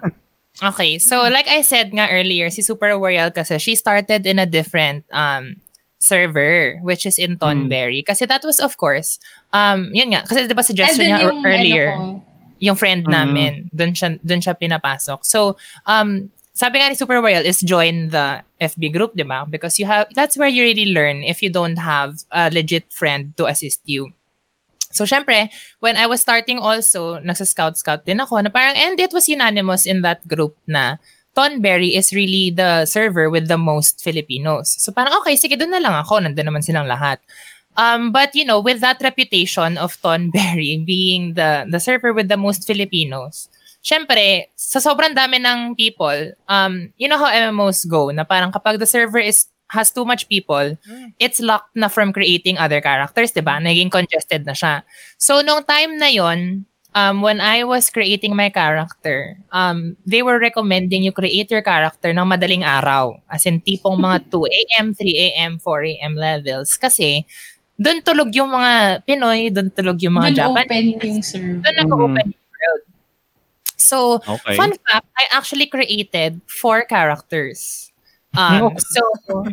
Okay, 0.58 0.98
so 0.98 1.22
like 1.30 1.46
I 1.46 1.62
said 1.62 1.94
nga 1.94 2.10
earlier, 2.10 2.50
si 2.50 2.66
Super 2.66 2.98
Royal 2.98 3.30
kasi 3.30 3.62
she 3.62 3.78
started 3.78 4.26
in 4.26 4.42
a 4.42 4.46
different 4.46 5.06
um 5.14 5.62
server 5.98 6.78
which 6.82 7.06
is 7.06 7.18
in 7.18 7.38
Tonberry 7.38 8.06
kasi 8.06 8.26
that 8.26 8.42
was 8.46 8.62
of 8.62 8.78
course 8.78 9.18
um 9.50 9.90
yun 9.90 10.14
nga 10.14 10.22
kasi 10.22 10.46
'di 10.46 10.54
ba 10.54 10.62
suggestion 10.62 11.10
niya 11.10 11.26
ear- 11.26 11.42
earlier 11.42 11.86
ano 11.90 12.22
ko, 12.22 12.37
yung 12.58 12.76
friend 12.76 13.06
Mm. 13.06 13.12
namin 13.12 13.52
doon 13.70 13.94
siya 13.94 14.18
doon 14.20 14.42
siya 14.42 14.54
pinapasok. 14.58 15.22
So 15.22 15.56
um 15.86 16.30
sabi 16.58 16.82
nga 16.82 16.90
ni 16.90 16.98
Super 16.98 17.22
Royal 17.22 17.46
is 17.46 17.62
join 17.62 18.10
the 18.10 18.42
FB 18.58 18.90
group, 18.90 19.14
di 19.14 19.22
ba? 19.22 19.46
Because 19.46 19.78
you 19.78 19.86
have, 19.86 20.10
that's 20.18 20.34
where 20.34 20.50
you 20.50 20.66
really 20.66 20.90
learn 20.90 21.22
if 21.22 21.38
you 21.38 21.46
don't 21.46 21.78
have 21.78 22.18
a 22.34 22.50
legit 22.50 22.90
friend 22.90 23.30
to 23.38 23.46
assist 23.46 23.78
you. 23.86 24.10
So, 24.90 25.06
syempre, 25.06 25.54
when 25.78 25.94
I 25.94 26.10
was 26.10 26.18
starting 26.18 26.58
also, 26.58 27.22
nasa-scout-scout 27.22 28.02
din 28.02 28.18
ako 28.18 28.42
na 28.42 28.50
parang, 28.50 28.74
and 28.74 28.98
it 28.98 29.14
was 29.14 29.30
unanimous 29.30 29.86
in 29.86 30.02
that 30.02 30.26
group 30.26 30.58
na 30.66 30.98
Tonberry 31.38 31.94
is 31.94 32.10
really 32.10 32.50
the 32.50 32.82
server 32.90 33.30
with 33.30 33.46
the 33.46 33.60
most 33.60 34.02
Filipinos. 34.02 34.74
So, 34.82 34.90
parang, 34.90 35.14
okay, 35.22 35.38
sige, 35.38 35.54
doon 35.54 35.70
na 35.70 35.78
lang 35.78 35.94
ako. 35.94 36.18
Nandun 36.18 36.50
naman 36.50 36.66
silang 36.66 36.90
lahat. 36.90 37.22
Um, 37.78 38.10
but, 38.10 38.34
you 38.34 38.44
know, 38.44 38.58
with 38.58 38.82
that 38.82 38.98
reputation 39.00 39.78
of 39.78 39.94
Tonberry 40.02 40.84
being 40.84 41.34
the, 41.34 41.64
the 41.70 41.78
server 41.78 42.12
with 42.12 42.26
the 42.26 42.36
most 42.36 42.66
Filipinos, 42.66 43.48
syempre, 43.86 44.50
sa 44.58 44.82
sobrang 44.82 45.14
dami 45.14 45.38
ng 45.38 45.78
people, 45.78 46.34
um, 46.50 46.90
you 46.98 47.06
know 47.06 47.16
how 47.16 47.30
MMOs 47.30 47.86
go, 47.86 48.10
na 48.10 48.26
parang 48.26 48.50
kapag 48.50 48.82
the 48.82 48.86
server 48.86 49.22
is 49.22 49.46
has 49.68 49.92
too 49.92 50.04
much 50.04 50.28
people, 50.32 50.80
it's 51.20 51.40
locked 51.44 51.76
na 51.76 51.92
from 51.92 52.08
creating 52.08 52.56
other 52.56 52.80
characters, 52.80 53.36
di 53.36 53.44
ba? 53.44 53.60
Naging 53.60 53.92
congested 53.92 54.48
na 54.48 54.56
siya. 54.56 54.80
So, 55.20 55.44
nung 55.44 55.60
time 55.68 56.00
na 56.00 56.08
yon 56.08 56.64
um, 56.96 57.20
when 57.20 57.40
I 57.40 57.64
was 57.64 57.90
creating 57.92 58.34
my 58.34 58.48
character, 58.48 59.36
um, 59.52 59.96
they 60.08 60.24
were 60.24 60.40
recommending 60.40 61.04
you 61.04 61.12
create 61.12 61.50
your 61.52 61.60
character 61.60 62.10
ng 62.16 62.24
madaling 62.24 62.64
araw. 62.64 63.20
As 63.28 63.44
in, 63.44 63.60
tipong 63.60 64.00
mga 64.00 64.32
2 64.32 64.48
a.m., 64.48 64.96
3 64.96 65.36
a.m., 65.36 65.58
4 65.60 65.84
a.m. 65.84 66.14
levels. 66.16 66.80
Kasi, 66.80 67.28
doon 67.78 68.02
tulog 68.02 68.30
yung 68.34 68.50
mga 68.50 69.06
Pinoy, 69.06 69.54
doon 69.54 69.70
tulog 69.70 69.98
yung 70.02 70.18
mga 70.18 70.34
Doon 70.34 70.38
Japanese. 70.42 70.66
open 70.66 70.84
yung 71.06 71.22
server. 71.22 71.62
Doon 71.62 71.76
nag-open 71.78 72.26
yung 72.34 72.46
world. 72.50 72.82
So, 73.78 74.18
Okay. 74.20 74.56
fun 74.58 74.74
fact, 74.84 75.06
I 75.14 75.24
actually 75.32 75.70
created 75.70 76.42
four 76.50 76.82
characters. 76.84 77.88
Um, 78.36 78.74
so, 78.76 79.00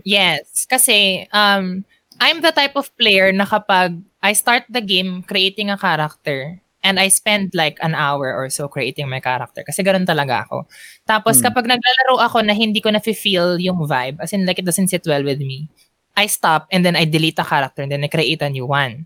yes. 0.03 0.65
Kasi, 0.65 1.29
um, 1.31 1.85
I'm 2.19 2.41
the 2.41 2.51
type 2.51 2.75
of 2.75 2.89
player 2.97 3.31
na 3.31 3.45
kapag 3.45 3.95
I 4.21 4.33
start 4.33 4.65
the 4.67 4.81
game 4.81 5.21
creating 5.23 5.69
a 5.69 5.77
character 5.77 6.59
and 6.81 6.97
I 6.99 7.09
spend 7.09 7.53
like 7.53 7.77
an 7.81 7.93
hour 7.93 8.33
or 8.33 8.49
so 8.49 8.67
creating 8.67 9.09
my 9.09 9.19
character. 9.19 9.61
Kasi 9.61 9.81
ganun 9.81 10.05
talaga 10.05 10.45
ako. 10.45 10.65
Tapos 11.05 11.37
Hmm. 11.39 11.49
kapag 11.49 11.65
naglalaro 11.69 12.15
ako 12.21 12.41
na 12.41 12.53
hindi 12.53 12.81
ko 12.81 12.89
na-feel 12.89 13.57
yung 13.61 13.85
vibe, 13.85 14.17
as 14.21 14.33
in 14.33 14.45
like 14.45 14.57
it 14.59 14.65
doesn't 14.65 14.89
sit 14.89 15.05
well 15.05 15.23
with 15.23 15.39
me, 15.39 15.69
I 16.15 16.25
stop 16.27 16.67
and 16.71 16.83
then 16.83 16.95
I 16.95 17.03
delete 17.05 17.39
a 17.39 17.45
character 17.45 17.83
and 17.83 17.91
then 17.91 18.03
I 18.03 18.09
create 18.09 18.41
a 18.41 18.49
new 18.49 18.65
one. 18.65 19.05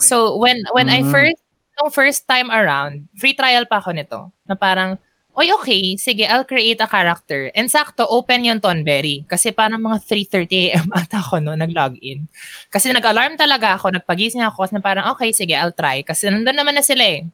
So 0.00 0.36
when 0.36 0.62
when 0.72 0.88
I 0.88 1.02
Mm. 1.04 1.10
first 1.10 1.40
nung 1.80 1.90
first 1.92 2.28
time 2.28 2.52
around, 2.52 3.08
free 3.16 3.32
trial 3.34 3.64
pa 3.64 3.80
ako 3.80 3.96
nito. 3.96 4.28
Na 4.44 4.52
parang, 4.54 5.00
oy 5.32 5.48
okay, 5.56 5.96
sige, 5.96 6.28
I'll 6.28 6.44
create 6.44 6.76
a 6.84 6.88
character. 6.88 7.48
And 7.56 7.72
sakto, 7.72 8.04
open 8.04 8.44
yung 8.44 8.60
Tonberry. 8.60 9.24
Kasi 9.24 9.56
parang 9.56 9.80
mga 9.80 10.04
3.30 10.04 10.68
a.m. 10.68 10.88
ata 11.00 11.18
ako 11.24 11.40
no, 11.40 11.56
nag-login. 11.56 12.28
Kasi 12.68 12.92
nag-alarm 12.92 13.40
talaga 13.40 13.80
ako, 13.80 13.88
nagpagising 13.96 14.44
ako, 14.44 14.68
na 14.76 14.84
parang, 14.84 15.08
okay, 15.16 15.32
sige, 15.32 15.56
I'll 15.56 15.72
try. 15.72 16.04
Kasi 16.04 16.28
nandun 16.28 16.52
naman 16.60 16.76
na 16.76 16.84
sila 16.84 17.00
eh. 17.04 17.24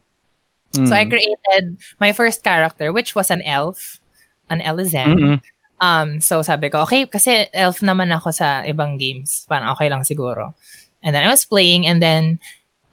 So 0.87 0.95
I 0.95 1.09
Mm. 1.09 1.11
created 1.11 1.65
my 1.99 2.15
first 2.15 2.45
character, 2.47 2.95
which 2.95 3.19
was 3.19 3.35
an 3.35 3.43
elf. 3.43 3.99
An 4.49 4.63
Elizen. 4.63 5.09
Mm-mm. 5.19 5.37
Um, 5.79 6.19
so 6.19 6.43
sabi 6.43 6.71
ko, 6.71 6.83
okay, 6.83 7.07
kasi 7.07 7.47
elf 7.55 7.81
naman 7.81 8.11
ako 8.11 8.35
sa 8.35 8.67
ibang 8.67 8.99
games. 8.99 9.47
Parang 9.47 9.71
okay 9.75 9.87
lang 9.87 10.03
siguro. 10.03 10.55
And 11.03 11.15
then 11.15 11.23
I 11.23 11.31
was 11.31 11.47
playing 11.47 11.87
and 11.87 12.03
then, 12.03 12.43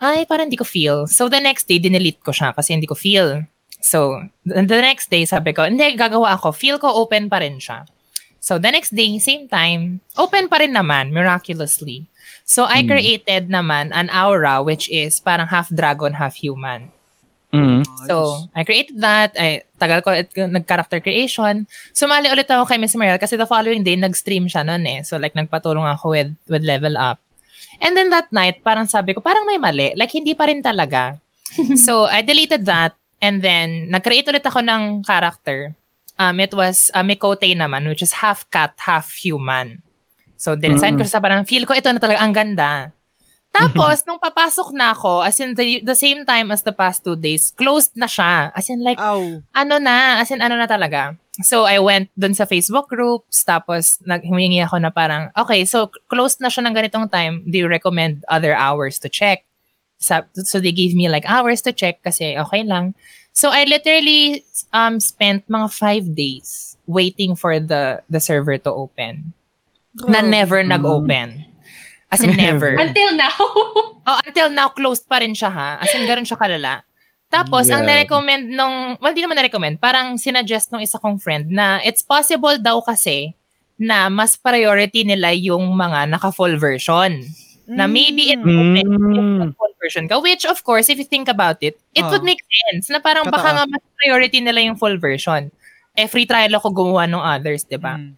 ay, 0.02 0.26
parang 0.30 0.54
hindi 0.54 0.62
ko 0.62 0.68
feel. 0.68 1.10
So 1.10 1.26
the 1.26 1.42
next 1.42 1.66
day, 1.66 1.82
dinelete 1.82 2.22
ko 2.22 2.30
siya 2.30 2.54
kasi 2.54 2.78
hindi 2.78 2.86
ko 2.86 2.94
feel. 2.94 3.46
So 3.82 4.22
the 4.46 4.82
next 4.82 5.10
day, 5.10 5.26
sabi 5.26 5.54
ko, 5.54 5.66
hindi, 5.66 5.98
gagawa 5.98 6.38
ako. 6.38 6.54
Feel 6.54 6.78
ko 6.78 6.94
open 6.94 7.30
pa 7.30 7.42
rin 7.42 7.58
siya. 7.58 7.86
So 8.42 8.62
the 8.62 8.70
next 8.70 8.94
day, 8.94 9.18
same 9.18 9.50
time, 9.50 10.06
open 10.22 10.46
pa 10.46 10.62
rin 10.62 10.78
naman, 10.78 11.10
miraculously. 11.10 12.06
So 12.46 12.70
I 12.70 12.86
Hmm. 12.86 12.94
created 12.94 13.50
naman 13.50 13.90
an 13.90 14.14
aura 14.14 14.62
which 14.62 14.86
is 14.94 15.18
parang 15.18 15.50
half 15.50 15.74
dragon, 15.74 16.14
half 16.22 16.38
human. 16.38 16.94
Mm. 17.56 17.82
So, 18.08 18.46
I 18.52 18.68
created 18.68 19.00
that. 19.00 19.32
I, 19.40 19.64
tagal 19.80 20.04
ko 20.04 20.12
it, 20.12 20.30
nag-character 20.36 21.00
creation. 21.00 21.66
Sumali 21.96 22.28
ulit 22.28 22.52
ako 22.52 22.68
kay 22.68 22.78
Miss 22.78 22.96
Mariel 23.00 23.18
kasi 23.18 23.40
the 23.40 23.48
following 23.48 23.82
day, 23.82 23.96
nag-stream 23.96 24.52
siya 24.52 24.68
noon 24.68 24.84
eh. 24.86 25.00
So, 25.08 25.16
like, 25.16 25.34
nagpatulong 25.34 25.88
ako 25.88 26.16
with, 26.16 26.32
with 26.52 26.64
level 26.68 27.00
up. 27.00 27.24
And 27.80 27.96
then 27.96 28.12
that 28.12 28.32
night, 28.32 28.64
parang 28.64 28.88
sabi 28.88 29.16
ko, 29.16 29.20
parang 29.20 29.48
may 29.48 29.60
mali. 29.60 29.96
Like, 29.96 30.12
hindi 30.12 30.36
pa 30.36 30.48
rin 30.48 30.64
talaga. 30.64 31.20
so, 31.86 32.06
I 32.06 32.22
deleted 32.22 32.68
that. 32.68 32.96
And 33.24 33.40
then, 33.42 33.90
nag-create 33.90 34.28
ulit 34.28 34.44
ako 34.44 34.62
ng 34.62 35.08
character. 35.08 35.74
Um, 36.16 36.40
it 36.40 36.56
was 36.56 36.92
uh, 36.96 37.04
Mikote 37.04 37.52
naman, 37.56 37.88
which 37.88 38.04
is 38.04 38.24
half 38.24 38.48
cat, 38.52 38.76
half 38.80 39.12
human. 39.20 39.84
So, 40.40 40.56
dinesign 40.56 40.96
ko 40.96 41.04
siya 41.04 41.20
sa 41.20 41.24
parang, 41.24 41.48
feel 41.48 41.68
ko 41.68 41.76
ito 41.76 41.92
na 41.92 42.00
talaga, 42.00 42.20
ang 42.24 42.36
ganda. 42.36 42.96
Tapos, 43.56 44.04
nung 44.04 44.20
papasok 44.20 44.76
na 44.76 44.92
ako, 44.92 45.24
as 45.24 45.40
in 45.40 45.56
the, 45.56 45.80
the 45.80 45.96
same 45.96 46.28
time 46.28 46.52
as 46.52 46.68
the 46.68 46.76
past 46.76 47.08
two 47.08 47.16
days, 47.16 47.56
closed 47.56 47.96
na 47.96 48.06
siya. 48.06 48.52
As 48.52 48.68
in 48.68 48.84
like, 48.84 49.00
Ow. 49.00 49.40
ano 49.56 49.76
na, 49.80 50.20
as 50.20 50.30
in 50.32 50.44
ano 50.44 50.60
na 50.60 50.68
talaga. 50.68 51.16
So, 51.44 51.64
I 51.64 51.80
went 51.80 52.12
dun 52.16 52.36
sa 52.36 52.44
Facebook 52.44 52.88
groups, 52.88 53.44
tapos 53.44 54.00
nag, 54.04 54.24
humingi 54.24 54.64
ako 54.64 54.80
na 54.80 54.92
parang, 54.92 55.32
okay, 55.36 55.64
so 55.64 55.92
closed 56.08 56.40
na 56.40 56.48
siya 56.48 56.68
ng 56.68 56.76
ganitong 56.76 57.08
time, 57.12 57.44
do 57.48 57.60
you 57.60 57.68
recommend 57.68 58.24
other 58.28 58.56
hours 58.56 59.00
to 59.00 59.08
check? 59.08 59.44
So, 60.00 60.60
they 60.60 60.76
gave 60.76 60.96
me 60.96 61.08
like 61.08 61.24
hours 61.28 61.64
to 61.64 61.72
check 61.72 62.04
kasi 62.04 62.36
okay 62.38 62.64
lang. 62.64 62.96
So, 63.36 63.52
I 63.52 63.64
literally 63.68 64.44
um 64.72 65.00
spent 65.00 65.48
mga 65.48 65.68
five 65.72 66.06
days 66.16 66.78
waiting 66.88 67.36
for 67.36 67.60
the 67.60 68.04
the 68.08 68.20
server 68.20 68.56
to 68.60 68.72
open. 68.72 69.34
Na 70.08 70.20
never 70.20 70.64
nag-open. 70.64 71.55
As 72.12 72.22
in 72.22 72.36
never. 72.38 72.76
Until 72.84 73.16
now. 73.16 73.34
Oh, 74.06 74.22
until 74.22 74.54
now, 74.54 74.70
closed 74.70 75.10
pa 75.10 75.18
rin 75.18 75.34
siya 75.34 75.50
ha. 75.50 75.82
As 75.82 75.90
in, 75.98 76.06
ganun 76.06 76.30
siya 76.30 76.38
kalala. 76.38 76.86
Tapos, 77.26 77.74
ang 77.74 77.90
Yeah. 77.90 78.06
na-recommend 78.06 78.54
nung, 78.54 79.02
well, 79.02 79.18
di 79.18 79.26
naman 79.26 79.34
na-recommend, 79.34 79.82
parang 79.82 80.14
sinuggest 80.22 80.70
nung 80.70 80.78
isa 80.78 81.02
kong 81.02 81.18
friend 81.18 81.50
na 81.50 81.82
it's 81.82 82.06
possible 82.06 82.54
daw 82.62 82.86
kasi 82.86 83.34
na 83.82 84.06
mas 84.14 84.38
priority 84.38 85.02
nila 85.02 85.34
yung 85.34 85.74
mga 85.74 86.06
naka-full 86.06 86.54
version. 86.62 87.26
Na 87.66 87.90
maybe 87.90 88.30
it 88.30 88.38
Mm. 88.38 88.46
open 88.46 88.88
yung 89.10 89.30
Mm. 89.42 89.50
full 89.58 89.74
version 89.82 90.06
ka. 90.06 90.22
Which, 90.22 90.46
of 90.46 90.62
course, 90.62 90.86
if 90.86 91.02
you 91.02 91.08
think 91.10 91.26
about 91.26 91.58
it, 91.66 91.74
it 91.98 92.06
Oh. 92.06 92.14
would 92.14 92.22
make 92.22 92.46
sense. 92.70 92.94
Na 92.94 93.02
parang 93.02 93.26
baka 93.26 93.42
Totoo. 93.42 93.58
nga 93.58 93.64
mas 93.66 93.84
priority 93.98 94.38
nila 94.38 94.62
yung 94.62 94.78
full 94.78 95.02
version. 95.02 95.50
Eh, 95.98 96.06
free 96.06 96.30
trial 96.30 96.54
ako 96.54 96.70
gumawa 96.70 97.10
ng 97.10 97.18
others, 97.18 97.66
di 97.66 97.82
ba? 97.82 97.98
Mm. 97.98 98.14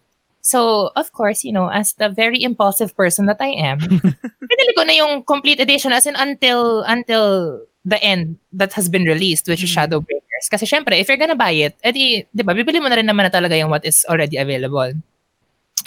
So, 0.48 0.88
of 0.96 1.12
course, 1.12 1.44
you 1.44 1.52
know, 1.52 1.68
as 1.68 1.92
the 2.00 2.08
very 2.08 2.40
impulsive 2.40 2.96
person 2.96 3.28
that 3.28 3.36
I 3.36 3.52
am, 3.52 3.84
pinili 4.48 4.72
ko 4.72 4.82
na 4.88 4.96
yung 4.96 5.28
complete 5.28 5.60
edition 5.60 5.92
as 5.92 6.08
in 6.08 6.16
until 6.16 6.80
until 6.88 7.60
the 7.84 8.00
end 8.00 8.40
that 8.56 8.72
has 8.72 8.88
been 8.88 9.04
released, 9.04 9.44
which 9.44 9.60
is 9.60 9.68
Mm. 9.68 9.76
Shadowbringers. 9.76 10.48
Kasi 10.48 10.64
syempre, 10.64 10.96
if 10.96 11.04
you're 11.04 11.20
gonna 11.20 11.36
buy 11.36 11.52
it, 11.52 11.76
edi, 11.84 12.24
di 12.32 12.40
ba, 12.40 12.56
bibili 12.56 12.80
mo 12.80 12.88
na 12.88 12.96
rin 12.96 13.04
naman 13.04 13.28
na 13.28 13.32
talaga 13.32 13.60
yung 13.60 13.68
what 13.68 13.84
is 13.84 14.08
already 14.08 14.40
available. 14.40 14.96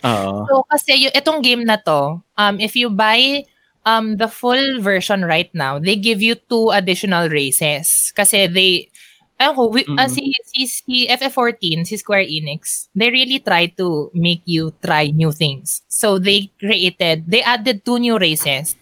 Oo. 0.06 0.46
So, 0.46 0.62
kasi 0.70 1.10
yung, 1.10 1.14
itong 1.18 1.42
game 1.42 1.66
na 1.66 1.82
to, 1.82 2.22
um, 2.38 2.56
if 2.62 2.78
you 2.78 2.94
buy 2.94 3.42
um, 3.90 4.22
the 4.22 4.30
full 4.30 4.78
version 4.78 5.26
right 5.26 5.50
now, 5.58 5.82
they 5.82 5.98
give 5.98 6.22
you 6.22 6.38
two 6.38 6.70
additional 6.70 7.34
races. 7.34 8.14
Kasi 8.14 8.46
they, 8.46 8.94
ayun 9.42 9.56
ko, 9.58 9.64
we, 9.68 9.82
ah, 9.98 10.06
Mm. 10.06 10.14
si, 10.14 10.22
si, 10.46 10.62
si 10.70 10.96
FF14, 11.10 11.82
si 11.84 11.98
Square 11.98 12.30
Enix, 12.30 12.88
they 12.94 13.10
really 13.10 13.42
try 13.42 13.66
to 13.74 14.14
make 14.14 14.46
you 14.46 14.70
try 14.80 15.10
new 15.10 15.34
things. 15.34 15.82
So, 15.90 16.22
they 16.22 16.54
created, 16.62 17.26
they 17.26 17.42
added 17.42 17.82
two 17.82 17.98
new 17.98 18.22
races 18.22 18.78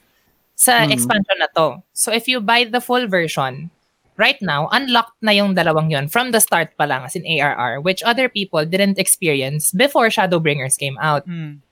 sa 0.53 0.84
Mm. 0.84 0.91
expansion 0.91 1.38
na 1.39 1.47
to. 1.55 1.80
So, 1.95 2.12
if 2.12 2.28
you 2.28 2.43
buy 2.43 2.68
the 2.68 2.84
full 2.84 3.07
version, 3.07 3.72
right 4.20 4.36
now, 4.43 4.68
unlocked 4.76 5.16
na 5.24 5.32
yung 5.32 5.55
dalawang 5.55 5.88
yon 5.88 6.12
from 6.12 6.36
the 6.36 6.43
start 6.43 6.75
pa 6.75 6.84
lang 6.84 7.08
as 7.08 7.16
in 7.16 7.24
ARR, 7.24 7.79
which 7.79 8.04
other 8.04 8.28
people 8.28 8.67
didn't 8.67 9.00
experience 9.00 9.71
before 9.71 10.12
Shadowbringers 10.12 10.75
came 10.75 11.00
out. 11.00 11.24
Mm. 11.24 11.63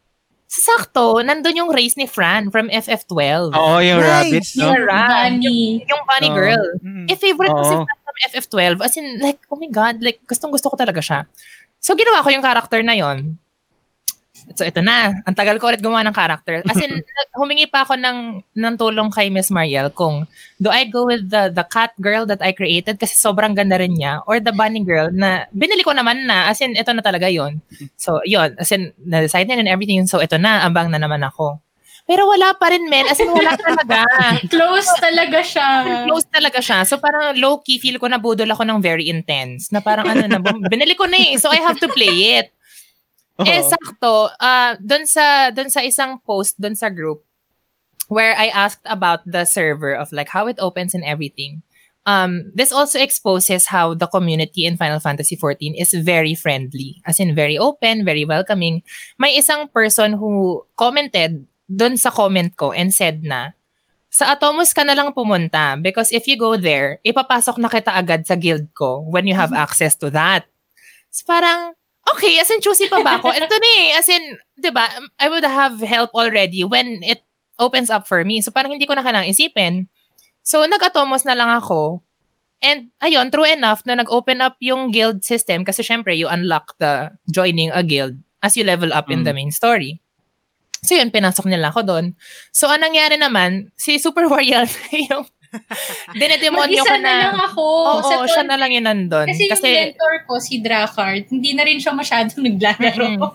Sakto, 0.48 1.20
nandun 1.20 1.60
yung 1.60 1.76
race 1.76 2.00
ni 2.00 2.08
Fran 2.08 2.48
from 2.48 2.72
FF12. 2.72 3.52
Oo, 3.52 3.84
yung 3.84 4.00
Nice. 4.00 4.08
rabbit, 4.08 4.46
no? 4.56 4.64
Yung 4.72 4.80
Ran, 4.88 5.32
Bunny. 5.44 5.84
yung 5.84 6.02
bunny 6.08 6.30
Oo. 6.32 6.36
girl. 6.40 6.64
Mm. 6.80 7.06
Eh, 7.12 7.18
favorite 7.20 7.52
ko 7.52 7.64
si. 7.68 7.76
Fran 7.76 8.00
FF12. 8.32 8.82
As 8.82 8.96
in, 8.98 9.20
like, 9.22 9.42
oh 9.52 9.60
my 9.60 9.70
God, 9.70 10.02
like, 10.02 10.22
gustong 10.26 10.54
gusto 10.54 10.70
ko 10.70 10.76
talaga 10.78 11.02
siya. 11.02 11.26
So, 11.78 11.94
ginawa 11.94 12.26
ko 12.26 12.30
yung 12.34 12.46
character 12.46 12.82
na 12.82 12.98
yon. 12.98 13.38
So, 14.56 14.64
ito 14.64 14.80
na. 14.80 15.12
Ang 15.28 15.36
tagal 15.36 15.60
ko 15.60 15.68
ulit 15.68 15.84
gumawa 15.84 16.06
ng 16.08 16.16
character. 16.16 16.64
As 16.64 16.80
in, 16.80 17.04
humingi 17.40 17.68
pa 17.68 17.84
ako 17.84 18.00
ng, 18.00 18.40
ng 18.56 18.76
tulong 18.80 19.10
kay 19.12 19.28
Miss 19.28 19.52
Mariel 19.52 19.92
kung 19.92 20.24
do 20.62 20.72
I 20.72 20.88
go 20.88 21.04
with 21.04 21.28
the 21.28 21.52
the 21.52 21.66
cat 21.68 21.92
girl 22.00 22.24
that 22.30 22.40
I 22.40 22.56
created 22.56 22.96
kasi 22.96 23.18
sobrang 23.18 23.58
ganda 23.58 23.76
rin 23.76 23.98
niya 23.98 24.24
or 24.26 24.40
the 24.40 24.56
bunny 24.56 24.82
girl 24.82 25.12
na 25.12 25.50
binili 25.52 25.84
ko 25.84 25.92
naman 25.92 26.30
na. 26.30 26.48
As 26.48 26.64
in, 26.64 26.78
ito 26.78 26.92
na 26.96 27.04
talaga 27.04 27.28
yon. 27.28 27.60
So, 28.00 28.24
yon 28.24 28.56
As 28.56 28.72
in, 28.72 28.96
na-decide 29.04 29.50
na 29.52 29.60
and 29.60 29.68
everything. 29.68 30.08
So, 30.08 30.24
ito 30.24 30.40
na. 30.40 30.64
Abang 30.64 30.94
na 30.94 31.02
naman 31.02 31.20
ako. 31.28 31.60
Pero 32.08 32.24
wala 32.24 32.56
pa 32.56 32.72
rin, 32.72 32.88
men. 32.88 33.04
As 33.12 33.20
in, 33.20 33.28
wala 33.28 33.60
talaga. 33.60 34.08
Close 34.54 34.88
talaga 35.04 35.44
siya. 35.44 35.68
Close 36.08 36.28
talaga 36.32 36.60
siya. 36.64 36.88
So 36.88 36.96
parang 37.04 37.36
low-key, 37.36 37.84
feel 37.84 38.00
ko 38.00 38.08
nabudol 38.08 38.48
ako 38.48 38.64
ng 38.64 38.80
very 38.80 39.12
intense. 39.12 39.76
Na 39.76 39.84
parang 39.84 40.08
ano 40.08 40.24
na, 40.24 40.40
binili 40.72 40.96
ko 40.96 41.04
na 41.04 41.20
eh. 41.20 41.36
So 41.36 41.52
I 41.52 41.60
have 41.60 41.76
to 41.84 41.92
play 41.92 42.40
it. 42.40 42.48
Eh, 43.44 43.60
Oo. 43.60 43.70
sakto. 43.70 44.32
Uh, 44.40 44.80
doon 44.80 45.04
sa, 45.04 45.52
doon 45.52 45.68
sa 45.68 45.84
isang 45.84 46.16
post, 46.24 46.56
doon 46.56 46.80
sa 46.80 46.88
group, 46.88 47.28
where 48.08 48.34
I 48.40 48.56
asked 48.56 48.88
about 48.88 49.28
the 49.28 49.44
server 49.44 49.92
of 49.92 50.10
like 50.16 50.32
how 50.32 50.48
it 50.48 50.58
opens 50.64 50.96
and 50.96 51.04
everything. 51.04 51.62
Um, 52.08 52.56
this 52.56 52.72
also 52.72 53.04
exposes 53.04 53.68
how 53.68 53.94
the 53.94 54.08
community 54.08 54.64
in 54.64 54.80
Final 54.80 55.04
Fantasy 55.04 55.36
XIV 55.36 55.76
is 55.76 55.92
very 55.92 56.40
friendly. 56.40 57.04
As 57.04 57.20
in, 57.20 57.36
very 57.36 57.60
open, 57.60 58.08
very 58.08 58.24
welcoming. 58.24 58.80
May 59.20 59.36
isang 59.36 59.68
person 59.76 60.16
who 60.16 60.64
commented 60.80 61.44
doon 61.68 62.00
sa 62.00 62.10
comment 62.10 62.50
ko 62.56 62.72
and 62.72 62.96
said 62.96 63.24
na, 63.24 63.52
sa 64.08 64.34
Atomos 64.34 64.72
ka 64.74 64.82
na 64.88 64.96
lang 64.96 65.12
pumunta 65.14 65.76
because 65.78 66.10
if 66.16 66.26
you 66.26 66.40
go 66.40 66.56
there, 66.58 66.98
ipapasok 67.04 67.60
na 67.60 67.70
kita 67.70 67.92
agad 67.94 68.24
sa 68.26 68.34
guild 68.40 68.66
ko 68.74 69.04
when 69.12 69.28
you 69.28 69.36
have 69.36 69.52
access 69.54 69.94
to 69.94 70.10
that. 70.10 70.48
So 71.12 71.28
parang, 71.28 71.76
okay, 72.16 72.40
as 72.40 72.50
in 72.50 72.64
choosy 72.64 72.88
pa 72.88 73.04
ba 73.04 73.20
ako? 73.20 73.30
Ito 73.36 73.46
na 73.52 73.70
eh, 73.78 74.00
as 74.00 74.08
in, 74.10 74.24
di 74.58 74.72
ba, 74.72 74.88
I 75.20 75.28
would 75.30 75.46
have 75.46 75.78
help 75.84 76.16
already 76.16 76.64
when 76.64 77.04
it 77.04 77.22
opens 77.60 77.92
up 77.92 78.08
for 78.08 78.24
me. 78.24 78.40
So 78.42 78.50
parang 78.50 78.74
hindi 78.74 78.88
ko 78.88 78.96
na 78.96 79.04
kailangang 79.04 79.36
isipin. 79.36 79.92
So 80.42 80.64
nag-Atomos 80.64 81.28
na 81.28 81.36
lang 81.36 81.52
ako. 81.52 82.02
And 82.64 82.90
ayun, 83.06 83.30
true 83.30 83.46
enough 83.46 83.86
na 83.86 84.02
nag-open 84.02 84.42
up 84.42 84.58
yung 84.64 84.90
guild 84.90 85.22
system 85.22 85.62
kasi 85.62 85.86
syempre 85.86 86.18
you 86.18 86.26
unlock 86.26 86.74
the 86.82 87.14
joining 87.30 87.70
a 87.70 87.86
guild 87.86 88.18
as 88.42 88.58
you 88.58 88.66
level 88.66 88.90
up 88.90 89.12
in 89.14 89.22
Mm. 89.22 89.26
the 89.30 89.34
main 89.36 89.52
story. 89.54 90.02
So 90.82 90.98
yun, 90.98 91.10
pinasok 91.10 91.50
nila 91.50 91.70
ako 91.74 91.82
doon. 91.86 92.06
So 92.54 92.68
anong 92.68 92.94
nangyari 92.94 93.16
naman, 93.20 93.70
si 93.76 94.00
Super 94.00 94.26
Warrior 94.32 94.66
yung 95.12 95.26
dinedemonyo 96.16 96.84
ko 96.84 96.96
na 97.00 97.32
lang 97.32 97.36
na. 97.36 97.48
ako. 97.48 97.64
Oo, 97.64 98.04
sa 98.04 98.16
siya 98.28 98.44
na 98.44 98.60
lang 98.60 98.72
yun 98.72 98.84
nandun. 98.84 99.28
Kasi, 99.32 99.48
Kasi, 99.48 99.68
yung 99.68 99.96
mentor 99.96 100.16
ko, 100.28 100.34
si 100.44 100.60
Drakard, 100.60 101.24
hindi 101.32 101.56
na 101.56 101.64
rin 101.64 101.80
siya 101.80 101.96
masyadong 101.96 102.42
naglalaro. 102.44 103.32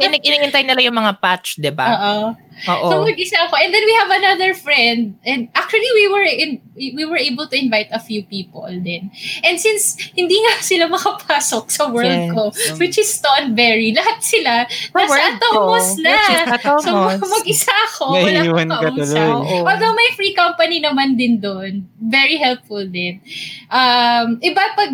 Inig- 0.00 0.24
iningintay 0.24 0.64
nila 0.64 0.80
yung 0.80 0.96
mga 0.96 1.12
patch, 1.20 1.60
di 1.60 1.72
ba? 1.72 1.86
Oo. 1.92 2.26
Oo. 2.68 2.88
So 2.90 2.94
mag-isa 3.06 3.36
ako. 3.48 3.56
And 3.58 3.70
then 3.72 3.84
we 3.84 3.94
have 3.96 4.10
another 4.12 4.50
friend. 4.54 5.16
And 5.24 5.48
actually, 5.54 5.90
we 5.96 6.04
were 6.10 6.26
in 6.26 6.50
we 6.74 7.04
were 7.04 7.20
able 7.20 7.46
to 7.48 7.56
invite 7.56 7.88
a 7.92 8.00
few 8.00 8.24
people 8.26 8.66
din. 8.68 9.12
And 9.44 9.56
since 9.60 9.96
hindi 10.16 10.36
nga 10.40 10.60
sila 10.60 10.88
makapasok 10.90 11.64
sa 11.70 11.88
world 11.88 12.10
Yes. 12.12 12.32
ko, 12.34 12.42
which 12.76 12.96
is 12.98 13.08
Stoneberry, 13.08 13.94
lahat 13.94 14.20
sila 14.20 14.66
Sa 14.68 14.98
nasa 15.04 15.38
Atomos 15.38 15.88
na. 16.02 16.18
Atomos. 16.58 17.18
So 17.22 17.26
mag-isa 17.30 17.72
ako. 17.92 18.04
Wala 18.18 18.40
Naiiwan 18.42 18.68
akong 18.68 18.98
ka 18.98 19.06
kausap. 19.06 19.68
Although 19.70 19.94
may 19.94 20.10
free 20.18 20.34
company 20.34 20.82
naman 20.82 21.14
din 21.14 21.38
doon. 21.38 21.86
Very 22.02 22.36
helpful 22.36 22.82
din. 22.84 23.22
Um, 23.70 24.42
iba 24.42 24.62
pag 24.74 24.90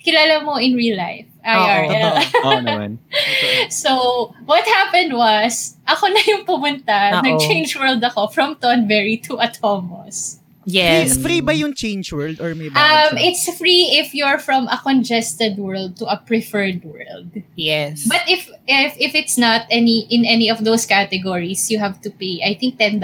kilala 0.00 0.42
mo 0.42 0.58
in 0.58 0.74
real 0.74 0.98
life. 0.98 1.29
IRL. 1.44 2.14
Oo 2.44 2.60
naman. 2.60 2.90
So, 3.70 4.34
what 4.44 4.64
happened 4.66 5.14
was, 5.14 5.76
ako 5.86 6.08
na 6.08 6.20
yung 6.26 6.44
pumunta, 6.44 7.18
Oo. 7.18 7.22
nag-change 7.24 7.76
world 7.76 8.02
ako 8.02 8.28
from 8.28 8.56
Tonberry 8.56 9.20
to 9.24 9.36
Atomos. 9.36 10.38
Yes. 10.68 11.16
Free, 11.16 11.22
free 11.22 11.40
ba 11.40 11.56
yung 11.56 11.72
change 11.72 12.12
world 12.12 12.38
or 12.38 12.54
may 12.54 12.68
Um, 12.68 12.76
bayad 12.76 13.16
siya? 13.16 13.26
it's 13.32 13.44
free 13.56 13.96
if 13.96 14.12
you're 14.12 14.38
from 14.38 14.68
a 14.68 14.76
congested 14.76 15.56
world 15.56 15.96
to 15.96 16.04
a 16.06 16.20
preferred 16.20 16.84
world. 16.84 17.32
Yes. 17.56 18.04
But 18.06 18.22
if 18.28 18.44
if 18.68 18.92
if 19.00 19.16
it's 19.16 19.40
not 19.40 19.64
any 19.72 20.04
in 20.12 20.28
any 20.28 20.52
of 20.52 20.62
those 20.62 20.84
categories, 20.84 21.72
you 21.72 21.80
have 21.80 21.98
to 22.04 22.12
pay 22.12 22.44
I 22.44 22.54
think 22.60 22.76
$10. 22.76 23.00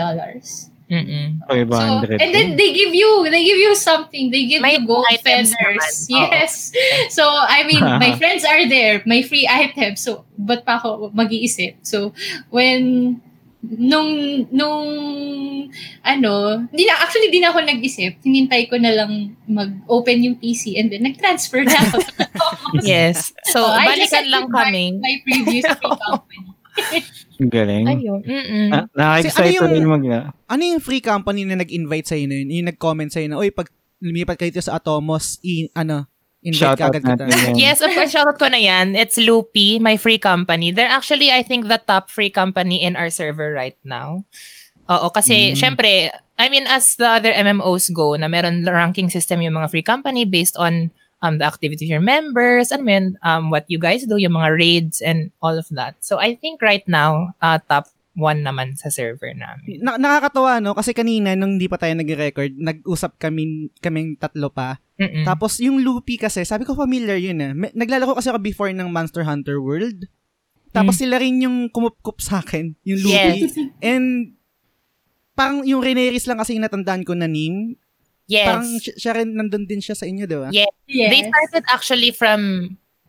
Mm-mm. 0.86 1.42
So, 1.50 1.66
500. 1.66 2.22
and 2.22 2.30
then 2.30 2.54
they 2.54 2.70
give 2.72 2.94
you 2.94 3.26
they 3.26 3.42
give 3.42 3.58
you 3.58 3.74
something. 3.74 4.30
They 4.30 4.46
give 4.46 4.62
May 4.62 4.78
you 4.78 4.86
gold 4.86 5.06
feathers. 5.18 6.06
Yes. 6.08 6.70
So 7.10 7.26
I 7.26 7.66
mean, 7.66 7.82
my 8.04 8.14
friends 8.14 8.44
are 8.46 8.68
there. 8.68 9.02
May 9.06 9.22
free 9.26 9.50
items. 9.50 10.06
So 10.06 10.22
ba't 10.38 10.62
pa 10.62 10.78
ako 10.78 11.10
mag-iisip? 11.10 11.82
So 11.82 12.14
when 12.54 13.18
nung 13.66 14.46
nung 14.54 14.86
ano, 16.06 16.62
di 16.70 16.86
na 16.86 16.94
actually 17.02 17.34
di 17.34 17.42
na 17.42 17.50
ako 17.50 17.66
nag-isip. 17.66 18.22
Hinintay 18.22 18.70
ko 18.70 18.78
na 18.78 18.94
lang 18.94 19.34
mag-open 19.50 20.22
yung 20.22 20.36
PC 20.38 20.78
and 20.78 20.90
then 20.90 21.02
nag-transfer 21.02 21.66
na 21.66 21.76
ako. 21.90 21.98
Yes. 22.82 23.30
So, 23.46 23.62
Oh, 23.62 23.78
balikan 23.78 24.26
lang 24.26 24.50
kami. 24.50 24.98
My 24.98 25.14
previous 25.22 25.64
free 25.64 25.94
company. 26.02 26.50
Ang 27.36 27.52
galing. 27.52 27.84
Ayun. 27.84 28.20
Mm-mm. 28.24 28.68
Na, 28.72 28.78
nakaka-excite 28.92 29.56
ano 29.56 29.56
yung- 29.56 29.72
rin 29.72 29.86
mag 29.86 30.04
Ano 30.48 30.62
yung 30.64 30.80
free 30.80 31.04
company 31.04 31.44
na 31.44 31.60
nag-invite 31.60 32.08
sa'yo 32.08 32.24
na 32.26 32.36
yun? 32.40 32.48
Yung 32.64 32.68
nag-comment 32.72 33.10
sa'yo 33.12 33.26
na, 33.28 33.36
Uy, 33.36 33.52
pag 33.52 33.68
lumipat 34.00 34.36
kayo 34.36 34.50
dito 34.50 34.64
sa 34.64 34.76
Atomos, 34.76 35.40
i- 35.42 35.68
ano, 35.72 36.08
invite 36.40 36.62
Shout 36.62 36.78
ka 36.78 36.86
out 36.86 36.94
agad 36.94 37.02
kita. 37.02 37.24
Yes, 37.58 37.82
of 37.82 37.90
course, 37.90 38.14
shoutout 38.14 38.38
ko 38.38 38.46
na 38.46 38.60
yan. 38.60 38.94
It's 38.94 39.18
Loopy, 39.18 39.82
my 39.82 39.98
free 39.98 40.20
company. 40.20 40.70
They're 40.70 40.88
actually, 40.88 41.28
I 41.28 41.42
think, 41.42 41.66
the 41.66 41.80
top 41.80 42.08
free 42.08 42.30
company 42.30 42.80
in 42.80 42.94
our 42.94 43.10
server 43.10 43.50
right 43.50 43.76
now. 43.82 44.22
Oo, 44.86 45.10
kasi, 45.10 45.52
Mm. 45.52 45.56
syempre, 45.58 45.90
I 46.38 46.46
mean, 46.46 46.68
as 46.70 46.94
the 46.94 47.08
other 47.10 47.34
MMOs 47.34 47.90
go, 47.90 48.14
na 48.14 48.30
meron 48.30 48.62
ranking 48.62 49.10
system 49.10 49.42
yung 49.42 49.58
mga 49.58 49.68
free 49.72 49.82
company 49.82 50.22
based 50.22 50.54
on 50.54 50.94
um, 51.22 51.38
the 51.38 51.46
activity 51.46 51.86
of 51.86 52.00
your 52.00 52.04
members, 52.04 52.72
and 52.72 52.88
then 52.88 53.16
um, 53.22 53.48
what 53.48 53.64
you 53.68 53.78
guys 53.78 54.04
do, 54.04 54.16
yung 54.16 54.36
mga 54.36 54.50
raids 54.56 54.98
and 55.00 55.30
all 55.40 55.56
of 55.56 55.68
that. 55.72 55.96
So, 56.00 56.18
I 56.18 56.36
think 56.36 56.60
right 56.60 56.84
now, 56.88 57.36
uh, 57.40 57.58
top 57.68 57.88
one 58.16 58.40
naman 58.40 58.80
sa 58.80 58.88
server 58.88 59.36
namin. 59.36 59.84
Na- 59.84 60.00
nakakatawa, 60.00 60.56
no? 60.64 60.72
Kasi 60.72 60.96
kanina, 60.96 61.36
nung 61.36 61.60
hindi 61.60 61.68
pa 61.68 61.76
tayo 61.76 61.92
nag-record, 61.92 62.56
nag-usap 62.56 63.20
kami, 63.20 63.68
kaming 63.84 64.16
tatlo 64.16 64.48
pa. 64.48 64.80
Mm-mm. 64.96 65.28
Tapos, 65.28 65.60
yung 65.60 65.84
Loopy 65.84 66.16
kasi, 66.16 66.40
sabi 66.48 66.64
ko 66.64 66.72
familiar 66.72 67.20
yun 67.20 67.36
eh. 67.44 67.52
May- 67.52 67.76
naglalaro 67.76 68.16
kasi 68.16 68.32
ako 68.32 68.40
before 68.40 68.72
ng 68.72 68.88
Monster 68.88 69.28
Hunter 69.28 69.60
World. 69.60 70.08
Tapos 70.76 71.00
sila 71.00 71.16
rin 71.16 71.40
yung 71.40 71.72
kumupkup 71.72 72.20
sa 72.20 72.44
akin, 72.44 72.76
yung 72.84 73.00
Loopy. 73.00 73.48
Yes. 73.48 73.52
And, 73.80 74.36
parang 75.32 75.64
yung 75.64 75.80
Reneris 75.80 76.28
lang 76.28 76.40
kasi 76.40 76.56
yung 76.56 76.64
natandaan 76.64 77.04
ko 77.04 77.12
na 77.12 77.28
name. 77.28 77.80
Yes. 78.26 78.46
Parang 78.46 78.68
siya, 78.82 79.12
rin, 79.16 79.28
nandun 79.34 79.64
din 79.66 79.82
siya 79.82 79.96
sa 79.98 80.06
inyo, 80.06 80.24
di 80.26 80.36
ba? 80.38 80.48
Yes. 80.50 80.70
Yes. 80.86 81.10
They 81.10 81.22
started 81.26 81.64
actually 81.70 82.10
from 82.12 82.40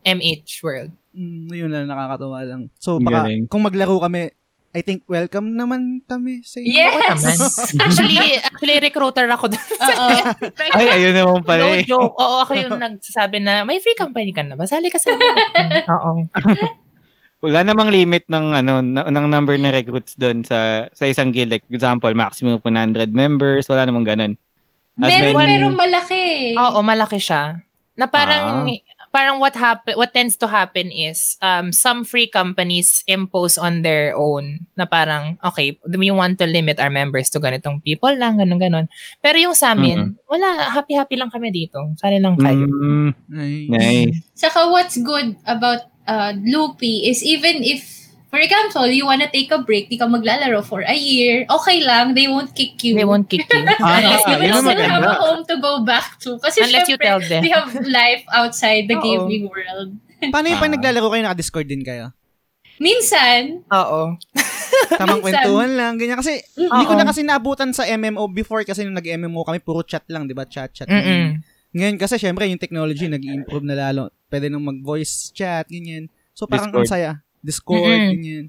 MH 0.06 0.64
World. 0.64 0.92
Mm, 1.18 1.50
yun 1.50 1.70
lang, 1.74 1.90
nakakatawa 1.90 2.46
lang. 2.46 2.62
So, 2.78 3.02
baka, 3.02 3.26
galing. 3.26 3.50
kung 3.50 3.66
maglaro 3.66 3.98
kami, 3.98 4.32
I 4.78 4.86
think 4.86 5.10
welcome 5.10 5.58
naman 5.58 6.06
kami 6.06 6.46
sa 6.46 6.62
inyo. 6.62 6.70
Yes. 6.70 7.18
naman. 7.18 7.38
actually, 7.90 8.20
actually 8.38 8.78
recruiter 8.78 9.26
ako 9.26 9.50
doon. 9.50 9.68
Oo. 9.82 10.10
Ay, 10.78 10.88
ayun 11.02 11.14
naman 11.18 11.42
pala 11.42 11.66
no 11.66 11.74
eh. 11.74 11.82
joke. 11.82 12.14
Oo, 12.14 12.46
ako 12.46 12.52
yung 12.54 12.78
nagsasabi 12.86 13.42
na, 13.42 13.66
may 13.66 13.82
free 13.82 13.98
company 13.98 14.30
ka 14.30 14.46
na 14.46 14.54
ba? 14.54 14.70
Sali 14.70 14.94
ka 14.94 15.02
sa 15.02 15.18
amin. 15.18 15.34
Oo. 15.98 16.12
Wala 17.42 17.66
namang 17.66 17.90
limit 17.94 18.26
ng 18.30 18.46
ano 18.54 18.82
na- 18.82 19.10
ng 19.10 19.26
number 19.30 19.58
ng 19.58 19.70
recruits 19.70 20.18
doon 20.18 20.42
sa 20.46 20.90
sa 20.94 21.06
isang 21.10 21.30
guild. 21.34 21.54
Like, 21.54 21.66
example, 21.70 22.10
maximum 22.14 22.58
of 22.58 22.66
100 22.66 23.14
members. 23.14 23.66
Wala 23.70 23.86
namang 23.86 24.06
ganun. 24.06 24.38
As 24.98 25.10
Meron, 25.14 25.34
many- 25.38 25.52
pero 25.58 25.66
malaki. 25.70 26.26
Oo, 26.58 26.80
malaki 26.82 27.22
siya. 27.22 27.62
Na 27.94 28.06
parang, 28.06 28.66
Ah. 28.66 28.78
parang 29.10 29.42
what 29.42 29.54
happen, 29.54 29.98
what 29.98 30.14
tends 30.14 30.38
to 30.38 30.46
happen 30.46 30.94
is, 30.94 31.38
um, 31.40 31.74
some 31.74 32.06
free 32.06 32.30
companies 32.30 33.02
impose 33.06 33.58
on 33.58 33.82
their 33.82 34.14
own 34.14 34.70
na 34.78 34.86
parang, 34.86 35.42
okay, 35.42 35.74
we 35.90 36.10
want 36.10 36.38
to 36.38 36.46
limit 36.46 36.78
our 36.78 36.94
members 36.94 37.26
to 37.30 37.42
ganitong 37.42 37.82
people 37.82 38.14
lang, 38.14 38.38
ganun, 38.38 38.62
ganun. 38.62 38.86
Pero 39.18 39.42
yung 39.42 39.58
sa 39.58 39.74
amin, 39.74 40.14
wala, 40.30 40.70
happy-happy 40.70 41.18
lang 41.18 41.34
kami 41.34 41.50
dito. 41.50 41.82
Sali 41.98 42.22
lang 42.22 42.38
kayo. 42.38 42.70
Mm, 42.70 43.10
Nice. 43.30 43.70
nice. 43.74 44.18
Saka 44.38 44.70
what's 44.70 44.98
good 45.02 45.34
about 45.50 45.90
uh, 46.06 46.38
Loopy 46.38 47.10
is 47.10 47.26
even 47.26 47.66
if, 47.66 47.97
for 48.38 48.46
example, 48.46 48.86
you 48.86 49.02
wanna 49.02 49.26
take 49.26 49.50
a 49.50 49.58
break, 49.58 49.90
di 49.90 49.98
ka 49.98 50.06
maglalaro 50.06 50.62
for 50.62 50.86
a 50.86 50.94
year, 50.94 51.42
okay 51.50 51.82
lang, 51.82 52.14
they 52.14 52.30
won't 52.30 52.54
kick 52.54 52.78
you. 52.86 52.94
They 52.94 53.02
won't 53.02 53.26
kick 53.26 53.50
you. 53.50 53.66
Ah, 53.82 53.98
you 53.98 54.38
will 54.46 54.62
still 54.62 54.78
have 54.86 55.02
a 55.02 55.18
home 55.18 55.42
to 55.50 55.58
go 55.58 55.82
back 55.82 56.22
to. 56.22 56.38
Kasi 56.38 56.62
Unless 56.62 56.86
you 56.86 57.02
syempre, 57.02 57.10
tell 57.10 57.18
them. 57.18 57.42
they 57.42 57.50
have 57.50 57.74
life 57.82 58.22
outside 58.30 58.86
the 58.86 58.94
Oo. 59.02 59.02
gaming 59.02 59.50
world. 59.50 59.98
Paano 60.30 60.54
yung 60.54 60.62
pag 60.62 60.70
Ah. 60.70 60.76
naglalaro 60.78 61.10
kayo, 61.10 61.22
naka-discord 61.26 61.66
din 61.66 61.82
kayo? 61.82 62.14
Minsan, 62.78 63.66
Oo. 63.74 64.14
Tamang 65.02 65.26
Minsan. 65.26 65.42
kwentuhan 65.42 65.72
lang, 65.74 65.98
ganyan. 65.98 66.22
Kasi, 66.22 66.38
hindi 66.54 66.86
ko 66.86 66.94
Oo. 66.94 67.00
na 67.02 67.10
kasi 67.10 67.26
naabutan 67.26 67.74
sa 67.74 67.90
MMO 67.90 68.30
before 68.30 68.62
kasi 68.62 68.86
nung 68.86 68.94
nag-MMO 68.94 69.42
kami, 69.42 69.58
puro 69.66 69.82
chat 69.82 70.06
lang, 70.14 70.30
di 70.30 70.38
ba? 70.38 70.46
Chat, 70.46 70.78
chat. 70.78 70.86
Mm-mm. 70.86 71.42
Ngayon 71.74 71.98
kasi, 71.98 72.22
syempre, 72.22 72.46
yung 72.46 72.62
technology 72.62 73.10
nag-improve 73.10 73.66
na 73.66 73.90
lalo. 73.90 74.14
Pwede 74.30 74.54
nang 74.54 74.62
mag-voice 74.62 75.34
chat, 75.34 75.66
ganyan. 75.66 76.06
So, 76.38 76.46
parang 76.46 76.70
Discord. 76.70 76.86
ang 76.86 76.94
saya. 76.94 77.12
Discord, 77.42 77.86
Mm-mm. 77.86 78.12
ganyan. 78.18 78.46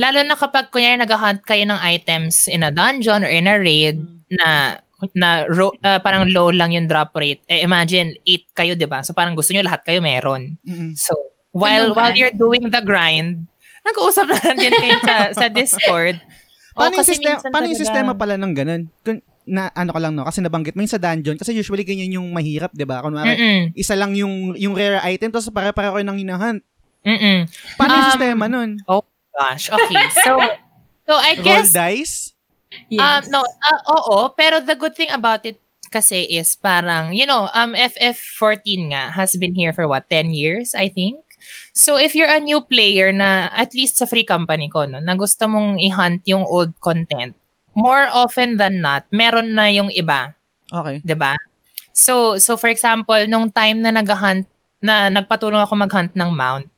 Lalo 0.00 0.18
na 0.24 0.36
kapag 0.36 0.72
kunyari 0.72 0.96
nag-hunt 0.96 1.44
kayo 1.44 1.68
ng 1.68 1.80
items 1.84 2.48
in 2.48 2.64
a 2.64 2.72
dungeon 2.72 3.22
or 3.22 3.30
in 3.30 3.44
a 3.44 3.56
raid 3.60 4.00
na 4.32 4.80
na 5.12 5.44
ro- 5.50 5.74
uh, 5.82 5.98
parang 5.98 6.30
low 6.30 6.54
lang 6.54 6.70
yung 6.70 6.86
drop 6.86 7.10
rate. 7.18 7.42
Eh, 7.50 7.66
imagine, 7.66 8.14
8 8.22 8.54
kayo, 8.54 8.72
di 8.78 8.86
ba? 8.86 9.02
So 9.02 9.10
parang 9.12 9.34
gusto 9.34 9.50
nyo 9.50 9.66
lahat 9.66 9.82
kayo 9.82 9.98
meron. 9.98 10.56
Mm-mm. 10.62 10.94
So, 10.94 11.12
while 11.50 11.90
Tulungan. 11.90 11.98
while 11.98 12.14
you're 12.14 12.34
doing 12.38 12.70
the 12.70 12.82
grind, 12.82 13.50
nag-uusap 13.82 14.30
na 14.30 14.38
lang 14.38 14.58
din 14.62 14.74
kayo 14.78 14.96
sa, 15.02 15.16
sa 15.34 15.46
Discord. 15.50 16.22
Paano, 16.72 16.96
yung, 16.96 17.04
kasi 17.04 17.18
sistema, 17.18 17.38
paano 17.52 17.66
yung 17.68 17.82
sistema 17.82 18.12
pala 18.16 18.34
ng 18.40 18.52
ganun? 18.56 18.82
Kung, 19.04 19.20
na 19.42 19.74
ano 19.74 19.90
ka 19.90 19.98
lang 19.98 20.14
no 20.14 20.22
kasi 20.22 20.38
nabanggit 20.38 20.78
mo 20.78 20.86
yung 20.86 20.94
sa 20.94 21.02
dungeon 21.02 21.34
kasi 21.34 21.50
usually 21.50 21.82
ganyan 21.82 22.14
yung 22.14 22.30
mahirap 22.30 22.70
'di 22.70 22.86
ba 22.86 23.02
kunwari 23.02 23.34
Mm-mm. 23.34 23.62
isa 23.74 23.98
lang 23.98 24.14
yung 24.14 24.54
yung 24.54 24.78
rare 24.78 25.02
item 25.02 25.34
tapos 25.34 25.50
pare-pareho 25.50 25.98
kayo 25.98 26.06
nang 26.06 26.14
hinahunt 26.14 26.62
Mm-mm. 27.02 27.50
paano 27.76 27.92
yung 27.92 28.06
Um, 28.06 28.10
sistema 28.14 28.44
nun 28.46 28.70
Gosh, 29.32 29.72
okay. 29.72 30.04
So, 30.22 30.38
so 31.08 31.12
I 31.16 31.40
roll 31.40 31.44
guess 31.44 31.72
dice 31.72 32.32
Yes. 32.88 33.28
Um, 33.28 33.32
no, 33.32 33.40
uh, 33.44 33.80
oo, 33.92 34.32
pero 34.32 34.60
the 34.64 34.72
good 34.72 34.96
thing 34.96 35.12
about 35.12 35.44
it 35.44 35.60
kasi 35.92 36.24
is 36.24 36.56
parang, 36.56 37.12
you 37.12 37.28
know, 37.28 37.52
um, 37.52 37.76
FF14 37.76 38.96
nga 38.96 39.12
has 39.12 39.36
been 39.36 39.52
here 39.52 39.76
for 39.76 39.84
what, 39.84 40.08
10 40.08 40.32
years, 40.32 40.72
I 40.72 40.88
think? 40.88 41.20
So 41.76 42.00
if 42.00 42.16
you're 42.16 42.32
a 42.32 42.40
new 42.40 42.64
player 42.64 43.12
na, 43.12 43.52
at 43.52 43.76
least 43.76 44.00
sa 44.00 44.08
free 44.08 44.24
company 44.24 44.72
ko, 44.72 44.88
no, 44.88 45.04
na 45.04 45.12
gusto 45.12 45.44
mong 45.44 45.84
i-hunt 45.84 46.24
yung 46.24 46.48
old 46.48 46.72
content, 46.80 47.36
more 47.76 48.08
often 48.08 48.56
than 48.56 48.80
not, 48.80 49.04
meron 49.12 49.52
na 49.52 49.68
yung 49.68 49.92
iba, 49.92 50.32
okay 50.72 51.04
'di 51.04 51.16
ba? 51.16 51.36
So, 51.92 52.40
so 52.40 52.56
for 52.56 52.72
example, 52.72 53.20
nung 53.28 53.52
time 53.52 53.84
na 53.84 53.92
nag-hunt, 53.92 54.48
na 54.80 55.12
nagpatulong 55.12 55.60
ako 55.60 55.76
mag-hunt 55.76 56.12
ng 56.16 56.30
mounts, 56.32 56.71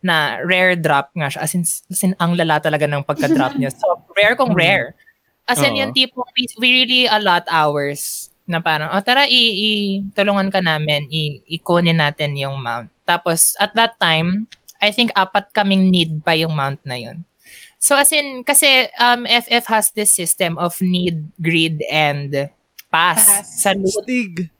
na 0.00 0.40
rare 0.44 0.76
drop 0.76 1.12
nga 1.12 1.28
siya. 1.28 1.40
As 1.44 1.52
in, 1.52 1.64
as 1.64 2.00
in 2.04 2.16
ang 2.16 2.36
lala 2.36 2.60
talaga 2.60 2.88
ng 2.88 3.04
pagka-drop 3.04 3.56
niya. 3.56 3.72
So, 3.76 4.00
rare 4.16 4.36
kung 4.36 4.56
rare. 4.56 4.96
As 5.44 5.60
in, 5.60 5.76
Oo. 5.76 5.80
yung 5.84 5.92
tipo, 5.92 6.24
we, 6.36 6.48
we 6.56 6.68
really 6.84 7.02
allot 7.10 7.44
hours 7.50 8.30
na 8.48 8.58
parang, 8.58 8.90
oh, 8.90 9.02
tara, 9.04 9.28
i, 9.28 9.42
i 9.52 9.70
tulungan 10.16 10.50
ka 10.50 10.58
namin, 10.64 11.06
i, 11.12 11.42
ikunin 11.46 12.00
natin 12.00 12.34
yung 12.34 12.58
mount. 12.58 12.90
Tapos, 13.04 13.54
at 13.60 13.74
that 13.76 13.98
time, 14.00 14.48
I 14.80 14.90
think 14.90 15.12
apat 15.12 15.52
kaming 15.52 15.92
need 15.92 16.24
pa 16.24 16.32
yung 16.32 16.56
mount 16.56 16.80
na 16.88 16.96
yun. 16.96 17.22
So, 17.80 17.96
as 17.96 18.12
in, 18.12 18.44
kasi 18.44 18.88
um, 19.00 19.24
FF 19.24 19.64
has 19.68 19.92
this 19.92 20.12
system 20.12 20.56
of 20.56 20.76
need, 20.80 21.28
greed, 21.40 21.80
and 21.88 22.52
pass, 22.92 23.24
Pass. 23.24 23.62
sa 23.62 23.72
loot. 23.72 24.04
stig 24.04 24.50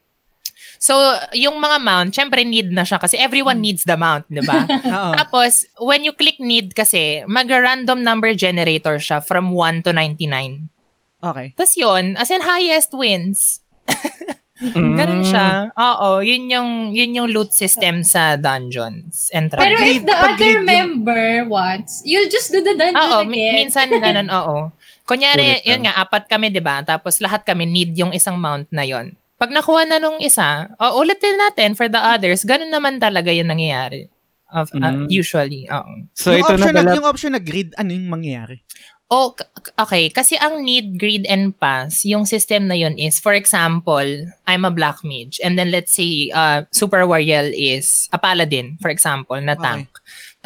So, 0.81 0.97
yung 1.37 1.61
mga 1.61 1.77
mount, 1.77 2.09
syempre 2.09 2.41
need 2.41 2.73
na 2.73 2.89
siya 2.89 2.97
kasi 2.97 3.21
everyone 3.21 3.61
needs 3.61 3.85
the 3.85 4.01
mount, 4.01 4.25
di 4.33 4.41
ba? 4.41 4.65
Tapos, 5.21 5.69
when 5.77 6.01
you 6.01 6.17
click 6.17 6.41
need 6.41 6.73
kasi, 6.73 7.21
mag-random 7.29 8.01
number 8.01 8.33
generator 8.33 8.97
siya 8.97 9.21
from 9.21 9.53
1 9.53 9.85
to 9.85 9.93
99. 9.93 10.73
okay 11.21 11.53
Tapos 11.53 11.77
yun, 11.77 12.17
as 12.17 12.33
in 12.33 12.41
highest 12.41 12.97
wins. 12.97 13.61
Mm. 14.57 14.97
Ganun 15.05 15.21
siya. 15.21 15.69
Oo, 15.77 16.25
yun 16.25 16.49
yung, 16.49 16.71
yun 16.97 17.13
yung 17.13 17.29
loot 17.29 17.53
system 17.53 18.01
sa 18.01 18.41
dungeons 18.41 19.29
and 19.37 19.53
Pero 19.53 19.77
travel. 19.77 19.85
if 19.85 20.01
the 20.01 20.17
pag 20.17 20.41
other 20.41 20.49
yung- 20.49 20.65
member 20.65 21.45
wants, 21.45 22.01
you'll 22.09 22.33
just 22.33 22.49
do 22.49 22.65
the 22.65 22.73
dungeon 22.73 22.97
Oo, 22.97 23.29
mi- 23.29 23.37
again. 23.37 23.69
minsan 23.69 23.93
ganun, 23.93 24.33
oo. 24.41 24.73
Kunyari, 25.05 25.61
Ulit 25.61 25.69
yun 25.69 25.85
nga, 25.85 25.93
apat 26.01 26.25
kami, 26.25 26.49
di 26.49 26.65
ba? 26.65 26.81
Tapos 26.81 27.21
lahat 27.21 27.45
kami 27.45 27.69
need 27.69 27.93
yung 27.93 28.17
isang 28.17 28.41
mount 28.41 28.65
na 28.73 28.89
yon. 28.89 29.13
Pag 29.41 29.57
nakuha 29.57 29.89
na 29.89 29.97
nung 29.97 30.21
isa, 30.21 30.69
oh, 30.77 31.01
ulitin 31.01 31.41
natin 31.41 31.73
for 31.73 31.89
the 31.89 31.97
others. 31.97 32.45
Ganun 32.45 32.69
naman 32.69 33.01
talaga 33.01 33.33
yung 33.33 33.49
nangyayari. 33.49 34.13
Of, 34.53 34.69
uh, 34.77 34.83
Mm. 34.83 35.07
Usually, 35.09 35.65
oo. 35.71 35.93
So 36.13 36.35
yung, 36.35 36.45
ito 36.45 36.59
option 36.59 36.75
na, 36.77 36.83
na 36.85 36.99
yung 36.99 37.09
option 37.09 37.33
na 37.33 37.41
grid 37.41 37.71
ano 37.79 37.95
yung 37.95 38.11
mangyayari 38.11 38.67
Oh, 39.11 39.35
okay. 39.75 40.07
Kasi 40.07 40.39
ang 40.39 40.63
need, 40.63 40.95
greed, 40.95 41.27
and 41.27 41.51
pass, 41.59 42.07
yung 42.07 42.23
system 42.31 42.71
na 42.71 42.79
yun 42.79 42.95
is, 42.95 43.19
for 43.19 43.35
example, 43.35 44.07
I'm 44.47 44.63
a 44.63 44.71
black 44.71 45.03
mage. 45.03 45.43
And 45.43 45.59
then 45.59 45.75
let's 45.75 45.91
say, 45.91 46.31
uh, 46.31 46.63
Super 46.71 47.03
Warrior 47.11 47.51
is 47.51 48.07
a 48.15 48.23
paladin, 48.23 48.79
for 48.79 48.87
example, 48.87 49.35
na 49.43 49.59
Okay. 49.59 49.67
tank. 49.67 49.91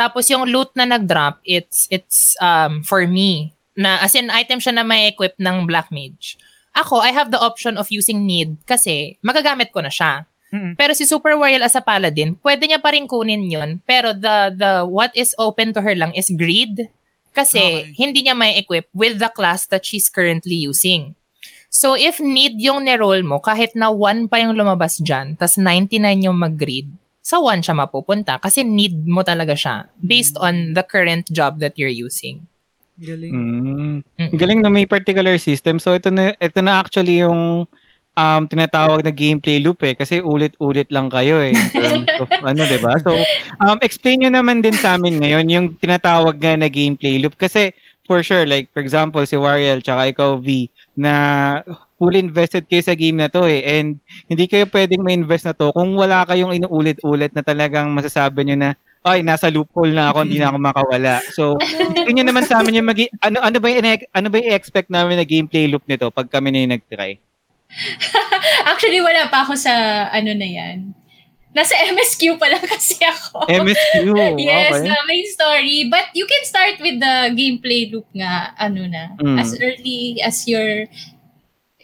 Tapos 0.00 0.32
yung 0.32 0.48
loot 0.48 0.72
na 0.80 0.88
nag-drop, 0.88 1.44
it's, 1.44 1.84
it's 1.92 2.40
um, 2.40 2.80
for 2.80 3.04
me. 3.04 3.52
Na, 3.76 4.00
as 4.00 4.16
in, 4.16 4.32
item 4.32 4.64
siya 4.64 4.80
na 4.80 4.82
may 4.82 5.12
equip 5.12 5.36
ng 5.36 5.68
black 5.68 5.92
mage. 5.92 6.40
Ako, 6.74 6.98
I 6.98 7.14
have 7.14 7.30
the 7.30 7.38
option 7.38 7.78
of 7.78 7.86
using 7.90 8.26
need 8.26 8.58
kasi 8.66 9.16
magagamit 9.22 9.70
ko 9.70 9.78
na 9.78 9.90
siya. 9.94 10.26
Mm-mm. 10.54 10.78
Pero 10.78 10.94
si 10.94 11.02
Super 11.02 11.34
Warrior 11.34 11.62
as 11.62 11.74
a 11.74 11.82
paladin, 11.82 12.38
pwede 12.42 12.66
niya 12.66 12.78
pa 12.78 12.94
rin 12.94 13.10
kunin 13.10 13.50
yun. 13.50 13.82
Pero 13.86 14.14
the, 14.14 14.54
the 14.54 14.72
what 14.86 15.10
is 15.14 15.34
open 15.38 15.74
to 15.74 15.82
her 15.82 15.94
lang 15.94 16.14
is 16.14 16.30
greed. 16.30 16.90
Kasi 17.34 17.58
Okay. 17.58 17.94
hindi 17.98 18.22
niya 18.22 18.38
may 18.38 18.54
equip 18.58 18.86
with 18.94 19.18
the 19.18 19.30
class 19.34 19.66
that 19.66 19.82
she's 19.82 20.06
currently 20.06 20.54
using. 20.54 21.18
So 21.66 21.98
if 21.98 22.22
need 22.22 22.62
yung 22.62 22.86
neroll 22.86 23.26
mo, 23.26 23.42
kahit 23.42 23.74
na 23.74 23.90
1 23.90 24.30
pa 24.30 24.38
yung 24.38 24.54
lumabas 24.54 25.02
dyan, 25.02 25.34
tas 25.34 25.58
99 25.58 25.98
yung 26.22 26.38
mag-greed, 26.38 26.86
sa 27.18 27.42
1 27.42 27.66
siya 27.66 27.74
mapupunta 27.74 28.38
kasi 28.38 28.62
need 28.62 28.94
mo 29.10 29.26
talaga 29.26 29.58
siya 29.58 29.90
based 29.98 30.38
on 30.38 30.78
the 30.78 30.86
current 30.86 31.26
job 31.34 31.58
that 31.58 31.74
you're 31.74 31.90
using. 31.90 32.46
Galing 32.98 33.34
Mm. 33.34 33.94
Galing 34.38 34.60
na 34.62 34.70
may 34.70 34.86
particular 34.86 35.34
system. 35.38 35.82
So 35.82 35.94
ito 35.98 36.10
na 36.14 36.34
ito 36.38 36.58
na 36.62 36.78
actually 36.78 37.22
yung 37.22 37.66
um 38.14 38.42
tinatawag 38.46 39.02
na 39.02 39.10
gameplay 39.10 39.58
loop 39.58 39.82
eh 39.82 39.98
kasi 39.98 40.22
ulit-ulit 40.22 40.86
lang 40.94 41.10
kayo 41.10 41.42
eh 41.42 41.50
in 41.50 41.66
terms 41.74 42.06
of 42.22 42.30
ano 42.46 42.62
'di 42.62 42.78
ba? 42.78 42.94
So 43.02 43.10
um 43.58 43.78
explain 43.82 44.22
niyo 44.22 44.30
naman 44.30 44.62
din 44.62 44.74
sa 44.78 44.94
amin 44.94 45.18
ngayon 45.18 45.46
yung 45.50 45.66
tinatawag 45.82 46.38
nga 46.38 46.54
na 46.54 46.70
gameplay 46.70 47.18
loop 47.18 47.34
kasi 47.34 47.74
for 48.06 48.22
sure 48.22 48.46
like 48.46 48.70
for 48.70 48.78
example 48.84 49.22
si 49.26 49.34
Wariel 49.34 49.82
tsaka 49.82 50.14
ikaw 50.14 50.38
V 50.38 50.70
na 50.94 51.12
fully 51.98 52.22
invested 52.22 52.70
kayo 52.70 52.82
sa 52.86 52.94
game 52.94 53.18
na 53.18 53.26
to 53.26 53.42
eh 53.50 53.62
and 53.82 53.98
hindi 54.30 54.46
kayo 54.46 54.66
pwedeng 54.70 55.02
ma-invest 55.02 55.50
na 55.50 55.54
to 55.56 55.74
kung 55.74 55.94
wala 55.98 56.22
kayong 56.26 56.54
inuulit-ulit 56.54 57.34
na 57.34 57.42
talagang 57.42 57.90
masasabi 57.90 58.46
niyo 58.46 58.56
na 58.58 58.70
ay 59.04 59.20
nasa 59.20 59.52
loophole 59.52 59.92
na 59.92 60.08
ako 60.08 60.24
hindi 60.24 60.40
na 60.40 60.48
ako 60.48 60.58
makawala. 60.58 61.14
So 61.36 61.60
yun 62.08 62.16
yun 62.16 62.28
naman 62.28 62.48
sa 62.48 62.64
amin 62.64 62.80
yung 62.80 62.88
magi- 62.88 63.12
ano 63.20 63.44
ano 63.44 63.56
ba 63.60 63.68
yung 63.68 63.84
ano 63.84 64.26
ba 64.32 64.36
yung 64.40 64.56
expect 64.56 64.88
namin 64.88 65.20
na 65.20 65.28
gameplay 65.28 65.68
loop 65.68 65.84
nito 65.84 66.08
pag 66.08 66.26
kami 66.32 66.48
na 66.48 66.64
yung 66.64 66.72
nag-try. 66.72 67.20
Actually, 68.70 69.02
wala 69.02 69.28
pa 69.28 69.44
ako 69.44 69.58
sa 69.58 69.72
ano 70.08 70.32
na 70.32 70.48
yan. 70.48 70.94
Nasa 71.54 71.78
MSQ 71.86 72.34
pa 72.34 72.50
lang 72.50 72.64
kasi 72.74 72.98
ako. 72.98 73.46
MSQ. 73.46 74.10
yes, 74.42 74.74
okay. 74.74 74.90
the 74.90 74.98
main 75.06 75.26
story. 75.30 75.78
But 75.86 76.10
you 76.10 76.26
can 76.26 76.42
start 76.42 76.82
with 76.82 76.98
the 76.98 77.30
gameplay 77.30 77.86
loop 77.94 78.10
nga, 78.10 78.50
ano 78.58 78.90
na, 78.90 79.14
Mm. 79.22 79.38
as 79.38 79.54
early 79.62 80.18
as 80.18 80.48
you're 80.50 80.90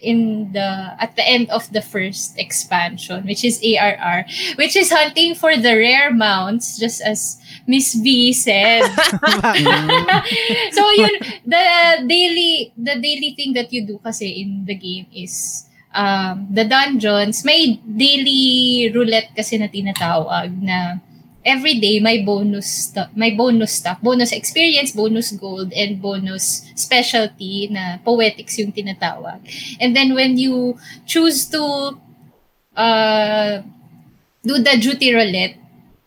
in 0.02 0.52
the 0.52 0.96
at 0.98 1.16
the 1.16 1.26
end 1.26 1.50
of 1.50 1.70
the 1.72 1.80
first 1.80 2.38
expansion 2.38 3.24
which 3.24 3.44
is 3.44 3.60
ARR 3.60 4.24
which 4.56 4.76
is 4.76 4.90
hunting 4.90 5.34
for 5.34 5.56
the 5.56 5.76
rare 5.76 6.12
mounts 6.12 6.78
just 6.78 7.00
as 7.00 7.36
Miss 7.66 7.94
V 7.94 8.32
said. 8.32 8.82
So 10.74 10.82
yun 10.96 11.14
the 11.46 11.64
daily 12.08 12.72
the 12.76 12.96
daily 12.98 13.34
thing 13.36 13.52
that 13.54 13.72
you 13.72 13.86
do 13.86 14.00
kasi 14.02 14.42
in 14.42 14.64
the 14.64 14.74
game 14.74 15.06
is 15.14 15.66
um, 15.94 16.46
the 16.50 16.64
dungeons. 16.64 17.44
May 17.44 17.78
daily 17.82 18.90
roulette 18.94 19.34
kasi 19.34 19.58
na 19.58 19.66
tinatawag 19.66 20.54
na 20.62 20.98
every 21.44 21.80
day 21.80 22.00
may 22.00 22.20
bonus 22.24 22.90
stu- 22.92 23.10
may 23.16 23.32
bonus 23.32 23.72
stuff. 23.80 24.00
Bonus 24.02 24.32
experience 24.32 24.92
bonus 24.92 25.32
gold 25.32 25.72
and 25.72 26.00
bonus 26.00 26.68
specialty 26.76 27.68
na 27.70 27.98
poetics 28.04 28.58
yung 28.58 28.72
tinatawag. 28.72 29.40
And 29.80 29.96
then 29.96 30.14
when 30.14 30.36
you 30.36 30.76
choose 31.06 31.46
to 31.52 31.96
uh, 32.76 33.62
do 34.44 34.54
the 34.60 34.76
duty 34.80 35.12
roulette 35.14 35.56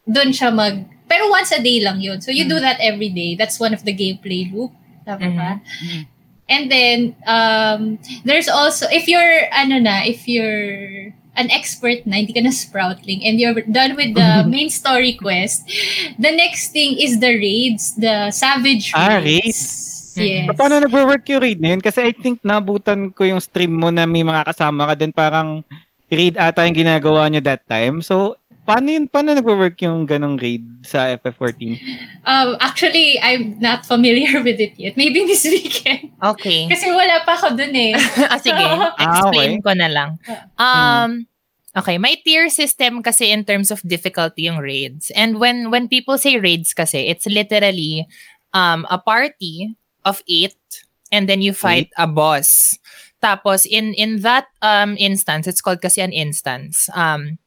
doon 0.10 0.34
siya 0.34 0.52
mag 0.54 0.86
pero 1.08 1.30
once 1.30 1.52
a 1.54 1.62
day 1.62 1.78
lang 1.84 2.02
yun. 2.02 2.22
So 2.22 2.32
you 2.32 2.50
do 2.50 2.58
that 2.60 2.82
every 2.82 3.10
day. 3.10 3.36
That's 3.38 3.60
one 3.60 3.74
of 3.74 3.86
the 3.86 3.94
gameplay 3.94 4.50
loop. 4.50 4.72
Tama 5.06 5.30
ba? 5.36 5.52
Mhm. 5.84 6.08
and 6.44 6.68
then 6.68 7.16
um 7.24 7.96
there's 8.28 8.52
also 8.52 8.84
if 8.92 9.08
you're 9.08 9.48
ano 9.56 9.80
na 9.80 10.04
if 10.04 10.28
you're 10.28 11.16
an 11.36 11.50
expert 11.50 12.06
na, 12.06 12.22
hindi 12.22 12.34
ka 12.34 12.42
na 12.42 12.54
sproutling, 12.54 13.26
and 13.26 13.42
you're 13.42 13.66
done 13.66 13.98
with 13.98 14.14
the 14.14 14.30
main 14.54 14.70
story 14.70 15.14
quest, 15.14 15.66
the 16.18 16.30
next 16.30 16.70
thing 16.72 16.94
is 16.96 17.18
the 17.20 17.34
raids, 17.34 17.96
the 17.98 18.30
savage 18.30 18.94
Ah, 18.94 19.18
raids. 19.18 20.14
Yes. 20.14 20.46
Pa- 20.46 20.54
Paano 20.54 20.86
nagwo-work 20.86 21.26
yung 21.26 21.42
raid 21.42 21.58
na 21.58 21.74
yun? 21.74 21.82
Kasi 21.82 22.06
I 22.06 22.14
think 22.14 22.46
nabutan 22.46 23.10
ko 23.10 23.26
yung 23.26 23.42
stream 23.42 23.74
mo 23.74 23.90
na 23.90 24.06
may 24.06 24.22
mga 24.22 24.46
kasama 24.46 24.86
ka 24.86 24.94
din 24.94 25.10
parang 25.10 25.66
raid 26.06 26.38
ata 26.38 26.70
yung 26.70 26.78
ginagawa 26.78 27.26
nyo 27.26 27.42
that 27.42 27.66
time. 27.66 28.06
So, 28.06 28.38
paano 28.64 28.88
yun? 28.90 29.06
Paano 29.12 29.36
nagwo-work 29.36 29.78
yung 29.84 30.08
ganong 30.08 30.40
raid 30.40 30.64
sa 30.88 31.12
FF14? 31.20 31.80
Um, 32.24 32.56
actually, 32.60 33.20
I'm 33.20 33.60
not 33.60 33.86
familiar 33.86 34.40
with 34.40 34.60
it 34.60 34.76
yet. 34.80 34.96
Maybe 34.96 35.28
this 35.28 35.44
weekend. 35.44 36.16
Okay. 36.20 36.68
Kasi 36.74 36.90
wala 36.92 37.24
pa 37.28 37.36
ako 37.36 37.56
dun 37.60 37.76
eh. 37.76 37.94
ah, 38.32 38.40
sige. 38.40 38.66
Explain 39.04 39.60
ko 39.62 39.72
na 39.76 39.88
lang. 39.92 40.10
Um, 40.56 41.28
okay, 41.76 42.00
may 42.00 42.16
tier 42.24 42.48
system 42.48 43.04
kasi 43.04 43.32
in 43.32 43.44
terms 43.44 43.72
of 43.72 43.84
difficulty 43.84 44.48
yung 44.48 44.64
raids. 44.64 45.12
And 45.14 45.40
when 45.40 45.70
when 45.70 45.92
people 45.92 46.18
say 46.18 46.40
raids 46.40 46.72
kasi, 46.72 47.12
it's 47.12 47.28
literally 47.28 48.08
um, 48.56 48.88
a 48.88 48.98
party 48.98 49.76
of 50.08 50.24
eight 50.30 50.58
and 51.12 51.28
then 51.30 51.42
you 51.42 51.54
fight 51.54 51.90
a 51.98 52.08
boss. 52.08 52.80
Tapos 53.24 53.64
in 53.64 53.96
in 53.96 54.20
that 54.22 54.52
um 54.60 55.00
instance, 55.00 55.48
it's 55.48 55.64
called 55.64 55.80
kasi 55.80 56.04
an 56.04 56.12
instance. 56.12 56.92
Um 56.92 57.40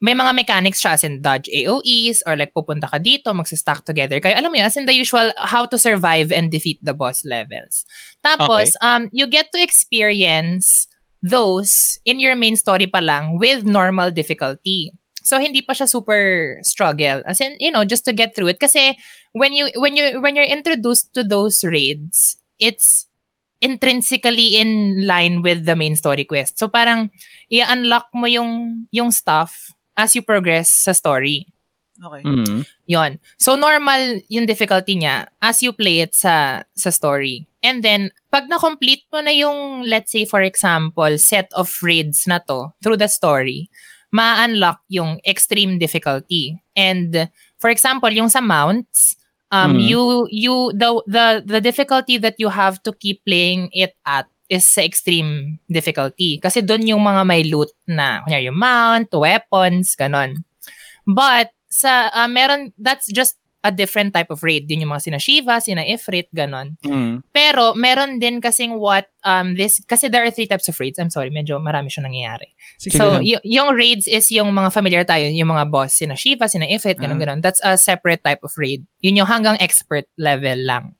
may 0.00 0.16
mga 0.16 0.32
mechanics 0.32 0.80
siya 0.80 0.96
as 0.96 1.04
in 1.04 1.20
dodge 1.20 1.44
AOEs 1.52 2.24
or 2.24 2.34
like 2.34 2.56
pupunta 2.56 2.88
ka 2.88 2.96
dito, 2.96 3.36
magsa-stack 3.36 3.84
together 3.84 4.16
kayo. 4.16 4.32
Alam 4.32 4.52
mo 4.52 4.56
yun, 4.56 4.66
as 4.66 4.76
in 4.80 4.88
the 4.88 4.96
usual 4.96 5.28
how 5.36 5.68
to 5.68 5.76
survive 5.76 6.32
and 6.32 6.48
defeat 6.48 6.80
the 6.80 6.96
boss 6.96 7.22
levels. 7.28 7.84
Tapos, 8.24 8.72
um, 8.80 9.12
you 9.12 9.28
get 9.28 9.52
to 9.52 9.60
experience 9.60 10.88
those 11.20 12.00
in 12.08 12.16
your 12.16 12.32
main 12.34 12.56
story 12.56 12.88
pa 12.88 13.04
lang 13.04 13.36
with 13.36 13.68
normal 13.68 14.08
difficulty. 14.08 14.88
So 15.20 15.36
hindi 15.36 15.60
pa 15.60 15.76
siya 15.76 15.84
super 15.84 16.56
struggle. 16.64 17.20
As 17.28 17.44
in, 17.44 17.60
you 17.60 17.70
know, 17.70 17.84
just 17.84 18.08
to 18.08 18.16
get 18.16 18.32
through 18.32 18.56
it 18.56 18.60
kasi 18.60 18.96
when 19.36 19.52
you 19.52 19.68
when 19.76 20.00
you 20.00 20.16
when 20.24 20.32
you're 20.32 20.48
introduced 20.48 21.12
to 21.12 21.20
those 21.20 21.60
raids, 21.60 22.40
it's 22.56 23.04
intrinsically 23.60 24.56
in 24.56 25.04
line 25.04 25.44
with 25.44 25.68
the 25.68 25.76
main 25.76 25.92
story 25.92 26.24
quest. 26.24 26.56
So 26.56 26.72
parang 26.72 27.12
i-unlock 27.52 28.08
mo 28.16 28.24
yung 28.24 28.88
yung 28.88 29.12
stuff 29.12 29.76
as 29.96 30.14
you 30.14 30.22
progress 30.22 30.70
sa 30.70 30.92
story. 30.92 31.46
Okay. 32.00 32.24
Mm. 32.24 32.64
Yon. 32.88 33.12
So 33.36 33.56
normal 33.60 34.24
yung 34.32 34.48
difficulty 34.48 34.96
niya 34.96 35.28
as 35.44 35.60
you 35.60 35.72
play 35.76 36.00
it 36.00 36.16
sa 36.16 36.64
sa 36.72 36.88
story. 36.88 37.44
And 37.60 37.84
then 37.84 38.08
pag 38.32 38.48
na-complete 38.48 39.04
mo 39.12 39.20
na 39.20 39.36
yung 39.36 39.84
let's 39.84 40.08
say 40.12 40.24
for 40.24 40.40
example 40.40 41.12
set 41.20 41.52
of 41.52 41.68
raids 41.84 42.24
na 42.24 42.40
to 42.48 42.72
through 42.80 42.96
the 42.96 43.08
story, 43.12 43.68
ma-unlock 44.16 44.80
yung 44.88 45.20
extreme 45.28 45.76
difficulty. 45.76 46.56
And 46.72 47.28
for 47.60 47.68
example, 47.68 48.08
yung 48.08 48.32
sa 48.32 48.40
mounts, 48.40 49.20
um 49.52 49.76
Mm. 49.76 49.80
you 49.84 50.02
you 50.32 50.54
the 50.72 50.90
the 51.04 51.26
the 51.44 51.60
difficulty 51.60 52.16
that 52.16 52.40
you 52.40 52.48
have 52.48 52.80
to 52.88 52.96
keep 52.96 53.20
playing 53.28 53.68
it 53.76 53.92
at 54.08 54.24
is 54.50 54.66
sa 54.66 54.82
extreme 54.82 55.62
difficulty. 55.70 56.42
Kasi 56.42 56.60
doon 56.60 56.82
yung 56.82 57.00
mga 57.00 57.22
may 57.22 57.46
loot 57.46 57.70
na, 57.86 58.20
kunyari 58.26 58.50
yung 58.50 58.58
mount, 58.58 59.08
weapons, 59.14 59.94
ganon. 59.94 60.42
But, 61.06 61.54
sa, 61.70 62.10
uh, 62.10 62.26
meron, 62.26 62.74
that's 62.74 63.06
just 63.06 63.38
a 63.62 63.70
different 63.70 64.10
type 64.16 64.32
of 64.32 64.42
raid. 64.42 64.66
Yun 64.66 64.88
yung 64.88 64.92
mga 64.96 65.04
sina 65.04 65.20
Shiva, 65.20 65.60
sina 65.60 65.84
Ifrit, 65.84 66.32
ganon. 66.34 66.80
Mm. 66.82 67.22
Pero, 67.30 67.76
meron 67.76 68.18
din 68.18 68.40
kasing 68.40 68.80
what, 68.80 69.06
um, 69.22 69.54
this, 69.54 69.78
kasi 69.86 70.08
there 70.08 70.24
are 70.24 70.32
three 70.32 70.48
types 70.48 70.66
of 70.66 70.74
raids. 70.80 70.98
I'm 70.98 71.12
sorry, 71.12 71.30
medyo 71.30 71.60
marami 71.60 71.92
siya 71.92 72.08
nangyayari. 72.08 72.50
Sige 72.80 72.96
So, 72.98 73.20
y- 73.20 73.38
yung 73.44 73.76
raids 73.76 74.08
is 74.08 74.32
yung 74.32 74.50
mga 74.50 74.72
familiar 74.72 75.04
tayo, 75.04 75.28
yung 75.28 75.52
mga 75.52 75.70
boss, 75.70 75.94
sina 75.94 76.16
Shiva, 76.18 76.48
sina 76.48 76.66
Ifrit, 76.66 76.98
ganun, 76.98 77.20
Ah. 77.20 77.22
ganun. 77.22 77.40
That's 77.44 77.60
a 77.62 77.76
separate 77.78 78.24
type 78.24 78.40
of 78.42 78.50
raid. 78.58 78.82
Yun 79.04 79.22
yung 79.22 79.28
hanggang 79.30 79.60
expert 79.60 80.08
level 80.18 80.58
lang. 80.66 80.96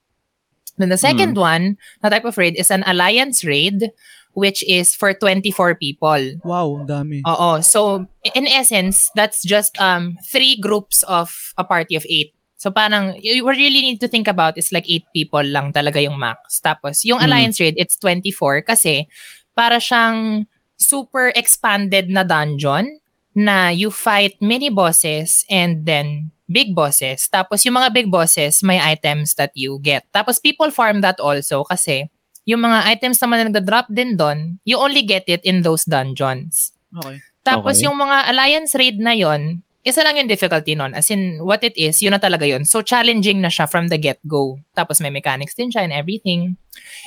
Then 0.78 0.88
the 0.88 0.98
second 1.00 1.36
one, 1.36 1.76
na 2.02 2.08
type 2.08 2.24
of 2.24 2.38
raid, 2.38 2.56
is 2.56 2.70
an 2.70 2.84
alliance 2.86 3.44
raid, 3.44 3.90
which 4.32 4.62
is 4.68 4.94
for 4.94 5.12
24 5.12 5.74
people. 5.76 6.22
Wow, 6.44 6.80
ang 6.80 6.86
dami. 6.86 7.20
Oo. 7.26 7.60
So, 7.60 8.06
in 8.34 8.46
essence, 8.46 9.10
that's 9.14 9.42
just 9.42 9.74
um 9.82 10.16
three 10.24 10.54
groups 10.56 11.02
of 11.04 11.34
a 11.58 11.64
party 11.64 11.96
of 11.96 12.06
eight. 12.08 12.32
So, 12.60 12.70
parang, 12.70 13.16
you 13.24 13.40
really 13.48 13.80
need 13.80 14.00
to 14.04 14.08
think 14.08 14.28
about 14.28 14.56
is 14.60 14.68
like 14.70 14.84
eight 14.84 15.08
people 15.16 15.42
lang 15.42 15.72
talaga 15.72 15.96
yung 15.96 16.20
max. 16.20 16.60
Tapos, 16.60 17.04
yung 17.08 17.18
Mm. 17.20 17.26
alliance 17.26 17.56
raid, 17.60 17.74
it's 17.80 17.96
24 17.96 18.60
kasi 18.62 19.08
para 19.56 19.80
siyang 19.80 20.44
super 20.76 21.32
expanded 21.36 22.08
na 22.08 22.20
dungeon 22.24 23.00
na 23.36 23.68
you 23.72 23.88
fight 23.90 24.36
mini 24.40 24.68
bosses 24.68 25.44
and 25.48 25.84
then 25.88 26.30
big 26.50 26.74
bosses. 26.74 27.30
Tapos, 27.30 27.62
yung 27.62 27.78
mga 27.78 27.94
big 27.94 28.10
bosses, 28.10 28.60
may 28.66 28.82
items 28.82 29.38
that 29.38 29.54
you 29.54 29.78
get. 29.78 30.02
Tapos, 30.10 30.42
people 30.42 30.74
farm 30.74 31.00
that 31.00 31.22
also 31.22 31.62
kasi 31.62 32.10
yung 32.42 32.66
mga 32.66 32.90
items 32.90 33.22
naman 33.22 33.36
na 33.38 33.44
nagda-drop 33.54 33.86
din 33.94 34.18
doon, 34.18 34.58
you 34.66 34.74
only 34.74 35.06
get 35.06 35.22
it 35.30 35.38
in 35.46 35.62
those 35.62 35.86
dungeons. 35.86 36.74
Okay. 36.90 37.22
Tapos 37.46 37.78
Okay. 37.78 37.86
yung 37.86 37.96
mga 37.96 38.26
alliance 38.26 38.74
raid 38.74 38.98
na 38.98 39.14
yon, 39.14 39.62
isa 39.80 40.04
lang 40.04 40.20
yung 40.20 40.28
difficulty 40.28 40.76
nun. 40.76 40.92
As 40.92 41.08
in, 41.08 41.40
what 41.40 41.64
it 41.64 41.72
is, 41.78 42.02
yun 42.04 42.12
na 42.12 42.20
talaga 42.20 42.44
yun. 42.44 42.68
So, 42.68 42.84
challenging 42.84 43.40
na 43.40 43.48
siya 43.48 43.64
from 43.64 43.88
the 43.88 43.96
get-go. 43.96 44.60
Tapos 44.76 45.00
may 45.00 45.08
mechanics 45.08 45.56
din 45.56 45.72
siya 45.72 45.88
and 45.88 45.94
everything. 45.94 46.60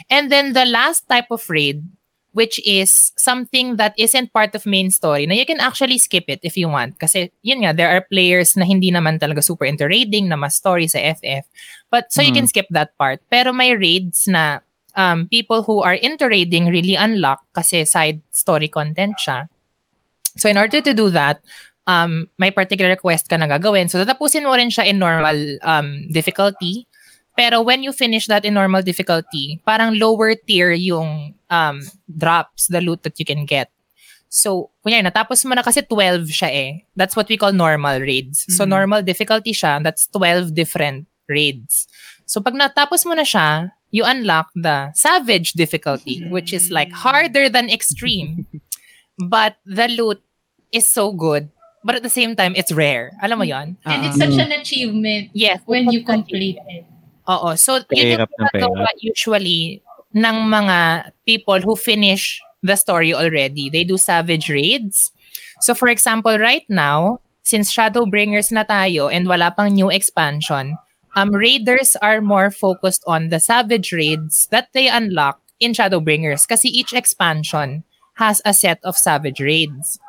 And 0.10 0.34
then 0.34 0.58
the 0.58 0.66
last 0.66 1.06
type 1.06 1.30
of 1.30 1.46
raid, 1.52 1.86
which 2.34 2.58
is 2.66 3.14
something 3.18 3.78
that 3.78 3.94
isn't 3.98 4.34
part 4.34 4.54
of 4.58 4.66
main 4.66 4.90
story, 4.90 5.26
na 5.26 5.34
you 5.38 5.46
can 5.46 5.62
actually 5.62 5.98
skip 5.98 6.26
it 6.28 6.42
if 6.42 6.58
you 6.58 6.68
want. 6.68 6.98
Kasi, 7.00 7.30
yun 7.46 7.62
nga, 7.62 7.74
there 7.74 7.90
are 7.90 8.02
players 8.02 8.58
na 8.58 8.66
hindi 8.66 8.90
naman 8.90 9.22
talaga 9.22 9.42
super 9.46 9.66
into 9.66 9.86
raiding, 9.86 10.30
na 10.30 10.36
mas 10.36 10.58
story 10.58 10.90
sa 10.90 10.98
FF. 10.98 11.46
But, 11.94 12.10
so 12.10 12.22
you 12.26 12.34
Hmm. 12.34 12.46
can 12.46 12.48
skip 12.50 12.66
that 12.74 12.98
part. 12.98 13.22
Pero 13.30 13.54
may 13.54 13.78
raids 13.78 14.26
na 14.26 14.60
um, 14.98 15.30
people 15.30 15.62
who 15.64 15.82
are 15.82 15.98
into 15.98 16.26
raiding 16.30 16.70
really 16.70 16.94
unlock 16.98 17.42
kasi 17.54 17.86
side 17.86 18.22
story 18.34 18.68
content 18.68 19.18
siya. 19.22 19.50
So 20.38 20.50
in 20.50 20.58
order 20.58 20.82
to 20.82 20.94
do 20.94 21.10
that, 21.14 21.42
um, 21.86 22.30
may 22.40 22.50
particular 22.50 22.96
quest 22.96 23.30
ka 23.30 23.38
na 23.38 23.46
gagawin. 23.46 23.90
So 23.90 24.02
tatapusin 24.02 24.46
mo 24.46 24.54
rin 24.58 24.70
siya 24.74 24.90
in 24.90 24.98
normal 24.98 25.38
um, 25.62 26.10
difficulty. 26.10 26.88
Pero 27.36 27.62
when 27.62 27.82
you 27.82 27.92
finish 27.92 28.28
that 28.28 28.46
in 28.46 28.54
normal 28.54 28.82
difficulty, 28.82 29.62
parang 29.66 29.98
lower 29.98 30.36
tier 30.36 30.72
yung 30.72 31.34
um, 31.50 31.82
drops, 32.06 32.68
the 32.68 32.82
loot 32.82 33.02
that 33.04 33.18
you 33.18 33.26
can 33.26 33.46
get. 33.46 33.70
So, 34.30 34.70
kunyari, 34.86 35.06
natapos 35.06 35.46
mo 35.46 35.54
na 35.54 35.62
kasi 35.62 35.82
12 35.82 36.26
siya 36.30 36.50
eh. 36.50 36.72
That's 36.96 37.16
what 37.16 37.30
we 37.30 37.38
call 37.38 37.54
normal 37.54 38.02
raids. 38.02 38.46
So, 38.50 38.66
Mhm. 38.66 38.70
normal 38.70 39.02
difficulty 39.06 39.54
siya, 39.54 39.82
that's 39.82 40.06
12 40.10 40.54
different 40.54 41.06
raids. 41.30 41.86
So, 42.26 42.42
pag 42.42 42.54
natapos 42.58 43.06
mo 43.06 43.14
na 43.14 43.26
siya, 43.26 43.72
you 43.94 44.02
unlock 44.06 44.50
the 44.58 44.90
savage 44.98 45.54
difficulty, 45.54 46.26
which 46.34 46.50
is 46.54 46.74
like 46.74 46.90
harder 46.90 47.46
than 47.50 47.70
extreme. 47.70 48.46
But 49.22 49.62
the 49.70 49.86
loot 49.90 50.18
is 50.74 50.90
so 50.90 51.14
good. 51.14 51.50
But 51.86 52.02
at 52.02 52.04
the 52.04 52.10
same 52.10 52.34
time, 52.34 52.58
it's 52.58 52.72
rare. 52.74 53.14
Alam 53.22 53.38
mo 53.38 53.46
yon? 53.46 53.78
And 53.86 54.00
it's 54.10 54.18
such 54.18 54.34
an 54.40 54.50
achievement 54.50 55.30
Yes. 55.38 55.62
when 55.70 55.92
you 55.94 56.02
complete 56.02 56.58
it. 56.66 56.90
Oo. 57.30 57.56
So, 57.56 57.80
yun 57.92 58.20
yung 58.20 58.28
ginagawa 58.28 58.88
usually 59.00 59.80
ng 60.14 60.38
mga 60.48 61.10
people 61.26 61.60
who 61.64 61.76
finish 61.76 62.40
the 62.62 62.76
story 62.76 63.14
already. 63.14 63.70
They 63.70 63.84
do 63.84 63.98
savage 63.98 64.48
raids. 64.50 65.12
So, 65.60 65.74
for 65.74 65.88
example, 65.88 66.38
right 66.40 66.68
now, 66.68 67.20
since 67.44 67.72
Shadowbringers 67.72 68.52
na 68.52 68.64
tayo 68.64 69.12
and 69.12 69.28
wala 69.28 69.52
pang 69.52 69.76
new 69.76 69.92
expansion, 69.92 70.80
um, 71.16 71.32
raiders 71.32 71.96
are 72.00 72.24
more 72.24 72.52
focused 72.52 73.04
on 73.08 73.30
the 73.30 73.40
savage 73.40 73.92
raids 73.92 74.48
that 74.52 74.72
they 74.72 74.88
unlock 74.88 75.40
in 75.60 75.72
Shadowbringers 75.76 76.48
kasi 76.48 76.68
each 76.68 76.92
expansion 76.92 77.84
has 78.16 78.42
a 78.46 78.54
set 78.54 78.80
of 78.84 78.96
savage 78.96 79.40
raids. 79.40 80.00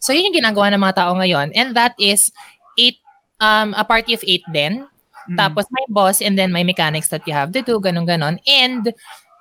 So, 0.00 0.12
yun 0.12 0.32
yung 0.32 0.42
ginagawa 0.42 0.72
ng 0.74 0.82
mga 0.82 0.96
tao 0.96 1.12
ngayon. 1.14 1.52
And 1.54 1.76
that 1.76 1.94
is 2.00 2.32
eight, 2.78 2.98
um, 3.38 3.76
a 3.76 3.84
party 3.84 4.14
of 4.14 4.24
eight 4.26 4.46
din. 4.50 4.89
Mm. 5.30 5.38
Tapos 5.38 5.64
may 5.70 5.86
boss 5.86 6.18
and 6.18 6.34
then 6.34 6.50
may 6.50 6.66
mechanics 6.66 7.08
that 7.14 7.22
you 7.22 7.32
have 7.32 7.54
to 7.54 7.62
do, 7.62 7.78
ganun 7.78 8.02
ganon. 8.10 8.42
And 8.50 8.90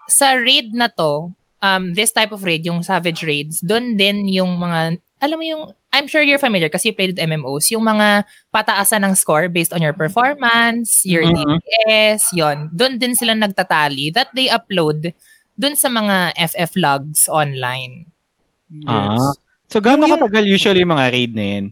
sa 0.05 0.37
raid 0.37 0.73
na 0.77 0.93
to, 0.93 1.33
um, 1.65 1.93
this 1.97 2.13
type 2.13 2.31
of 2.31 2.45
raid, 2.45 2.65
yung 2.65 2.85
savage 2.85 3.25
raids, 3.25 3.59
doon 3.65 3.97
din 3.97 4.29
yung 4.29 4.61
mga, 4.61 5.01
alam 5.19 5.37
mo 5.37 5.45
yung, 5.45 5.63
I'm 5.89 6.05
sure 6.05 6.21
you're 6.21 6.37
familiar 6.41 6.69
kasi 6.69 6.89
you 6.89 6.95
played 6.95 7.17
with 7.17 7.25
MMOs, 7.25 7.73
yung 7.73 7.81
mga 7.81 8.23
pataasan 8.53 9.01
ng 9.09 9.17
score 9.17 9.49
based 9.49 9.73
on 9.73 9.81
your 9.81 9.97
performance, 9.97 11.01
your 11.01 11.25
Mhm. 11.25 11.33
DPS, 11.33 12.29
yon 12.37 12.69
Doon 12.69 13.01
din 13.01 13.17
sila 13.17 13.33
nagtatali 13.33 14.13
that 14.13 14.29
they 14.37 14.45
upload 14.47 15.11
doon 15.57 15.73
sa 15.75 15.89
mga 15.89 16.37
FF 16.37 16.77
logs 16.77 17.25
online. 17.27 18.05
Ah. 18.85 19.17
So, 19.69 19.81
gaano 19.81 20.05
katagal 20.05 20.45
usually 20.45 20.85
yung 20.85 20.93
mga 20.93 21.09
raid 21.09 21.33
na 21.33 21.45
yun? 21.45 21.65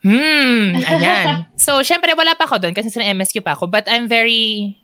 Hmm, 0.00 0.80
ayan. 0.80 1.44
so, 1.60 1.84
syempre, 1.84 2.16
wala 2.16 2.32
pa 2.32 2.48
ako 2.48 2.56
doon 2.60 2.72
kasi 2.72 2.88
sa 2.88 3.04
MSQ 3.04 3.44
pa 3.44 3.52
ako. 3.52 3.68
But 3.68 3.84
I'm 3.84 4.08
very, 4.08 4.76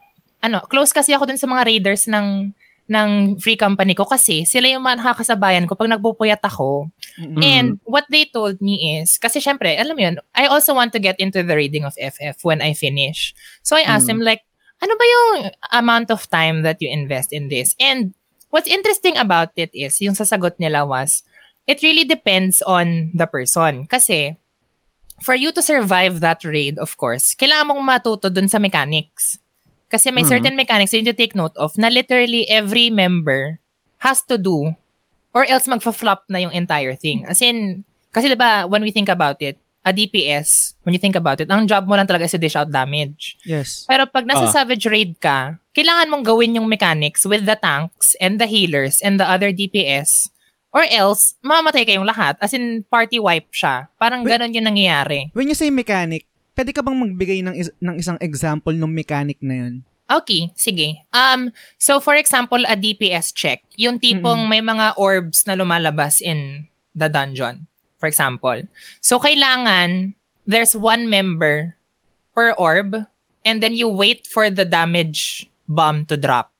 ano, 0.44 0.60
close 0.68 0.92
kasi 0.92 1.16
ako 1.16 1.28
doon 1.32 1.40
sa 1.40 1.48
mga 1.48 1.64
raiders 1.64 2.04
ng 2.08 2.52
ng 2.86 3.34
free 3.42 3.58
company 3.58 3.98
ko 3.98 4.06
kasi 4.06 4.46
sila 4.46 4.70
yung 4.70 4.86
mga 4.86 5.02
nakakasabayan 5.02 5.66
ko 5.66 5.74
pag 5.74 5.90
nagpupuyat 5.90 6.38
ako. 6.46 6.86
Mm-mm. 7.18 7.42
And 7.42 7.68
what 7.82 8.06
they 8.06 8.30
told 8.30 8.62
me 8.62 9.02
is, 9.02 9.18
kasi 9.18 9.42
syempre, 9.42 9.74
alam 9.74 9.98
mo 9.98 10.06
yun, 10.06 10.16
I 10.38 10.46
also 10.46 10.70
want 10.70 10.94
to 10.94 11.02
get 11.02 11.18
into 11.18 11.42
the 11.42 11.58
reading 11.58 11.82
of 11.82 11.98
FF 11.98 12.46
when 12.46 12.62
I 12.62 12.78
finish. 12.78 13.34
So 13.66 13.74
I 13.74 13.82
asked 13.82 14.06
Mm. 14.06 14.20
him 14.20 14.20
like, 14.22 14.46
ano 14.78 14.94
ba 14.94 15.02
yung 15.02 15.32
amount 15.74 16.14
of 16.14 16.30
time 16.30 16.62
that 16.62 16.78
you 16.78 16.86
invest 16.86 17.34
in 17.34 17.50
this? 17.50 17.74
And 17.82 18.14
what's 18.54 18.70
interesting 18.70 19.18
about 19.18 19.50
it 19.58 19.74
is, 19.74 19.98
yung 19.98 20.14
sasagot 20.14 20.62
nila 20.62 20.86
was, 20.86 21.26
it 21.66 21.82
really 21.82 22.06
depends 22.06 22.62
on 22.62 23.10
the 23.18 23.26
person. 23.26 23.90
Kasi, 23.90 24.38
for 25.20 25.34
you 25.34 25.52
to 25.52 25.62
survive 25.62 26.20
that 26.20 26.44
raid, 26.44 26.76
of 26.78 26.96
course, 26.96 27.32
kailangan 27.34 27.72
mong 27.72 27.82
matuto 27.82 28.28
dun 28.28 28.48
sa 28.48 28.58
mechanics. 28.58 29.38
Kasi 29.86 30.10
may 30.10 30.26
Mhm. 30.26 30.30
certain 30.30 30.56
mechanics 30.58 30.92
you 30.92 31.00
need 31.00 31.12
to 31.12 31.16
take 31.16 31.38
note 31.38 31.54
of 31.56 31.78
na 31.78 31.86
literally 31.86 32.44
every 32.50 32.90
member 32.90 33.62
has 34.02 34.20
to 34.26 34.36
do 34.36 34.74
or 35.30 35.46
else 35.46 35.70
magfa-flop 35.70 36.26
na 36.28 36.42
yung 36.42 36.52
entire 36.52 36.96
thing. 36.98 37.22
As 37.24 37.38
in, 37.40 37.84
kasi 38.10 38.26
diba, 38.28 38.66
when 38.68 38.82
we 38.82 38.90
think 38.90 39.08
about 39.08 39.38
it, 39.40 39.56
a 39.86 39.94
DPS, 39.94 40.74
when 40.82 40.90
you 40.90 40.98
think 40.98 41.14
about 41.14 41.38
it, 41.38 41.46
ang 41.46 41.70
job 41.70 41.86
mo 41.86 41.94
lang 41.94 42.10
talaga 42.10 42.26
is 42.26 42.34
to 42.34 42.42
dish 42.42 42.58
out 42.58 42.66
damage. 42.74 43.38
Yes. 43.46 43.86
Pero 43.86 44.02
pag 44.10 44.26
nasa 44.26 44.50
Ah. 44.50 44.50
Savage 44.50 44.82
Raid 44.90 45.22
ka, 45.22 45.62
kailangan 45.70 46.10
mong 46.10 46.26
gawin 46.26 46.58
yung 46.58 46.66
mechanics 46.66 47.22
with 47.22 47.46
the 47.46 47.54
tanks 47.54 48.18
and 48.18 48.42
the 48.42 48.50
healers 48.50 48.98
and 48.98 49.22
the 49.22 49.28
other 49.28 49.54
DPS 49.54 50.34
Or 50.76 50.84
else, 50.92 51.40
mamatay 51.40 51.88
kayong 51.88 52.04
lahat. 52.04 52.36
As 52.36 52.52
in, 52.52 52.84
party 52.92 53.16
wipe 53.16 53.48
siya. 53.48 53.88
Parang 53.96 54.20
Wait. 54.20 54.36
ganun 54.36 54.52
yung 54.52 54.68
nangyayari. 54.68 55.32
When 55.32 55.48
you 55.48 55.56
say 55.56 55.72
mechanic, 55.72 56.28
pwede 56.52 56.76
ka 56.76 56.84
bang 56.84 57.00
magbigay 57.00 57.40
ng, 57.40 57.56
is- 57.56 57.72
ng 57.80 57.96
isang 57.96 58.20
example 58.20 58.76
ng 58.76 58.92
mechanic 58.92 59.40
na 59.40 59.64
yun? 59.64 59.74
Okay, 60.06 60.52
sige. 60.52 61.00
Um, 61.16 61.48
so 61.80 61.96
for 61.98 62.12
example, 62.12 62.60
a 62.68 62.76
DPS 62.76 63.32
check. 63.32 63.64
Yung 63.80 63.96
tipong 63.96 64.46
may 64.52 64.60
mga 64.60 65.00
orbs 65.00 65.48
na 65.48 65.56
lumalabas 65.56 66.20
in 66.20 66.68
the 66.92 67.08
dungeon. 67.08 67.66
For 67.96 68.06
example. 68.06 68.60
So 69.00 69.16
kailangan, 69.18 70.12
there's 70.44 70.76
one 70.76 71.08
member 71.08 71.74
per 72.36 72.52
orb 72.54 73.08
and 73.42 73.64
then 73.64 73.72
you 73.72 73.88
wait 73.88 74.28
for 74.28 74.52
the 74.52 74.68
damage 74.68 75.48
bomb 75.66 76.06
to 76.06 76.20
drop. 76.20 76.52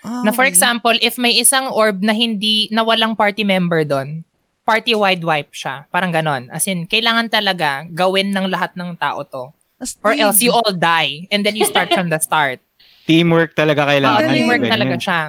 Ah, 0.00 0.24
Na 0.24 0.32
for 0.32 0.48
okay. 0.48 0.52
example, 0.52 0.96
if 1.04 1.20
may 1.20 1.36
isang 1.36 1.68
orb 1.68 2.00
na 2.00 2.16
hindi, 2.16 2.68
na 2.72 2.80
walang 2.80 3.12
party 3.12 3.44
member 3.44 3.84
doon, 3.84 4.24
party-wide 4.64 5.24
wipe 5.24 5.52
siya. 5.52 5.84
Parang 5.90 6.14
ganon. 6.14 6.48
As 6.48 6.64
in, 6.70 6.86
kailangan 6.86 7.28
talaga 7.28 7.84
gawin 7.90 8.30
ng 8.32 8.48
lahat 8.48 8.72
ng 8.78 8.96
tao 8.96 9.26
to. 9.26 9.44
Or 10.04 10.12
Astig. 10.12 10.20
else 10.20 10.38
you 10.44 10.52
all 10.52 10.72
die 10.76 11.24
and 11.32 11.44
then 11.44 11.56
you 11.56 11.64
start 11.64 11.88
from 11.92 12.12
the 12.12 12.20
start. 12.20 12.60
Teamwork 13.08 13.56
talaga 13.56 13.88
kailangan. 13.88 14.28
Galing. 14.28 14.34
teamwork 14.36 14.64
talaga 14.68 14.96
siya. 15.00 15.20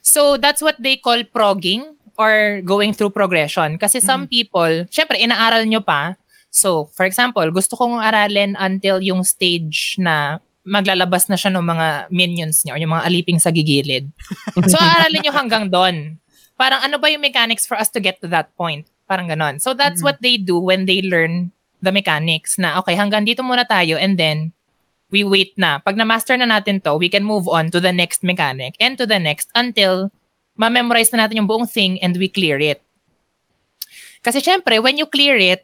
So, 0.00 0.38
that's 0.38 0.62
what 0.62 0.78
they 0.78 0.96
call 0.96 1.18
progging 1.26 1.98
or 2.16 2.62
going 2.62 2.94
through 2.94 3.10
progression. 3.10 3.76
Kasi 3.76 3.98
some 4.00 4.30
people, 4.30 4.86
syempre, 4.88 5.18
inaaral 5.18 5.66
nyo 5.66 5.82
pa. 5.82 6.14
So, 6.48 6.88
for 6.96 7.04
example, 7.04 7.44
gusto 7.52 7.76
kong 7.76 8.00
aralin 8.00 8.56
until 8.56 9.02
yung 9.02 9.26
stage 9.26 9.98
na 10.00 10.38
maglalabas 10.66 11.30
na 11.30 11.38
siya 11.38 11.54
ng 11.54 11.62
mga 11.62 11.86
minions 12.10 12.66
niya 12.66 12.74
o 12.74 12.80
yung 12.82 12.90
mga 12.90 13.06
aliping 13.06 13.38
sa 13.38 13.54
gigilid. 13.54 14.10
So, 14.66 14.74
aaralin 14.76 15.22
nyo 15.22 15.32
hanggang 15.32 15.70
doon. 15.70 16.18
Parang 16.58 16.82
ano 16.82 16.98
ba 16.98 17.06
yung 17.06 17.22
mechanics 17.22 17.64
for 17.64 17.78
us 17.78 17.86
to 17.94 18.02
get 18.02 18.18
to 18.18 18.28
that 18.28 18.50
point? 18.58 18.90
Parang 19.06 19.30
ganon. 19.30 19.62
So, 19.62 19.78
that's 19.78 20.02
what 20.02 20.18
they 20.18 20.34
do 20.34 20.58
when 20.58 20.90
they 20.90 21.06
learn 21.06 21.54
the 21.78 21.94
mechanics 21.94 22.58
na, 22.58 22.82
okay, 22.82 22.98
hanggang 22.98 23.22
dito 23.22 23.46
muna 23.46 23.62
tayo 23.62 23.94
and 23.94 24.18
then 24.18 24.50
we 25.14 25.22
wait 25.22 25.54
na. 25.54 25.78
Pag 25.78 25.94
na-master 25.94 26.34
na 26.34 26.50
natin 26.50 26.82
to, 26.82 26.98
we 26.98 27.06
can 27.06 27.22
move 27.22 27.46
on 27.46 27.70
to 27.70 27.78
the 27.78 27.94
next 27.94 28.26
mechanic 28.26 28.74
and 28.82 28.98
to 28.98 29.06
the 29.06 29.22
next 29.22 29.54
until 29.54 30.10
ma-memorize 30.58 31.12
na 31.14 31.24
natin 31.24 31.44
yung 31.44 31.50
buong 31.50 31.68
thing 31.68 32.00
and 32.02 32.18
we 32.18 32.26
clear 32.26 32.58
it. 32.58 32.82
Kasi 34.24 34.42
syempre, 34.42 34.82
when 34.82 34.98
you 34.98 35.06
clear 35.06 35.38
it, 35.38 35.62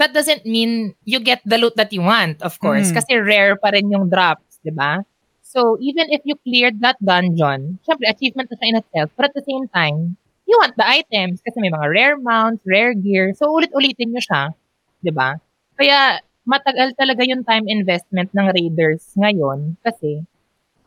that 0.00 0.16
doesn't 0.16 0.48
mean 0.48 0.96
you 1.04 1.20
get 1.20 1.44
the 1.44 1.60
loot 1.60 1.76
that 1.76 1.92
you 1.92 2.00
want, 2.00 2.40
of 2.40 2.56
course. 2.58 2.88
Mm. 2.88 2.96
Kasi 2.96 3.12
rare 3.20 3.54
pa 3.60 3.76
rin 3.76 3.92
yung 3.92 4.08
drops, 4.08 4.56
di 4.64 4.72
ba? 4.72 5.04
So, 5.44 5.76
even 5.76 6.08
if 6.08 6.24
you 6.24 6.40
cleared 6.40 6.80
that 6.80 6.96
dungeon, 7.04 7.76
syempre, 7.84 8.08
achievement 8.08 8.48
na 8.48 8.56
siya 8.56 8.68
in 8.72 8.80
itself, 8.80 9.08
but 9.18 9.28
at 9.28 9.36
the 9.36 9.44
same 9.44 9.68
time, 9.68 10.16
you 10.48 10.56
want 10.56 10.72
the 10.80 10.88
items 10.88 11.44
kasi 11.44 11.60
may 11.60 11.68
mga 11.68 11.86
rare 11.92 12.16
mounts, 12.16 12.64
rare 12.64 12.96
gear. 12.96 13.36
So, 13.36 13.52
ulit-ulitin 13.52 14.16
nyo 14.16 14.22
siya, 14.24 14.56
di 15.04 15.12
ba? 15.12 15.36
Kaya, 15.76 16.24
matagal 16.48 16.96
talaga 16.96 17.20
yung 17.28 17.44
time 17.44 17.68
investment 17.68 18.32
ng 18.32 18.46
Raiders 18.56 19.12
ngayon 19.20 19.76
kasi, 19.84 20.24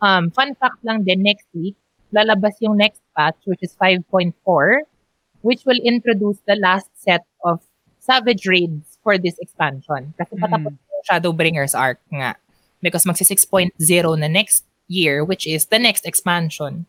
um, 0.02 0.34
fun 0.34 0.57
fact 0.57 0.81
lang 0.81 1.06
din, 1.06 1.22
next 1.22 1.45
week, 1.53 1.77
lalabas 2.10 2.57
yung 2.65 2.80
next 2.80 3.03
patch, 3.14 3.38
which 3.45 3.61
is 3.61 3.77
5.4, 3.77 4.34
which 5.45 5.68
will 5.68 5.80
introduce 5.85 6.41
the 6.48 6.57
last 6.57 6.90
set 6.98 7.27
of 7.44 7.61
Savage 7.99 8.48
Raids 8.48 8.93
for 9.04 9.20
this 9.20 9.36
expansion. 9.38 10.16
Kasi 10.16 10.34
patapos 10.40 10.74
yung 10.74 11.04
Shadowbringers 11.04 11.76
arc 11.76 12.00
nga. 12.10 12.40
Because 12.80 13.04
magsi 13.04 13.28
6.0 13.28 13.76
na 14.18 14.28
next 14.28 14.64
year, 14.88 15.24
which 15.24 15.44
is 15.46 15.68
the 15.68 15.80
next 15.80 16.08
expansion. 16.08 16.88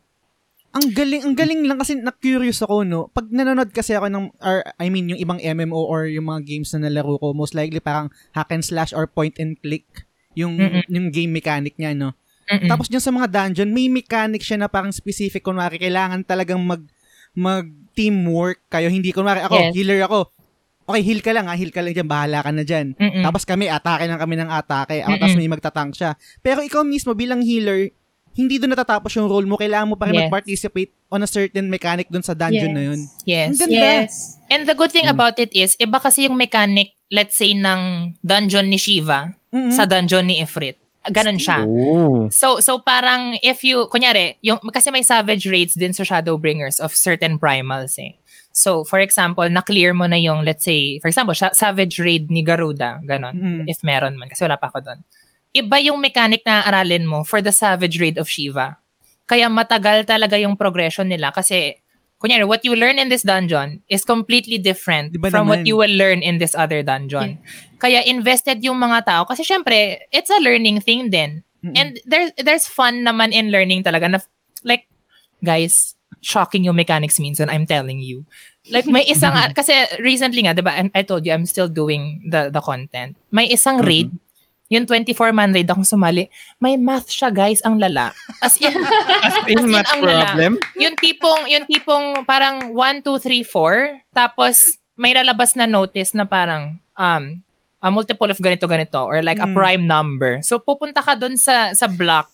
Ang 0.75 0.91
galing, 0.91 1.23
ang 1.23 1.35
galing 1.39 1.63
lang 1.63 1.79
kasi 1.79 1.95
na-curious 1.95 2.59
ako, 2.59 2.83
no? 2.83 3.07
Pag 3.07 3.31
nanonood 3.31 3.71
kasi 3.71 3.95
ako 3.95 4.11
ng, 4.11 4.27
or, 4.43 4.59
I 4.75 4.91
mean, 4.91 5.07
yung 5.07 5.19
ibang 5.23 5.39
MMO 5.39 5.79
or 5.87 6.03
yung 6.03 6.27
mga 6.27 6.43
games 6.43 6.75
na 6.75 6.91
nalaro 6.91 7.15
ko, 7.15 7.31
most 7.31 7.55
likely 7.55 7.79
parang 7.79 8.11
hack 8.35 8.51
and 8.51 8.59
slash 8.59 8.91
or 8.91 9.07
point 9.07 9.39
and 9.39 9.55
click 9.63 9.87
yung, 10.35 10.59
Mm-mm. 10.59 10.83
yung 10.91 11.15
game 11.15 11.31
mechanic 11.31 11.79
niya, 11.79 11.95
no? 11.95 12.11
Mm-mm. 12.51 12.67
Tapos 12.67 12.91
dyan 12.91 12.99
sa 12.99 13.15
mga 13.15 13.31
dungeon, 13.31 13.71
may 13.71 13.87
mechanic 13.87 14.43
siya 14.43 14.59
na 14.59 14.67
parang 14.67 14.91
specific. 14.91 15.47
Kunwari, 15.47 15.79
kailangan 15.79 16.27
talagang 16.27 16.59
mag, 16.59 16.83
mag 17.31 17.71
teamwork 17.95 18.59
kayo. 18.67 18.91
Hindi, 18.91 19.15
kunwari, 19.15 19.47
ako, 19.47 19.55
Yes. 19.55 19.73
healer 19.79 20.03
ako. 20.03 20.27
Okay, 20.85 21.01
heal 21.01 21.21
ka 21.21 21.33
lang 21.33 21.49
ha, 21.49 21.57
heal 21.57 21.73
ka 21.73 21.81
lang 21.81 21.93
dyan, 21.93 22.05
bahala 22.05 22.45
ka 22.45 22.53
na 22.53 22.61
dyan. 22.61 22.93
Mm-mm. 22.93 23.25
Tapos 23.25 23.41
kami, 23.41 23.65
atake 23.65 24.05
lang 24.05 24.21
kami 24.21 24.37
ng 24.37 24.49
atake. 24.49 25.01
Ako, 25.01 25.17
tapos 25.17 25.35
may 25.35 25.49
magtatank 25.49 25.91
siya. 25.93 26.11
Pero 26.39 26.61
ikaw 26.61 26.85
mismo, 26.85 27.11
bilang 27.11 27.41
healer, 27.41 27.89
hindi 28.35 28.59
doon 28.59 28.75
natatapos 28.75 29.09
yung 29.15 29.25
role 29.25 29.47
mo. 29.47 29.55
Kailangan 29.55 29.89
mo 29.89 29.95
pa 29.95 30.05
rin 30.05 30.13
Yes. 30.13 30.21
mag-participate 30.27 30.91
on 31.09 31.23
a 31.23 31.29
certain 31.29 31.71
mechanic 31.71 32.05
doon 32.07 32.21
sa 32.21 32.35
dungeon 32.35 32.69
Yes. 32.69 32.77
na 32.77 32.83
yun. 32.83 32.99
yes. 33.25 33.47
Ang 33.47 33.57
ganda. 33.57 33.79
Yes. 33.79 34.11
And 34.51 34.61
the 34.67 34.75
good 34.75 34.91
thing 34.91 35.07
about 35.07 35.39
it 35.39 35.49
is, 35.55 35.73
iba 35.79 35.97
kasi 35.97 36.27
yung 36.27 36.37
mechanic, 36.37 36.93
let's 37.09 37.33
say, 37.33 37.55
ng 37.55 38.13
dungeon 38.21 38.67
ni 38.67 38.77
Shiva 38.77 39.33
Mhm. 39.49 39.71
sa 39.71 39.87
dungeon 39.87 40.27
ni 40.27 40.37
Ifrit. 40.37 40.77
Ganon 41.05 41.37
siya. 41.37 41.61
So 42.33 42.57
so 42.59 42.81
parang 42.81 43.37
if 43.41 43.61
you 43.61 43.85
kunyari, 43.87 44.41
yung 44.41 44.57
kasi 44.73 44.89
may 44.89 45.05
savage 45.05 45.45
raids 45.45 45.77
din 45.77 45.93
sa 45.93 46.01
Shadowbringers 46.01 46.81
of 46.81 46.97
certain 46.97 47.37
primals 47.37 48.01
eh. 48.01 48.17
So 48.55 48.87
for 48.87 49.03
example, 49.03 49.43
na-clear 49.51 49.91
mo 49.91 50.07
na 50.07 50.15
yung 50.15 50.47
let's 50.47 50.63
say, 50.63 51.03
for 51.03 51.11
example, 51.11 51.35
savage 51.35 51.99
raid 51.99 52.31
ni 52.31 52.39
Garuda, 52.39 53.03
ganon. 53.03 53.35
Mm. 53.35 53.63
If 53.67 53.83
meron 53.83 54.15
man 54.15 54.31
kasi 54.31 54.47
wala 54.47 54.55
pa 54.55 54.71
ako 54.71 54.79
doon. 54.79 54.99
Iba 55.51 55.83
yung 55.83 55.99
mechanic 55.99 56.47
na 56.47 56.63
aralin 56.63 57.03
mo 57.03 57.27
for 57.27 57.43
the 57.43 57.51
savage 57.51 57.99
raid 57.99 58.15
of 58.15 58.31
Shiva. 58.31 58.79
Kaya 59.27 59.51
matagal 59.51 60.07
talaga 60.07 60.39
yung 60.39 60.55
progression 60.55 61.11
nila 61.11 61.35
kasi 61.35 61.75
kunyari 62.15 62.47
what 62.47 62.63
you 62.63 62.79
learn 62.79 62.95
in 62.95 63.11
this 63.11 63.27
dungeon 63.27 63.83
is 63.91 64.07
completely 64.07 64.55
different 64.55 65.11
Di 65.11 65.19
ba 65.19 65.27
from 65.27 65.51
what 65.51 65.61
naman? 65.61 65.67
you 65.67 65.75
will 65.75 65.91
learn 65.91 66.23
in 66.23 66.39
this 66.39 66.55
other 66.55 66.79
dungeon. 66.79 67.35
Kaya 67.75 68.07
invested 68.07 68.63
yung 68.63 68.79
mga 68.79 69.03
tao 69.03 69.21
kasi 69.27 69.43
syempre 69.43 70.07
it's 70.15 70.31
a 70.31 70.39
learning 70.39 70.79
thing 70.79 71.11
din. 71.11 71.43
Mm-mm. 71.59 71.75
And 71.75 71.99
there's 72.07 72.31
there's 72.39 72.71
fun 72.71 73.03
naman 73.03 73.35
in 73.35 73.51
learning 73.51 73.83
talaga 73.83 74.07
na 74.07 74.19
like 74.63 74.87
guys, 75.43 75.94
shocking 76.25 76.65
yung 76.65 76.73
mechanics 76.73 77.21
minsan, 77.21 77.47
I'm 77.47 77.63
telling 77.63 78.01
you. 78.01 78.25
Like 78.65 78.89
may 78.89 79.05
isang 79.05 79.29
kasi 79.53 79.71
recently 80.01 80.41
nga, 80.41 80.57
'di 80.57 80.65
ba? 80.65 80.73
and 80.73 80.89
I 80.91 81.05
told 81.05 81.21
you 81.21 81.29
I'm 81.29 81.45
still 81.45 81.69
doing 81.69 82.25
the 82.25 82.49
the 82.49 82.57
content. 82.59 83.13
May 83.29 83.45
isang 83.47 83.77
raid 83.79 84.09
yung 84.65 84.89
24 84.89 85.29
man 85.29 85.53
raid 85.53 85.69
akong 85.69 85.85
sumali. 85.85 86.25
May 86.57 86.73
math 86.73 87.05
siya, 87.05 87.29
guys, 87.29 87.61
ang 87.61 87.77
lala. 87.77 88.09
As 88.41 88.57
in, 88.57 88.73
As 89.21 89.37
in, 89.45 89.61
As 89.61 89.63
in, 89.63 89.69
math 89.69 89.85
ang 89.93 90.01
lala. 90.01 90.25
problem. 90.25 90.51
yung 90.73 90.97
tipong, 90.97 91.45
yung 91.45 91.69
tipong 91.69 92.25
parang 92.25 92.73
1, 92.73 93.05
2, 93.05 93.05
3, 93.05 93.45
4, 93.45 94.01
tapos 94.09 94.57
may 94.97 95.13
lalabas 95.13 95.53
na 95.53 95.69
notice 95.69 96.17
na 96.17 96.25
parang 96.25 96.81
um, 96.97 97.23
a 97.77 97.93
multiple 97.93 98.25
of 98.25 98.41
ganito 98.41 98.65
ganito 98.65 98.97
or 98.97 99.21
like 99.21 99.37
a 99.37 99.45
Mm. 99.45 99.53
prime 99.53 99.83
number. 99.85 100.41
So 100.41 100.57
pupunta 100.57 100.97
ka 100.97 101.13
dun 101.13 101.37
sa 101.37 101.69
sa 101.71 101.85
block 101.85 102.33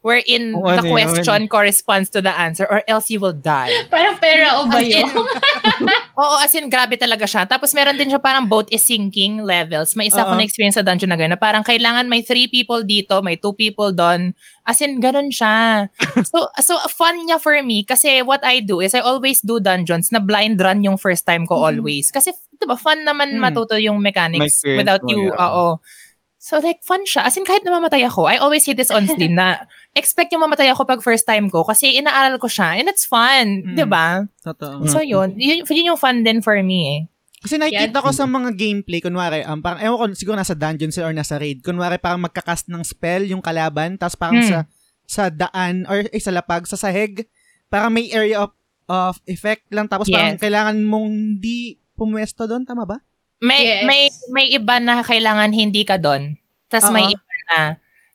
wherein 0.00 0.56
Oh, 0.56 0.64
the 0.64 0.80
ano 0.80 0.90
question 0.90 1.44
corresponds 1.48 2.08
to 2.08 2.24
the 2.24 2.32
answer 2.32 2.64
or 2.64 2.80
else 2.88 3.08
you 3.12 3.20
will 3.20 3.36
die. 3.36 3.68
Parang 3.92 4.16
pera 4.16 4.56
o 4.60 4.66
ba 4.68 4.80
yun? 4.80 5.04
oo, 6.20 6.36
as 6.40 6.52
in, 6.56 6.68
grabe 6.72 6.96
talaga 6.96 7.28
siya. 7.28 7.44
Tapos 7.44 7.72
meron 7.76 7.96
din 8.00 8.08
siya 8.08 8.20
parang 8.20 8.48
boat 8.48 8.68
is 8.72 8.80
sinking 8.84 9.44
levels. 9.44 9.94
May 9.96 10.08
isa 10.08 10.24
Oo. 10.24 10.32
ko 10.32 10.32
na 10.36 10.44
experience 10.44 10.76
sa 10.80 10.84
dungeon 10.84 11.12
na 11.12 11.20
gano'n, 11.20 11.36
na 11.36 11.40
parang 11.40 11.60
kailangan 11.60 12.08
may 12.08 12.24
three 12.24 12.48
people 12.48 12.80
dito, 12.80 13.20
may 13.20 13.36
two 13.36 13.52
people 13.52 13.92
doon. 13.92 14.32
As 14.64 14.80
in, 14.80 15.00
ganun 15.00 15.28
siya. 15.28 15.88
so, 16.30 16.48
so 16.60 16.80
fun 16.88 17.20
niya 17.28 17.36
for 17.40 17.56
me 17.60 17.84
kasi 17.84 18.24
what 18.24 18.40
I 18.40 18.60
do 18.64 18.80
is 18.80 18.96
I 18.96 19.00
always 19.04 19.40
do 19.44 19.60
dungeons 19.60 20.12
na 20.12 20.20
blind 20.20 20.60
run 20.60 20.80
yung 20.80 20.96
first 20.96 21.24
time 21.28 21.44
ko 21.44 21.60
always. 21.60 22.08
Kasi, 22.08 22.32
di 22.56 22.64
ba, 22.64 22.76
fun 22.76 23.04
naman 23.04 23.36
Mm. 23.36 23.40
matuto 23.40 23.76
yung 23.76 24.00
mechanics 24.00 24.64
without 24.64 25.00
you, 25.08 25.28
yeah. 25.32 25.76
So 26.50 26.58
like, 26.58 26.82
fun 26.82 27.06
siya. 27.06 27.30
As 27.30 27.38
in, 27.38 27.46
kahit 27.46 27.62
namamatay 27.62 28.02
ako, 28.10 28.26
I 28.26 28.42
always 28.42 28.66
say 28.66 28.74
this 28.74 28.90
on 28.90 29.06
stream 29.14 29.38
na 29.38 29.70
expect 29.94 30.34
yung 30.34 30.42
mamatay 30.42 30.66
ako 30.74 30.82
pag 30.82 30.98
first 30.98 31.22
time 31.22 31.46
ko 31.46 31.62
kasi 31.62 31.94
inaaral 31.94 32.42
ko 32.42 32.50
siya 32.50 32.74
and 32.82 32.90
it's 32.90 33.06
fun. 33.06 33.62
Mm. 33.62 33.78
Di 33.78 33.86
ba? 33.86 34.26
Totoo. 34.42 34.82
So 34.90 34.98
yun, 34.98 35.38
yun, 35.38 35.62
yun 35.62 35.94
yung 35.94 36.00
fun 36.00 36.26
din 36.26 36.42
for 36.42 36.58
me 36.58 36.78
eh. 36.90 37.00
Kasi 37.40 37.56
nakikita 37.56 38.02
Yeah. 38.02 38.04
ko 38.04 38.10
sa 38.10 38.26
mga 38.26 38.52
gameplay, 38.52 39.00
kunwari, 39.00 39.46
um, 39.46 39.62
parang, 39.62 39.80
ewan 39.80 40.12
ko, 40.12 40.18
siguro 40.18 40.36
nasa 40.36 40.52
dungeon 40.52 40.92
sila 40.92 41.08
or 41.08 41.14
nasa 41.16 41.38
raid, 41.40 41.62
kunwari 41.64 41.96
parang 41.96 42.20
magkakast 42.20 42.68
ng 42.68 42.82
spell 42.84 43.24
yung 43.24 43.40
kalaban, 43.40 43.96
tapos 43.96 44.18
parang 44.18 44.42
Hmm. 44.42 44.50
sa 44.50 44.58
sa 45.06 45.22
daan, 45.26 45.86
or 45.88 46.04
eh, 46.06 46.20
sa 46.20 46.30
lapag, 46.30 46.68
sa 46.68 46.76
sahig, 46.76 47.24
parang 47.66 47.90
may 47.90 48.12
area 48.12 48.44
of, 48.44 48.52
of 48.86 49.16
effect 49.24 49.64
lang, 49.72 49.88
tapos 49.88 50.06
parang 50.06 50.36
Yes. 50.36 50.42
kailangan 50.42 50.76
mong 50.84 51.08
hindi 51.08 51.78
pumwesto 51.96 52.44
doon, 52.44 52.66
tama 52.66 52.84
ba? 52.84 53.00
May 53.40 53.62
Yes. 53.64 53.82
may 53.88 54.00
may 54.28 54.46
iba 54.52 54.76
na 54.76 55.00
kailangan 55.00 55.56
hindi 55.56 55.80
ka 55.88 55.96
doon. 55.96 56.36
Tapos 56.70 56.94
may 56.94 57.10
Oo. 57.10 57.12
iba 57.12 57.34
na 57.50 57.60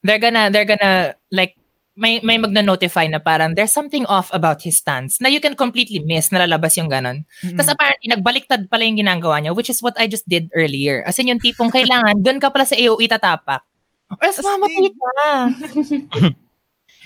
they're 0.06 0.24
gonna 0.24 0.44
they're 0.50 0.70
gonna 0.70 1.14
like 1.30 1.60
may 1.96 2.20
may 2.20 2.36
magna-notify 2.36 3.08
na 3.08 3.24
parang 3.24 3.56
there's 3.56 3.72
something 3.72 4.04
off 4.12 4.28
about 4.36 4.60
his 4.60 4.76
stance 4.76 5.24
na 5.24 5.32
you 5.32 5.40
can 5.40 5.56
completely 5.56 6.04
miss 6.04 6.28
na 6.32 6.44
lalabas 6.44 6.76
yung 6.76 6.92
ganon. 6.92 7.24
Mm-mm. 7.40 7.56
Tapos 7.56 7.72
apparently 7.72 8.08
nagbaliktad 8.12 8.68
pala 8.68 8.84
yung 8.84 9.00
ginagawa 9.00 9.40
niya 9.40 9.56
which 9.56 9.72
is 9.72 9.80
what 9.80 9.96
I 9.96 10.08
just 10.08 10.28
did 10.28 10.52
earlier. 10.52 11.04
As 11.08 11.16
in 11.20 11.32
yung 11.32 11.40
tipong 11.40 11.72
kailangan 11.72 12.20
doon 12.26 12.40
ka 12.40 12.52
pala 12.52 12.68
sa 12.68 12.76
AOE 12.76 13.08
tatapak. 13.08 13.64
Or 14.12 14.22
else 14.22 14.44
mamatay 14.44 14.92
ka. 14.92 15.12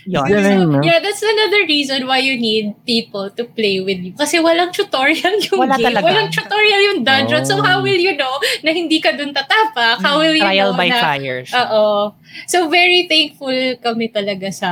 Yun. 0.08 0.24
No? 0.72 0.80
Yeah, 0.80 1.00
that's 1.04 1.20
another 1.20 1.68
reason 1.68 2.08
why 2.08 2.20
you 2.24 2.40
need 2.40 2.76
people 2.86 3.28
to 3.32 3.44
play 3.44 3.84
with 3.84 4.00
you. 4.00 4.14
Kasi 4.16 4.40
walang 4.40 4.72
tutorial 4.72 5.36
yung 5.52 5.60
Wala 5.60 5.76
game. 5.76 5.92
talaga. 5.92 6.06
Walang 6.08 6.30
tutorial 6.32 6.82
yung 6.94 7.00
dungeon. 7.04 7.44
So 7.44 7.60
Oh. 7.60 7.66
how 7.66 7.84
will 7.84 8.00
you 8.00 8.16
know 8.16 8.32
na 8.64 8.72
hindi 8.72 9.04
ka 9.04 9.12
dun 9.12 9.36
tatapak? 9.36 10.00
How 10.00 10.20
will 10.22 10.36
you 10.36 10.46
Trial 10.46 10.72
know 10.72 10.80
by 10.80 10.88
na... 10.88 11.00
fire. 11.02 11.44
Oo. 11.44 12.16
So 12.48 12.72
very 12.72 13.10
thankful 13.12 13.52
kami 13.84 14.08
talaga 14.14 14.48
sa 14.54 14.70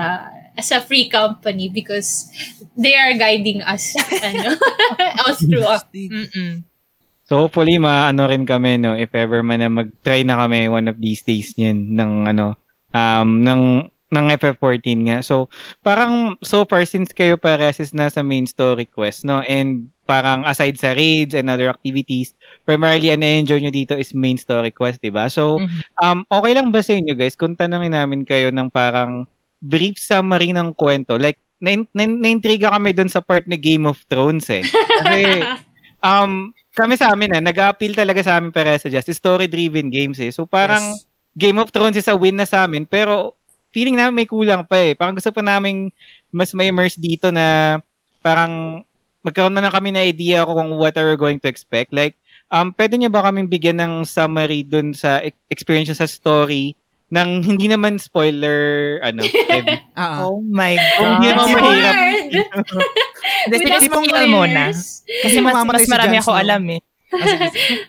as 0.58 0.72
a 0.74 0.82
free 0.82 1.06
company 1.06 1.70
because 1.70 2.26
they 2.74 2.98
are 2.98 3.14
guiding 3.14 3.62
us 3.62 3.94
ano, 4.26 4.58
all 5.22 5.36
through. 5.38 5.66
Mm-mm. 5.94 6.66
So 7.28 7.46
hopefully 7.46 7.76
maano 7.78 8.26
rin 8.26 8.48
kami 8.48 8.80
no 8.80 8.96
if 8.96 9.12
ever 9.12 9.44
man 9.44 9.60
na 9.60 9.68
mag-try 9.68 10.24
na 10.24 10.40
kami 10.40 10.72
one 10.72 10.88
of 10.88 10.96
these 10.98 11.22
days 11.22 11.52
niyan 11.60 11.94
ng 11.94 12.12
ano 12.26 12.56
um 12.96 13.44
ng 13.44 13.92
ng 14.10 14.26
FF14 14.40 15.00
nga. 15.12 15.18
So 15.20 15.52
parang 15.84 16.40
so 16.40 16.64
far 16.64 16.88
since 16.88 17.12
kayo 17.12 17.36
parehas 17.36 17.80
is 17.84 17.92
nasa 17.92 18.24
main 18.24 18.48
story 18.48 18.88
quest 18.88 19.28
no 19.28 19.44
and 19.44 19.92
parang 20.08 20.48
aside 20.48 20.80
sa 20.80 20.96
raids 20.96 21.36
and 21.36 21.52
other 21.52 21.68
activities 21.68 22.32
primarily 22.64 23.12
ang 23.12 23.20
na-enjoy 23.20 23.60
nyo 23.60 23.72
dito 23.74 24.00
is 24.00 24.16
main 24.16 24.40
story 24.40 24.72
quest, 24.72 25.04
'di 25.04 25.12
ba? 25.12 25.28
So 25.28 25.60
Mhm. 25.60 25.80
um 26.00 26.20
okay 26.32 26.56
lang 26.56 26.72
ba 26.72 26.80
sa 26.80 26.96
inyo 26.96 27.14
guys 27.20 27.36
kung 27.36 27.60
tanungin 27.60 27.92
namin 27.96 28.24
kayo 28.24 28.48
ng 28.52 28.72
parang 28.72 29.28
brief 29.60 30.00
summary 30.00 30.56
ng 30.56 30.72
kwento 30.78 31.18
like 31.20 31.40
na, 31.60 31.74
na, 31.98 32.06
na-intriga 32.06 32.70
kami 32.70 32.94
doon 32.94 33.10
sa 33.10 33.20
part 33.20 33.44
na 33.50 33.58
Game 33.58 33.90
of 33.90 33.98
Thrones 34.08 34.46
eh. 34.54 34.62
Kasi 35.02 35.22
um, 36.06 36.54
kami 36.78 36.94
sa 36.96 37.10
amin 37.18 37.34
na, 37.34 37.42
nag-appeal 37.42 37.98
talaga 37.98 38.22
sa 38.22 38.38
amin 38.38 38.54
para 38.54 38.78
sa 38.78 38.88
Just 38.94 39.10
story-driven 39.10 39.90
games 39.90 40.22
eh. 40.22 40.30
So 40.30 40.46
parang 40.46 40.96
Yes. 40.96 41.06
Game 41.38 41.62
of 41.62 41.70
Thrones 41.70 41.94
is 41.98 42.10
a 42.10 42.18
win 42.18 42.38
na 42.42 42.50
sa 42.50 42.66
amin, 42.66 42.90
pero 42.90 43.37
feeling 43.78 43.94
namin 43.94 44.18
may 44.18 44.26
kulang 44.26 44.66
pa 44.66 44.82
eh. 44.82 44.98
Parang 44.98 45.14
gusto 45.14 45.30
pa 45.30 45.46
namin 45.46 45.94
mas 46.34 46.50
may 46.52 46.74
immerse 46.74 46.98
dito 46.98 47.30
na 47.30 47.78
parang 48.20 48.82
magkaroon 49.22 49.54
na 49.54 49.62
lang 49.62 49.70
kami 49.70 49.94
na 49.94 50.02
idea 50.02 50.42
kung 50.42 50.74
what 50.74 50.98
are 50.98 51.14
we 51.14 51.16
going 51.16 51.38
to 51.38 51.46
expect. 51.46 51.94
Like, 51.94 52.18
um, 52.50 52.74
pwede 52.74 52.98
niyo 52.98 53.14
ba 53.14 53.22
kaming 53.22 53.46
bigyan 53.46 53.78
ng 53.78 53.94
summary 54.02 54.66
dun 54.66 54.98
sa 54.98 55.22
e- 55.22 55.36
experience 55.48 55.94
sa 55.94 56.10
story 56.10 56.74
nang 57.08 57.40
hindi 57.40 57.72
naman 57.72 57.96
spoiler, 57.96 58.98
ano, 59.00 59.24
heavy. 59.24 59.80
Ah, 59.96 60.20
ah. 60.20 60.28
Oh 60.28 60.44
my 60.44 60.76
Oh, 61.00 61.08
hindi 61.16 61.28
God. 61.28 61.32
naman 61.32 61.46
It's 61.46 61.56
mahirap. 61.56 61.94
hard. 61.94 62.26
Hindi, 63.48 63.56
sige, 63.58 63.68
Without 63.68 63.84
spoil 63.84 64.28
mo 64.28 64.44
na. 64.44 64.72
spoilers. 64.72 64.80
Kasi 65.24 65.38
mas, 65.40 65.56
mas 65.64 65.88
marami 65.88 66.16
ako 66.20 66.32
alam 66.36 66.64
eh. 66.68 66.82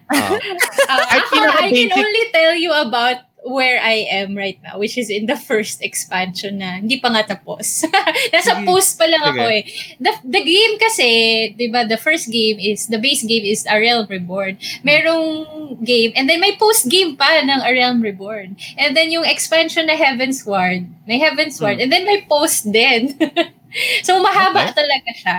Ah. 0.07 0.39
Uh, 0.39 1.05
ako, 1.19 1.35
I 1.35 1.67
can 1.71 1.91
only 1.93 2.25
tell 2.31 2.55
you 2.55 2.71
about 2.71 3.28
where 3.45 3.81
I 3.81 4.07
am 4.11 4.37
right 4.37 4.59
now, 4.63 4.79
which 4.79 4.99
is 4.99 5.11
in 5.11 5.27
the 5.27 5.37
first 5.37 5.83
expansion 5.83 6.59
na 6.59 6.83
hindi 6.83 6.99
pa 6.99 7.09
nga 7.09 7.23
tapos. 7.37 7.87
Nasa 8.35 8.65
post 8.67 8.99
pa 8.99 9.07
lang 9.07 9.23
ako 9.23 9.45
Sige. 9.47 9.55
eh. 9.55 9.63
The, 10.03 10.13
the 10.27 10.43
game 10.43 10.75
kasi, 10.79 11.11
di 11.55 11.69
ba, 11.71 11.87
the 11.87 11.97
first 11.97 12.31
game 12.31 12.59
is, 12.59 12.89
the 12.89 12.99
base 12.99 13.23
game 13.23 13.45
is 13.47 13.65
A 13.71 13.79
Realm 13.79 14.07
Reborn. 14.11 14.59
Merong 14.83 15.79
game, 15.85 16.13
and 16.17 16.29
then 16.29 16.41
may 16.41 16.57
post 16.57 16.91
game 16.91 17.17
pa 17.17 17.39
ng 17.41 17.63
A 17.63 17.71
Realm 17.73 18.03
Reborn. 18.03 18.57
And 18.77 18.97
then 18.97 19.11
yung 19.11 19.25
expansion 19.25 19.87
na 19.87 19.95
Heaven's 19.95 20.45
Ward, 20.45 20.91
may 21.07 21.19
Heaven's 21.19 21.61
Ward, 21.61 21.81
and 21.81 21.93
then 21.93 22.05
may 22.05 22.27
post 22.27 22.71
din. 22.71 23.17
so 24.07 24.23
mahaba 24.23 24.73
talaga 24.73 25.11
siya. 25.15 25.39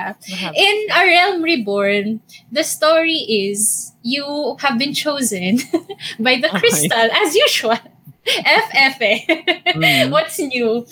In 0.54 0.76
A 0.94 1.02
Realm 1.06 1.42
Reborn, 1.42 2.22
the 2.52 2.64
story 2.64 3.26
is 3.28 3.92
you 4.04 4.56
have 4.62 4.78
been 4.78 4.94
chosen 4.94 5.60
by 6.20 6.38
the 6.38 6.50
Okay. 6.50 6.60
crystal 6.60 7.08
as 7.12 7.36
usual. 7.36 7.78
FF 8.30 8.96
eh. 9.02 9.20
Mm. 9.74 10.12
What's 10.14 10.38
new? 10.38 10.86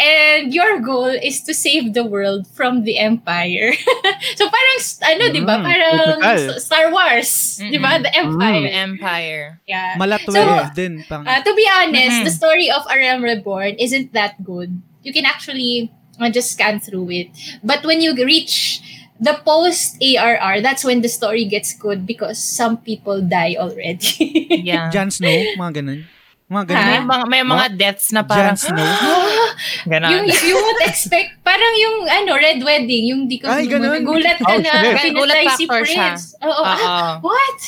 And 0.00 0.50
your 0.50 0.80
goal 0.80 1.06
is 1.12 1.38
to 1.46 1.54
save 1.54 1.94
the 1.94 2.02
world 2.02 2.48
from 2.50 2.82
the 2.82 2.98
empire. 2.98 3.70
so 4.38 4.48
parang 4.50 4.78
ano, 5.06 5.24
'di 5.30 5.42
ba? 5.46 5.54
Mm, 5.60 5.64
Parang 5.70 6.18
typical. 6.18 6.58
Star 6.58 6.90
Wars, 6.90 7.30
'di 7.62 7.78
ba? 7.78 8.02
The 8.02 8.10
empire. 8.10 8.64
The 8.66 8.74
Empire. 8.74 9.46
Yeah. 9.70 9.94
Mala 10.02 10.18
12 10.18 10.34
So, 10.34 10.42
din. 10.74 11.04
Parang, 11.06 11.28
Uh, 11.30 11.38
to 11.44 11.52
be 11.54 11.66
honest, 11.78 12.16
Mhm. 12.16 12.26
the 12.26 12.34
story 12.34 12.66
of 12.74 12.82
A 12.90 12.96
Realm 12.98 13.22
Reborn 13.22 13.78
isn't 13.78 14.10
that 14.16 14.42
good. 14.42 14.74
You 15.06 15.14
can 15.14 15.28
actually 15.28 15.94
uh, 16.20 16.30
just 16.30 16.52
scan 16.52 16.78
through 16.78 17.10
it. 17.10 17.28
But 17.64 17.84
when 17.84 18.00
you 18.00 18.14
reach 18.14 18.80
the 19.18 19.40
post 19.44 19.96
ARR, 20.00 20.60
that's 20.60 20.84
when 20.84 21.00
the 21.00 21.08
story 21.08 21.44
gets 21.44 21.74
good 21.74 22.06
because 22.06 22.38
some 22.38 22.78
people 22.78 23.20
die 23.20 23.56
already. 23.58 24.46
Yeah. 24.60 24.90
Jon 24.90 25.10
Snow, 25.10 25.32
mga 25.56 25.80
ganun. 25.80 26.04
Mga 26.50 26.64
ganun. 26.66 26.82
May 26.82 27.00
mga, 27.06 27.24
may 27.30 27.42
mga 27.46 27.66
deaths 27.78 28.10
na 28.10 28.26
parang, 28.26 28.58
Jon 28.58 28.74
Snow. 28.74 28.82
gano'n. 29.94 30.10
yung 30.10 30.26
you 30.26 30.56
would 30.58 30.82
expect 30.82 31.38
parang 31.46 31.74
yung 31.78 32.10
ano 32.10 32.34
Red 32.34 32.58
Wedding, 32.58 33.04
yung 33.06 33.30
di 33.30 33.38
ka 33.38 33.54
Ay, 33.54 33.70
ganun. 33.70 33.94
nagulat 33.94 34.34
ka 34.34 34.50
Oh, 34.50 34.58
na 34.58 34.98
pinatay 34.98 35.46
si. 35.54 35.70
Prince. 35.70 36.34
Oo. 36.42 36.62
ah, 36.66 37.22
Oo. 37.22 37.30
what? 37.30 37.58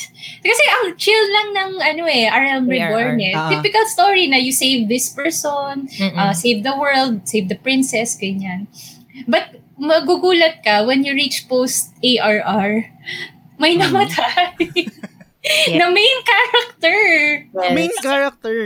Kasi 0.43 0.63
ang 0.67 0.99
chill 0.99 1.25
lang 1.31 1.47
ng 1.55 1.71
ano 1.79 2.03
eh, 2.11 2.27
ARR. 2.27 2.59
Reborn 2.67 3.17
eh. 3.23 3.31
Ah. 3.31 3.47
Typical 3.47 3.87
story 3.87 4.27
na 4.27 4.35
you 4.35 4.51
save 4.51 4.91
this 4.91 5.07
person, 5.07 5.87
Mm-mm. 5.87 6.19
uh, 6.19 6.35
save 6.35 6.67
the 6.67 6.75
world, 6.75 7.23
save 7.23 7.47
the 7.47 7.55
princess, 7.55 8.19
ganyan. 8.19 8.67
But 9.23 9.63
magugulat 9.79 10.59
ka 10.59 10.83
when 10.83 11.07
you 11.07 11.15
reach 11.15 11.47
post 11.47 11.95
ARR, 12.03 12.91
may 13.55 13.79
namatay. 13.79 14.59
na 15.75 15.91
main 15.91 16.19
character. 16.23 16.99
Yes. 17.51 17.73
Main 17.73 17.93
character. 17.99 18.59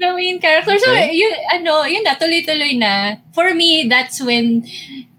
Na 0.00 0.16
main 0.16 0.40
character. 0.40 0.72
So, 0.80 0.88
Okay. 0.88 1.12
yun, 1.12 1.34
ano, 1.52 1.84
yun 1.84 2.00
na, 2.00 2.16
tuloy-tuloy 2.16 2.80
na. 2.80 3.20
For 3.36 3.52
me, 3.52 3.84
that's 3.84 4.16
when 4.22 4.64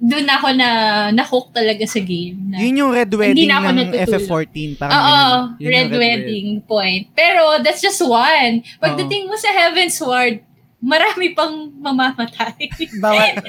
doon 0.02 0.26
ako 0.26 0.49
na 0.57 0.69
na-hook 1.14 1.53
talaga 1.53 1.85
sa 1.85 2.02
game. 2.02 2.49
Na, 2.49 2.57
Yun 2.57 2.73
yung 2.80 2.91
red 2.91 3.06
Hindi 3.06 3.22
wedding 3.22 3.48
na 3.48 3.57
ako 3.61 3.69
ng 3.69 3.89
natutulog. 3.93 4.10
FF14. 4.10 4.69
Parang 4.81 4.93
Oo, 4.98 5.06
ganun. 5.06 5.60
Yun 5.61 5.61
yung 5.61 5.76
red 5.77 5.91
wedding 5.93 6.48
point. 6.65 7.03
Pero 7.14 7.61
that's 7.61 7.85
just 7.85 8.02
one. 8.02 8.65
Pagdating 8.81 9.30
mo 9.30 9.38
sa 9.38 9.53
Heaven's 9.53 10.02
Ward, 10.02 10.41
marami 10.82 11.38
pang 11.38 11.70
mamamatay. 11.78 12.74
Bawat, 12.98 13.45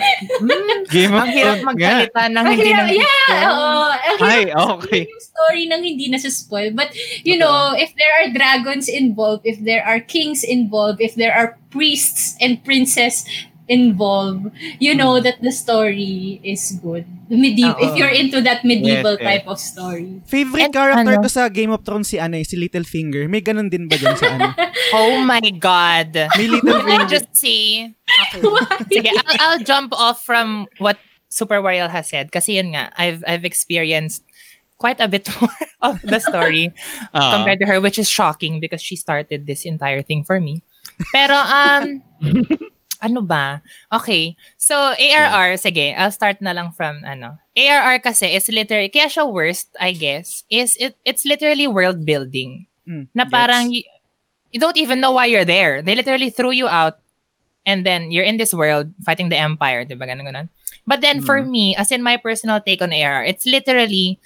Game 0.92 1.16
of 1.16 1.24
ang 1.24 1.32
hirap 1.32 1.58
magsalita 1.64 2.22
ng 2.28 2.44
hindi 2.44 2.68
hirap- 2.68 2.88
ng 2.92 3.00
yeah, 3.00 3.48
oo. 3.48 3.72
Ang 3.88 4.16
hirap 4.20 4.36
Ay, 4.36 4.44
okay. 4.52 5.00
yung 5.08 5.24
story 5.24 5.62
ng 5.72 5.80
hindi 5.80 6.06
nasa-spoil. 6.12 6.76
But, 6.76 6.92
you 7.24 7.40
know, 7.40 7.72
if 7.72 7.96
there 7.96 8.12
are 8.20 8.28
dragons 8.28 8.86
involved, 8.86 9.48
if 9.48 9.56
there 9.64 9.80
are 9.80 9.98
kings 9.98 10.44
involved, 10.44 11.00
if 11.00 11.16
there 11.16 11.32
are 11.32 11.56
priests 11.72 12.36
and 12.36 12.60
princess 12.60 13.24
involved, 13.72 14.52
you 14.76 14.92
know 14.92 15.16
that 15.18 15.40
the 15.40 15.48
story 15.48 16.36
is 16.44 16.76
good. 16.84 17.08
Medieval. 17.32 17.80
Oo. 17.80 17.84
If 17.88 17.96
you're 17.96 18.12
into 18.12 18.44
that 18.44 18.60
medieval 18.60 19.16
Yes, 19.16 19.24
yes. 19.24 19.28
type 19.32 19.46
of 19.48 19.56
story. 19.56 20.20
Favorite 20.28 20.68
And 20.68 20.74
character 20.76 21.16
ano? 21.16 21.24
ko 21.24 21.28
sa 21.32 21.48
Game 21.48 21.72
of 21.72 21.80
Thrones 21.80 22.12
si 22.12 22.20
ano 22.20 22.36
eh, 22.36 22.44
si 22.44 22.60
Littlefinger. 22.60 23.24
May 23.32 23.40
ganun 23.40 23.72
din 23.72 23.88
ba 23.88 23.96
dyan 23.96 24.16
sa 24.20 24.28
ano? 24.36 24.52
Oh 24.92 25.24
my 25.24 25.40
God. 25.56 26.12
May 26.36 26.52
Can 26.52 26.52
I 26.52 26.60
Littlefinger. 26.60 27.08
just 27.08 27.32
say, 27.32 27.96
sige, 28.92 29.08
I'll, 29.08 29.40
I'll 29.40 29.62
jump 29.64 29.96
off 29.96 30.20
from 30.20 30.68
what 30.76 31.00
Super 31.32 31.64
Wario 31.64 31.88
has 31.88 32.12
said 32.12 32.28
kasi 32.28 32.60
yun 32.60 32.76
nga, 32.76 32.92
I've, 33.00 33.24
I've 33.24 33.48
experienced 33.48 34.20
quite 34.76 35.00
a 35.00 35.08
bit 35.08 35.24
more 35.40 35.56
of 35.80 35.96
the 36.04 36.20
story 36.20 36.68
Ah. 37.16 37.32
compared 37.40 37.62
to 37.64 37.66
her, 37.70 37.80
which 37.80 37.96
is 37.96 38.10
shocking 38.10 38.60
because 38.60 38.82
she 38.84 38.92
started 39.00 39.48
this 39.48 39.64
entire 39.64 40.02
thing 40.04 40.20
for 40.28 40.36
me. 40.36 40.60
Pero, 41.14 41.32
um, 41.38 42.02
ano 43.02 43.20
ba? 43.20 43.60
Okay. 43.90 44.38
So, 44.56 44.94
ARR, 44.94 45.58
sige, 45.58 45.92
I'll 45.98 46.14
start 46.14 46.40
na 46.40 46.54
lang 46.54 46.70
from, 46.70 47.02
ano. 47.04 47.36
ARR 47.58 47.98
kasi 47.98 48.30
is 48.30 48.48
literally, 48.48 48.88
kaya 48.88 49.10
siya 49.10 49.26
worst, 49.26 49.74
I 49.76 49.92
guess, 49.92 50.44
is 50.48 50.78
it, 50.78 50.94
it's 51.04 51.26
literally 51.26 51.66
world 51.66 52.06
building. 52.06 52.66
Mm, 52.88 53.08
Na 53.14 53.26
parang, 53.26 53.74
you, 53.74 53.82
you 54.54 54.60
don't 54.60 54.78
even 54.78 55.00
know 55.02 55.12
why 55.12 55.26
you're 55.26 55.44
there. 55.44 55.82
They 55.82 55.94
literally 55.94 56.30
threw 56.30 56.52
you 56.52 56.68
out 56.68 57.02
and 57.66 57.84
then 57.84 58.10
you're 58.10 58.24
in 58.24 58.38
this 58.38 58.54
world 58.54 58.94
fighting 59.04 59.28
the 59.28 59.36
empire, 59.36 59.84
di 59.84 59.94
ba? 59.94 60.06
Ganun, 60.06 60.26
ganun. 60.26 60.48
But 60.86 61.00
then 61.00 61.20
for 61.22 61.42
me, 61.42 61.76
as 61.76 61.92
in 61.92 62.02
my 62.02 62.16
personal 62.16 62.60
take 62.60 62.82
on 62.82 62.92
ARR, 62.92 63.24
it's 63.24 63.46
literally, 63.46 64.18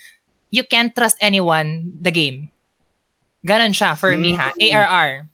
you 0.50 0.64
can't 0.64 0.94
trust 0.94 1.16
anyone, 1.20 1.92
the 2.00 2.10
game. 2.10 2.50
Ganon 3.44 3.76
siya 3.76 3.96
for 3.96 4.16
me 4.16 4.32
ha. 4.34 4.52
ARR. 4.58 5.28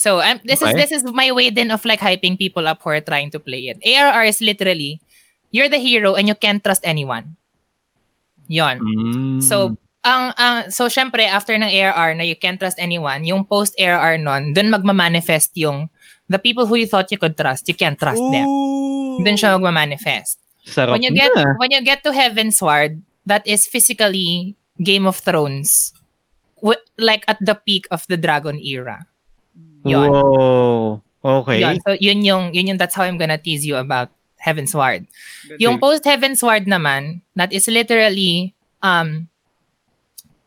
So 0.00 0.24
um, 0.24 0.40
this 0.48 0.64
is 0.64 0.72
Okay. 0.72 0.80
this 0.80 0.92
is 0.96 1.04
my 1.04 1.28
way 1.28 1.52
then 1.52 1.68
of 1.68 1.84
like 1.84 2.00
hyping 2.00 2.40
people 2.40 2.64
up 2.64 2.80
who 2.80 2.88
are 2.96 3.04
trying 3.04 3.28
to 3.36 3.40
play 3.40 3.68
it. 3.68 3.76
ARR 3.84 4.24
is 4.24 4.40
literally 4.40 4.96
you're 5.52 5.68
the 5.68 5.76
hero 5.76 6.16
and 6.16 6.24
you 6.24 6.32
can't 6.32 6.64
trust 6.64 6.80
anyone. 6.88 7.36
Yon. 8.48 8.80
Mm. 8.80 9.38
So 9.44 9.76
ang 10.00 10.32
ang 10.40 10.72
so 10.72 10.88
syempre 10.88 11.28
after 11.28 11.52
ng 11.52 11.68
ARR 11.68 12.16
na 12.16 12.24
you 12.24 12.32
can't 12.32 12.56
trust 12.56 12.80
anyone, 12.80 13.28
yung 13.28 13.44
post 13.44 13.76
ARR 13.76 14.16
nun, 14.16 14.56
dun 14.56 14.72
magma-manifest 14.72 15.52
yung 15.60 15.92
the 16.32 16.40
people 16.40 16.64
who 16.64 16.80
you 16.80 16.88
thought 16.88 17.12
you 17.12 17.20
could 17.20 17.36
trust, 17.36 17.68
you 17.68 17.76
can't 17.76 18.00
trust 18.00 18.24
them. 18.32 18.48
Ooh. 18.48 19.20
Dun 19.20 19.36
siya 19.36 19.60
magma-manifest. 19.60 20.40
Sarap 20.64 20.96
When 20.96 21.04
you 21.04 21.12
get 21.12 21.28
na. 21.36 21.60
when 21.60 21.76
you 21.76 21.84
get 21.84 22.00
to 22.08 22.12
Heaven's 22.16 22.56
Ward, 22.64 23.04
that 23.28 23.44
is 23.44 23.68
physically 23.68 24.56
Game 24.80 25.04
of 25.04 25.20
Thrones. 25.20 25.92
Wi- 26.64 26.80
like 26.96 27.28
at 27.28 27.36
the 27.44 27.52
peak 27.56 27.84
of 27.92 28.08
the 28.08 28.16
Dragon 28.16 28.56
era. 28.56 29.04
Yun. 29.84 30.10
Wow. 30.10 31.02
Okay. 31.24 31.60
Yun. 31.60 31.76
So 31.86 31.96
yun 32.00 32.24
yung 32.24 32.54
yun 32.54 32.74
yung 32.74 32.78
that's 32.78 32.94
how 32.94 33.04
I'm 33.04 33.18
gonna 33.18 33.38
tease 33.38 33.64
you 33.64 33.76
about 33.76 34.10
Heavensward. 34.40 35.06
Yung 35.60 35.78
post 35.78 36.04
Heavensward 36.04 36.64
naman, 36.64 37.20
that 37.36 37.52
is 37.52 37.68
literally 37.68 38.54
um 38.82 39.28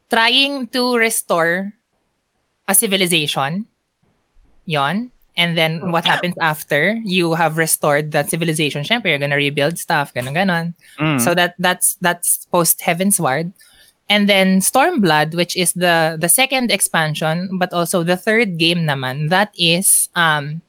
trying 0.09 0.67
to 0.73 0.97
restore 0.97 1.73
a 2.67 2.73
civilization. 2.73 3.65
Yon. 4.65 5.11
And 5.33 5.57
then 5.57 5.89
what 5.89 6.05
happens 6.05 6.37
after 6.37 6.93
you 7.01 7.33
have 7.33 7.57
restored 7.57 8.13
that 8.13 8.29
civilization? 8.29 8.85
Syempre, 8.85 9.09
you're 9.09 9.17
gonna 9.17 9.37
rebuild 9.37 9.81
stuff, 9.81 10.13
ganun 10.13 10.37
ganon. 10.37 10.77
Mm. 11.01 11.17
So 11.21 11.33
that 11.33 11.57
that's 11.57 11.97
that's 12.01 12.45
post 12.53 12.81
Heavensward. 12.81 13.53
And 14.09 14.27
then 14.27 14.59
Stormblood, 14.59 15.33
which 15.33 15.55
is 15.55 15.73
the 15.73 16.19
the 16.19 16.27
second 16.29 16.69
expansion, 16.71 17.55
but 17.57 17.71
also 17.71 18.03
the 18.03 18.19
third 18.19 18.59
game 18.59 18.83
naman, 18.85 19.29
that 19.31 19.49
is 19.55 20.09
um 20.13 20.61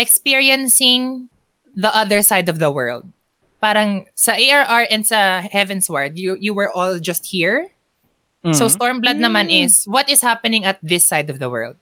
experiencing 0.00 1.28
the 1.76 1.94
other 1.94 2.22
side 2.22 2.48
of 2.48 2.58
the 2.58 2.70
world. 2.72 3.06
Parang 3.62 4.08
sa 4.16 4.32
ARR 4.32 4.88
and 4.90 5.04
sa 5.06 5.44
Heavensward, 5.44 6.16
you 6.16 6.36
you 6.40 6.52
were 6.56 6.72
all 6.72 6.98
just 6.98 7.28
here. 7.28 7.68
So 8.56 8.66
Mm. 8.66 8.72
Stormblood 8.72 9.18
naman 9.20 9.52
is 9.52 9.84
what 9.84 10.08
is 10.08 10.24
happening 10.24 10.64
at 10.64 10.80
this 10.80 11.04
side 11.04 11.28
of 11.28 11.36
the 11.38 11.52
world. 11.52 11.76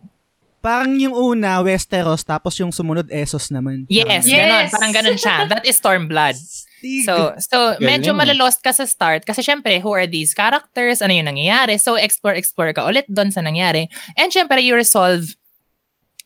Parang 0.59 0.99
yung 0.99 1.15
una, 1.15 1.63
Westeros, 1.63 2.27
tapos 2.27 2.59
yung 2.59 2.75
sumunod, 2.75 3.07
Essos 3.15 3.47
naman. 3.55 3.87
Yes, 3.87 4.27
Yes. 4.27 4.43
ganon. 4.43 4.65
Parang 4.75 4.91
ganon 4.91 5.15
siya. 5.15 5.47
That 5.47 5.63
is 5.63 5.79
Stormblood. 5.79 6.35
So, 7.03 7.35
so 7.43 7.59
medyo 7.83 8.15
malalost 8.15 8.63
ka 8.63 8.71
sa 8.71 8.87
start 8.87 9.27
kasi 9.27 9.43
syempre, 9.43 9.83
who 9.83 9.91
are 9.91 10.07
these 10.07 10.35
characters? 10.35 11.03
Ano 11.03 11.11
yung 11.15 11.27
nangyayari? 11.27 11.75
So, 11.81 11.99
explore, 11.99 12.39
explore 12.39 12.71
ka 12.73 12.87
ulit 12.87 13.07
doon 13.11 13.35
sa 13.35 13.43
nangyari. 13.43 13.91
And 14.15 14.31
syempre, 14.31 14.63
you 14.63 14.79
resolve 14.79 15.35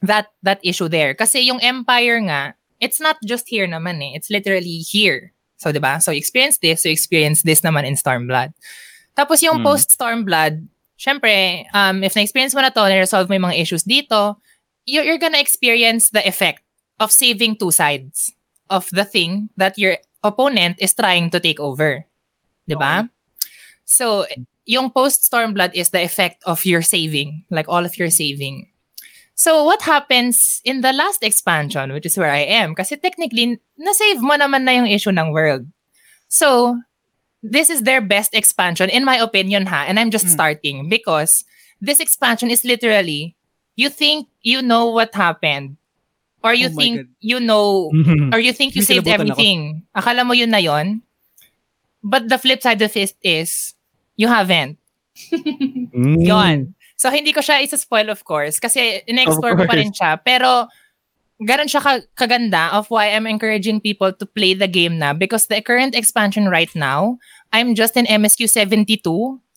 that 0.03 0.35
that 0.43 0.61
issue 0.61 0.91
there. 0.93 1.15
Kasi 1.15 1.47
yung 1.47 1.63
Empire 1.63 2.21
nga, 2.29 2.43
it's 2.83 3.01
not 3.01 3.17
just 3.25 3.49
here 3.49 3.65
naman 3.71 4.03
eh. 4.03 4.13
It's 4.19 4.29
literally 4.29 4.83
here. 4.83 5.33
So, 5.57 5.71
di 5.71 5.79
ba? 5.79 6.03
So, 6.03 6.11
you 6.11 6.19
experience 6.19 6.59
this, 6.59 6.83
so 6.83 6.91
you 6.91 6.97
experience 6.99 7.47
this 7.47 7.63
naman 7.63 7.87
in 7.87 7.95
Stormblood. 7.95 8.51
Tapos 9.15 9.39
yung 9.47 9.63
Hmm. 9.63 9.67
post-Stormblood, 9.71 10.67
syempre, 10.99 11.65
um, 11.73 12.03
if 12.03 12.17
na-experience 12.19 12.53
mo 12.53 12.61
na 12.61 12.75
to, 12.75 12.83
na-resolve 12.83 13.31
mo 13.31 13.39
yung 13.39 13.47
mga 13.47 13.61
issues 13.63 13.87
dito, 13.87 14.37
you're, 14.85 15.07
you're 15.07 15.23
gonna 15.23 15.39
experience 15.39 16.11
the 16.11 16.25
effect 16.27 16.67
of 16.99 17.15
saving 17.15 17.55
two 17.55 17.71
sides 17.71 18.35
of 18.71 18.91
the 18.91 19.05
thing 19.07 19.51
that 19.55 19.79
your 19.79 19.97
opponent 20.23 20.77
is 20.79 20.95
trying 20.95 21.31
to 21.31 21.41
take 21.41 21.61
over. 21.61 22.07
Di 22.67 22.75
ba? 22.75 23.11
So, 23.85 24.27
yung 24.65 24.91
post-Stormblood 24.91 25.75
is 25.75 25.91
the 25.91 26.03
effect 26.03 26.43
of 26.47 26.65
your 26.65 26.83
saving, 26.83 27.45
like 27.51 27.67
all 27.69 27.85
of 27.85 27.99
your 27.99 28.11
saving. 28.11 28.71
So, 29.35 29.65
what 29.65 29.83
happens 29.83 30.61
in 30.65 30.83
the 30.83 30.93
last 30.93 31.23
expansion, 31.23 31.93
which 31.93 32.07
is 32.07 32.17
where 32.17 32.31
I 32.31 32.47
am, 32.47 32.75
kasi 32.75 32.97
technically, 32.97 33.59
na-save 33.77 34.23
mo 34.23 34.39
naman 34.39 34.63
na 34.63 34.73
yung 34.73 34.87
issue 34.87 35.11
ng 35.11 35.33
world. 35.33 35.67
So, 36.29 36.79
this 37.43 37.69
is 37.69 37.83
their 37.83 38.01
best 38.01 38.35
expansion, 38.35 38.89
in 38.89 39.05
my 39.05 39.19
opinion 39.19 39.67
ha, 39.67 39.85
and 39.89 39.99
I'm 39.99 40.15
just 40.15 40.31
Mm. 40.31 40.35
starting 40.39 40.77
because 40.89 41.43
this 41.83 41.99
expansion 41.99 42.55
is 42.55 42.63
literally, 42.63 43.35
you 43.75 43.91
think 43.91 44.31
you 44.47 44.63
know 44.63 44.87
what 44.87 45.11
happened, 45.19 45.75
or 46.43 46.53
you 46.55 46.69
Oh 46.69 46.77
think 46.77 46.95
God. 46.97 47.09
you 47.21 47.39
know 47.41 47.91
or 48.33 48.39
you 48.39 48.53
think 48.53 48.75
you 48.75 48.83
saved 48.83 49.07
kinabutan 49.07 49.31
ako. 49.31 49.39
everything. 49.39 49.61
Akala 49.95 50.27
mo 50.27 50.35
yun 50.35 50.51
na 50.51 50.59
yun. 50.59 51.03
But 52.03 52.27
the 52.29 52.39
flip 52.39 52.63
side 52.63 52.83
of 52.83 52.91
it 52.97 53.15
is, 53.23 53.75
you 54.19 54.27
haven't. 54.27 54.79
Mm. 55.33 56.19
Yun. 56.27 56.75
So, 56.97 57.11
hindi 57.11 57.33
ko 57.33 57.41
siya 57.41 57.63
isa-spoil, 57.63 58.11
of 58.11 58.23
course, 58.23 58.59
kasi 58.59 59.03
in-explore 59.07 59.55
ko 59.55 59.67
pa 59.67 59.75
rin 59.75 59.91
siya. 59.91 60.19
Pero, 60.19 60.67
ganun 61.39 61.67
siya 61.67 61.83
ka- 61.83 62.07
kaganda 62.15 62.71
of 62.75 62.87
why 62.91 63.11
I'm 63.11 63.27
encouraging 63.27 63.79
people 63.83 64.11
to 64.15 64.27
play 64.27 64.55
the 64.55 64.67
game 64.71 64.99
na 64.99 65.13
because 65.13 65.47
the 65.47 65.59
current 65.63 65.95
expansion 65.95 66.47
right 66.51 66.71
now, 66.75 67.19
I'm 67.53 67.75
just 67.75 67.95
in 67.97 68.07
MSQ 68.07 68.47
72 68.51 69.03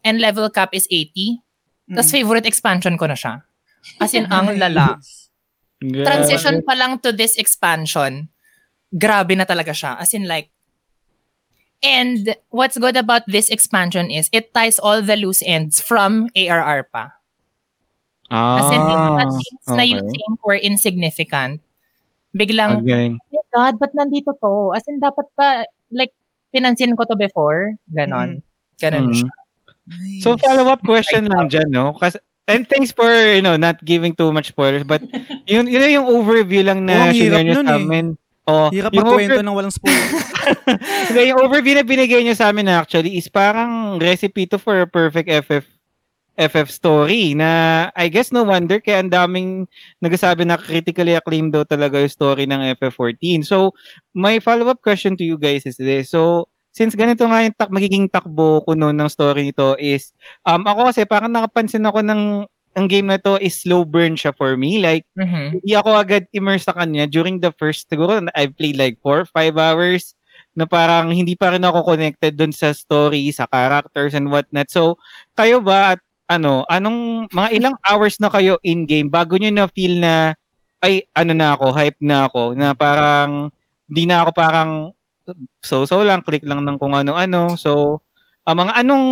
and 0.03 0.21
level 0.21 0.49
cap 0.49 0.69
is 0.73 0.85
80. 0.89 1.41
Tapos 1.93 2.09
favorite 2.09 2.45
expansion 2.45 2.97
ko 2.97 3.05
na 3.05 3.13
siya. 3.13 3.41
As 4.01 4.13
in, 4.13 4.25
ang 4.29 4.49
lala. 4.57 4.97
Transition 5.93 6.63
pa 6.65 6.73
lang 6.73 6.97
to 7.05 7.11
this 7.11 7.35
expansion, 7.35 8.29
grabe 8.95 9.35
na 9.37 9.45
talaga 9.45 9.75
siya. 9.75 9.99
As 9.99 10.13
in 10.13 10.25
like, 10.27 10.49
and 11.83 12.33
what's 12.49 12.77
good 12.77 12.97
about 12.97 13.23
this 13.27 13.49
expansion 13.49 14.09
is 14.09 14.29
it 14.31 14.53
ties 14.53 14.79
all 14.79 15.01
the 15.01 15.15
loose 15.19 15.43
ends 15.45 15.77
from 15.81 16.29
ARR 16.33 16.87
pa. 16.89 17.13
As 18.31 18.65
in, 18.73 18.81
yung 18.81 19.03
mga 19.13 19.23
Ah, 19.25 19.29
things 19.29 19.65
na 19.69 19.83
you 19.85 20.01
okay. 20.01 20.09
think 20.09 20.41
were 20.41 20.57
insignificant, 20.57 21.61
biglang, 22.33 22.81
Again. 22.81 23.21
oh 23.21 23.29
my 23.37 23.43
God, 23.53 23.73
ba't 23.77 23.93
nandito 23.93 24.33
to? 24.41 24.73
As 24.73 24.81
in, 24.89 24.97
dapat 24.99 25.29
pa, 25.37 25.63
like, 25.93 26.11
pinansin 26.49 26.97
ko 26.97 27.05
to 27.05 27.15
before. 27.15 27.77
Ganon. 27.93 28.41
Ganon 28.81 29.13
Mm. 29.13 29.15
siya. 29.21 29.31
So 30.25 30.33
follow-up 30.41 30.81
question 30.81 31.29
lang 31.29 31.53
dyan, 31.53 31.69
no? 31.69 31.93
Kasi, 31.93 32.17
and 32.47 32.67
thanks 32.69 32.91
for, 32.91 33.09
you 33.09 33.41
know, 33.41 33.57
not 33.57 33.83
giving 33.83 34.13
too 34.13 34.31
much 34.31 34.49
spoilers, 34.49 34.83
but 34.83 35.01
yun, 35.49 35.67
yun 35.67 36.01
yung 36.01 36.07
overview 36.07 36.65
lang 36.65 36.85
na 36.85 37.09
hirap 37.09 37.15
sinare 37.15 37.45
nyo 37.45 37.61
sa 37.61 37.73
eh. 37.73 37.79
amin. 37.81 38.07
Oh, 38.45 38.69
Hirap 38.69 38.93
yung, 38.93 39.09
magkwento 39.09 39.41
over, 39.41 39.45
ng 39.49 39.55
walang 39.57 39.73
spoiler. 39.73 40.05
Hindi, 41.09 41.21
yung 41.33 41.41
overview 41.41 41.73
na 41.73 41.81
binigay 41.81 42.21
nyo 42.21 42.37
sa 42.37 42.53
amin 42.53 42.69
actually 42.69 43.17
is 43.17 43.25
parang 43.25 43.97
recipe 43.97 44.45
to 44.45 44.61
for 44.61 44.85
a 44.85 44.87
perfect 44.89 45.25
FF 45.25 45.65
FF 46.35 46.67
story 46.67 47.31
na 47.33 47.89
I 47.95 48.11
guess 48.11 48.29
no 48.29 48.43
wonder 48.43 48.83
kaya 48.83 48.99
ang 48.99 49.09
daming 49.09 49.71
nagsasabi 50.03 50.43
na 50.43 50.59
critically 50.59 51.15
acclaimed 51.15 51.55
daw 51.55 51.63
talaga 51.63 51.97
yung 51.97 52.11
story 52.11 52.43
ng 52.45 52.75
FF14. 52.77 53.47
So, 53.47 53.71
my 54.13 54.37
follow-up 54.43 54.83
question 54.83 55.15
to 55.17 55.25
you 55.25 55.39
guys 55.39 55.65
is 55.65 55.79
this. 55.79 56.11
So, 56.11 56.51
since 56.75 56.91
ganito 56.99 57.23
nga 57.23 57.39
yung 57.47 57.55
tak 57.55 57.71
magiging 57.71 58.11
takbo 58.11 58.59
ko 58.67 58.75
noon 58.75 58.99
ng 58.99 59.07
story 59.07 59.47
nito 59.47 59.79
is 59.79 60.11
um 60.43 60.61
ako 60.67 60.91
kasi 60.91 61.07
parang 61.07 61.31
nakapansin 61.31 61.87
ako 61.87 62.03
ng 62.03 62.43
ang 62.75 62.87
game 62.91 63.07
na 63.07 63.15
to 63.15 63.39
is 63.39 63.55
slow 63.63 63.87
burn 63.87 64.19
siya 64.19 64.35
for 64.35 64.59
me. 64.59 64.83
Like 64.83 65.07
Mhm. 65.15 65.63
hindi 65.63 65.71
ako 65.79 65.95
agad 65.95 66.27
immersed 66.35 66.67
sa 66.67 66.75
kanya 66.75 67.07
during 67.07 67.39
the 67.39 67.55
first 67.55 67.87
siguro 67.87 68.19
I've 68.35 68.51
played 68.59 68.75
like 68.75 68.99
4 68.99 69.23
5 69.31 69.55
hours 69.55 70.11
na 70.59 70.67
parang 70.67 71.15
hindi 71.15 71.39
pa 71.39 71.55
rin 71.55 71.63
ako 71.63 71.95
connected 71.95 72.35
dun 72.35 72.51
sa 72.51 72.75
story, 72.75 73.31
sa 73.31 73.47
characters 73.47 74.11
and 74.15 74.27
whatnot. 74.31 74.67
So, 74.71 74.99
kayo 75.39 75.63
ba 75.63 75.95
at 75.95 75.99
ano, 76.27 76.67
anong 76.67 77.31
mga 77.31 77.49
ilang 77.55 77.75
hours 77.87 78.19
na 78.19 78.27
kayo 78.27 78.59
in 78.67 78.83
game 78.89 79.07
bago 79.07 79.39
nyo 79.39 79.51
na 79.55 79.67
feel 79.71 79.95
na 80.03 80.35
ay 80.83 81.07
ano 81.15 81.31
na 81.35 81.55
ako, 81.55 81.71
hype 81.71 81.99
na 82.03 82.27
ako 82.27 82.51
na 82.59 82.75
parang 82.75 83.47
hindi 83.87 84.03
na 84.09 84.23
ako 84.27 84.31
parang 84.35 84.71
so-so 85.61 86.01
lang, 86.01 86.21
click 86.21 86.45
lang 86.45 86.61
ng 86.61 86.77
kung 86.77 86.93
ano-ano. 86.93 87.57
So, 87.57 88.01
ah, 88.43 88.53
mga 88.53 88.77
anong 88.79 89.05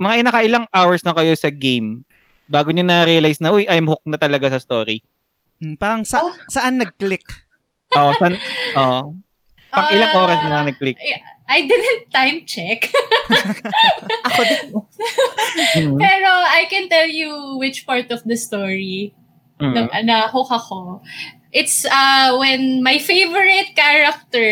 mga 0.00 0.14
inakailang 0.24 0.64
hours 0.72 1.04
na 1.04 1.12
kayo 1.12 1.32
sa 1.36 1.52
game 1.52 2.04
bago 2.50 2.74
nyo 2.74 2.82
na-realize 2.82 3.38
na, 3.38 3.54
uy, 3.54 3.64
I'm 3.70 3.86
hooked 3.86 4.08
na 4.10 4.18
talaga 4.18 4.50
sa 4.50 4.58
story. 4.58 5.00
Hmm, 5.62 5.78
parang 5.78 6.02
sa, 6.02 6.24
saan 6.50 6.80
nag-click? 6.82 7.22
Oo, 7.94 8.10
san, 8.18 8.34
oo. 8.74 9.00
Pang 9.70 9.88
ilang 9.94 10.10
Ah, 10.10 10.22
oras 10.26 10.38
na 10.42 10.66
nag-click? 10.66 10.98
I 11.50 11.66
didn't 11.66 12.10
time 12.10 12.42
check. 12.42 12.90
Ako 14.30 14.40
din. 14.42 14.66
Mhm. 15.78 15.98
Pero 15.98 16.30
I 16.30 16.66
can 16.70 16.86
tell 16.90 17.06
you 17.06 17.58
which 17.58 17.86
part 17.86 18.10
of 18.10 18.22
the 18.26 18.34
story 18.34 19.14
Mhm. 19.62 19.74
na, 19.74 19.80
na 20.02 20.16
hook 20.26 20.50
ako. 20.50 21.02
It's 21.50 21.82
uh, 21.86 22.34
when 22.38 22.82
my 22.82 22.98
favorite 22.98 23.74
character 23.74 24.46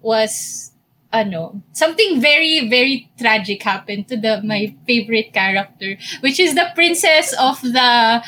was 0.00 0.72
ano, 1.12 1.62
something 1.72 2.20
very, 2.20 2.68
very 2.68 3.10
tragic 3.18 3.62
happened 3.62 4.08
to 4.08 4.16
the 4.16 4.42
my 4.44 4.74
favorite 4.86 5.32
character, 5.32 5.96
which 6.20 6.38
is 6.40 6.54
the 6.54 6.68
princess 6.74 7.32
of 7.38 7.60
the 7.62 8.22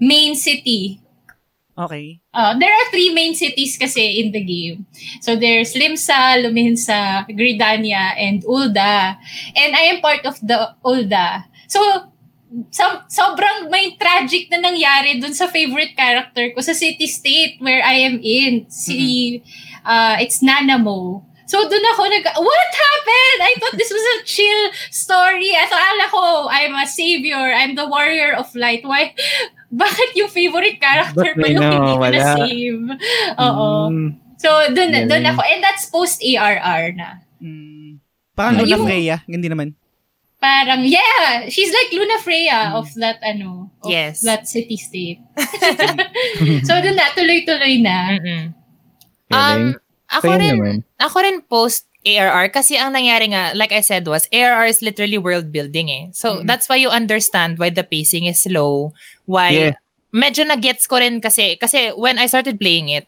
main 0.00 0.34
city. 0.34 1.00
Okay. 1.78 2.18
Uh, 2.34 2.58
there 2.58 2.74
are 2.74 2.90
three 2.90 3.14
main 3.14 3.38
cities 3.38 3.78
kasi 3.78 4.18
in 4.18 4.34
the 4.34 4.42
game. 4.42 4.86
So 5.22 5.38
there's 5.38 5.78
Limsa, 5.78 6.42
Luminsa, 6.42 7.22
Gridania, 7.30 8.18
and 8.18 8.42
Ulda. 8.42 9.14
And 9.54 9.70
I 9.78 9.94
am 9.94 10.02
part 10.02 10.26
of 10.26 10.42
the 10.42 10.74
Ulda. 10.82 11.46
So, 11.70 11.78
so 12.74 12.82
sobrang 13.06 13.70
may 13.70 13.94
tragic 13.94 14.50
na 14.50 14.58
nangyari 14.58 15.22
dun 15.22 15.30
sa 15.30 15.46
favorite 15.46 15.94
character 15.94 16.50
ko 16.50 16.58
sa 16.66 16.74
city-state 16.74 17.62
where 17.62 17.86
I 17.86 18.10
am 18.10 18.18
in. 18.26 18.66
Si, 18.66 19.38
uh, 19.84 20.16
it's 20.18 20.42
Nanamo. 20.42 21.24
So, 21.48 21.64
dun 21.64 21.80
ako 21.96 22.02
nag, 22.12 22.28
what 22.36 22.70
happened? 22.76 23.38
I 23.40 23.52
thought 23.56 23.72
this 23.80 23.88
was 23.88 24.04
a 24.04 24.16
chill 24.28 24.68
story. 24.92 25.56
I 25.56 25.64
thought, 25.64 25.80
ala 25.80 26.06
ko, 26.12 26.22
I'm 26.52 26.76
a 26.76 26.84
savior. 26.84 27.40
I'm 27.40 27.72
the 27.72 27.88
warrior 27.88 28.36
of 28.36 28.52
light. 28.52 28.84
Why? 28.84 29.16
Bakit 29.72 30.12
yung 30.16 30.28
favorite 30.28 30.76
character 30.76 31.32
may 31.40 31.56
yung 31.56 31.64
hindi 31.64 31.92
ko 31.96 32.04
na-save? 32.04 32.84
Oo. 33.40 33.68
Mm. 33.88 34.08
So, 34.36 34.48
dun, 34.76 34.92
Galing. 34.92 35.08
dun 35.08 35.24
ako. 35.24 35.40
And 35.40 35.60
that's 35.64 35.88
post-ARR 35.88 36.92
na. 36.92 37.24
Hmm, 37.40 38.04
parang 38.36 38.60
Luna 38.60 38.68
yung- 38.68 38.84
Freya, 38.84 39.16
hindi 39.24 39.48
naman. 39.48 39.72
Parang, 40.38 40.84
yeah, 40.86 41.48
she's 41.48 41.72
like 41.72 41.90
Luna 41.96 42.20
Freya 42.22 42.76
of 42.76 42.92
that, 43.00 43.18
ano, 43.24 43.72
of 43.82 43.90
Yes. 43.90 44.20
that 44.22 44.46
city-state. 44.46 45.18
so, 46.68 46.72
dun 46.78 46.94
na, 46.94 47.08
tuloy-tuloy 47.16 47.80
na. 47.80 48.20
Mm-mm. 48.20 48.57
Galing. 49.30 49.74
Um, 49.74 49.80
Ako 50.08 50.24
So, 50.24 50.32
yun 50.32 50.40
rin, 50.40 50.56
naman. 50.56 50.76
ako 50.96 51.16
rin 51.20 51.38
post 51.44 51.84
ARR 52.00 52.48
kasi 52.48 52.80
ang 52.80 52.96
nangyari 52.96 53.28
nga, 53.28 53.52
like 53.52 53.76
I 53.76 53.84
said, 53.84 54.08
was 54.08 54.24
ARR 54.32 54.64
is 54.64 54.80
literally 54.80 55.20
world 55.20 55.52
building 55.52 55.92
eh. 55.92 56.08
So 56.16 56.40
Mm. 56.40 56.48
that's 56.48 56.64
why 56.64 56.80
you 56.80 56.88
understand 56.88 57.60
why 57.60 57.68
the 57.68 57.84
pacing 57.84 58.24
is 58.24 58.40
slow, 58.40 58.96
why 59.28 59.50
Yeah. 59.52 59.76
medyo 60.08 60.48
na-gets 60.48 60.88
ko 60.88 60.96
rin 60.96 61.20
kasi, 61.20 61.60
kasi 61.60 61.92
when 61.92 62.16
I 62.16 62.24
started 62.24 62.56
playing 62.56 62.88
it, 62.88 63.04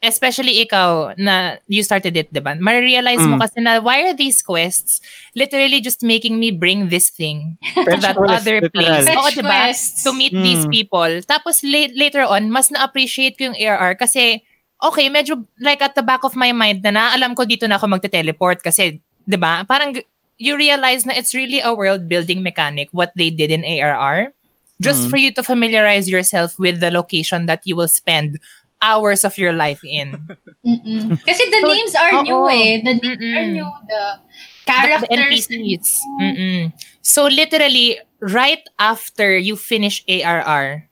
especially 0.00 0.64
ikaw 0.64 1.12
na 1.20 1.58
you 1.68 1.84
started 1.84 2.16
it, 2.16 2.32
diba? 2.32 2.56
Ma-realize 2.56 3.20
mo 3.28 3.36
Mm. 3.36 3.42
kasi 3.44 3.58
na 3.60 3.82
why 3.84 4.08
are 4.08 4.16
these 4.16 4.40
quests 4.40 5.04
literally 5.34 5.84
just 5.84 6.00
making 6.00 6.40
me 6.40 6.48
bring 6.48 6.88
this 6.88 7.12
thing 7.12 7.58
to 7.76 7.98
that 8.00 8.16
quest, 8.16 8.40
other 8.40 8.64
literal. 8.64 8.72
place? 8.72 9.04
Oo, 9.04 9.20
Fetch 9.20 9.36
diba? 9.36 9.52
quests. 9.52 10.00
to 10.00 10.16
meet 10.16 10.32
these 10.32 10.64
Mm. 10.64 10.72
people. 10.72 11.12
Tapos 11.28 11.60
la- 11.60 11.92
later 11.92 12.24
on, 12.24 12.48
mas 12.48 12.72
na-appreciate 12.72 13.36
ko 13.36 13.52
yung 13.52 13.58
ARR 13.58 13.92
kasi, 13.92 14.40
okay, 14.82 15.08
medyo 15.10 15.44
like 15.58 15.82
at 15.82 15.94
the 15.94 16.02
back 16.02 16.22
of 16.24 16.36
my 16.36 16.52
mind 16.52 16.82
na 16.82 16.90
naalam 16.94 17.34
ko 17.34 17.44
dito 17.44 17.66
na 17.66 17.76
ako 17.76 17.86
magte-teleport 17.98 18.62
kasi, 18.62 19.00
di 19.26 19.36
ba? 19.36 19.64
Parang 19.66 19.96
you 20.38 20.54
realize 20.54 21.02
na 21.04 21.14
it's 21.18 21.34
really 21.34 21.58
a 21.60 21.74
world 21.74 22.06
building 22.08 22.42
mechanic 22.42 22.88
what 22.94 23.10
they 23.18 23.30
did 23.30 23.50
in 23.50 23.66
ARR. 23.66 24.30
Just 24.78 25.06
Mm. 25.06 25.10
for 25.10 25.18
you 25.18 25.34
to 25.34 25.42
familiarize 25.42 26.06
yourself 26.06 26.54
with 26.54 26.78
the 26.78 26.94
location 26.94 27.50
that 27.50 27.66
you 27.66 27.74
will 27.74 27.90
spend 27.90 28.38
hours 28.78 29.26
of 29.26 29.34
your 29.34 29.50
life 29.50 29.82
in. 29.82 30.14
Mm-mm. 30.62 31.18
Kasi 31.26 31.42
the 31.50 31.60
So, 31.62 31.66
names 31.66 31.92
are 31.98 32.14
new 32.22 32.38
oo. 32.38 32.46
eh. 32.46 32.78
The 32.86 32.94
names 32.94 33.18
Mm-mm. 33.18 33.34
are 33.34 33.48
new. 33.50 33.66
The 33.90 34.02
the 34.22 34.70
characters. 34.70 35.50
NPCs. 35.50 35.88
Mm-mm. 36.22 36.60
So 37.02 37.26
literally, 37.26 37.98
right 38.22 38.62
after 38.78 39.34
you 39.34 39.58
finish 39.58 40.06
ARR, 40.06 40.86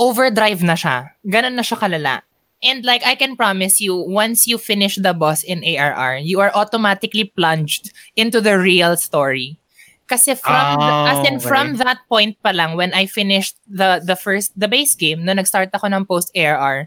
overdrive 0.00 0.64
na 0.64 0.72
siya. 0.72 1.12
Ganun 1.20 1.52
na 1.52 1.62
siya 1.66 1.76
kalala. 1.76 2.24
And 2.62 2.86
like 2.86 3.02
I 3.02 3.14
can 3.18 3.34
promise 3.34 3.82
you, 3.82 3.94
once 3.94 4.46
you 4.46 4.56
finish 4.56 4.94
the 4.96 5.12
boss 5.12 5.42
in 5.42 5.66
ARR, 5.66 6.22
you 6.22 6.38
are 6.38 6.54
automatically 6.54 7.24
plunged 7.26 7.90
into 8.14 8.40
the 8.40 8.58
real 8.58 8.94
story. 8.96 9.58
Kasi 10.06 10.34
from 10.38 10.78
the- 10.78 10.86
Ah, 10.92 11.10
as 11.10 11.26
in 11.26 11.36
okay. 11.40 11.46
from 11.48 11.66
that 11.82 12.04
point 12.06 12.38
pa 12.42 12.54
lang 12.54 12.76
when 12.76 12.92
I 12.94 13.06
finished 13.06 13.56
the 13.66 13.98
the 14.04 14.14
first 14.14 14.52
the 14.54 14.68
base 14.68 14.94
game 14.94 15.24
na 15.26 15.32
nag-start 15.34 15.72
ako 15.72 15.88
ng 15.90 16.04
post 16.06 16.30
ARR, 16.36 16.86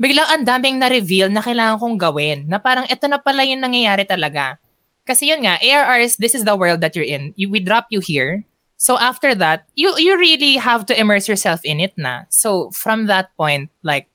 biglang 0.00 0.28
ang 0.30 0.44
daming 0.48 0.78
na-reveal 0.80 1.28
na 1.28 1.42
kailangan 1.44 1.76
kong 1.82 1.96
gawin. 2.00 2.48
Na 2.48 2.56
parang 2.62 2.86
ito 2.88 3.04
na 3.10 3.20
pala 3.20 3.44
yung 3.44 3.60
nangyayari 3.60 4.08
talaga. 4.08 4.56
Kasi 5.04 5.28
yun 5.28 5.42
nga, 5.42 5.58
ARR 5.58 5.98
is, 6.00 6.16
this 6.16 6.36
is 6.36 6.46
the 6.46 6.54
world 6.54 6.80
that 6.80 6.94
you're 6.94 7.08
in. 7.08 7.34
You, 7.34 7.50
we 7.50 7.58
drop 7.58 7.90
you 7.90 7.98
here. 7.98 8.46
So 8.80 8.96
after 8.96 9.34
that, 9.36 9.66
you 9.76 9.92
you 10.00 10.16
really 10.16 10.56
have 10.56 10.88
to 10.88 10.94
immerse 10.96 11.28
yourself 11.28 11.60
in 11.68 11.82
it 11.84 11.92
na. 12.00 12.24
So 12.32 12.70
from 12.72 13.10
that 13.12 13.34
point, 13.36 13.68
like, 13.84 14.08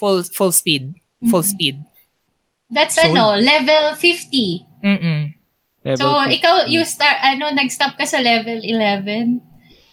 full 0.00 0.24
full 0.24 0.50
speed. 0.50 0.96
Full 1.22 1.44
Mhm. 1.44 1.52
speed. 1.52 1.76
That's 2.66 2.96
So- 2.96 3.04
ano, 3.04 3.36
level 3.36 3.92
50. 3.94 4.64
Mm-mm. 4.80 5.36
Level 5.84 6.00
So, 6.00 6.06
50. 6.24 6.32
ikaw, 6.34 6.54
you 6.66 6.80
start, 6.84 7.20
ano, 7.20 7.52
nag-stop 7.52 7.96
ka 7.96 8.04
sa 8.04 8.20
level 8.20 8.60
11? 8.60 9.40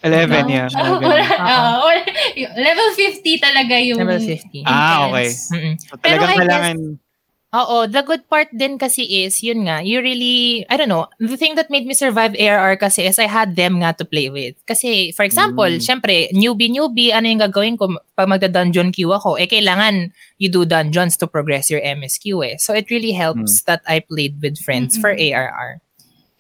11, 0.03 0.45
No? 0.45 0.51
yeah. 0.51 0.67
Oh, 0.71 0.99
11. 1.01 1.03
wala, 1.03 1.25
Oo. 1.25 1.41
ah, 1.41 1.75
wala. 1.83 2.01
Yung 2.37 2.53
level 2.53 2.89
50 2.93 3.33
talaga 3.41 3.75
yung 3.81 3.97
Level 3.97 4.21
50. 4.23 4.61
Ah, 4.63 5.09
okay. 5.09 5.27
Mm-mm. 5.51 5.75
So, 5.81 5.97
Pero 5.97 6.21
I 6.23 6.37
guess- 6.37 7.06
Oo, 7.55 7.87
the 7.87 8.03
good 8.03 8.27
part 8.27 8.51
din 8.51 8.75
kasi 8.75 9.23
is, 9.23 9.39
yun 9.39 9.63
nga, 9.71 9.79
you 9.79 10.03
really, 10.03 10.67
I 10.67 10.75
don't 10.75 10.91
know, 10.91 11.07
the 11.15 11.39
thing 11.39 11.55
that 11.55 11.71
made 11.71 11.87
me 11.87 11.95
survive 11.95 12.35
ARR 12.35 12.75
kasi 12.75 13.07
is 13.07 13.15
I 13.15 13.31
had 13.31 13.55
them 13.55 13.79
nga 13.79 13.95
to 13.95 14.03
play 14.03 14.27
with. 14.27 14.59
Kasi, 14.67 15.15
for 15.15 15.23
example, 15.23 15.63
Mm. 15.63 15.79
syempre, 15.79 16.27
newbie-newbie, 16.35 17.15
ano 17.15 17.23
yung 17.23 17.39
gagawin 17.39 17.79
ko 17.79 17.95
pag 18.19 18.27
magda-dungeon 18.27 18.91
queue 18.91 19.15
ako? 19.15 19.39
Eh, 19.39 19.47
kailangan 19.47 20.11
you 20.35 20.51
do 20.51 20.67
dungeons 20.67 21.15
to 21.15 21.23
progress 21.23 21.71
your 21.71 21.79
MSQ 21.79 22.43
eh. 22.43 22.59
So, 22.59 22.75
it 22.75 22.91
really 22.91 23.15
helps 23.15 23.63
that 23.63 23.79
I 23.87 24.03
played 24.03 24.43
with 24.43 24.59
friends 24.59 24.99
for 24.99 25.15
Mm-mm. 25.15 25.31
ARR. 25.31 25.79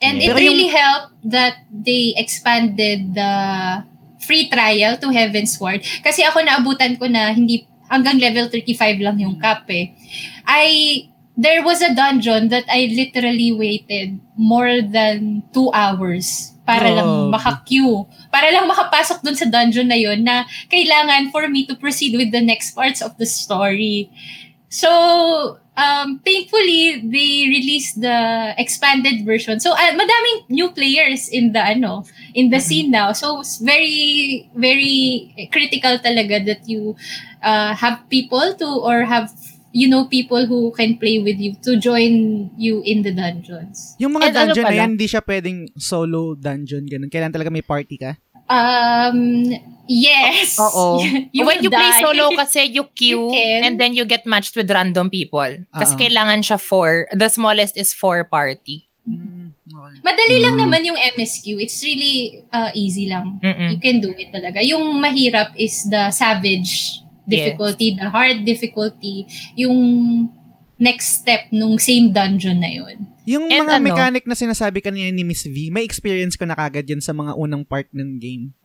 And 0.03 0.19
Yeah. 0.19 0.27
it 0.27 0.27
Pero 0.35 0.39
yung- 0.43 0.59
really 0.59 0.69
helped 0.75 1.15
that 1.23 1.55
they 1.71 2.19
expanded 2.19 3.15
the 3.15 3.31
free 4.27 4.51
trial 4.51 4.99
to 4.99 5.07
Heaven's 5.15 5.55
Ward. 5.55 5.87
Kasi 6.03 6.27
ako 6.27 6.43
naabutan 6.43 6.99
ko 6.99 7.07
na 7.07 7.31
hindi 7.31 7.63
hanggang 7.87 8.19
level 8.19 8.47
35 8.51 9.03
lang 9.03 9.17
yung 9.19 9.35
cap 9.39 9.67
eh. 9.71 9.91
I 10.47 11.07
there 11.37 11.61
was 11.61 11.81
a 11.85 11.93
dungeon 11.93 12.49
that 12.49 12.65
I 12.67 12.89
literally 12.91 13.53
waited 13.53 14.19
more 14.35 14.81
than 14.81 15.43
two 15.53 15.69
hours 15.71 16.57
para 16.67 16.91
lang 16.91 17.07
Grabe. 17.07 17.31
maka-queue. 17.31 18.03
Para 18.27 18.51
lang 18.51 18.67
makapasok 18.67 19.23
dun 19.23 19.39
sa 19.39 19.47
dungeon 19.47 19.87
na 19.87 19.95
yun 19.95 20.19
na 20.19 20.43
kailangan 20.67 21.31
for 21.31 21.47
me 21.47 21.63
to 21.63 21.79
proceed 21.79 22.19
with 22.19 22.35
the 22.35 22.43
next 22.43 22.75
parts 22.75 22.99
of 22.99 23.15
the 23.15 23.23
story. 23.23 24.11
So, 24.69 25.59
um, 25.77 26.19
thankfully, 26.25 26.99
they 27.07 27.47
released 27.47 28.01
the 28.01 28.53
expanded 28.57 29.25
version. 29.25 29.59
So, 29.59 29.71
uh, 29.71 29.95
madaming 29.95 30.49
new 30.49 30.71
players 30.71 31.29
in 31.29 31.53
the, 31.53 31.63
ano, 31.63 32.03
in 32.33 32.49
the 32.49 32.59
scene 32.59 32.91
now. 32.91 33.13
So, 33.13 33.39
it's 33.39 33.57
very, 33.57 34.49
very 34.55 35.49
critical 35.51 35.97
talaga 35.99 36.45
that 36.45 36.67
you 36.67 36.95
uh, 37.41 37.73
have 37.75 38.03
people 38.09 38.55
to, 38.59 38.67
or 38.67 39.03
have, 39.07 39.31
you 39.71 39.87
know, 39.87 40.05
people 40.05 40.45
who 40.45 40.71
can 40.75 40.97
play 40.97 41.19
with 41.19 41.39
you 41.39 41.55
to 41.63 41.79
join 41.79 42.49
you 42.57 42.81
in 42.83 43.03
the 43.03 43.13
dungeons. 43.13 43.95
Yung 43.99 44.11
mga 44.11 44.27
And 44.27 44.35
ano 44.35 44.45
dungeon 44.51 44.63
na 44.63 44.67
pala? 44.67 44.79
yan, 44.83 44.89
hindi 44.99 45.07
siya 45.07 45.21
pwedeng 45.23 45.59
solo 45.79 46.35
dungeon, 46.35 46.83
ganun. 46.89 47.07
Kailangan 47.07 47.39
talaga 47.39 47.51
may 47.53 47.63
party 47.63 47.95
ka. 47.95 48.19
Um, 48.49 49.51
yes. 49.87 50.55
Oo. 50.57 50.99
you 51.35 51.43
When 51.43 51.59
you 51.59 51.71
play 51.71 51.91
die. 51.91 52.03
solo 52.03 52.31
kasi 52.39 52.67
you 52.67 52.85
queue 52.91 53.27
You 53.27 53.31
can. 53.31 53.59
and 53.63 53.73
then 53.75 53.91
you 53.91 54.03
get 54.03 54.23
matched 54.23 54.53
with 54.53 54.67
random 54.67 55.09
people. 55.09 55.47
Kasi 55.71 55.93
Oo. 55.93 55.99
kailangan 55.99 56.43
siya 56.43 56.55
four, 56.55 57.07
the 57.11 57.27
smallest 57.27 57.75
is 57.75 57.91
four 57.91 58.23
party. 58.23 58.85
Mm. 59.07 59.55
Madali 60.03 60.37
lang 60.39 60.55
Mm. 60.55 60.61
naman 60.63 60.81
yung 60.83 60.99
MSQ. 61.15 61.57
It's 61.57 61.79
really 61.79 62.43
uh, 62.49 62.71
easy 62.73 63.07
lang. 63.07 63.39
Mm-mm. 63.39 63.75
You 63.75 63.79
can 63.79 63.99
do 63.99 64.11
it 64.11 64.31
talaga. 64.31 64.59
Yung 64.59 64.99
mahirap 64.99 65.55
is 65.55 65.83
the 65.85 66.11
savage 66.11 66.99
difficulty, 67.23 67.91
the 67.93 68.07
hard 68.07 68.43
difficulty, 68.43 69.27
yung 69.53 69.75
next 70.77 71.23
step 71.23 71.51
nung 71.51 71.75
same 71.75 72.11
dungeon 72.11 72.59
na 72.59 72.71
yun. 72.71 72.95
Yung 73.27 73.51
And 73.51 73.67
mga 73.67 73.75
ano? 73.75 73.83
mechanic 73.83 74.23
na 74.23 74.31
sinasabi 74.33 74.79
kanina 74.79 75.11
ni 75.11 75.23
Miss 75.23 75.43
V, 75.43 75.67
may 75.67 75.83
experience 75.83 76.35
ko 76.35 76.47
na 76.47 76.55
kagad 76.55 76.87
yun 76.87 77.03
sa 77.03 77.11
mga 77.11 77.35
unang 77.35 77.67
part 77.67 77.91
ng 77.91 78.15
game. 78.17 78.55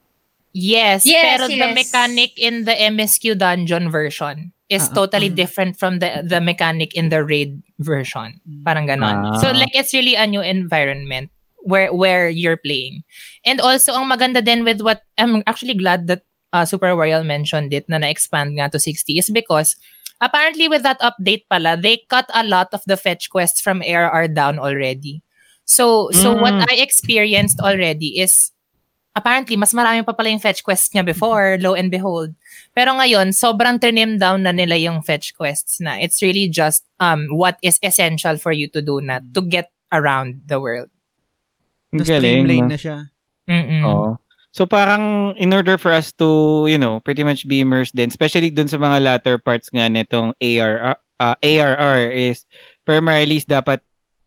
Yes, 0.53 1.09
Yes, 1.09 1.41
pero 1.41 1.49
the 1.49 1.73
mechanic 1.73 2.37
in 2.37 2.65
the 2.69 2.77
MSQ 2.77 3.41
dungeon 3.41 3.89
version 3.89 4.53
is 4.69 4.85
Ah, 4.93 5.05
totally 5.05 5.33
ah. 5.33 5.37
different 5.37 5.81
from 5.81 5.99
the 6.05 6.20
the 6.20 6.45
mechanic 6.45 6.93
in 6.93 7.09
the 7.09 7.24
raid 7.24 7.61
version. 7.81 8.37
Parang 8.65 8.85
ganon. 8.85 9.33
Ah. 9.33 9.41
So 9.41 9.49
like 9.57 9.73
it's 9.73 9.97
really 9.97 10.12
a 10.12 10.29
new 10.29 10.45
environment 10.45 11.33
where 11.65 11.89
where 11.97 12.29
you're 12.29 12.61
playing. 12.61 13.01
And 13.49 13.65
also 13.65 13.97
ang 13.97 14.12
maganda 14.12 14.45
din 14.45 14.61
with 14.65 14.85
what 14.85 15.09
I'm 15.16 15.41
actually 15.49 15.73
glad 15.74 16.05
that 16.12 16.29
uh, 16.53 16.69
Super 16.69 16.93
Royal 16.93 17.24
mentioned 17.24 17.73
it 17.73 17.89
na 17.89 17.97
na-expand 17.97 18.61
nga 18.61 18.69
to 18.69 18.79
60 18.79 19.09
is 19.16 19.33
because 19.33 19.73
apparently 20.20 20.69
with 20.69 20.85
that 20.85 21.01
update 21.01 21.49
pala, 21.49 21.81
they 21.81 22.05
cut 22.12 22.29
a 22.37 22.45
lot 22.45 22.69
of 22.77 22.85
the 22.85 23.01
fetch 23.01 23.33
quests 23.33 23.65
from 23.65 23.81
ARR 23.81 24.29
down 24.29 24.61
already. 24.61 25.24
So 25.65 26.12
so 26.12 26.37
Mm. 26.37 26.41
what 26.45 26.57
I 26.69 26.77
experienced 26.85 27.57
already 27.65 28.20
is 28.20 28.52
apparently 29.12 29.56
mas 29.56 29.72
marami 29.76 30.05
pa 30.05 30.12
pala 30.16 30.32
yung 30.32 30.43
fetch 30.43 30.64
quests 30.64 30.93
niya 30.93 31.05
before, 31.05 31.56
lo 31.60 31.76
and 31.76 31.93
behold. 31.93 32.32
Pero 32.72 32.97
ngayon, 32.97 33.36
sobrang 33.36 33.76
trim 33.80 34.16
down 34.16 34.44
na 34.44 34.52
nila 34.52 34.76
yung 34.80 35.05
fetch 35.05 35.36
quests 35.36 35.80
na. 35.80 36.01
It's 36.01 36.20
really 36.24 36.48
just 36.48 36.84
um 37.01 37.28
what 37.32 37.60
is 37.60 37.76
essential 37.84 38.36
for 38.40 38.52
you 38.52 38.68
to 38.72 38.80
do 38.80 39.01
na 39.01 39.20
to 39.36 39.40
get 39.44 39.68
around 39.93 40.48
the 40.48 40.59
world. 40.59 40.89
ang 41.93 42.09
galing. 42.09 42.68
na 42.72 42.80
siya. 42.80 43.12
Mm-mm. 43.44 43.84
Oo. 43.84 44.10
So 44.52 44.68
parang 44.68 45.32
in 45.40 45.52
order 45.52 45.76
for 45.76 45.93
us 45.93 46.12
to, 46.20 46.64
you 46.68 46.76
know, 46.76 47.01
pretty 47.01 47.24
much 47.24 47.48
be 47.48 47.60
immersed 47.60 47.97
din, 47.97 48.12
especially 48.12 48.52
dun 48.52 48.68
sa 48.68 48.76
mga 48.76 49.01
latter 49.01 49.36
parts 49.40 49.72
nga 49.72 49.89
nitong 49.89 50.36
ARR, 50.40 50.97
uh, 51.20 51.36
ARR 51.40 52.12
is 52.12 52.44
primarily 52.84 53.40
is 53.40 53.48
dapat 53.48 53.80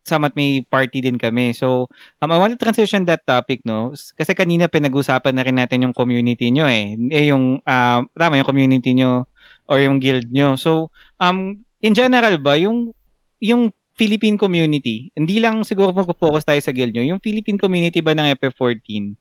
samat 0.06 0.38
may 0.38 0.62
party 0.62 1.02
din 1.02 1.18
kami. 1.18 1.52
So, 1.58 1.90
um, 2.22 2.30
I 2.30 2.38
want 2.38 2.54
to 2.54 2.62
transition 2.62 3.10
that 3.10 3.26
topic, 3.26 3.66
no? 3.66 3.92
Kasi 3.92 4.38
kanina 4.38 4.70
pinag-usapan 4.70 5.34
na 5.34 5.44
rin 5.44 5.58
natin 5.58 5.90
yung 5.90 5.96
community 5.98 6.54
nyo 6.54 6.70
eh. 6.70 6.94
Eh 7.10 7.34
yung, 7.34 7.60
um, 7.60 8.02
tama, 8.14 8.38
yung 8.38 8.48
community 8.48 8.94
nyo 8.94 9.26
or 9.66 9.82
yung 9.82 9.98
guild 9.98 10.30
nyo. 10.30 10.54
So, 10.56 10.94
um, 11.18 11.66
in 11.82 11.98
general 11.98 12.38
ba, 12.38 12.54
yung, 12.56 12.94
yung 13.42 13.74
Philippine 13.98 14.38
community, 14.38 15.10
hindi 15.18 15.42
lang 15.42 15.66
siguro 15.66 15.90
mag-focus 15.96 16.46
tayo 16.46 16.62
sa 16.62 16.76
guild 16.76 16.94
nyo, 16.94 17.02
yung 17.16 17.20
Philippine 17.24 17.58
community 17.58 18.04
ba 18.04 18.14
ng 18.14 18.38
FF14, 18.38 19.16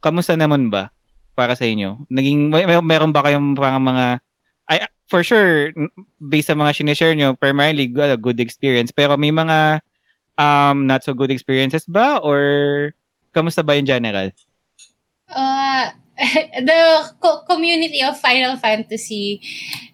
kamusta 0.00 0.38
naman 0.38 0.72
ba 0.72 0.88
para 1.36 1.52
sa 1.58 1.66
inyo? 1.68 2.08
Naging 2.08 2.48
may, 2.48 2.64
meron 2.80 3.12
ba 3.12 3.26
kayong 3.26 3.58
parang 3.58 3.82
mga 3.82 4.22
ay 4.70 4.86
for 5.10 5.26
sure 5.26 5.74
based 6.22 6.46
sa 6.46 6.54
mga 6.54 6.70
sinishare 6.78 7.14
nyo 7.18 7.34
primarily 7.34 7.90
good, 7.90 8.14
good 8.22 8.38
experience 8.38 8.94
pero 8.94 9.18
may 9.18 9.34
mga 9.34 9.82
um 10.40 10.88
not 10.88 11.04
so 11.04 11.12
good 11.12 11.28
experiences 11.30 11.84
ba 11.84 12.16
or 12.24 12.40
kamusta 13.36 13.60
ba 13.60 13.76
in 13.76 13.84
general? 13.84 14.32
Uh, 15.28 15.92
the 16.66 16.80
co- 17.20 17.44
community 17.46 18.02
of 18.02 18.18
Final 18.18 18.56
Fantasy 18.56 19.40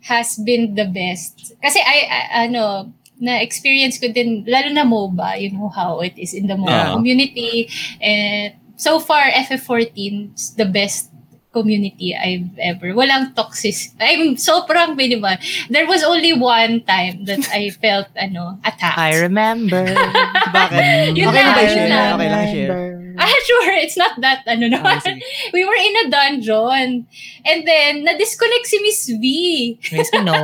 has 0.07 0.39
been 0.47 0.75
the 0.75 0.87
best. 0.87 1.53
Kasi 1.63 1.79
I, 1.83 1.99
I- 2.09 2.31
ano, 2.49 2.93
na-experience 3.21 3.97
ko 3.99 4.13
din, 4.13 4.45
lalo 4.47 4.69
na 4.73 4.85
MOBA, 4.85 5.41
you 5.41 5.51
know 5.53 5.69
how 5.73 6.01
it 6.01 6.13
is 6.21 6.35
in 6.35 6.47
the 6.47 6.55
MOBA 6.57 6.69
Yeah. 6.69 6.93
community. 6.93 7.69
And 8.01 8.55
so 8.77 9.01
far, 9.01 9.25
FF14 9.25 10.37
is 10.37 10.53
the 10.57 10.69
best 10.69 11.09
community 11.57 12.13
I've 12.13 12.53
ever. 12.61 12.93
Walang 12.93 13.33
toxic. 13.33 13.97
I'm 13.97 14.37
sobrang 14.37 14.93
minimal. 14.93 15.41
There 15.73 15.89
was 15.89 16.05
only 16.05 16.37
one 16.37 16.85
time 16.85 17.25
that 17.25 17.49
I 17.49 17.73
felt, 17.81 18.13
ano, 18.13 18.61
attacked. 18.61 19.01
I 19.01 19.17
remember. 19.25 19.89
Bakit? 20.57 21.17
Yun 21.17 21.33
okay 21.33 21.41
lang, 21.41 21.49
lang 21.49 21.57
ba 21.57 21.63
yun 21.65 21.89
lang. 21.89 22.11
Okay 22.13 22.29
lang 22.29 22.43
i-share. 22.45 22.93
Ah, 23.17 23.33
sure. 23.49 23.73
It's 23.81 23.97
not 23.97 24.21
that, 24.21 24.45
ano 24.45 24.69
Ah, 24.69 24.73
naman. 24.77 24.97
sige. 25.01 25.25
we 25.57 25.65
were 25.65 25.81
in 25.81 25.95
a 26.05 26.07
dungeon. 26.13 27.09
And 27.49 27.59
then, 27.65 28.05
na-disconnect 28.05 28.69
si 28.69 28.77
Miss 28.85 29.01
V. 29.09 29.25
Miss 29.97 30.13
me, 30.13 30.21
no. 30.21 30.37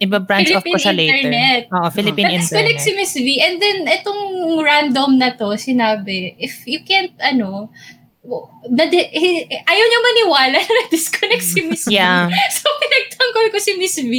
Iba 0.00 0.22
branch 0.24 0.48
off 0.56 0.64
ko 0.64 0.72
Philippine 0.72 0.80
siya 0.80 0.94
later. 0.96 1.16
Internet. 1.28 1.62
Oo, 1.68 1.88
Philippine 1.92 2.26
Na-disconnect 2.32 2.80
si 2.80 2.90
Internet. 2.96 3.04
Miss 3.04 3.12
V. 3.12 3.28
And 3.44 3.54
then, 3.60 3.78
itong 3.92 4.22
random 4.64 5.10
na 5.20 5.36
to, 5.36 5.52
sinabi, 5.60 6.32
if 6.40 6.64
you 6.64 6.80
can't, 6.80 7.12
ano, 7.20 7.68
na 8.68 8.84
ayaw 9.64 9.84
niya 9.88 10.00
maniwala 10.04 10.58
na 10.60 10.72
na-disconnect 10.84 11.44
si 11.44 11.60
Miss 11.64 11.84
V. 11.88 11.96
Yeah. 11.96 12.28
So, 12.58 12.68
pinagtanggol 12.76 13.48
ko 13.48 13.58
si 13.58 13.72
Miss 13.80 13.96
V. 13.96 14.12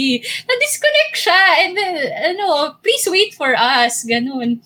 Na-disconnect 0.50 1.14
siya. 1.14 1.42
And 1.66 1.72
then, 1.78 1.94
ano, 2.34 2.76
please 2.82 3.06
wait 3.06 3.38
for 3.38 3.54
us. 3.54 4.02
Ganun. 4.04 4.60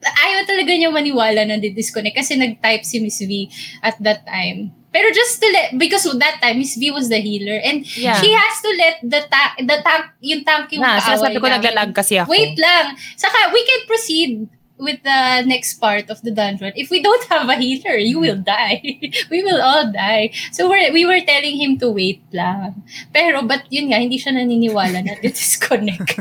Ayaw 0.00 0.48
talaga 0.48 0.72
niya 0.74 0.90
maniwala 0.90 1.46
na 1.46 1.60
di-disconnect 1.62 2.18
kasi 2.18 2.34
nag-type 2.34 2.82
si 2.82 2.98
Miss 2.98 3.22
V 3.22 3.46
at 3.84 3.94
that 4.02 4.26
time. 4.26 4.74
Pero 4.90 5.06
just 5.14 5.38
to 5.38 5.46
let, 5.54 5.78
because 5.78 6.02
that 6.18 6.42
time, 6.42 6.58
Miss 6.58 6.74
V 6.74 6.90
was 6.90 7.06
the 7.06 7.22
healer. 7.22 7.62
And 7.62 7.86
Yeah. 7.94 8.18
she 8.18 8.34
has 8.34 8.54
to 8.58 8.70
let 8.74 8.96
the, 9.06 9.20
ta- 9.30 9.54
the 9.62 9.78
tank, 9.86 10.04
yung 10.18 10.42
tank 10.42 10.66
yung 10.74 10.82
Na, 10.82 10.98
kaaway 10.98 11.06
sinasabi 11.14 11.36
ko 11.38 11.46
naglalag 11.46 11.90
kasi 11.94 12.18
ako. 12.18 12.34
Wait 12.34 12.58
lang. 12.58 12.98
Saka, 13.14 13.54
we 13.54 13.62
can 13.62 13.86
proceed 13.86 14.50
with 14.80 15.04
the 15.04 15.44
next 15.44 15.76
part 15.76 16.08
of 16.08 16.24
the 16.24 16.32
dungeon. 16.32 16.72
If 16.74 16.88
we 16.88 17.04
don't 17.04 17.22
have 17.28 17.46
a 17.48 17.54
healer, 17.60 18.00
you 18.00 18.18
will 18.18 18.40
die. 18.40 18.80
we 19.30 19.44
will 19.44 19.60
all 19.60 19.92
die. 19.92 20.32
So 20.50 20.68
we're, 20.68 20.90
we 20.92 21.04
were 21.04 21.20
telling 21.20 21.60
him 21.60 21.78
to 21.84 21.92
wait 21.92 22.24
lang. 22.32 22.82
Pero, 23.12 23.44
but 23.44 23.68
yun 23.68 23.92
nga, 23.92 24.00
hindi 24.00 24.16
siya 24.16 24.34
naniniwala 24.34 25.04
na 25.04 25.14
disconnect. 25.22 26.16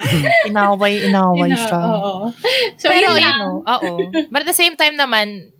Inaway, 0.48 1.04
inaway 1.04 1.52
siya. 1.52 1.76
Oo. 1.76 2.32
So, 2.80 2.88
Pero, 2.88 3.12
yun 3.14 3.20
you 3.20 3.28
lang. 3.28 3.38
know, 3.38 3.54
oo. 3.68 3.92
But 4.32 4.48
at 4.48 4.48
the 4.48 4.56
same 4.56 4.74
time 4.74 4.96
naman, 4.96 5.52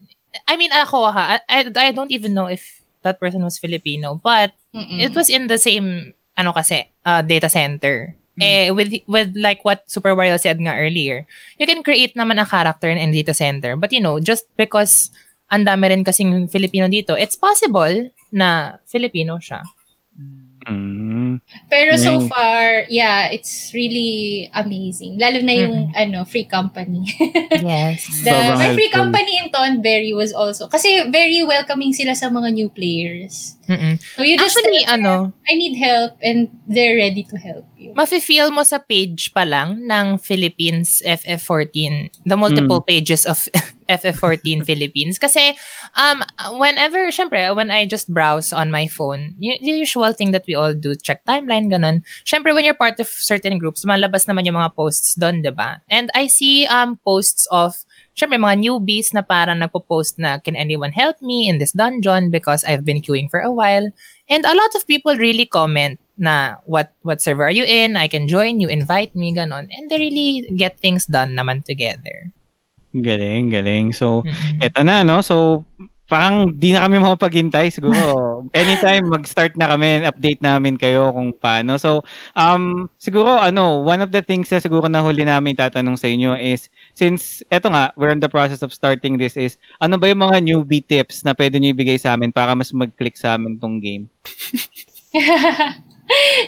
I 0.48 0.56
mean, 0.56 0.72
ako 0.72 1.12
ha, 1.12 1.44
I, 1.44 1.68
I 1.68 1.92
don't 1.92 2.10
even 2.10 2.32
know 2.32 2.46
if 2.48 2.80
that 3.02 3.20
person 3.20 3.44
was 3.44 3.58
Filipino, 3.58 4.16
but 4.16 4.56
Mm-mm. 4.74 4.98
it 5.00 5.14
was 5.14 5.28
in 5.28 5.46
the 5.46 5.58
same, 5.58 6.14
ano 6.36 6.52
kasi, 6.52 6.88
uh, 7.04 7.20
data 7.22 7.48
center. 7.48 8.16
Eh, 8.40 8.70
with, 8.70 8.94
with 9.06 9.34
like 9.34 9.64
what 9.64 9.82
Super 9.90 10.14
Wario 10.14 10.38
said 10.38 10.58
nga 10.60 10.74
earlier, 10.78 11.26
you 11.58 11.66
can 11.66 11.82
create 11.82 12.14
naman 12.14 12.40
a 12.40 12.46
character 12.46 12.88
in 12.88 13.10
data 13.12 13.34
center. 13.34 13.76
But 13.76 13.92
you 13.92 14.00
know, 14.00 14.20
just 14.20 14.46
because 14.56 15.10
ang 15.50 15.64
dami 15.64 15.88
rin 15.90 16.04
kasing 16.04 16.46
Filipino 16.48 16.86
dito, 16.86 17.16
it's 17.18 17.34
possible 17.36 18.10
na 18.30 18.76
Filipino 18.86 19.40
siya. 19.42 19.64
Mm. 20.68 21.40
Pero 21.72 21.96
so 21.96 22.20
Mm. 22.20 22.28
far, 22.28 22.84
yeah, 22.92 23.32
it's 23.32 23.72
really 23.72 24.46
amazing. 24.52 25.16
Lalo 25.16 25.40
na 25.40 25.54
yung, 25.56 25.92
ano, 25.96 26.24
free 26.28 26.44
company. 26.44 27.08
Yes. 27.58 28.04
The, 28.24 28.30
Sobrang 28.30 28.58
my 28.60 28.70
free 28.76 28.92
helpful. 28.92 29.08
company 29.10 29.32
in 29.40 29.48
Tonberry 29.48 30.12
was 30.14 30.36
also, 30.36 30.68
kasi 30.68 31.08
very 31.08 31.40
welcoming 31.42 31.96
sila 31.96 32.12
sa 32.14 32.28
mga 32.28 32.52
new 32.54 32.68
players. 32.68 33.57
Mm-mm. 33.68 34.00
So 34.16 34.22
you 34.24 34.38
just 34.38 34.56
Actually, 34.56 34.80
tell 34.84 34.96
them, 34.96 35.04
ano, 35.04 35.32
I 35.44 35.52
need 35.54 35.76
help 35.76 36.16
and 36.24 36.48
they're 36.66 36.96
ready 36.96 37.22
to 37.28 37.36
help 37.36 37.68
you. 37.76 37.92
mafe-feel 37.92 38.48
mo 38.50 38.64
sa 38.64 38.78
page 38.80 39.28
pa 39.36 39.44
lang 39.44 39.84
ng 39.84 40.16
Philippines 40.18 41.02
FF14, 41.04 42.08
the 42.24 42.36
multiple 42.36 42.80
pages 42.80 43.26
of 43.28 43.36
FF14 43.88 44.64
Philippines. 44.64 45.18
Kasi, 45.18 45.52
um, 45.96 46.24
whenever, 46.56 47.08
syempre, 47.12 47.54
when 47.56 47.70
I 47.70 47.84
just 47.84 48.08
browse 48.12 48.52
on 48.52 48.70
my 48.70 48.86
phone, 48.88 49.36
y- 49.40 49.60
the 49.60 49.72
usual 49.84 50.12
thing 50.12 50.32
that 50.32 50.44
we 50.48 50.54
all 50.54 50.72
do, 50.72 50.94
check 50.96 51.24
timeline, 51.24 51.68
ganun. 51.68 52.04
Syempre, 52.24 52.52
when 52.54 52.64
you're 52.64 52.76
part 52.76 53.00
of 53.00 53.08
certain 53.08 53.56
groups, 53.58 53.84
malabas 53.84 54.24
naman 54.28 54.44
yung 54.48 54.56
mga 54.56 54.76
posts 54.76 55.14
doon, 55.16 55.40
di 55.44 55.52
ba? 55.52 55.80
And 55.88 56.08
I 56.16 56.28
see 56.28 56.64
um 56.68 57.00
posts 57.04 57.48
of 57.52 57.76
syempre, 58.18 58.34
mga 58.34 58.58
newbies 58.58 59.14
na 59.14 59.22
parang 59.22 59.62
nagpo-post 59.62 60.18
na, 60.18 60.42
can 60.42 60.58
anyone 60.58 60.90
help 60.90 61.22
me 61.22 61.46
in 61.46 61.62
this 61.62 61.70
dungeon 61.70 62.34
because 62.34 62.66
I've 62.66 62.82
been 62.82 62.98
queuing 62.98 63.30
for 63.30 63.38
a 63.38 63.54
while. 63.54 63.86
And 64.26 64.42
a 64.42 64.58
lot 64.58 64.74
of 64.74 64.82
people 64.90 65.14
really 65.14 65.46
comment 65.46 66.02
na 66.18 66.58
what 66.66 66.90
what 67.06 67.22
server 67.22 67.46
are 67.46 67.54
you 67.54 67.62
in? 67.62 67.94
I 67.94 68.10
can 68.10 68.26
join 68.26 68.58
you, 68.58 68.66
invite 68.66 69.14
me, 69.14 69.30
ganon. 69.30 69.70
And 69.70 69.86
they 69.86 70.02
really 70.02 70.50
get 70.58 70.82
things 70.82 71.06
done 71.06 71.38
naman 71.38 71.62
together. 71.62 72.34
Galing, 72.90 73.54
galing. 73.54 73.94
So, 73.94 74.26
Mm-mm. 74.26 74.58
eto 74.64 74.82
na, 74.82 75.06
no? 75.06 75.22
So, 75.22 75.64
parang 76.08 76.56
di 76.56 76.72
na 76.72 76.88
kami 76.88 76.96
makapaghintay 77.04 77.68
siguro. 77.68 78.42
Anytime 78.56 79.12
mag-start 79.12 79.60
na 79.60 79.68
kami, 79.76 80.08
update 80.08 80.40
namin 80.40 80.80
kayo 80.80 81.12
kung 81.12 81.36
paano. 81.36 81.76
So, 81.76 82.00
um, 82.32 82.88
siguro, 82.96 83.36
ano, 83.36 83.84
one 83.84 84.00
of 84.00 84.08
the 84.08 84.24
things 84.24 84.48
na 84.48 84.58
siguro 84.58 84.88
na 84.88 85.04
huli 85.04 85.28
namin 85.28 85.52
tatanong 85.52 86.00
sa 86.00 86.08
inyo 86.08 86.32
is, 86.40 86.72
since, 86.96 87.44
eto 87.52 87.68
nga, 87.68 87.92
we're 88.00 88.08
in 88.08 88.24
the 88.24 88.32
process 88.32 88.64
of 88.64 88.72
starting 88.72 89.20
this 89.20 89.36
is, 89.36 89.60
ano 89.84 90.00
ba 90.00 90.08
yung 90.08 90.24
mga 90.24 90.40
newbie 90.40 90.80
tips 90.80 91.28
na 91.28 91.36
pwede 91.36 91.60
nyo 91.60 91.76
ibigay 91.76 92.00
sa 92.00 92.16
amin 92.16 92.32
para 92.32 92.56
mas 92.56 92.72
mag-click 92.72 93.20
sa 93.20 93.36
amin 93.36 93.60
tong 93.60 93.76
game? 93.76 94.08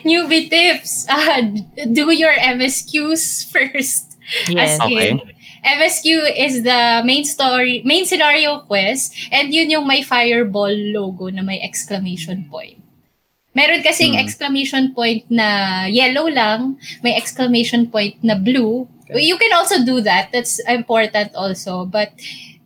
Newbie 0.09 0.49
tips. 0.49 1.05
Uh, 1.05 1.53
do 1.93 2.09
your 2.16 2.32
MSQs 2.32 3.45
first. 3.53 4.16
Yes. 4.49 4.81
As 4.81 4.89
Okay. 4.89 5.20
MSQ 5.65 6.07
is 6.37 6.62
the 6.62 7.03
main 7.05 7.24
story, 7.24 7.82
main 7.85 8.07
scenario 8.07 8.61
quest, 8.65 9.12
and 9.32 9.53
yun 9.53 9.70
yung 9.70 9.87
may 9.87 10.03
fireball 10.03 10.73
logo 10.73 11.28
na 11.28 11.43
may 11.43 11.61
exclamation 11.61 12.47
point. 12.51 12.78
Meron 13.55 13.82
kasing 13.82 14.15
Hmm. 14.15 14.23
exclamation 14.23 14.95
point 14.95 15.27
na 15.28 15.85
yellow 15.91 16.31
lang, 16.31 16.78
may 17.03 17.16
exclamation 17.19 17.91
point 17.91 18.15
na 18.23 18.39
blue. 18.39 18.87
You 19.11 19.35
can 19.43 19.51
also 19.53 19.82
do 19.82 20.01
that. 20.07 20.31
That's 20.31 20.62
important 20.70 21.35
also. 21.35 21.82
But 21.82 22.15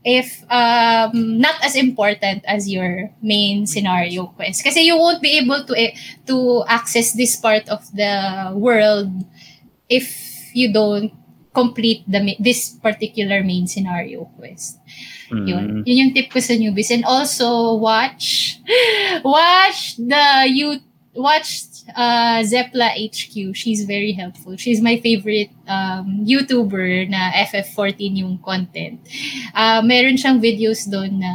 if 0.05 0.45
um, 0.53 1.41
not 1.41 1.57
as 1.65 1.75
important 1.75 2.45
as 2.45 2.69
your 2.69 3.09
main 3.25 3.65
scenario 3.67 4.29
quest. 4.37 4.61
Kasi 4.63 4.85
you 4.85 5.01
won't 5.01 5.25
be 5.25 5.41
able 5.41 5.65
to 5.65 5.73
eh, 5.73 5.97
to 6.29 6.63
access 6.69 7.17
this 7.17 7.35
part 7.41 7.65
of 7.73 7.81
the 7.97 8.53
world 8.53 9.09
if 9.89 10.13
you 10.53 10.69
don't 10.69 11.11
complete 11.55 12.03
the 12.11 12.35
this 12.43 12.75
particular 12.83 13.47
main 13.47 13.71
scenario 13.71 14.27
quest. 14.37 14.83
Yun. 15.31 15.47
Mm. 15.47 15.83
Yun 15.87 15.97
yung 16.03 16.13
tip 16.13 16.29
ko 16.29 16.43
sa 16.43 16.59
newbies. 16.59 16.91
And 16.91 17.07
also, 17.07 17.79
watch, 17.79 18.59
watch 19.25 19.97
the 19.97 20.51
you 20.51 20.83
watch 21.15 21.65
uh, 21.95 22.43
Zepla 22.43 22.91
HQ. 22.93 23.55
She's 23.55 23.85
very 23.85 24.13
helpful. 24.13 24.57
She's 24.57 24.83
my 24.83 24.99
favorite 25.01 25.51
um, 25.69 26.27
YouTuber 26.27 27.09
na 27.09 27.31
FF14 27.47 28.19
yung 28.19 28.39
content. 28.39 29.01
Uh, 29.55 29.81
meron 29.83 30.19
siyang 30.19 30.43
videos 30.43 30.91
doon 30.91 31.23
na 31.23 31.33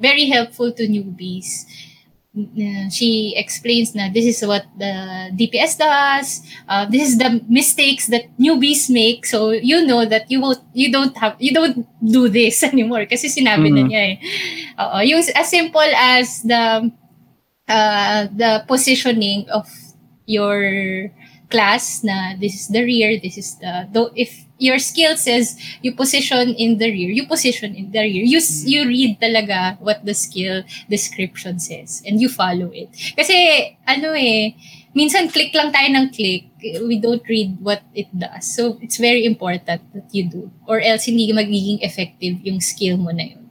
very 0.00 0.26
helpful 0.26 0.72
to 0.72 0.88
newbies. 0.88 1.68
Uh, 2.32 2.88
she 2.88 3.36
explains 3.36 3.92
na 3.92 4.08
this 4.08 4.24
is 4.24 4.40
what 4.48 4.64
the 4.80 4.88
DPS 5.36 5.76
does. 5.76 6.40
Uh, 6.64 6.88
this 6.88 7.04
is 7.12 7.18
the 7.20 7.44
mistakes 7.44 8.08
that 8.08 8.24
newbies 8.40 8.88
make. 8.88 9.26
So 9.28 9.52
you 9.52 9.84
know 9.84 10.08
that 10.08 10.30
you 10.32 10.40
will 10.40 10.56
you 10.72 10.88
don't 10.88 11.12
have 11.20 11.36
you 11.36 11.52
don't 11.52 11.84
do 12.00 12.32
this 12.32 12.64
anymore 12.72 13.04
kasi 13.04 13.28
sinabi 13.28 13.68
na 13.68 13.84
Mhm. 13.84 13.88
niya 13.92 14.02
eh. 14.08 14.16
Oo, 14.80 14.98
yung 15.04 15.20
as 15.36 15.44
simple 15.52 15.92
as 15.92 16.40
the 16.40 16.88
uh, 17.68 18.22
the 18.32 18.64
positioning 18.64 19.44
of 19.52 19.68
your 20.24 21.12
class 21.52 22.00
na 22.00 22.32
this 22.40 22.56
is 22.56 22.72
the 22.72 22.80
rear, 22.80 23.20
this 23.20 23.36
is 23.36 23.60
the 23.60 23.92
though 23.92 24.08
if 24.16 24.48
your 24.62 24.78
skill 24.78 25.18
says 25.18 25.58
you 25.82 25.90
position 25.98 26.54
in 26.54 26.78
the 26.78 26.86
rear, 26.86 27.10
you 27.10 27.26
position 27.26 27.74
in 27.74 27.90
the 27.90 28.06
rear. 28.06 28.22
You 28.22 28.38
s- 28.38 28.62
you 28.62 28.86
read 28.86 29.18
talaga 29.18 29.82
what 29.82 30.06
the 30.06 30.14
skill 30.14 30.62
description 30.86 31.58
says 31.58 31.98
and 32.06 32.22
you 32.22 32.30
follow 32.30 32.70
it. 32.70 32.94
Kasi 33.18 33.34
ano 33.82 34.14
eh, 34.14 34.54
minsan 34.94 35.26
click 35.34 35.50
lang 35.50 35.74
tayo 35.74 35.90
ng 35.90 36.14
click, 36.14 36.46
we 36.86 37.02
don't 37.02 37.26
read 37.26 37.58
what 37.58 37.82
it 37.98 38.06
does. 38.14 38.46
So 38.54 38.78
it's 38.78 39.02
very 39.02 39.26
important 39.26 39.66
that 39.66 40.06
you 40.14 40.30
do 40.30 40.46
or 40.70 40.78
else 40.78 41.10
hindi 41.10 41.26
magiging 41.34 41.82
effective 41.82 42.38
yung 42.46 42.62
skill 42.62 43.02
mo 43.02 43.10
na 43.10 43.34
yun. 43.34 43.42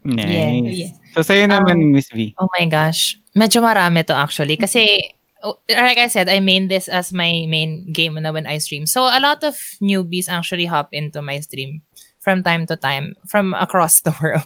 Nice. 0.00 0.72
Yeah. 0.72 0.92
So, 1.12 1.20
sa'yo 1.20 1.44
naman, 1.44 1.92
Miss 1.92 2.08
V. 2.08 2.32
Oh 2.40 2.48
my 2.56 2.64
gosh. 2.70 3.20
Medyo 3.36 3.60
marami 3.60 4.00
to 4.06 4.16
actually. 4.16 4.56
Kasi, 4.56 5.12
like 5.68 5.98
I 5.98 6.08
said, 6.08 6.28
I 6.28 6.40
main 6.40 6.68
this 6.68 6.88
as 6.88 7.12
my 7.12 7.46
main 7.48 7.92
game 7.92 8.14
na 8.14 8.32
when 8.32 8.46
I 8.46 8.58
stream. 8.58 8.86
So, 8.86 9.02
a 9.04 9.20
lot 9.20 9.42
of 9.44 9.56
newbies 9.80 10.28
actually 10.28 10.66
hop 10.66 10.88
into 10.92 11.22
my 11.22 11.40
stream 11.40 11.82
from 12.20 12.42
time 12.42 12.66
to 12.66 12.76
time 12.76 13.16
from 13.26 13.54
across 13.54 14.00
the 14.02 14.14
world. 14.22 14.44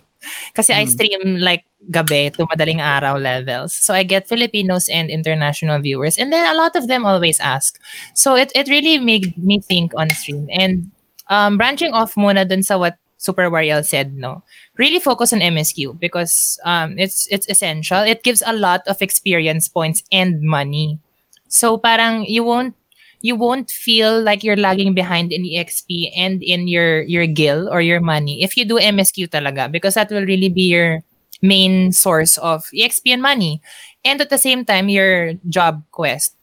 Kasi 0.55 0.73
I 0.73 0.85
Mm. 0.85 0.89
stream 0.89 1.23
like 1.43 1.65
gabi 1.93 2.33
to 2.33 2.47
madaling 2.49 2.81
araw 2.81 3.21
levels. 3.21 3.77
So 3.77 3.93
I 3.93 4.03
get 4.09 4.25
Filipinos 4.25 4.89
and 4.89 5.11
international 5.13 5.81
viewers. 5.85 6.17
And 6.17 6.33
then 6.33 6.49
a 6.49 6.57
lot 6.57 6.77
of 6.77 6.89
them 6.89 7.05
always 7.05 7.37
ask. 7.41 7.77
So 8.15 8.35
it, 8.35 8.49
it 8.55 8.69
really 8.73 8.97
made 8.99 9.37
me 9.37 9.61
think 9.61 9.93
on 9.97 10.09
stream. 10.17 10.49
And 10.49 10.89
um, 11.29 11.59
branching 11.59 11.93
off 11.93 12.15
muna 12.17 12.49
dun 12.49 12.63
sa 12.63 12.79
what 12.79 12.97
Super 13.25 13.49
Wariel 13.49 13.81
said, 13.81 14.13
no, 14.13 14.45
really 14.77 15.01
focus 15.01 15.33
on 15.33 15.41
MSQ 15.41 15.99
because 15.99 16.61
um, 16.69 16.99
it's 17.01 17.25
it's 17.33 17.49
essential. 17.49 18.05
It 18.05 18.21
gives 18.21 18.45
a 18.45 18.53
lot 18.53 18.85
of 18.85 19.01
experience 19.01 19.65
points 19.65 20.05
and 20.13 20.45
money. 20.45 21.01
So 21.49 21.81
parang 21.81 22.29
you 22.29 22.45
won't 22.45 22.77
you 23.25 23.33
won't 23.33 23.73
feel 23.73 24.21
like 24.21 24.45
you're 24.45 24.61
lagging 24.61 24.93
behind 24.93 25.33
in 25.33 25.49
EXP 25.49 26.13
and 26.13 26.45
in 26.45 26.69
your 26.69 27.01
your 27.09 27.25
gil 27.25 27.65
or 27.73 27.81
your 27.81 28.05
money 28.05 28.45
if 28.45 28.61
you 28.61 28.69
do 28.69 28.77
MSQ 28.77 29.33
talaga 29.33 29.73
because 29.73 29.97
that 29.97 30.13
will 30.13 30.29
really 30.29 30.53
be 30.53 30.69
your 30.69 31.01
main 31.41 31.97
source 31.97 32.37
of 32.45 32.69
EXP 32.77 33.17
and 33.17 33.25
money. 33.25 33.65
And 34.05 34.21
at 34.21 34.29
the 34.29 34.37
same 34.37 34.69
time 34.69 34.93
your 34.93 35.33
job 35.49 35.81
quest. 35.97 36.37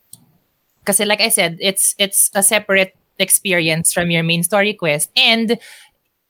Kasi 0.82 1.06
like 1.06 1.22
I 1.22 1.30
said, 1.30 1.62
it's 1.62 1.94
it's 2.02 2.34
a 2.34 2.42
separate 2.42 2.98
experience 3.22 3.94
from 3.94 4.10
your 4.10 4.26
main 4.26 4.42
story 4.42 4.74
quest 4.74 5.14
and 5.14 5.62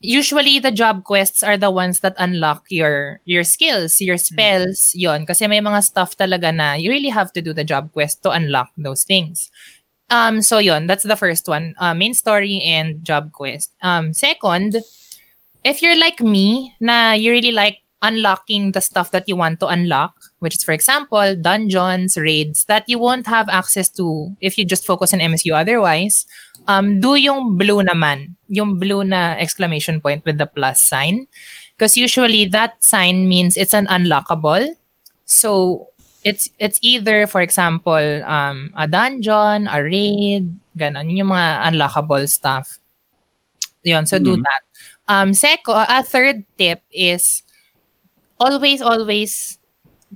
usually 0.02 0.60
the 0.60 0.72
job 0.72 1.04
quests 1.06 1.44
are 1.44 1.58
the 1.58 1.72
ones 1.72 2.02
that 2.02 2.18
unlock 2.18 2.66
your 2.70 3.22
your 3.26 3.44
skills, 3.46 4.02
your 4.02 4.18
spells, 4.18 4.92
yon 4.98 5.26
kasi 5.26 5.48
may 5.48 5.62
mga 5.62 5.82
stuff 5.86 6.18
talaga 6.18 6.50
na 6.54 6.74
you 6.74 6.90
really 6.90 7.14
have 7.14 7.32
to 7.34 7.42
do 7.42 7.54
the 7.54 7.64
job 7.64 7.94
quest 7.94 8.22
to 8.26 8.30
unlock 8.34 8.70
those 8.78 9.06
things. 9.06 9.50
Um 10.10 10.42
so 10.42 10.58
yon, 10.58 10.88
that's 10.90 11.06
the 11.06 11.16
first 11.16 11.48
one, 11.48 11.74
uh, 11.78 11.94
main 11.94 12.14
story 12.14 12.60
and 12.66 13.06
job 13.06 13.32
quest. 13.32 13.72
Um 13.82 14.14
second, 14.14 14.82
if 15.64 15.82
you're 15.82 15.98
like 15.98 16.20
me 16.20 16.74
na 16.82 17.14
you 17.14 17.32
really 17.32 17.54
like 17.54 17.80
unlocking 18.02 18.74
the 18.74 18.82
stuff 18.82 19.12
that 19.12 19.30
you 19.30 19.38
want 19.38 19.62
to 19.62 19.68
unlock, 19.70 20.18
which 20.42 20.58
is 20.58 20.64
for 20.66 20.74
example, 20.74 21.38
dungeons, 21.38 22.18
raids 22.18 22.66
that 22.66 22.84
you 22.90 22.98
won't 22.98 23.28
have 23.30 23.48
access 23.50 23.88
to 24.02 24.34
if 24.42 24.58
you 24.58 24.66
just 24.66 24.86
focus 24.86 25.14
on 25.14 25.22
MSU 25.22 25.54
otherwise, 25.54 26.26
um, 26.68 27.00
do 27.00 27.16
yung 27.16 27.58
blue 27.58 27.82
naman. 27.86 28.36
Yung 28.50 28.78
blue 28.82 29.06
na 29.06 29.38
exclamation 29.38 30.02
point 30.02 30.26
with 30.26 30.38
the 30.42 30.46
plus 30.50 30.82
sign. 30.82 31.28
Because 31.78 31.96
usually 31.98 32.46
that 32.50 32.84
sign 32.84 33.30
means 33.30 33.58
it's 33.58 33.74
an 33.74 33.86
unlockable. 33.88 34.76
So 35.26 35.88
it's 36.24 36.50
it's 36.60 36.78
either, 36.82 37.26
for 37.26 37.42
example, 37.42 38.02
um, 38.26 38.74
a 38.78 38.86
dungeon, 38.88 39.66
a 39.70 39.82
raid, 39.82 40.50
ganon. 40.78 41.10
Yun 41.10 41.26
yung 41.26 41.32
mga 41.34 41.74
unlockable 41.74 42.26
stuff. 42.30 42.78
Yun, 43.84 44.06
so 44.06 44.20
do 44.22 44.38
Mhm. 44.38 44.44
that. 44.46 44.62
Um, 45.10 45.32
seko, 45.34 45.74
a 45.74 46.04
third 46.06 46.46
tip 46.58 46.82
is 46.94 47.42
always, 48.40 48.82
always 48.82 49.58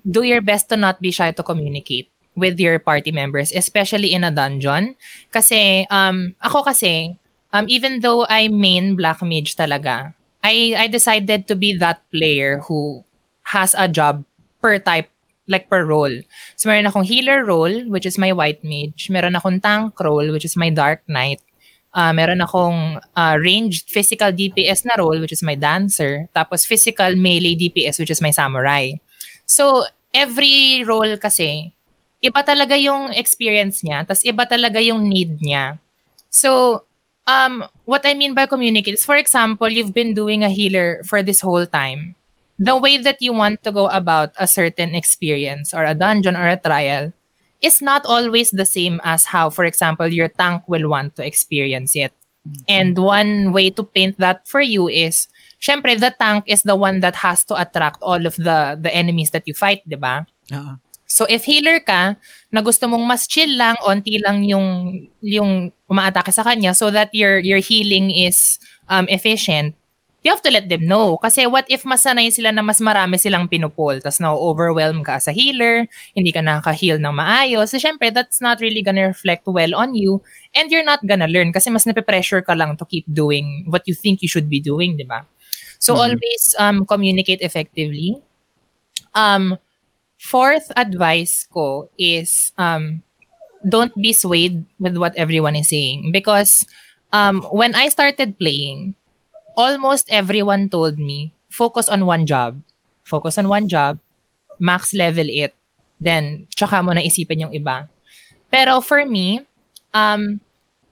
do 0.03 0.23
your 0.23 0.41
best 0.41 0.67
to 0.69 0.77
not 0.77 0.99
be 0.99 1.11
shy 1.11 1.31
to 1.31 1.43
communicate 1.43 2.11
with 2.35 2.59
your 2.59 2.79
party 2.79 3.11
members, 3.11 3.51
especially 3.55 4.11
in 4.11 4.23
a 4.23 4.31
dungeon. 4.31 4.95
Kasi, 5.31 5.87
um, 5.89 6.35
ako 6.43 6.63
kasi, 6.67 7.15
um, 7.55 7.65
even 7.67 8.03
though 8.03 8.27
I 8.27 8.51
main 8.51 8.95
Black 8.95 9.23
Mage 9.23 9.55
talaga, 9.55 10.13
I, 10.43 10.75
I 10.77 10.87
decided 10.87 11.47
to 11.47 11.55
be 11.55 11.73
that 11.79 12.03
player 12.11 12.59
who 12.67 13.03
has 13.55 13.73
a 13.73 13.87
job 13.87 14.23
per 14.61 14.77
type, 14.79 15.09
like 15.47 15.69
per 15.69 15.85
role. 15.85 16.21
So, 16.55 16.69
meron 16.69 16.85
akong 16.85 17.07
healer 17.07 17.45
role, 17.45 17.87
which 17.89 18.05
is 18.05 18.19
my 18.19 18.33
White 18.33 18.63
Mage. 18.63 19.09
Meron 19.09 19.39
akong 19.39 19.61
tank 19.63 19.97
role, 19.99 20.29
which 20.31 20.45
is 20.45 20.57
my 20.57 20.69
Dark 20.69 21.01
Knight. 21.07 21.41
Uh, 21.95 22.11
meron 22.11 22.43
akong 22.43 22.99
uh, 23.15 23.35
ranged 23.39 23.87
physical 23.87 24.27
DPS 24.27 24.83
na 24.83 24.99
role, 24.99 25.15
which 25.15 25.31
is 25.31 25.41
my 25.41 25.55
Dancer. 25.55 26.27
Tapos 26.35 26.67
physical 26.67 27.15
melee 27.15 27.55
DPS, 27.55 28.03
which 28.03 28.11
is 28.11 28.19
my 28.19 28.35
Samurai. 28.35 28.91
So, 29.45 29.85
every 30.13 30.83
role 30.83 31.17
kasi, 31.17 31.71
iba 32.23 32.41
talaga 32.41 32.73
yung 32.79 33.13
experience 33.13 33.85
niya, 33.85 34.07
tas 34.07 34.25
iba 34.25 34.47
talaga 34.49 34.81
yung 34.81 35.05
need 35.05 35.37
niya. 35.39 35.77
So, 36.29 36.83
um, 37.27 37.65
what 37.85 38.05
I 38.05 38.13
mean 38.13 38.33
by 38.33 38.45
communicate 38.45 38.95
is, 38.95 39.05
for 39.05 39.15
example, 39.15 39.69
you've 39.69 39.93
been 39.93 40.13
doing 40.13 40.43
a 40.43 40.49
healer 40.49 41.01
for 41.05 41.21
this 41.21 41.41
whole 41.41 41.65
time. 41.65 42.15
The 42.57 42.77
way 42.77 42.97
that 42.97 43.21
you 43.21 43.33
want 43.33 43.63
to 43.63 43.71
go 43.71 43.87
about 43.89 44.31
a 44.39 44.47
certain 44.47 44.95
experience 44.95 45.73
or 45.73 45.83
a 45.83 45.93
dungeon 45.93 46.35
or 46.35 46.47
a 46.47 46.57
trial 46.57 47.11
is 47.61 47.81
not 47.81 48.05
always 48.05 48.51
the 48.51 48.65
same 48.65 49.01
as 49.03 49.25
how, 49.25 49.49
for 49.49 49.65
example, 49.65 50.07
your 50.07 50.29
tank 50.29 50.63
will 50.67 50.87
want 50.89 51.15
to 51.17 51.25
experience 51.25 51.95
it. 51.95 52.13
And 52.69 52.97
one 52.97 53.51
way 53.51 53.71
to 53.71 53.83
paint 53.83 54.19
that 54.19 54.47
for 54.47 54.61
you 54.61 54.87
is, 54.87 55.27
syempre, 55.65 55.97
the 55.97 56.13
tank 56.13 56.45
is 56.45 56.61
the 56.61 56.77
one 56.77 57.01
that 57.01 57.25
has 57.25 57.41
to 57.49 57.57
attract 57.57 57.97
all 58.05 58.21
of 58.21 58.37
the 58.37 58.77
the 58.77 58.93
enemies 58.93 59.33
that 59.33 59.49
you 59.49 59.57
fight, 59.57 59.81
di 59.89 59.97
ba? 59.97 60.29
Oo. 60.53 60.77
So 61.05 61.25
if 61.29 61.45
healer 61.45 61.81
ka, 61.81 62.17
na 62.53 62.61
gusto 62.65 62.85
mong 62.89 63.05
mas 63.05 63.25
chill 63.25 63.57
lang, 63.57 63.77
onti 63.81 64.21
lang 64.21 64.45
yung 64.45 64.67
yung 65.21 65.69
umaatake 65.89 66.33
sa 66.33 66.45
kanya 66.45 66.73
so 66.73 66.89
that 66.93 67.13
your 67.13 67.37
your 67.41 67.61
healing 67.61 68.09
is 68.09 68.57
um 68.89 69.05
efficient, 69.09 69.77
you 70.25 70.33
have 70.33 70.41
to 70.41 70.49
let 70.49 70.65
them 70.65 70.89
know. 70.89 71.21
Kasi 71.21 71.45
what 71.45 71.69
if 71.69 71.85
masanay 71.85 72.33
sila 72.33 72.49
na 72.49 72.65
mas 72.65 72.81
marami 72.81 73.21
silang 73.21 73.45
pinupol, 73.45 74.01
tas 74.01 74.17
na-overwhelm 74.17 75.05
ka 75.05 75.21
as 75.21 75.29
a 75.29 75.33
healer, 75.37 75.85
hindi 76.17 76.33
ka 76.33 76.41
nakaka-heal 76.41 76.97
ng 76.97 77.13
maayos, 77.13 77.69
so 77.69 77.77
syempre 77.77 78.09
that's 78.09 78.41
not 78.41 78.57
really 78.57 78.81
gonna 78.81 79.05
reflect 79.05 79.45
well 79.45 79.77
on 79.77 79.93
you 79.93 80.25
and 80.57 80.73
you're 80.73 80.85
not 80.85 81.05
gonna 81.05 81.29
learn 81.29 81.53
kasi 81.53 81.69
mas 81.69 81.85
nape-pressure 81.85 82.41
ka 82.41 82.57
lang 82.57 82.73
to 82.73 82.83
keep 82.89 83.05
doing 83.05 83.61
what 83.69 83.85
you 83.85 83.93
think 83.93 84.25
you 84.25 84.27
should 84.27 84.49
be 84.49 84.57
doing, 84.57 84.97
di 84.97 85.05
ba? 85.05 85.21
So 85.79 85.95
Mhm. 85.95 85.97
always 85.97 86.55
um 86.59 86.85
communicate 86.85 87.41
effectively. 87.41 88.17
Um 89.15 89.57
fourth 90.19 90.71
advice 90.75 91.47
ko 91.51 91.89
is 91.97 92.53
um 92.57 93.03
don't 93.67 93.93
be 93.99 94.13
swayed 94.13 94.65
with 94.79 94.97
what 94.97 95.15
everyone 95.17 95.55
is 95.55 95.69
saying 95.69 96.11
because 96.11 96.65
um 97.13 97.41
when 97.51 97.75
I 97.75 97.89
started 97.89 98.37
playing 98.39 98.95
almost 99.57 100.07
everyone 100.11 100.69
told 100.69 100.97
me 100.99 101.33
focus 101.49 101.87
on 101.89 102.05
one 102.05 102.25
job 102.25 102.61
focus 103.03 103.37
on 103.37 103.47
one 103.49 103.67
job 103.69 103.99
max 104.59 104.93
level 104.93 105.27
it 105.29 105.53
then 105.99 106.47
tsaka 106.55 106.81
mo 106.83 106.93
na 106.93 107.03
isipin 107.03 107.47
yung 107.47 107.53
iba 107.55 107.87
pero 108.51 108.79
for 108.81 109.05
me 109.05 109.41
um 109.93 110.39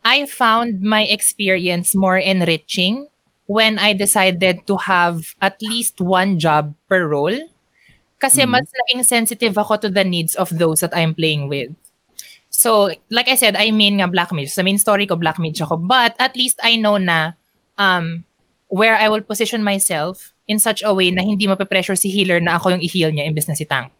I 0.03 0.25
found 0.27 0.81
my 0.81 1.03
experience 1.07 1.95
more 1.95 2.17
enriching 2.19 3.07
when 3.45 3.77
I 3.79 3.93
decided 3.93 4.65
to 4.67 4.75
have 4.87 5.35
at 5.41 5.59
least 5.61 5.99
one 5.99 6.39
job 6.39 6.73
per 6.87 7.07
role 7.07 7.37
kasi 8.19 8.47
Mhm. 8.47 8.49
mas 8.55 8.67
naging 8.71 9.03
sensitive 9.03 9.59
ako 9.59 9.83
to 9.83 9.89
the 9.91 10.07
needs 10.07 10.33
of 10.35 10.47
those 10.55 10.79
that 10.79 10.95
I'm 10.95 11.11
playing 11.11 11.51
with. 11.51 11.75
So, 12.53 12.93
like 13.09 13.27
I 13.27 13.35
said, 13.35 13.57
I 13.57 13.73
main 13.75 13.99
nga 13.99 14.07
Black 14.07 14.31
Mage. 14.31 14.53
Sa 14.53 14.63
main 14.63 14.77
story 14.79 15.09
ko, 15.09 15.17
Black 15.19 15.41
Mage 15.41 15.59
ako. 15.59 15.75
But 15.83 16.15
at 16.21 16.37
least 16.37 16.61
I 16.63 16.77
know 16.77 16.95
na 17.01 17.33
um, 17.75 18.23
where 18.69 18.95
I 18.95 19.09
will 19.09 19.25
position 19.25 19.65
myself 19.65 20.31
in 20.47 20.59
such 20.61 20.85
a 20.85 20.93
way 20.93 21.09
na 21.11 21.23
hindi 21.25 21.49
mape-pressure 21.49 21.97
si 21.97 22.13
healer 22.13 22.39
na 22.39 22.55
ako 22.61 22.77
yung 22.77 22.83
i-heal 22.85 23.11
niya 23.11 23.25
imbes 23.27 23.49
na 23.49 23.57
si 23.57 23.65
tank. 23.65 23.91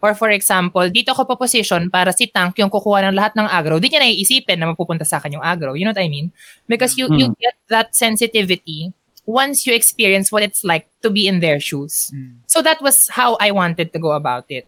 Or 0.00 0.16
for 0.16 0.32
example, 0.32 0.88
dito 0.88 1.12
ako 1.12 1.28
pa-position 1.28 1.92
para 1.92 2.12
si 2.16 2.24
tank 2.26 2.56
yung 2.56 2.72
kukuha 2.72 3.04
ng 3.08 3.14
lahat 3.16 3.36
ng 3.36 3.44
aggro. 3.44 3.76
Di 3.76 3.92
niya 3.92 4.00
naiisipin 4.00 4.56
na 4.56 4.72
mapupunta 4.72 5.04
sa 5.04 5.20
akin 5.20 5.36
yung 5.36 5.44
aggro. 5.44 5.76
You 5.76 5.84
know 5.84 5.92
what 5.92 6.00
I 6.00 6.08
mean? 6.08 6.32
Because 6.64 6.96
you, 6.96 7.12
you 7.12 7.36
get 7.36 7.54
that 7.68 7.92
sensitivity 7.92 8.92
once 9.28 9.68
you 9.68 9.76
experience 9.76 10.32
what 10.32 10.42
it's 10.42 10.64
like 10.64 10.88
to 11.04 11.12
be 11.12 11.28
in 11.28 11.44
their 11.44 11.60
shoes. 11.60 12.10
So 12.48 12.64
that 12.64 12.80
was 12.80 13.12
how 13.12 13.36
I 13.38 13.52
wanted 13.52 13.92
to 13.92 13.98
go 14.00 14.12
about 14.16 14.48
it. 14.48 14.66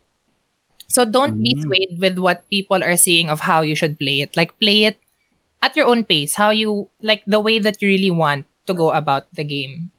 So 0.93 1.09
don't 1.09 1.41
be 1.41 1.57
Mm. 1.57 1.65
swayed 1.65 1.93
with 1.97 2.21
what 2.21 2.45
people 2.53 2.85
are 2.85 3.01
saying 3.01 3.33
of 3.33 3.49
how 3.49 3.65
you 3.65 3.73
should 3.75 3.97
play 3.97 4.21
it. 4.21 4.37
Like 4.37 4.53
play 4.61 4.85
it 4.85 5.01
at 5.65 5.75
your 5.75 5.89
own 5.89 6.05
pace, 6.05 6.37
how 6.37 6.53
you 6.53 6.93
like 7.01 7.25
the 7.25 7.41
way 7.41 7.57
that 7.59 7.81
you 7.81 7.89
really 7.89 8.13
want 8.13 8.45
to 8.69 8.77
go 8.77 8.93
about 8.93 9.27
the 9.33 9.43
game. 9.43 9.91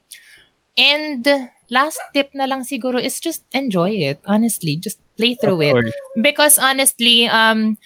And 0.77 1.26
last 1.69 1.99
tip 2.14 2.31
na 2.38 2.45
lang 2.45 2.64
siguro 2.64 3.01
is 3.01 3.19
just 3.19 3.43
enjoy 3.51 3.97
it. 4.05 4.22
Honestly, 4.30 4.77
just 4.77 5.02
play 5.18 5.35
through 5.38 5.61
it 5.61 5.94
because 6.22 6.57
honestly, 6.57 7.27
um, 7.27 7.77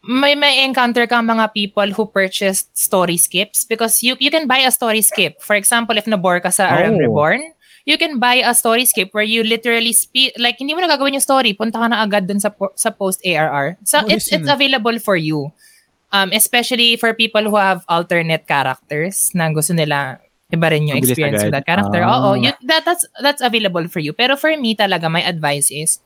may 0.00 0.34
may 0.34 0.64
encounter 0.64 1.04
kang 1.06 1.28
mga 1.28 1.52
people 1.52 1.88
who 1.92 2.08
purchased 2.08 2.72
story 2.72 3.20
skips 3.20 3.68
because 3.68 4.00
you 4.02 4.16
you 4.18 4.30
can 4.32 4.48
buy 4.48 4.64
a 4.64 4.72
story 4.72 5.02
skip. 5.04 5.42
For 5.44 5.56
example, 5.56 5.96
if 5.98 6.08
nabore 6.08 6.40
ka 6.40 6.48
sa 6.48 6.72
RM 6.72 6.96
Oh. 6.96 7.02
Reborn, 7.04 7.42
you 7.84 8.00
can 8.00 8.16
buy 8.16 8.40
a 8.40 8.56
story 8.56 8.88
skip 8.88 9.12
where 9.12 9.26
you 9.26 9.44
literally 9.44 9.92
speak 9.92 10.32
like 10.40 10.56
hindi 10.56 10.72
mo 10.72 10.80
na 10.80 10.88
gagawin 10.88 11.20
yung 11.20 11.24
story, 11.24 11.52
punta 11.52 11.76
ka 11.78 11.88
na 11.92 12.00
agad 12.00 12.24
dun 12.24 12.40
sa 12.40 12.48
po- 12.48 12.72
sa 12.76 12.88
post 12.90 13.20
ARR. 13.26 13.76
So 13.84 14.00
Oh, 14.00 14.08
it's 14.08 14.32
it's 14.32 14.48
available 14.48 14.96
for 14.98 15.20
you. 15.20 15.52
Um, 16.10 16.34
especially 16.34 16.98
for 16.98 17.14
people 17.14 17.46
who 17.46 17.54
have 17.54 17.86
alternate 17.86 18.42
characters 18.42 19.30
na 19.30 19.46
gusto 19.54 19.70
nila 19.70 20.18
iba 20.50 20.66
rin 20.66 20.90
yung 20.90 20.98
experience 20.98 21.46
with 21.46 21.54
that 21.54 21.62
character. 21.62 22.02
Ah. 22.02 22.18
Oo, 22.18 22.28
you, 22.34 22.50
that, 22.66 22.82
that's 22.82 23.06
that's 23.22 23.38
available 23.38 23.86
for 23.86 24.02
you. 24.02 24.10
Pero 24.10 24.34
for 24.34 24.50
me 24.58 24.74
talaga, 24.74 25.06
my 25.06 25.22
advice 25.22 25.70
is 25.70 26.02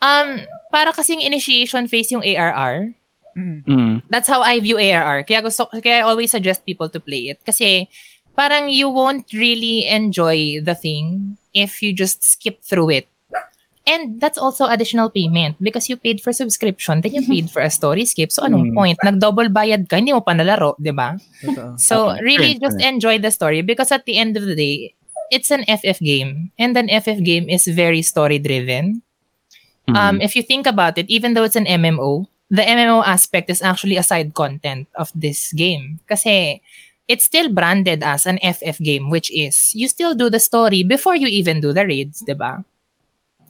um 0.00 0.40
para 0.70 0.92
kasing 0.92 1.22
initiation 1.22 1.88
phase 1.88 2.12
yung 2.12 2.22
ARR. 2.24 2.92
mm, 3.36 4.02
That's 4.08 4.28
how 4.28 4.40
I 4.40 4.60
view 4.60 4.76
ARR. 4.80 5.24
Kaya 5.24 5.42
gusto 5.44 5.68
kaya 5.68 6.00
I 6.00 6.06
always 6.08 6.30
suggest 6.32 6.64
people 6.64 6.88
to 6.88 7.00
play 7.00 7.28
it 7.32 7.40
kasi 7.44 7.88
parang 8.32 8.68
you 8.68 8.88
won't 8.88 9.28
really 9.32 9.84
enjoy 9.88 10.60
the 10.60 10.76
thing 10.76 11.36
if 11.56 11.80
you 11.80 11.92
just 11.92 12.20
skip 12.24 12.60
through 12.64 12.90
it. 12.92 13.06
And 13.86 14.18
that's 14.18 14.34
also 14.36 14.66
additional 14.66 15.14
payment 15.14 15.62
because 15.62 15.86
you 15.86 15.94
paid 15.94 16.18
for 16.18 16.34
subscription, 16.34 17.06
then 17.06 17.14
you 17.14 17.22
paid 17.22 17.46
for 17.54 17.62
a 17.62 17.70
story 17.70 18.02
skip. 18.02 18.34
So 18.34 18.42
anong 18.42 18.72
Mm. 18.72 18.74
point? 18.74 18.98
Nag-double 18.98 19.46
bayad 19.54 19.86
ka, 19.86 20.02
hindi 20.02 20.10
mo 20.10 20.26
pa 20.26 20.34
nalaro, 20.34 20.74
di 20.82 20.90
ba? 20.90 21.14
So 21.78 22.10
really 22.18 22.58
just 22.58 22.82
enjoy 22.82 23.22
the 23.22 23.30
story 23.30 23.62
because 23.62 23.94
at 23.94 24.02
the 24.02 24.18
end 24.18 24.34
of 24.34 24.42
the 24.42 24.58
day, 24.58 24.98
it's 25.30 25.54
an 25.54 25.62
FF 25.70 26.02
game. 26.02 26.50
And 26.58 26.74
an 26.74 26.90
FF 26.90 27.22
game 27.22 27.46
is 27.46 27.70
very 27.70 28.02
story 28.02 28.42
driven. 28.42 29.05
Mm-hmm. 29.88 29.96
Um, 29.96 30.20
if 30.20 30.34
you 30.34 30.42
think 30.42 30.66
about 30.66 30.98
it, 30.98 31.06
even 31.08 31.34
though 31.34 31.44
it's 31.44 31.56
an 31.56 31.66
MMO, 31.66 32.26
the 32.50 32.62
MMO 32.62 33.06
aspect 33.06 33.50
is 33.50 33.62
actually 33.62 33.96
a 33.96 34.02
side 34.02 34.34
content 34.34 34.88
of 34.94 35.10
this 35.14 35.52
game. 35.52 36.00
Kasi 36.08 36.62
it's 37.08 37.24
still 37.24 37.48
branded 37.48 38.02
as 38.02 38.26
an 38.26 38.38
FF 38.42 38.78
game, 38.82 39.10
which 39.10 39.30
is 39.30 39.72
you 39.74 39.88
still 39.88 40.14
do 40.14 40.30
the 40.30 40.40
story 40.40 40.82
before 40.82 41.14
you 41.14 41.26
even 41.26 41.60
do 41.60 41.72
the 41.72 41.86
raids, 41.86 42.20
di 42.20 42.34
ba? 42.34 42.64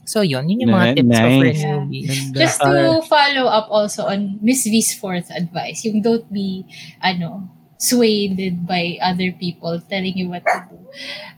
So 0.07 0.23
yun, 0.23 0.47
yun 0.49 0.63
yung 0.63 0.71
mga 0.71 0.87
Ni- 0.87 0.97
tips 1.03 1.19
ko 1.19 1.27
for 1.27 1.47
nice. 1.51 1.65
newbies. 1.67 2.07
Ganda. 2.07 2.39
Just 2.39 2.59
to 2.63 2.73
follow 3.11 3.47
up 3.51 3.67
also 3.71 4.07
on 4.07 4.39
Miss 4.39 4.63
V's 4.63 4.95
fourth 4.95 5.27
advice, 5.35 5.83
yung 5.83 5.99
don't 6.01 6.29
be, 6.31 6.63
ano, 7.03 7.51
swayed 7.77 8.39
by 8.65 8.97
other 9.03 9.35
people 9.35 9.83
telling 9.91 10.15
you 10.17 10.31
what 10.31 10.47
to 10.47 10.63
do. 10.71 10.79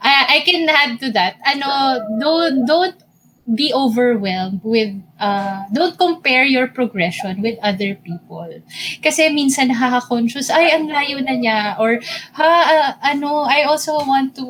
I, 0.04 0.38
I 0.38 0.38
can 0.44 0.68
add 0.68 1.00
to 1.00 1.08
that, 1.16 1.40
ano, 1.48 2.04
don't, 2.20 2.66
don't 2.68 2.98
be 3.48 3.72
overwhelmed 3.72 4.60
with, 4.60 4.92
uh, 5.18 5.64
don't 5.72 5.96
compare 5.96 6.44
your 6.44 6.68
progression 6.68 7.40
with 7.40 7.56
other 7.64 7.96
people. 7.96 8.44
Kasi 9.00 9.32
minsan 9.32 9.72
nakaka-conscious, 9.72 10.52
ay, 10.52 10.68
ang 10.76 10.92
layo 10.92 11.16
na 11.24 11.32
niya, 11.32 11.58
or, 11.80 11.96
ha, 12.36 12.44
ah, 12.44 12.88
ano, 13.00 13.48
I 13.48 13.64
also 13.64 13.96
want 14.04 14.36
to 14.36 14.44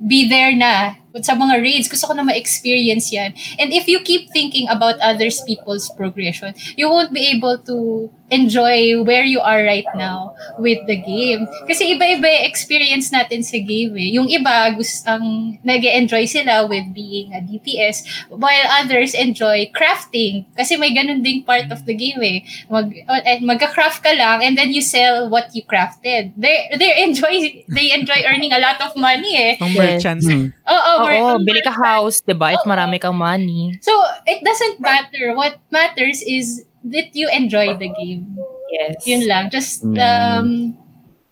be 0.00 0.24
there 0.28 0.56
na 0.56 1.03
sa 1.22 1.34
mga 1.38 1.62
raids. 1.62 1.86
Gusto 1.86 2.10
ko 2.10 2.14
na 2.16 2.26
ma-experience 2.26 3.12
yan. 3.12 3.36
And 3.60 3.70
if 3.70 3.86
you 3.86 4.00
keep 4.02 4.32
thinking 4.34 4.66
about 4.66 4.98
others 4.98 5.38
people's 5.46 5.86
progression, 5.94 6.54
you 6.74 6.90
won't 6.90 7.12
be 7.14 7.30
able 7.30 7.58
to 7.70 8.10
enjoy 8.34 8.98
where 9.04 9.22
you 9.22 9.38
are 9.38 9.62
right 9.62 9.86
now 9.94 10.34
with 10.58 10.80
the 10.90 10.96
game. 10.96 11.46
Kasi 11.68 11.94
iba-iba 11.94 12.24
yung 12.24 12.46
experience 12.48 13.12
natin 13.12 13.44
sa 13.44 13.60
game 13.60 13.94
eh. 13.94 14.10
Yung 14.16 14.26
iba, 14.26 14.72
gustang 14.74 15.54
nag 15.62 15.84
enjoy 15.84 16.24
sila 16.26 16.66
with 16.66 16.88
being 16.96 17.30
a 17.36 17.44
DPS, 17.44 18.26
while 18.32 18.66
others 18.80 19.12
enjoy 19.14 19.68
crafting. 19.70 20.48
Kasi 20.56 20.74
may 20.80 20.90
ganun 20.90 21.22
ding 21.22 21.44
part 21.44 21.70
of 21.70 21.84
the 21.86 21.94
game 21.94 22.18
eh. 22.24 22.38
Mag, 22.66 22.90
eh, 23.06 23.38
magka-craft 23.44 24.02
ka 24.02 24.12
lang 24.16 24.42
and 24.42 24.56
then 24.56 24.72
you 24.72 24.80
sell 24.80 25.28
what 25.28 25.52
you 25.52 25.62
crafted. 25.62 26.32
They 26.34 26.72
they 26.80 27.04
enjoy 27.04 27.62
they 27.68 27.92
enjoy 27.92 28.24
earning 28.26 28.50
a 28.56 28.58
lot 28.58 28.80
of 28.80 28.96
money 28.96 29.36
eh. 29.36 29.52
Yes. 29.60 29.76
merchants. 29.76 30.26
Mm. 30.26 30.48
Oo, 30.64 30.90
we're- 31.03 31.03
Oo, 31.04 31.38
we're- 31.38 31.44
bili 31.44 31.60
ka 31.60 31.72
house, 31.72 32.20
di 32.24 32.32
ba? 32.32 32.52
If 32.56 32.64
marami 32.64 32.96
kang 32.98 33.16
money. 33.16 33.76
So, 33.80 33.92
it 34.24 34.40
doesn't 34.40 34.80
matter. 34.80 35.36
What 35.36 35.60
matters 35.68 36.24
is 36.24 36.64
that 36.84 37.12
you 37.12 37.28
enjoy 37.32 37.76
the 37.76 37.88
game. 37.92 38.36
Yes. 38.72 39.06
Yun 39.06 39.22
lang. 39.28 39.44
Just, 39.50 39.84
Mm. 39.84 39.96
um, 40.00 40.48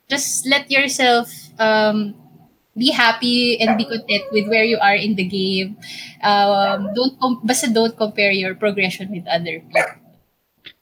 just 0.08 0.46
let 0.46 0.70
yourself, 0.70 1.28
um, 1.58 2.14
be 2.72 2.88
happy 2.88 3.60
and 3.60 3.76
be 3.76 3.84
content 3.84 4.24
with 4.32 4.48
where 4.48 4.64
you 4.64 4.80
are 4.80 4.96
in 4.96 5.12
the 5.12 5.24
game. 5.28 5.76
Um, 6.24 6.88
don't, 6.96 7.14
com- 7.20 7.40
basta 7.44 7.68
don't 7.68 7.92
compare 7.92 8.32
your 8.32 8.54
progression 8.56 9.12
with 9.12 9.28
other 9.28 9.60
people. 9.60 10.01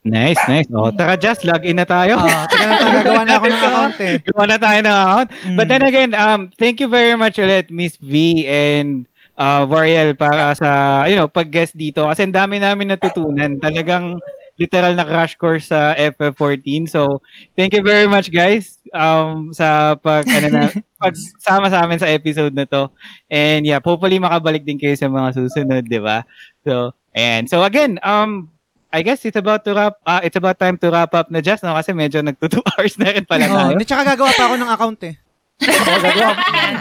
Nice, 0.01 0.41
nice. 0.49 0.65
Oh, 0.73 0.89
tara, 0.89 1.13
just 1.21 1.45
log 1.45 1.61
in 1.69 1.77
na 1.77 1.85
tayo. 1.85 2.17
Ah, 2.17 2.49
teka 2.49 2.65
na 2.65 2.75
tayo, 2.81 2.93
gagawa 3.05 3.21
na 3.29 3.35
ako 3.37 3.47
ng 3.53 3.61
account 3.61 3.97
eh. 4.01 4.15
Gawa 4.33 4.45
na 4.49 4.57
tayo 4.57 4.79
ng 4.81 4.97
account. 4.97 5.29
But 5.53 5.67
Mm. 5.67 5.71
then 5.77 5.83
again, 5.85 6.11
um, 6.17 6.41
thank 6.57 6.81
you 6.81 6.89
very 6.89 7.13
much 7.21 7.37
ulit, 7.37 7.69
Miss 7.69 8.01
V 8.01 8.49
and 8.49 9.05
uh, 9.37 9.69
Variel 9.69 10.17
para 10.17 10.57
sa, 10.57 11.05
you 11.05 11.21
know, 11.21 11.29
pag-guest 11.29 11.77
dito. 11.77 12.09
Kasi 12.09 12.25
ang 12.25 12.33
dami 12.33 12.57
namin 12.57 12.97
natutunan. 12.97 13.61
Talagang 13.61 14.17
literal 14.57 14.97
na 14.97 15.05
crash 15.05 15.37
course 15.37 15.69
sa 15.69 15.93
FF14. 15.93 16.89
So, 16.89 17.21
thank 17.53 17.77
you 17.77 17.85
very 17.85 18.09
much 18.09 18.33
guys 18.33 18.81
um, 18.97 19.53
sa 19.53 20.01
pag, 20.01 20.25
ano 20.33 20.49
na, 20.49 20.63
pagsama 21.01 21.69
sa 21.69 21.85
amin 21.85 22.01
sa 22.01 22.09
episode 22.09 22.57
na 22.57 22.65
to. 22.65 22.89
And 23.29 23.69
yeah, 23.69 23.85
hopefully 23.85 24.17
makabalik 24.17 24.65
din 24.65 24.81
kayo 24.81 24.97
sa 24.97 25.13
mga 25.13 25.37
susunod, 25.37 25.85
di 25.93 26.01
ba? 26.01 26.25
So, 26.65 26.97
and 27.13 27.53
so 27.53 27.65
again, 27.69 28.01
um, 28.01 28.49
I 28.91 29.01
guess 29.03 29.23
it's 29.23 29.39
about 29.39 29.63
to 29.65 29.73
wrap, 29.73 29.95
ah, 30.03 30.19
it's 30.21 30.35
about 30.35 30.59
time 30.59 30.75
to 30.79 30.91
wrap 30.91 31.15
up 31.15 31.31
na 31.31 31.39
just, 31.41 31.63
no? 31.63 31.75
Kasi 31.75 31.95
medyo 31.95 32.19
nagto 32.21 32.51
2 32.51 32.59
hours 32.75 32.95
na 32.99 33.15
rin 33.15 33.25
pala 33.25 33.47
Oh, 33.47 33.55
tayo. 33.55 33.69
hindi, 33.73 33.85
tsaka 33.87 34.03
gagawa 34.15 34.31
pa 34.35 34.43
ako 34.47 34.55
ng 34.59 34.71
account 34.71 35.01
eh. 35.07 35.15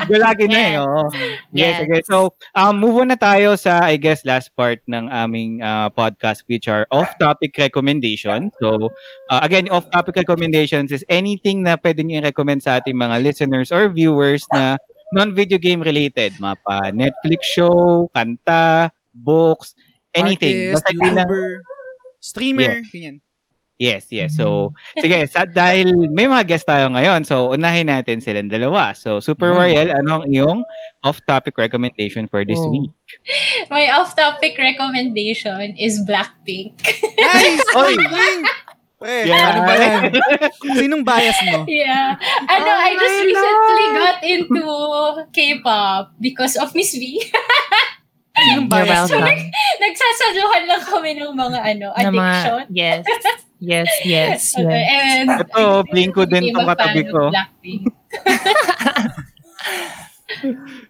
Galagi 0.07 0.45
na 0.47 0.59
eh. 0.59 0.73
Oo. 0.79 1.11
Yes, 1.11 1.35
Yes. 1.51 1.75
okay. 1.83 2.01
So, 2.07 2.33
um, 2.55 2.79
move 2.79 3.03
on 3.03 3.11
na 3.11 3.19
tayo 3.19 3.59
sa, 3.59 3.83
I 3.83 3.99
guess, 3.99 4.23
last 4.23 4.55
part 4.55 4.79
ng 4.87 5.11
aming 5.11 5.59
uh, 5.61 5.91
podcast, 5.91 6.47
which 6.47 6.71
are 6.71 6.87
off-topic 6.89 7.53
recommendation. 7.59 8.49
So, 8.57 8.89
uh, 9.29 9.41
again, 9.43 9.67
off-topic 9.69 10.15
recommendations 10.15 10.91
is 10.91 11.03
anything 11.11 11.61
na 11.61 11.75
pwede 11.75 12.01
nyo 12.01 12.23
i-recommend 12.23 12.63
sa 12.63 12.79
ating 12.79 12.95
mga 12.95 13.19
listeners 13.21 13.69
or 13.69 13.91
viewers 13.91 14.47
na 14.55 14.79
non-video 15.11 15.59
game 15.59 15.83
related. 15.83 16.39
Mapa 16.39 16.89
Netflix 16.95 17.45
show, 17.51 18.07
kanta, 18.15 18.89
books, 19.13 19.75
anything. 20.15 20.71
Artist, 20.71 20.87
Basta 20.87 21.29
streamer, 22.19 22.83
ganyan. 22.91 23.19
Yes, 23.79 24.11
yes. 24.11 24.35
So, 24.35 24.75
sige, 24.99 25.23
sa, 25.31 25.47
dahil 25.47 26.11
may 26.11 26.27
mga 26.27 26.43
guest 26.51 26.67
tayo 26.67 26.91
ngayon, 26.91 27.23
so 27.23 27.55
unahin 27.55 27.87
natin 27.87 28.19
silang 28.19 28.51
dalawa. 28.51 28.91
So, 28.91 29.23
Super 29.23 29.55
Mm. 29.55 29.57
Wariel, 29.57 29.89
ano 29.95 30.19
ang 30.19 30.25
iyong 30.27 30.59
off-topic 31.07 31.55
recommendation 31.55 32.27
for 32.27 32.43
this 32.43 32.59
Oh. 32.59 32.67
week? 32.67 32.91
My 33.71 33.87
off-topic 33.95 34.59
recommendation 34.59 35.79
is 35.79 36.03
Blackpink. 36.03 36.75
Nice! 37.15 37.63
Oy! 37.79 37.95
Pre, 38.99 39.15
Yeah. 39.31 39.47
ano 39.55 39.59
ba 39.63 39.73
yan? 39.79 40.01
Sinong 40.75 41.07
bias 41.07 41.39
mo? 41.47 41.63
Yeah. 41.63 42.19
Ano, 42.51 42.67
I 42.75 42.99
just 42.99 43.19
recently 43.23 43.87
got 43.95 44.17
into 44.27 44.63
K-pop 45.31 46.19
because 46.19 46.59
of 46.59 46.75
Miss 46.75 46.91
V. 46.91 47.23
You're 48.41 48.65
bias 48.65 49.09
mo? 49.09 49.19
welcome. 49.19 49.51
Nagsasaluhan 49.83 50.63
lang 50.65 50.83
kami 50.83 51.11
ng 51.15 51.33
mga 51.33 51.59
ano, 51.65 51.87
Na 51.89 52.09
mga- 52.09 52.15
addiction. 52.15 52.63
yes. 52.71 53.01
Yes, 53.59 53.91
yes, 54.05 54.41
Okay, 54.55 54.63
yes. 54.63 54.87
and 55.19 55.29
Ito, 55.43 55.83
blink 55.85 56.15
ko 56.15 56.23
din 56.23 56.47
itong 56.47 56.63
katabi 56.65 57.03
ko. 57.05 57.27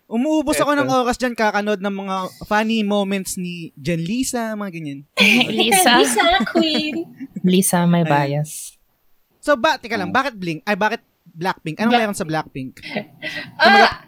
Umuubos 0.05 0.53
ako 0.53 0.75
ng 0.75 0.89
oras 0.91 1.15
dyan 1.15 1.33
kakanood 1.33 1.79
ng 1.79 1.95
mga 1.95 2.15
funny 2.43 2.83
moments 2.83 3.37
ni 3.37 3.71
Jen 3.73 3.97
Lisa, 3.99 4.53
mga 4.53 4.71
ganyan. 4.71 4.99
Lisa. 5.47 5.97
Lisa 5.97 6.25
Queen. 6.45 7.05
Lisa, 7.41 7.85
may 7.85 8.03
bias. 8.03 8.75
So, 9.39 9.55
ba, 9.55 9.79
tika 9.79 9.95
lang, 9.95 10.11
bakit 10.11 10.35
Blink? 10.35 10.61
Ay, 10.61 10.75
bakit 10.75 10.99
Blackpink? 11.25 11.79
Anong 11.79 11.89
Black- 11.89 12.01
meron 12.03 12.17
sa 12.17 12.27
Blackpink? 12.27 12.83
Ah, 13.55 14.03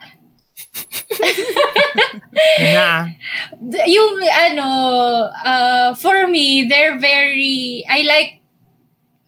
D- 3.62 3.88
yung 3.88 4.14
ano, 4.49 4.68
uh, 5.45 5.94
for 5.95 6.28
me, 6.28 6.66
they're 6.68 6.98
very, 6.99 7.86
I 7.90 8.02
like 8.03 8.41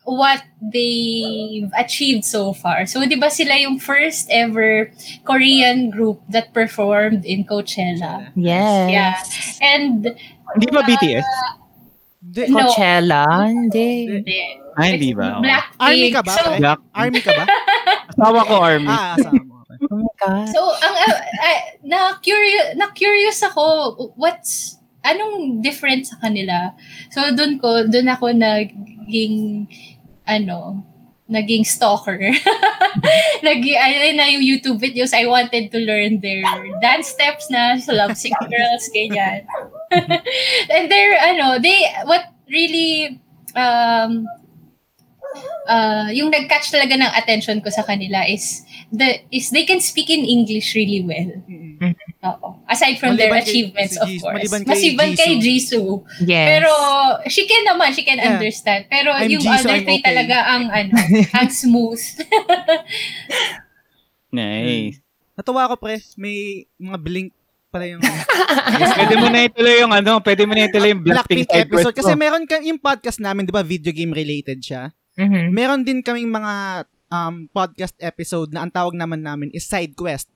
what 0.04 0.44
they've 0.62 1.72
achieved 1.78 2.26
so 2.26 2.52
far. 2.54 2.86
So, 2.86 3.06
di 3.06 3.16
ba 3.16 3.30
sila 3.32 3.56
yung 3.56 3.80
first 3.80 4.28
ever 4.30 4.92
Korean 5.24 5.90
group 5.90 6.20
that 6.30 6.54
performed 6.54 7.24
in 7.26 7.46
Coachella? 7.46 8.32
Yes. 8.36 8.90
Yeah. 8.92 9.14
And, 9.64 10.12
Hindi 10.60 10.68
ba 10.72 10.82
BTS? 10.84 11.28
Di- 12.24 12.48
No. 12.52 12.68
Coachella? 12.68 13.48
Hindi. 13.48 14.08
hindi. 14.08 14.40
Ah, 14.74 14.90
hindi 14.90 15.14
ba? 15.14 15.38
Blackpink. 15.38 15.80
Army 15.86 16.08
ka 16.10 16.22
ba? 16.26 16.34
So? 16.34 16.44
Black. 16.58 16.80
Army 16.98 17.22
ka 17.22 17.32
ba? 17.32 17.46
Asawa 18.14 18.42
ko, 18.44 18.56
Army. 18.58 18.90
ah. 18.90 19.14
Okay. 19.16 19.43
Oh 19.94 20.02
my 20.02 20.16
God. 20.18 20.50
So, 20.50 20.62
ang 20.74 20.96
uh, 20.98 21.14
uh, 21.22 21.62
na 21.86 22.00
curious 22.18 22.74
na 22.74 22.90
curious 22.90 23.46
ako 23.46 23.94
what's 24.18 24.82
anong 25.04 25.62
different 25.62 26.08
sa 26.08 26.18
kanila. 26.18 26.72
So 27.12 27.22
doon 27.36 27.60
ko 27.60 27.86
doon 27.86 28.08
ako 28.10 28.32
naging 28.34 29.68
ano 30.24 30.82
naging 31.28 31.64
stalker. 31.68 32.20
Naging 33.48 33.80
ayun 33.80 34.16
na 34.20 34.30
yung 34.30 34.44
YouTube 34.44 34.78
videos 34.78 35.16
I 35.16 35.26
wanted 35.26 35.72
to 35.72 35.80
learn 35.82 36.22
their 36.22 36.46
dance 36.78 37.10
steps 37.10 37.50
na 37.50 37.80
sa 37.80 37.96
Love 37.96 38.14
Sick 38.14 38.36
Girls 38.38 38.86
ganyan. 38.94 39.48
And 40.74 40.92
they're 40.92 41.18
ano, 41.18 41.58
they 41.58 41.90
what 42.06 42.30
really 42.46 43.18
um 43.56 44.30
uh, 45.66 46.08
yung 46.10 46.28
nag-catch 46.28 46.70
talaga 46.70 46.94
ng 46.94 47.12
attention 47.14 47.60
ko 47.60 47.68
sa 47.68 47.82
kanila 47.82 48.24
is 48.24 48.62
the 48.90 49.20
is 49.30 49.50
they 49.50 49.64
can 49.64 49.78
speak 49.78 50.08
in 50.08 50.22
English 50.22 50.74
really 50.74 51.02
well. 51.02 51.30
Mm-mm. 51.44 51.94
Oo. 52.24 52.48
Aside 52.66 52.96
from 52.98 53.16
their 53.16 53.28
Maliban 53.28 53.40
kay- 53.40 53.44
achievements, 53.44 53.94
si 53.94 54.00
of 54.00 54.08
Jisoo- 54.08 54.22
course. 54.22 54.36
maliban 54.40 54.62
kay 54.62 54.70
Masiban 54.72 55.10
kay 55.14 55.32
Jisoo. 55.36 55.44
Jisoo. 55.44 55.92
Yes. 56.24 56.46
Pero, 56.48 56.70
she 57.28 57.42
can 57.44 57.62
naman, 57.66 57.88
she 57.92 58.02
can 58.02 58.16
Yeah. 58.16 58.32
understand. 58.34 58.82
Pero 58.88 59.10
I'm 59.12 59.28
yung 59.28 59.42
Jisoo, 59.42 59.58
other 59.60 59.74
I'm 59.74 59.84
three 59.84 60.00
okay. 60.00 60.08
talaga 60.08 60.36
ang, 60.46 60.64
ano, 60.70 60.92
ang 61.38 61.50
smooth. 61.50 62.00
Nice. 64.34 64.98
Natuwa 65.34 65.66
ako, 65.66 65.76
pre. 65.78 65.98
May 66.18 66.66
mga 66.78 66.98
Blink 66.98 67.30
pala 67.74 67.90
yung 67.90 68.02
pwede 68.98 69.16
mo 69.18 69.28
na 69.34 69.50
ituloy 69.50 69.82
yung 69.82 69.90
ano, 69.90 70.22
pwede 70.22 70.46
mo 70.46 70.54
na 70.54 70.70
ituloy 70.70 70.94
yung 70.94 71.02
Blackpink, 71.02 71.50
Blackpink 71.50 71.66
episode. 71.66 71.96
Kasi 71.98 72.14
meron 72.14 72.46
ka, 72.46 72.62
yung 72.62 72.78
podcast 72.78 73.18
namin, 73.18 73.46
di 73.46 73.54
ba, 73.54 73.66
video 73.66 73.90
game 73.90 74.14
related 74.14 74.62
siya. 74.62 74.94
Mhm. 75.16 75.54
Meron 75.54 75.82
din 75.86 76.02
kaming 76.02 76.30
mga 76.30 76.86
um, 77.10 77.46
podcast 77.50 77.94
episode 78.02 78.50
na 78.50 78.66
ang 78.66 78.72
tawag 78.74 78.98
naman 78.98 79.22
namin 79.22 79.54
is 79.54 79.66
side 79.66 79.94
quest. 79.94 80.30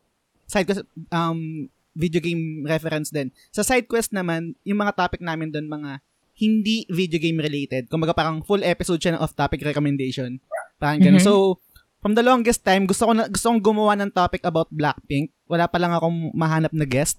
Side 0.45 0.69
quest, 0.69 0.85
um, 1.09 1.65
video 1.97 2.21
game 2.21 2.61
reference 2.61 3.09
din. 3.09 3.33
Sa 3.49 3.65
side 3.65 3.89
quest 3.89 4.13
naman, 4.13 4.53
yung 4.61 4.77
mga 4.77 4.93
topic 4.93 5.19
namin 5.19 5.49
doon, 5.49 5.65
mga 5.65 5.97
hindi 6.37 6.85
video 6.93 7.17
game 7.17 7.41
related. 7.41 7.89
Kumbaga 7.89 8.13
parang 8.13 8.45
full 8.45 8.61
episode 8.61 9.01
siya 9.01 9.17
ng 9.17 9.23
off-topic 9.25 9.57
recommendation. 9.65 10.37
Parang 10.77 11.01
ganun. 11.01 11.17
Mhm. 11.17 11.25
So, 11.25 11.57
from 11.97 12.13
the 12.13 12.21
longest 12.21 12.61
time, 12.61 12.85
gusto 12.85 13.09
ko 13.09 13.17
na, 13.17 13.25
gusto 13.25 13.49
kong 13.49 13.65
gumawa 13.65 13.97
ng 13.97 14.13
topic 14.13 14.45
about 14.45 14.69
Blackpink. 14.69 15.33
Wala 15.49 15.65
pa 15.65 15.81
lang 15.81 15.97
akong 15.97 16.29
mahanap 16.37 16.69
na 16.77 16.85
guest 16.85 17.17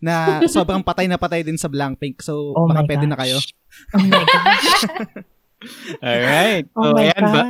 na 0.00 0.40
sobrang 0.48 0.80
patay 0.80 1.04
na 1.04 1.20
patay 1.20 1.44
din 1.44 1.60
sa 1.60 1.68
Blackpink. 1.68 2.24
So, 2.24 2.56
Oh 2.56 2.64
baka 2.64 2.88
pwede 2.88 3.04
na 3.04 3.20
kayo. 3.20 3.36
Oh 3.92 4.00
my 4.00 4.24
gosh. 4.24 4.72
Alright. 6.04 6.68
So, 6.76 6.80
Oh 6.84 6.92
my 6.92 7.08
ayan 7.08 7.24
ba? 7.32 7.42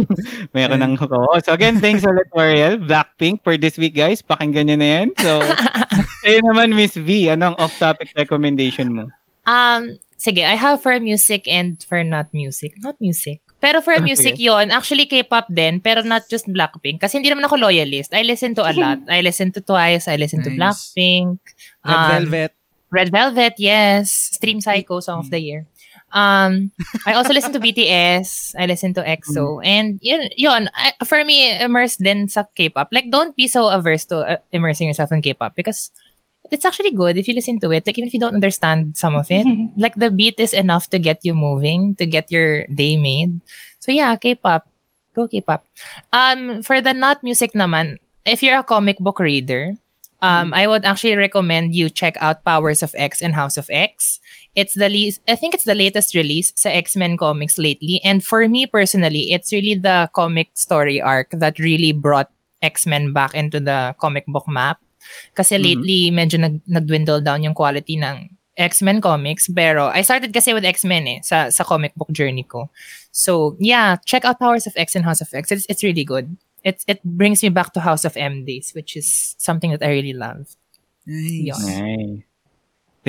Meron 0.54 0.80
ng 0.86 0.94
ko. 0.94 1.10
So 1.42 1.50
again, 1.52 1.82
thanks 1.82 2.06
ulit, 2.06 2.30
Ariel. 2.30 2.78
Blackpink 2.78 3.42
for 3.42 3.58
this 3.58 3.74
week, 3.74 3.98
guys. 3.98 4.22
Pakinggan 4.22 4.70
nyo 4.70 4.76
na 4.78 4.88
yan. 5.02 5.08
So, 5.18 5.42
ayun 6.26 6.46
naman, 6.46 6.78
Miss 6.78 6.94
V, 6.94 7.26
anong 7.28 7.58
off-topic 7.58 8.14
recommendation 8.14 8.94
mo? 8.94 9.04
Um, 9.50 9.98
sige, 10.14 10.46
I 10.46 10.54
have 10.54 10.78
for 10.78 10.94
music 11.02 11.50
and 11.50 11.82
for 11.82 12.06
not 12.06 12.30
music. 12.30 12.78
Not 12.78 12.94
music. 13.02 13.42
Pero 13.60 13.84
for 13.84 13.92
Ah, 13.92 14.00
music 14.00 14.40
yon 14.40 14.72
actually 14.72 15.04
K-pop 15.04 15.52
din, 15.52 15.84
pero 15.84 16.00
not 16.00 16.24
just 16.32 16.48
Blackpink. 16.48 16.96
Kasi 17.02 17.20
hindi 17.20 17.28
naman 17.28 17.44
ako 17.44 17.60
loyalist. 17.60 18.14
I 18.16 18.24
listen 18.24 18.56
to 18.56 18.64
a 18.64 18.72
lot. 18.72 19.04
I 19.12 19.20
listen 19.20 19.52
to 19.52 19.60
Twice, 19.60 20.08
I 20.08 20.16
listen 20.16 20.40
to 20.46 20.48
Nice. 20.48 20.56
Blackpink. 20.56 21.36
Red 21.84 21.98
um, 21.98 22.08
Velvet. 22.08 22.52
Red 22.90 23.08
Velvet, 23.12 23.54
yes. 23.60 24.08
Stream 24.34 24.64
Psycho, 24.64 24.98
Song 25.04 25.20
of 25.20 25.28
the 25.30 25.38
Year. 25.38 25.68
Um, 26.12 26.70
I 27.06 27.14
also 27.14 27.32
listen 27.32 27.52
to 27.52 27.60
BTS. 27.60 28.54
I 28.58 28.66
listen 28.66 28.94
to 28.94 29.02
EXO. 29.02 29.64
And 29.64 29.98
yun, 30.02 30.28
yun 30.36 30.70
I, 30.74 30.92
for 31.04 31.24
me, 31.24 31.58
immersed 31.58 32.02
then 32.02 32.28
sa 32.28 32.44
K-pop. 32.54 32.88
Like, 32.92 33.10
don't 33.10 33.36
be 33.36 33.46
so 33.48 33.68
averse 33.68 34.04
to 34.06 34.18
uh, 34.18 34.36
immersing 34.52 34.88
yourself 34.88 35.12
in 35.12 35.22
K-pop 35.22 35.54
because 35.54 35.90
it's 36.50 36.64
actually 36.64 36.90
good 36.90 37.16
if 37.16 37.28
you 37.28 37.34
listen 37.34 37.60
to 37.60 37.70
it. 37.70 37.86
Like, 37.86 37.98
even 37.98 38.08
if 38.08 38.14
you 38.14 38.20
don't 38.20 38.34
understand 38.34 38.96
some 38.96 39.14
of 39.14 39.30
it, 39.30 39.46
like, 39.76 39.94
the 39.94 40.10
beat 40.10 40.38
is 40.38 40.52
enough 40.52 40.90
to 40.90 40.98
get 40.98 41.20
you 41.22 41.34
moving, 41.34 41.94
to 41.96 42.06
get 42.06 42.30
your 42.30 42.66
day 42.66 42.96
made. 42.96 43.40
So, 43.78 43.92
yeah, 43.92 44.16
K-pop. 44.16 44.66
Go 45.14 45.28
K-pop. 45.28 45.64
Um, 46.12 46.62
for 46.62 46.80
the 46.80 46.94
not 46.94 47.22
music 47.22 47.52
naman, 47.52 47.98
if 48.24 48.42
you're 48.42 48.58
a 48.58 48.64
comic 48.64 48.98
book 48.98 49.18
reader, 49.18 49.74
um, 50.22 50.52
I 50.52 50.66
would 50.66 50.84
actually 50.84 51.16
recommend 51.16 51.74
you 51.74 51.88
check 51.88 52.16
out 52.20 52.44
Powers 52.44 52.82
of 52.82 52.94
X 52.96 53.22
and 53.22 53.34
House 53.34 53.56
of 53.56 53.68
X. 53.70 54.20
It's 54.54 54.74
the 54.74 54.88
least, 54.88 55.20
I 55.28 55.36
think 55.36 55.54
it's 55.54 55.64
the 55.64 55.78
latest 55.78 56.14
release 56.14 56.52
sa 56.56 56.70
X-Men 56.70 57.16
comics 57.16 57.58
lately. 57.58 58.00
And 58.02 58.24
for 58.24 58.48
me 58.48 58.66
personally, 58.66 59.30
it's 59.30 59.52
really 59.52 59.74
the 59.74 60.10
comic 60.12 60.50
story 60.54 61.00
arc 61.00 61.30
that 61.38 61.58
really 61.58 61.92
brought 61.92 62.30
X-Men 62.62 63.12
back 63.12 63.34
into 63.34 63.60
the 63.60 63.94
comic 63.98 64.26
book 64.26 64.48
map. 64.48 64.82
Kasi 65.34 65.56
Mhm. 65.56 65.62
lately, 65.62 66.00
medyo 66.10 66.36
nag, 66.40 66.60
nag-dwindle 66.66 67.22
down 67.22 67.42
yung 67.42 67.54
quality 67.54 67.96
ng 67.96 68.36
X-Men 68.58 69.00
comics. 69.00 69.48
Pero 69.48 69.88
I 69.88 70.02
started 70.02 70.34
kasi 70.34 70.52
with 70.52 70.66
X-Men 70.66 71.06
eh, 71.06 71.20
sa, 71.22 71.48
sa 71.48 71.64
comic 71.64 71.94
book 71.94 72.10
journey 72.12 72.42
ko. 72.42 72.68
So, 73.14 73.56
yeah, 73.58 73.96
check 74.04 74.26
out 74.26 74.38
Powers 74.38 74.66
of 74.66 74.74
X 74.76 74.94
and 74.94 75.06
House 75.06 75.22
of 75.22 75.32
X. 75.32 75.50
It's, 75.50 75.64
it's 75.70 75.82
really 75.82 76.04
good. 76.04 76.36
It, 76.62 76.84
it 76.86 77.00
brings 77.02 77.40
me 77.42 77.48
back 77.48 77.72
to 77.72 77.80
House 77.80 78.04
of 78.04 78.18
M 78.18 78.44
days, 78.44 78.74
which 78.74 78.94
is 78.94 79.34
something 79.38 79.70
that 79.70 79.80
I 79.80 79.88
really 79.94 80.12
love. 80.12 80.52
Nice. 81.06 81.48
Yun. 81.48 81.62
Nice. 81.64 82.29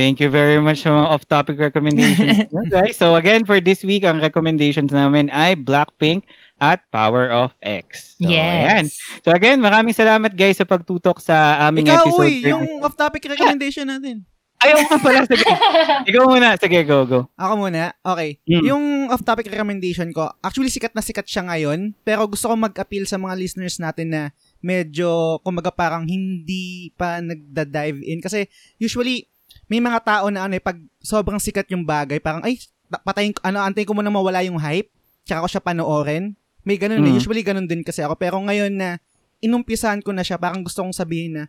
Thank 0.01 0.17
you 0.17 0.33
very 0.33 0.57
much 0.57 0.81
sa 0.81 0.89
mga 0.89 1.07
off-topic 1.13 1.61
recommendations. 1.61 2.49
guys. 2.73 2.97
So 2.97 3.13
again, 3.13 3.45
for 3.45 3.61
this 3.61 3.85
week, 3.85 4.01
ang 4.01 4.17
recommendations 4.17 4.89
namin 4.89 5.29
ay 5.29 5.53
Blackpink 5.53 6.25
at 6.57 6.81
Power 6.89 7.29
of 7.29 7.53
X. 7.61 8.17
So, 8.17 8.25
ayan. 8.25 8.89
yes. 8.89 8.97
So 9.21 9.29
again, 9.29 9.61
maraming 9.61 9.93
salamat 9.93 10.33
guys 10.33 10.57
sa 10.57 10.65
pagtutok 10.65 11.21
sa 11.21 11.61
aming 11.69 11.85
Ikaw, 11.85 12.01
episode. 12.01 12.17
uy, 12.17 12.33
yung 12.49 12.81
off-topic 12.81 13.29
recommendation 13.29 13.85
natin. 13.85 14.25
Ayaw 14.65 14.89
ko 14.89 14.97
pala. 15.01 15.21
Sige. 15.29 15.45
Ikaw 16.09 16.23
muna. 16.25 16.57
Sige, 16.57 16.81
go, 16.81 17.05
go. 17.05 17.19
Ako 17.37 17.53
muna. 17.65 17.93
Okay. 18.01 18.41
Mm. 18.45 18.63
Yung 18.73 18.83
off-topic 19.13 19.53
recommendation 19.53 20.09
ko, 20.13 20.33
actually 20.41 20.73
sikat 20.73 20.97
na 20.97 21.05
sikat 21.05 21.29
siya 21.29 21.45
ngayon, 21.45 21.97
pero 22.01 22.25
gusto 22.25 22.49
ko 22.49 22.57
mag-appeal 22.57 23.05
sa 23.05 23.21
mga 23.21 23.37
listeners 23.37 23.77
natin 23.77 24.13
na 24.13 24.21
medyo, 24.65 25.37
kumaga 25.45 25.69
parang 25.69 26.05
hindi 26.05 26.93
pa 26.93 27.21
nagda-dive 27.21 28.01
in. 28.05 28.21
Kasi 28.21 28.49
usually, 28.77 29.29
may 29.71 29.79
mga 29.79 30.03
tao 30.03 30.27
na 30.27 30.51
ano 30.51 30.53
eh, 30.53 30.59
pag 30.59 30.75
sobrang 30.99 31.39
sikat 31.39 31.71
yung 31.71 31.87
bagay, 31.87 32.19
parang, 32.19 32.43
ay, 32.43 32.59
ta- 32.91 32.99
patayin, 32.99 33.31
ano, 33.39 33.63
antayin 33.63 33.87
ko 33.87 33.95
muna 33.95 34.11
mawala 34.11 34.43
yung 34.43 34.59
hype, 34.59 34.91
tsaka 35.23 35.39
ko 35.39 35.47
siya 35.47 35.63
panoorin. 35.63 36.35
May 36.67 36.75
ganun 36.75 37.07
eh. 37.07 37.15
Mm. 37.15 37.17
Usually 37.23 37.39
ganun 37.39 37.71
din 37.71 37.79
kasi 37.79 38.03
ako. 38.03 38.19
Pero 38.19 38.35
ngayon 38.43 38.75
na, 38.75 38.99
inumpisahan 39.39 40.03
ko 40.03 40.11
na 40.11 40.27
siya, 40.27 40.35
parang 40.35 40.59
gusto 40.59 40.83
kong 40.83 40.91
sabihin 40.91 41.39
na, 41.39 41.43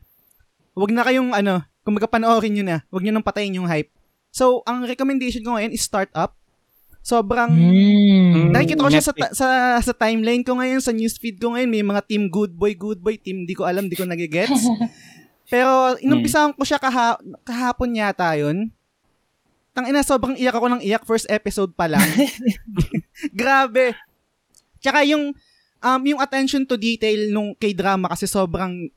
wag 0.78 0.94
na 0.94 1.02
kayong, 1.02 1.34
ano, 1.34 1.66
kumaga 1.82 2.06
panoorin 2.06 2.54
nyo 2.54 2.64
na, 2.64 2.76
wag 2.94 3.02
nyo 3.02 3.10
nang 3.10 3.26
patayin 3.26 3.58
yung 3.58 3.66
hype. 3.66 3.90
So, 4.30 4.62
ang 4.64 4.86
recommendation 4.86 5.42
ko 5.42 5.58
ngayon 5.58 5.74
is 5.74 5.82
Startup. 5.82 6.30
Sobrang 7.02 7.50
Mm. 7.50 8.54
nakikita 8.54 8.86
ko 8.86 8.90
siya 8.94 9.02
sa, 9.02 9.12
sa 9.34 9.48
sa 9.82 9.92
timeline 9.92 10.46
ko 10.46 10.54
ngayon, 10.54 10.78
sa 10.78 10.94
newsfeed 10.94 11.42
ko 11.42 11.58
ngayon, 11.58 11.66
may 11.66 11.82
mga 11.82 12.06
team 12.06 12.30
good 12.30 12.54
boy, 12.54 12.78
good 12.78 13.02
boy, 13.02 13.18
team 13.18 13.42
di 13.42 13.58
ko 13.58 13.66
alam, 13.66 13.90
di 13.90 13.98
ko 13.98 14.06
nagigets. 14.06 14.62
Pero 15.52 16.00
inumpisahan 16.00 16.56
ko 16.56 16.64
siya 16.64 16.80
kaha, 16.80 17.20
kahapon 17.44 17.92
yata 17.92 18.32
yun. 18.40 18.72
Tang 19.76 19.84
ina, 19.84 20.00
sobrang 20.00 20.32
iyak 20.40 20.56
ako 20.56 20.72
ng 20.72 20.80
iyak 20.80 21.04
first 21.04 21.28
episode 21.28 21.76
pa 21.76 21.92
lang. 21.92 22.00
Grabe. 23.36 23.92
Tsaka 24.80 25.04
yung 25.04 25.36
um 25.84 26.02
yung 26.08 26.24
attention 26.24 26.64
to 26.64 26.80
detail 26.80 27.28
nung 27.28 27.52
K-drama 27.52 28.08
kasi 28.08 28.24
sobrang 28.24 28.88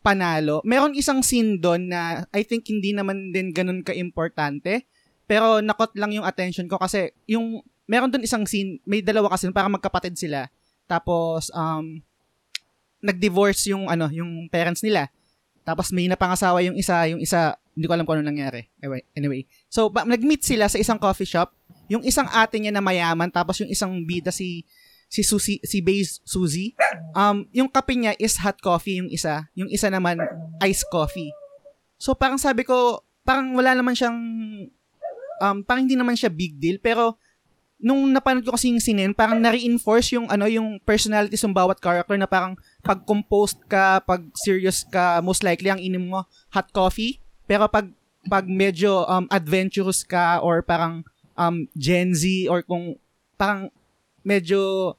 panalo. 0.00 0.64
Meron 0.64 0.96
isang 0.96 1.20
scene 1.20 1.60
doon 1.60 1.92
na 1.92 2.24
I 2.32 2.48
think 2.48 2.64
hindi 2.72 2.96
naman 2.96 3.36
din 3.36 3.52
ganun 3.52 3.84
ka-importante. 3.84 4.88
Pero 5.28 5.60
nakot 5.60 5.92
lang 6.00 6.16
yung 6.16 6.24
attention 6.24 6.64
ko 6.64 6.80
kasi 6.80 7.12
yung 7.28 7.60
meron 7.84 8.08
doon 8.08 8.24
isang 8.24 8.48
scene, 8.48 8.80
may 8.88 9.04
dalawa 9.04 9.36
kasi 9.36 9.52
para 9.52 9.68
magkapatid 9.68 10.16
sila. 10.16 10.48
Tapos 10.88 11.52
um 11.52 12.00
nag-divorce 13.04 13.68
yung 13.68 13.84
ano, 13.92 14.08
yung 14.08 14.48
parents 14.48 14.80
nila. 14.80 15.12
Tapos 15.62 15.92
may 15.92 16.08
napangasawa 16.08 16.64
yung 16.64 16.76
isa, 16.76 17.06
yung 17.10 17.20
isa 17.20 17.56
hindi 17.76 17.86
ko 17.86 17.92
alam 17.94 18.04
kung 18.04 18.20
ano 18.20 18.26
nangyari. 18.26 18.68
Anyway, 18.82 19.02
anyway. 19.14 19.40
So 19.70 19.88
ba, 19.88 20.04
nag-meet 20.04 20.42
sila 20.44 20.66
sa 20.68 20.80
isang 20.80 20.98
coffee 20.98 21.28
shop. 21.28 21.52
Yung 21.90 22.06
isang 22.06 22.28
ate 22.30 22.58
niya 22.58 22.74
na 22.74 22.84
mayaman 22.84 23.30
tapos 23.32 23.58
yung 23.62 23.70
isang 23.70 23.90
bida 24.06 24.30
si 24.30 24.66
si 25.10 25.26
Susie, 25.26 25.58
si 25.66 25.82
Baze 25.82 26.22
Suzy. 26.22 26.78
Um, 27.12 27.50
yung 27.50 27.66
kape 27.66 27.98
niya 27.98 28.14
is 28.16 28.38
hot 28.38 28.62
coffee 28.62 29.02
yung 29.02 29.10
isa. 29.10 29.50
Yung 29.58 29.66
isa 29.66 29.90
naman, 29.90 30.22
iced 30.62 30.86
coffee. 30.86 31.34
So, 31.98 32.14
parang 32.14 32.38
sabi 32.38 32.62
ko, 32.62 33.02
parang 33.26 33.52
wala 33.58 33.74
naman 33.74 33.98
siyang, 33.98 34.16
um, 35.42 35.56
parang 35.66 35.84
hindi 35.84 35.98
naman 35.98 36.14
siya 36.14 36.30
big 36.30 36.56
deal. 36.62 36.78
Pero, 36.78 37.18
nung 37.80 38.12
napanood 38.12 38.44
ko 38.44 38.52
kasi 38.54 38.68
yung 38.68 38.80
sinin, 38.80 39.12
parang 39.16 39.40
na-reinforce 39.40 40.14
yung, 40.14 40.28
ano, 40.28 40.44
yung 40.44 40.76
personalities 40.84 41.40
ng 41.42 41.56
bawat 41.56 41.80
character 41.80 42.14
na 42.20 42.28
parang 42.28 42.54
pag 42.84 43.02
composed 43.08 43.56
ka, 43.66 44.04
pag 44.04 44.20
serious 44.36 44.84
ka, 44.84 45.24
most 45.24 45.40
likely 45.40 45.72
ang 45.72 45.80
inom 45.80 46.04
mo 46.04 46.20
hot 46.52 46.68
coffee. 46.76 47.18
Pero 47.48 47.66
pag, 47.66 47.88
pag 48.28 48.44
medyo 48.44 49.08
um, 49.08 49.24
adventurous 49.32 50.04
ka 50.04 50.44
or 50.44 50.60
parang 50.60 51.02
um, 51.40 51.64
Gen 51.72 52.12
Z 52.12 52.46
or 52.52 52.60
kung 52.60 53.00
parang 53.40 53.72
medyo 54.20 54.92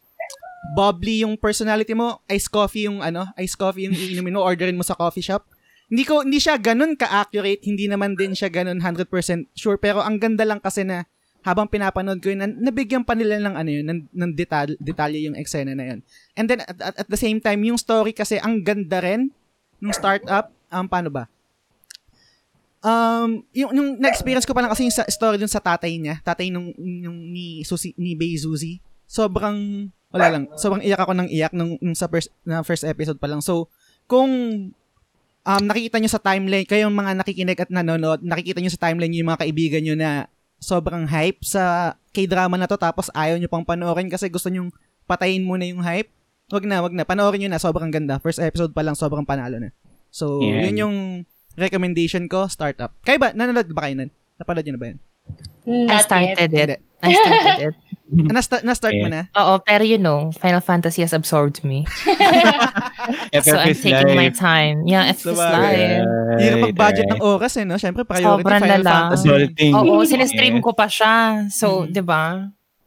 bubbly 0.73 1.21
yung 1.21 1.37
personality 1.37 1.93
mo, 1.93 2.25
iced 2.25 2.49
coffee 2.49 2.89
yung 2.89 3.05
ano, 3.05 3.29
iced 3.37 3.57
coffee 3.57 3.85
yung 3.85 3.93
iinumin 3.93 4.33
mo, 4.37 4.41
orderin 4.41 4.77
mo 4.77 4.85
sa 4.85 4.97
coffee 4.97 5.25
shop. 5.25 5.45
Hindi 5.91 6.07
ko 6.07 6.25
hindi 6.25 6.41
siya 6.41 6.57
ganun 6.57 6.97
ka-accurate, 6.97 7.61
hindi 7.67 7.85
naman 7.85 8.17
din 8.17 8.33
siya 8.33 8.49
ganun 8.49 8.81
100% 8.81 9.05
sure, 9.53 9.77
pero 9.77 10.01
ang 10.01 10.17
ganda 10.17 10.41
lang 10.47 10.57
kasi 10.57 10.81
na 10.81 11.05
habang 11.41 11.65
pinapanood 11.65 12.21
ko 12.21 12.29
yun, 12.29 12.41
na- 12.45 12.57
nabigyan 12.69 13.01
pa 13.01 13.17
nila 13.17 13.41
ng 13.41 13.55
ano 13.57 13.69
yun, 13.69 13.85
ng, 13.85 13.99
ng 14.13 14.31
detal, 14.37 14.77
detalye 14.77 15.25
yung 15.25 15.33
eksena 15.33 15.73
na 15.73 15.93
yun. 15.93 15.99
And 16.37 16.45
then 16.45 16.61
at, 16.61 16.77
at, 16.77 16.95
at 17.05 17.09
the 17.09 17.17
same 17.17 17.41
time, 17.41 17.65
yung 17.65 17.81
story 17.81 18.13
kasi 18.13 18.37
ang 18.37 18.61
ganda 18.61 19.01
rin 19.01 19.33
nung 19.81 19.93
startup, 19.93 20.53
um, 20.69 20.85
paano 20.85 21.09
ba? 21.09 21.25
Um, 22.81 23.45
yung, 23.53 23.73
yung 23.73 23.89
na-experience 23.97 24.45
ko 24.45 24.53
pa 24.53 24.61
lang 24.61 24.69
kasi 24.73 24.85
yung 24.85 24.93
story 24.93 25.37
dun 25.41 25.49
sa 25.49 25.61
tatay 25.61 25.97
niya, 25.97 26.21
tatay 26.21 26.53
nung, 26.53 26.73
nung 26.77 27.17
ni, 27.17 27.65
Susi, 27.65 27.93
ni 27.97 28.13
Bay 28.13 28.37
Zuzi, 28.37 28.77
sobrang, 29.09 29.89
wala 30.13 30.25
lang, 30.29 30.43
sobrang 30.57 30.81
iyak 30.85 31.01
ako 31.01 31.13
ng 31.17 31.29
iyak 31.29 31.53
nung, 31.57 31.77
nung 31.81 31.97
sa 31.97 32.05
first, 32.05 32.29
na 32.45 32.61
first 32.61 32.85
episode 32.85 33.17
pa 33.17 33.29
lang. 33.29 33.41
So, 33.41 33.69
kung 34.05 34.29
um, 35.41 35.63
nakikita 35.65 35.97
nyo 35.97 36.09
sa 36.09 36.21
timeline, 36.21 36.69
kayong 36.69 36.93
mga 36.93 37.11
nakikinig 37.21 37.59
at 37.61 37.69
nanonood, 37.73 38.21
nakikita 38.21 38.61
nyo 38.61 38.71
sa 38.73 38.81
timeline 38.89 39.13
yung 39.13 39.29
mga 39.29 39.41
kaibigan 39.45 39.81
nyo 39.81 39.95
na 39.97 40.29
sobrang 40.61 41.09
hype 41.09 41.41
sa 41.41 41.95
K-drama 42.13 42.55
na 42.55 42.69
to 42.69 42.77
tapos 42.77 43.09
ayaw 43.11 43.35
nyo 43.35 43.49
pang 43.49 43.65
panoorin 43.65 44.07
kasi 44.07 44.29
gusto 44.29 44.47
nyo 44.47 44.69
patayin 45.03 45.41
muna 45.41 45.65
yung 45.65 45.81
hype, 45.81 46.07
wag 46.47 46.63
na, 46.63 46.79
wag 46.79 46.93
na. 46.93 47.03
Panoorin 47.03 47.43
nyo 47.43 47.49
na, 47.49 47.59
sobrang 47.59 47.89
ganda. 47.89 48.21
First 48.21 48.39
episode 48.39 48.71
pa 48.71 48.79
lang, 48.79 48.93
sobrang 48.93 49.25
panalo 49.25 49.57
na. 49.57 49.73
So, 50.07 50.39
Yan. 50.39 50.71
yun 50.71 50.75
yung 50.77 50.95
recommendation 51.55 52.27
ko, 52.27 52.47
startup. 52.47 52.93
Kayo 53.01 53.17
ba? 53.17 53.31
Nanonood 53.31 53.67
ba 53.71 53.89
kayo 53.89 53.95
nun? 53.97 54.11
Napanood 54.37 54.63
nyo 54.63 54.73
na 54.75 54.79
ba 54.79 54.87
yun? 54.87 54.99
I 55.61 55.71
Not 55.83 55.91
yet. 55.91 56.05
started 56.05 56.37
it. 56.37 56.49
Hindi. 56.51 56.75
I 57.01 57.09
started 57.11 57.59
it. 57.65 57.75
Ah, 58.11 58.35
Na-start, 58.35 58.67
na-start 58.67 58.91
mo 58.99 59.07
na? 59.07 59.31
Oo, 59.33 59.63
pero 59.63 59.87
you 59.87 59.95
know, 59.95 60.35
Final 60.35 60.59
Fantasy 60.59 60.99
has 60.99 61.15
absorbed 61.15 61.63
me. 61.63 61.87
so 63.39 63.55
I'm 63.55 63.71
is 63.71 63.79
taking 63.79 64.15
my 64.15 64.27
life. 64.27 64.37
time. 64.37 64.83
Yeah, 64.83 65.07
FF 65.15 65.31
is 65.31 65.39
Sabagay. 65.39 65.79
live. 65.79 66.07
Hirap 66.37 66.57
mag-budget 66.67 67.05
ng 67.07 67.21
oras 67.23 67.53
eh, 67.55 67.63
no? 67.63 67.79
Siyempre, 67.79 68.03
priority 68.03 68.43
Sobrang 68.43 68.61
Final 68.61 68.81
lala. 68.83 68.91
Fantasy. 69.09 69.27
Consulting. 69.31 69.71
Oo, 69.73 69.93
sinistream 70.03 70.55
ko 70.59 70.75
pa 70.75 70.87
siya. 70.87 71.47
So, 71.47 71.87
Mhm. 71.87 71.91
di 71.91 72.01
ba? 72.03 72.23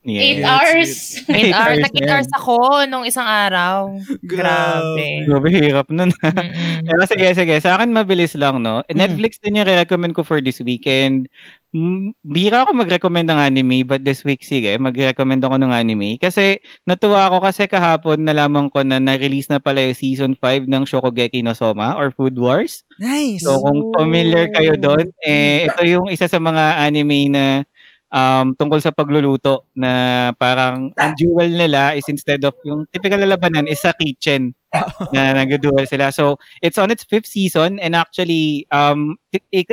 Eight 0.04 0.36
Yes. 0.36 0.44
hours. 0.44 0.90
8 1.24 1.32
Eight 1.32 1.54
hours. 1.56 1.56
hours 1.56 1.80
Nag-8 1.88 2.04
na 2.04 2.12
hours 2.12 2.30
ako 2.36 2.54
nung 2.84 3.04
isang 3.08 3.24
araw. 3.24 3.96
Grabe. 4.20 5.24
Grabe, 5.24 5.48
hirap 5.48 5.88
nun. 5.88 6.12
Pero 6.84 7.02
sige, 7.08 7.32
sige. 7.32 7.54
Sa 7.56 7.80
akin, 7.80 7.88
mabilis 7.88 8.36
lang, 8.36 8.60
no? 8.60 8.84
Mm. 8.84 9.00
Netflix 9.00 9.40
din 9.40 9.56
yung 9.56 9.64
recommend 9.64 10.12
ko 10.12 10.20
for 10.20 10.44
this 10.44 10.60
weekend. 10.60 11.32
Mm, 11.74 12.14
Bira 12.22 12.62
ako 12.62 12.70
mag-recommend 12.70 13.26
ng 13.26 13.40
anime, 13.50 13.82
but 13.82 13.98
this 14.06 14.22
week, 14.22 14.46
sige, 14.46 14.78
mag-recommend 14.78 15.42
ako 15.42 15.58
ng 15.58 15.74
anime. 15.74 16.14
Kasi, 16.22 16.62
natuwa 16.86 17.26
ako 17.26 17.42
kasi 17.42 17.66
kahapon 17.66 18.22
nalaman 18.22 18.70
ko 18.70 18.86
na 18.86 19.02
na-release 19.02 19.50
na 19.50 19.58
pala 19.58 19.82
yung 19.82 19.98
season 19.98 20.32
5 20.38 20.70
ng 20.70 20.86
Shokugeki 20.86 21.42
no 21.42 21.50
Soma 21.50 21.98
or 21.98 22.14
Food 22.14 22.38
Wars. 22.38 22.86
Nice! 23.02 23.42
So, 23.42 23.58
kung 23.58 23.90
familiar 23.90 24.54
kayo 24.54 24.78
doon, 24.78 25.10
eh, 25.26 25.66
ito 25.66 25.82
yung 25.82 26.06
isa 26.14 26.30
sa 26.30 26.38
mga 26.38 26.78
anime 26.78 27.26
na 27.34 27.66
um, 28.14 28.54
tungkol 28.54 28.78
sa 28.78 28.94
pagluluto 28.94 29.66
na 29.74 30.30
parang 30.38 30.94
ang 30.94 31.12
duel 31.18 31.50
nila 31.58 31.98
is 31.98 32.06
instead 32.06 32.38
of 32.46 32.54
yung 32.62 32.86
typical 32.94 33.18
na 33.18 33.34
labanan 33.34 33.66
is 33.66 33.82
sa 33.82 33.90
kitchen 33.98 34.54
na 35.14 35.34
nag-duel 35.34 35.86
sila. 35.86 36.10
So, 36.10 36.38
it's 36.60 36.78
on 36.78 36.90
its 36.90 37.06
fifth 37.06 37.30
season 37.30 37.78
and 37.78 37.94
actually, 37.94 38.66
um, 38.74 39.16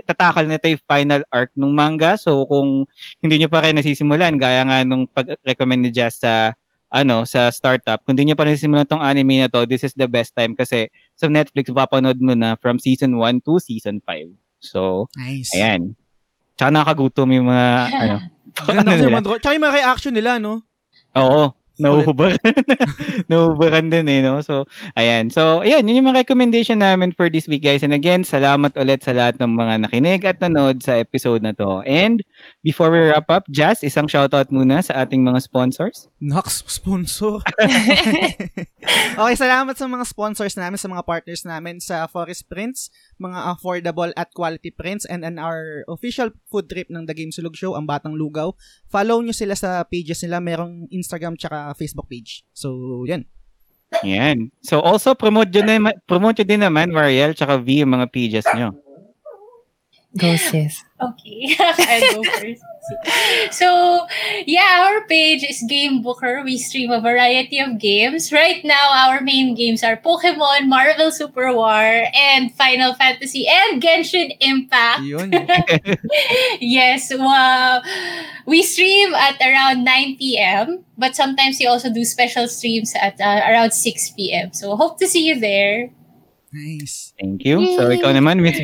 tatakal 0.06 0.46
na 0.46 0.62
ito 0.62 0.78
yung 0.78 0.86
final 0.86 1.22
arc 1.34 1.50
ng 1.58 1.74
manga. 1.74 2.18
So, 2.18 2.46
kung 2.46 2.86
hindi 3.22 3.42
nyo 3.42 3.50
pa 3.50 3.66
rin 3.66 3.78
nasisimulan, 3.78 4.38
gaya 4.38 4.62
nga 4.66 4.86
nung 4.86 5.10
pag-recommend 5.10 5.86
ni 5.88 5.92
Jess 5.92 6.22
sa 6.22 6.54
ano, 6.92 7.24
sa 7.24 7.48
startup, 7.56 8.04
kung 8.04 8.20
hindi 8.20 8.30
nyo 8.30 8.36
pa 8.36 8.44
nasisimulan 8.44 8.84
tong 8.84 9.00
anime 9.00 9.40
na 9.40 9.48
to, 9.48 9.64
this 9.64 9.88
is 9.88 9.96
the 9.96 10.12
best 10.12 10.36
time 10.36 10.52
kasi 10.60 10.92
sa 11.16 11.32
Netflix, 11.32 11.72
mapapanood 11.72 12.20
mo 12.20 12.36
na 12.36 12.60
from 12.60 12.76
season 12.84 13.16
1 13.16 13.48
to 13.48 13.64
season 13.64 14.04
5. 14.04 14.28
So, 14.60 15.08
Nice. 15.16 15.56
ayan. 15.56 15.96
Tsaka 16.60 16.70
nakagutom 16.70 17.32
yung 17.32 17.48
mga, 17.48 17.68
ano, 18.04 18.16
Ganda 18.68 18.92
ano 18.92 19.04
naman. 19.08 19.22
Tsaka 19.40 19.56
yung 19.56 19.66
mga 19.66 19.78
reaction 19.80 20.14
nila, 20.14 20.36
no? 20.38 20.68
Oo. 21.16 21.56
Nauubaran. 21.82 22.38
Nauubaran 23.32 23.90
din 23.90 24.06
eh, 24.06 24.22
no? 24.22 24.40
So, 24.46 24.70
ayan. 24.94 25.34
So, 25.34 25.66
ayan. 25.66 25.90
Yun 25.90 26.06
yung 26.06 26.10
mga 26.14 26.24
recommendation 26.24 26.80
namin 26.80 27.12
for 27.12 27.28
this 27.28 27.50
week, 27.50 27.66
guys. 27.66 27.82
And 27.82 27.92
again, 27.92 28.22
salamat 28.22 28.78
ulit 28.78 29.02
sa 29.02 29.18
lahat 29.18 29.42
ng 29.42 29.52
mga 29.58 29.74
nakinig 29.90 30.22
at 30.24 30.38
nanood 30.38 30.86
sa 30.86 31.02
episode 31.02 31.42
na 31.42 31.58
to. 31.58 31.82
And 31.90 32.22
before 32.62 32.94
we 32.94 33.00
wrap 33.10 33.30
up, 33.30 33.46
Jazz, 33.50 33.82
isang 33.82 34.06
shoutout 34.06 34.54
muna 34.54 34.82
sa 34.82 35.02
ating 35.02 35.22
mga 35.26 35.42
sponsors. 35.42 36.10
Nox, 36.22 36.62
sponsor. 36.68 37.42
okay, 39.22 39.36
salamat 39.36 39.76
sa 39.76 39.86
mga 39.90 40.06
sponsors 40.06 40.56
namin, 40.58 40.78
sa 40.78 40.90
mga 40.90 41.04
partners 41.06 41.44
namin 41.44 41.82
sa 41.82 42.06
Forest 42.06 42.48
Prints, 42.50 42.94
mga 43.18 43.56
affordable 43.56 44.12
at 44.14 44.30
quality 44.34 44.70
prints, 44.70 45.06
and 45.06 45.26
an 45.26 45.42
our 45.42 45.86
official 45.90 46.30
food 46.50 46.70
trip 46.70 46.88
ng 46.90 47.10
The 47.10 47.16
Game 47.18 47.34
Sulog 47.34 47.58
Show, 47.58 47.74
ang 47.74 47.90
Batang 47.90 48.18
Lugaw. 48.18 48.54
Follow 48.90 49.22
nyo 49.22 49.34
sila 49.34 49.58
sa 49.58 49.82
pages 49.88 50.22
nila, 50.26 50.44
merong 50.44 50.90
Instagram 50.92 51.38
tsaka 51.40 51.74
Facebook 51.78 52.12
page. 52.12 52.46
So, 52.54 53.04
yan. 53.10 53.26
Ayan. 54.00 54.56
So, 54.64 54.80
also, 54.80 55.12
promote 55.14 55.52
yun 55.52 55.68
naman, 55.68 56.00
promote 56.08 56.40
yun 56.42 56.50
din 56.56 56.64
naman, 56.64 56.96
Mariel, 56.96 57.36
tsaka 57.36 57.60
V, 57.60 57.84
yung 57.84 57.92
mga 57.92 58.08
pages 58.08 58.48
nyo. 58.56 58.72
Go, 60.18 60.36
sis. 60.36 60.84
Okay, 61.00 61.56
I'll 61.60 62.22
go 62.22 62.24
first. 62.36 62.62
So, 63.52 64.08
yeah, 64.46 64.84
our 64.92 65.08
page 65.08 65.44
is 65.44 65.64
Game 65.70 66.02
Booker. 66.02 66.42
We 66.44 66.58
stream 66.58 66.92
a 66.92 67.00
variety 67.00 67.60
of 67.60 67.80
games. 67.80 68.32
Right 68.32 68.60
now, 68.66 68.92
our 68.92 69.22
main 69.22 69.56
games 69.56 69.84
are 69.84 69.96
Pokemon, 69.96 70.68
Marvel 70.68 71.12
Super 71.12 71.54
War, 71.56 72.06
and 72.14 72.52
Final 72.56 72.94
Fantasy, 72.94 73.48
and 73.48 73.82
Genshin 73.82 74.36
Impact. 74.42 75.02
Yes, 76.60 77.12
wow. 77.16 77.82
we 78.46 78.64
stream 78.64 79.16
at 79.16 79.40
around 79.40 79.84
9 79.86 80.18
p.m., 80.18 80.84
but 80.98 81.16
sometimes 81.16 81.58
we 81.60 81.68
also 81.68 81.92
do 81.92 82.04
special 82.04 82.48
streams 82.48 82.94
at 83.00 83.20
uh, 83.22 83.42
around 83.48 83.72
6 83.72 84.12
p.m. 84.12 84.52
So, 84.54 84.76
hope 84.76 85.00
to 85.00 85.08
see 85.08 85.26
you 85.26 85.40
there. 85.40 85.90
nice. 86.52 87.14
Thank 87.16 87.46
you. 87.48 87.64
So, 87.80 87.88
ikaw 87.88 88.12
naman, 88.12 88.44
Miss 88.44 88.60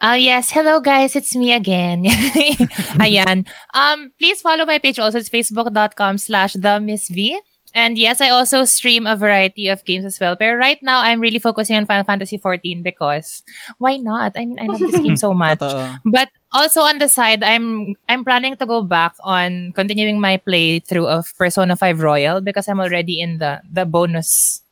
Oh 0.00 0.16
yes, 0.16 0.48
hello 0.48 0.80
guys, 0.80 1.12
it's 1.12 1.36
me 1.36 1.52
again. 1.52 2.04
Ayan. 3.04 3.44
Um, 3.76 4.12
please 4.16 4.40
follow 4.40 4.64
my 4.64 4.78
page 4.80 4.98
also. 4.98 5.20
It's 5.20 5.28
facebook.com 5.28 6.16
slash 6.16 6.54
the 6.56 6.80
Miss 6.80 7.08
V. 7.12 7.36
And 7.74 7.98
yes, 7.98 8.20
I 8.20 8.30
also 8.30 8.64
stream 8.64 9.06
a 9.06 9.14
variety 9.14 9.68
of 9.68 9.84
games 9.84 10.06
as 10.08 10.18
well. 10.18 10.34
But 10.40 10.56
right 10.56 10.80
now, 10.82 11.04
I'm 11.04 11.20
really 11.20 11.38
focusing 11.38 11.76
on 11.76 11.84
Final 11.84 12.04
Fantasy 12.04 12.38
14 12.38 12.82
because 12.82 13.42
why 13.76 13.98
not? 13.98 14.32
I 14.40 14.46
mean, 14.46 14.58
I 14.58 14.66
love 14.72 14.80
this 14.80 14.98
game 14.98 15.16
so 15.20 15.34
much. 15.36 15.60
But 15.60 16.30
also 16.50 16.80
on 16.80 16.98
the 16.98 17.06
side, 17.06 17.44
I'm 17.44 17.94
I'm 18.08 18.24
planning 18.24 18.56
to 18.56 18.64
go 18.64 18.80
back 18.82 19.14
on 19.20 19.72
continuing 19.76 20.18
my 20.18 20.40
playthrough 20.40 21.06
of 21.06 21.28
Persona 21.36 21.76
5 21.76 22.00
Royal 22.00 22.40
because 22.40 22.66
I'm 22.68 22.80
already 22.80 23.20
in 23.20 23.36
the 23.36 23.60
the 23.70 23.84
bonus 23.84 24.64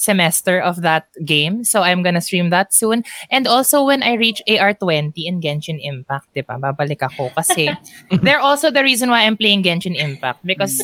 semester 0.00 0.56
of 0.56 0.80
that 0.80 1.12
game. 1.28 1.60
So 1.62 1.84
I'm 1.84 2.00
gonna 2.00 2.24
stream 2.24 2.48
that 2.48 2.72
soon. 2.72 3.04
And 3.28 3.44
also 3.44 3.84
when 3.84 4.00
I 4.00 4.16
reach 4.16 4.40
AR20 4.48 5.12
in 5.28 5.44
Genshin 5.44 5.76
Impact, 5.76 6.32
di 6.32 6.40
ba? 6.40 6.56
Babalik 6.56 7.04
ako 7.04 7.28
kasi 7.36 7.68
they're 8.24 8.40
also 8.40 8.72
the 8.72 8.80
reason 8.80 9.12
why 9.12 9.28
I'm 9.28 9.36
playing 9.36 9.60
Genshin 9.60 9.92
Impact 9.92 10.40
because 10.48 10.80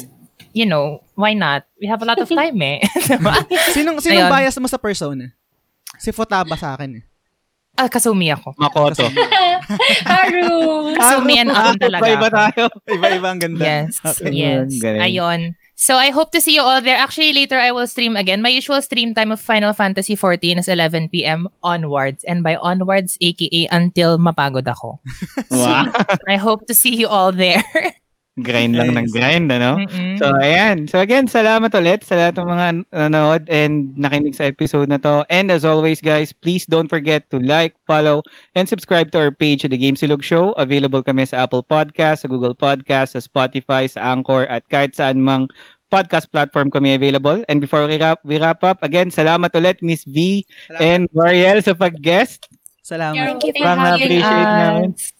you 0.53 0.65
know, 0.69 1.01
why 1.17 1.33
not? 1.33 1.65
We 1.81 1.89
have 1.89 2.01
a 2.01 2.09
lot 2.09 2.21
of 2.21 2.29
time 2.29 2.61
eh. 2.65 2.81
Diba? 3.09 3.45
Sinong, 3.77 4.01
sinong 4.01 4.25
Ayun. 4.25 4.33
bias 4.33 4.57
mo 4.57 4.69
sa 4.69 4.81
persona? 4.81 5.33
Si 6.01 6.13
Futaba 6.13 6.57
sa 6.57 6.77
akin 6.77 7.01
eh. 7.01 7.05
ah, 7.77 7.89
kasumi 7.93 8.33
ako. 8.33 8.57
Makoto. 8.57 9.05
Haru! 10.09 10.97
Kasumi 10.97 11.45
and 11.45 11.53
Aon 11.53 11.77
talaga 11.77 12.01
Iba-iba 12.09 12.29
ako. 12.29 12.37
tayo. 12.41 12.65
Iba-iba 12.89 13.29
ang 13.29 13.41
ganda. 13.41 13.61
Yes. 13.65 14.01
Okay. 14.01 14.33
Yes. 14.33 14.73
Galing. 14.81 15.03
Ayon. 15.05 15.41
So 15.77 15.97
I 15.97 16.09
hope 16.09 16.33
to 16.33 16.41
see 16.41 16.57
you 16.57 16.63
all 16.63 16.81
there. 16.81 16.97
Actually, 16.97 17.35
later 17.35 17.61
I 17.61 17.71
will 17.71 17.87
stream 17.87 18.17
again. 18.17 18.41
My 18.41 18.49
usual 18.49 18.81
stream 18.81 19.13
time 19.15 19.31
of 19.31 19.41
Final 19.41 19.75
Fantasy 19.75 20.17
14 20.17 20.59
is 20.59 20.69
11 20.69 21.11
p.m. 21.11 21.49
onwards. 21.63 22.25
And 22.25 22.43
by 22.43 22.57
onwards, 22.57 23.19
aka 23.21 23.69
until 23.71 24.17
mapagod 24.19 24.67
ako. 24.67 24.99
Wow. 25.53 25.93
I 26.27 26.37
hope 26.41 26.67
to 26.69 26.75
see 26.75 26.97
you 26.97 27.09
all 27.09 27.31
there. 27.31 27.63
grind 28.45 28.77
lang 28.77 28.93
ng 28.93 29.09
grind, 29.09 29.49
ano? 29.49 29.81
Mm-mm. 29.81 30.21
So, 30.21 30.29
ayan. 30.37 30.85
So, 30.85 31.01
again, 31.01 31.25
salamat 31.25 31.73
ulit 31.73 32.05
sa 32.05 32.21
lahat 32.21 32.37
ng 32.37 32.49
mga 32.49 32.67
nanood 32.93 33.49
and 33.49 33.97
nakinig 33.97 34.37
sa 34.37 34.45
episode 34.45 34.93
na 34.93 35.01
to. 35.01 35.25
And 35.33 35.49
as 35.49 35.65
always, 35.65 36.05
guys, 36.05 36.37
please 36.37 36.69
don't 36.69 36.93
forget 36.93 37.25
to 37.33 37.41
like, 37.41 37.73
follow, 37.89 38.21
and 38.53 38.69
subscribe 38.69 39.09
to 39.17 39.19
our 39.25 39.33
page 39.33 39.65
The 39.65 39.81
Game 39.81 39.97
Silog 39.97 40.21
Show. 40.21 40.53
Available 40.61 41.01
kami 41.01 41.25
sa 41.25 41.49
Apple 41.49 41.65
Podcast, 41.65 42.25
sa 42.25 42.29
Google 42.29 42.53
Podcast, 42.53 43.17
sa 43.17 43.25
Spotify, 43.25 43.89
sa 43.89 44.05
Anchor, 44.13 44.45
at 44.53 44.69
kahit 44.69 44.93
saan 44.93 45.25
mang 45.25 45.49
podcast 45.89 46.29
platform 46.29 46.69
kami 46.69 46.93
available. 46.93 47.41
And 47.49 47.63
before 47.63 47.89
we 47.89 47.97
wrap, 47.97 48.21
we 48.21 48.37
wrap 48.37 48.61
up, 48.61 48.85
again, 48.85 49.09
salamat 49.09 49.55
ulit, 49.57 49.81
Miss 49.81 50.05
V 50.05 50.45
and 50.77 51.09
Mariel 51.17 51.65
sa 51.65 51.73
pag-guest. 51.73 52.53
Salamat. 52.85 53.41
Thank 53.41 53.49
you 53.49 53.65
having 53.65 53.83
na-appreciate 53.83 54.51
us. 54.51 54.61
namin. 54.61 55.16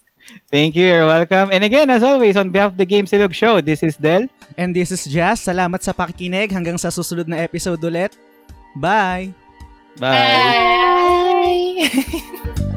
Thank 0.47 0.75
you, 0.75 0.87
you're 0.87 1.07
welcome. 1.07 1.49
And 1.51 1.63
again, 1.63 1.89
as 1.89 2.03
always, 2.03 2.37
on 2.37 2.49
behalf 2.49 2.71
of 2.71 2.77
The 2.77 2.85
Game 2.87 3.05
Silog 3.05 3.33
Show, 3.33 3.59
this 3.61 3.83
is 3.83 3.97
Del. 3.97 4.27
And 4.57 4.75
this 4.75 4.91
is 4.91 5.03
Jazz. 5.05 5.43
Salamat 5.43 5.83
sa 5.83 5.91
pakikinig. 5.91 6.51
Hanggang 6.51 6.79
sa 6.79 6.87
susunod 6.87 7.27
na 7.27 7.43
episode 7.43 7.83
ulit. 7.83 8.15
Bye! 8.79 9.33
Bye. 9.99 10.13
Bye. 11.91 12.67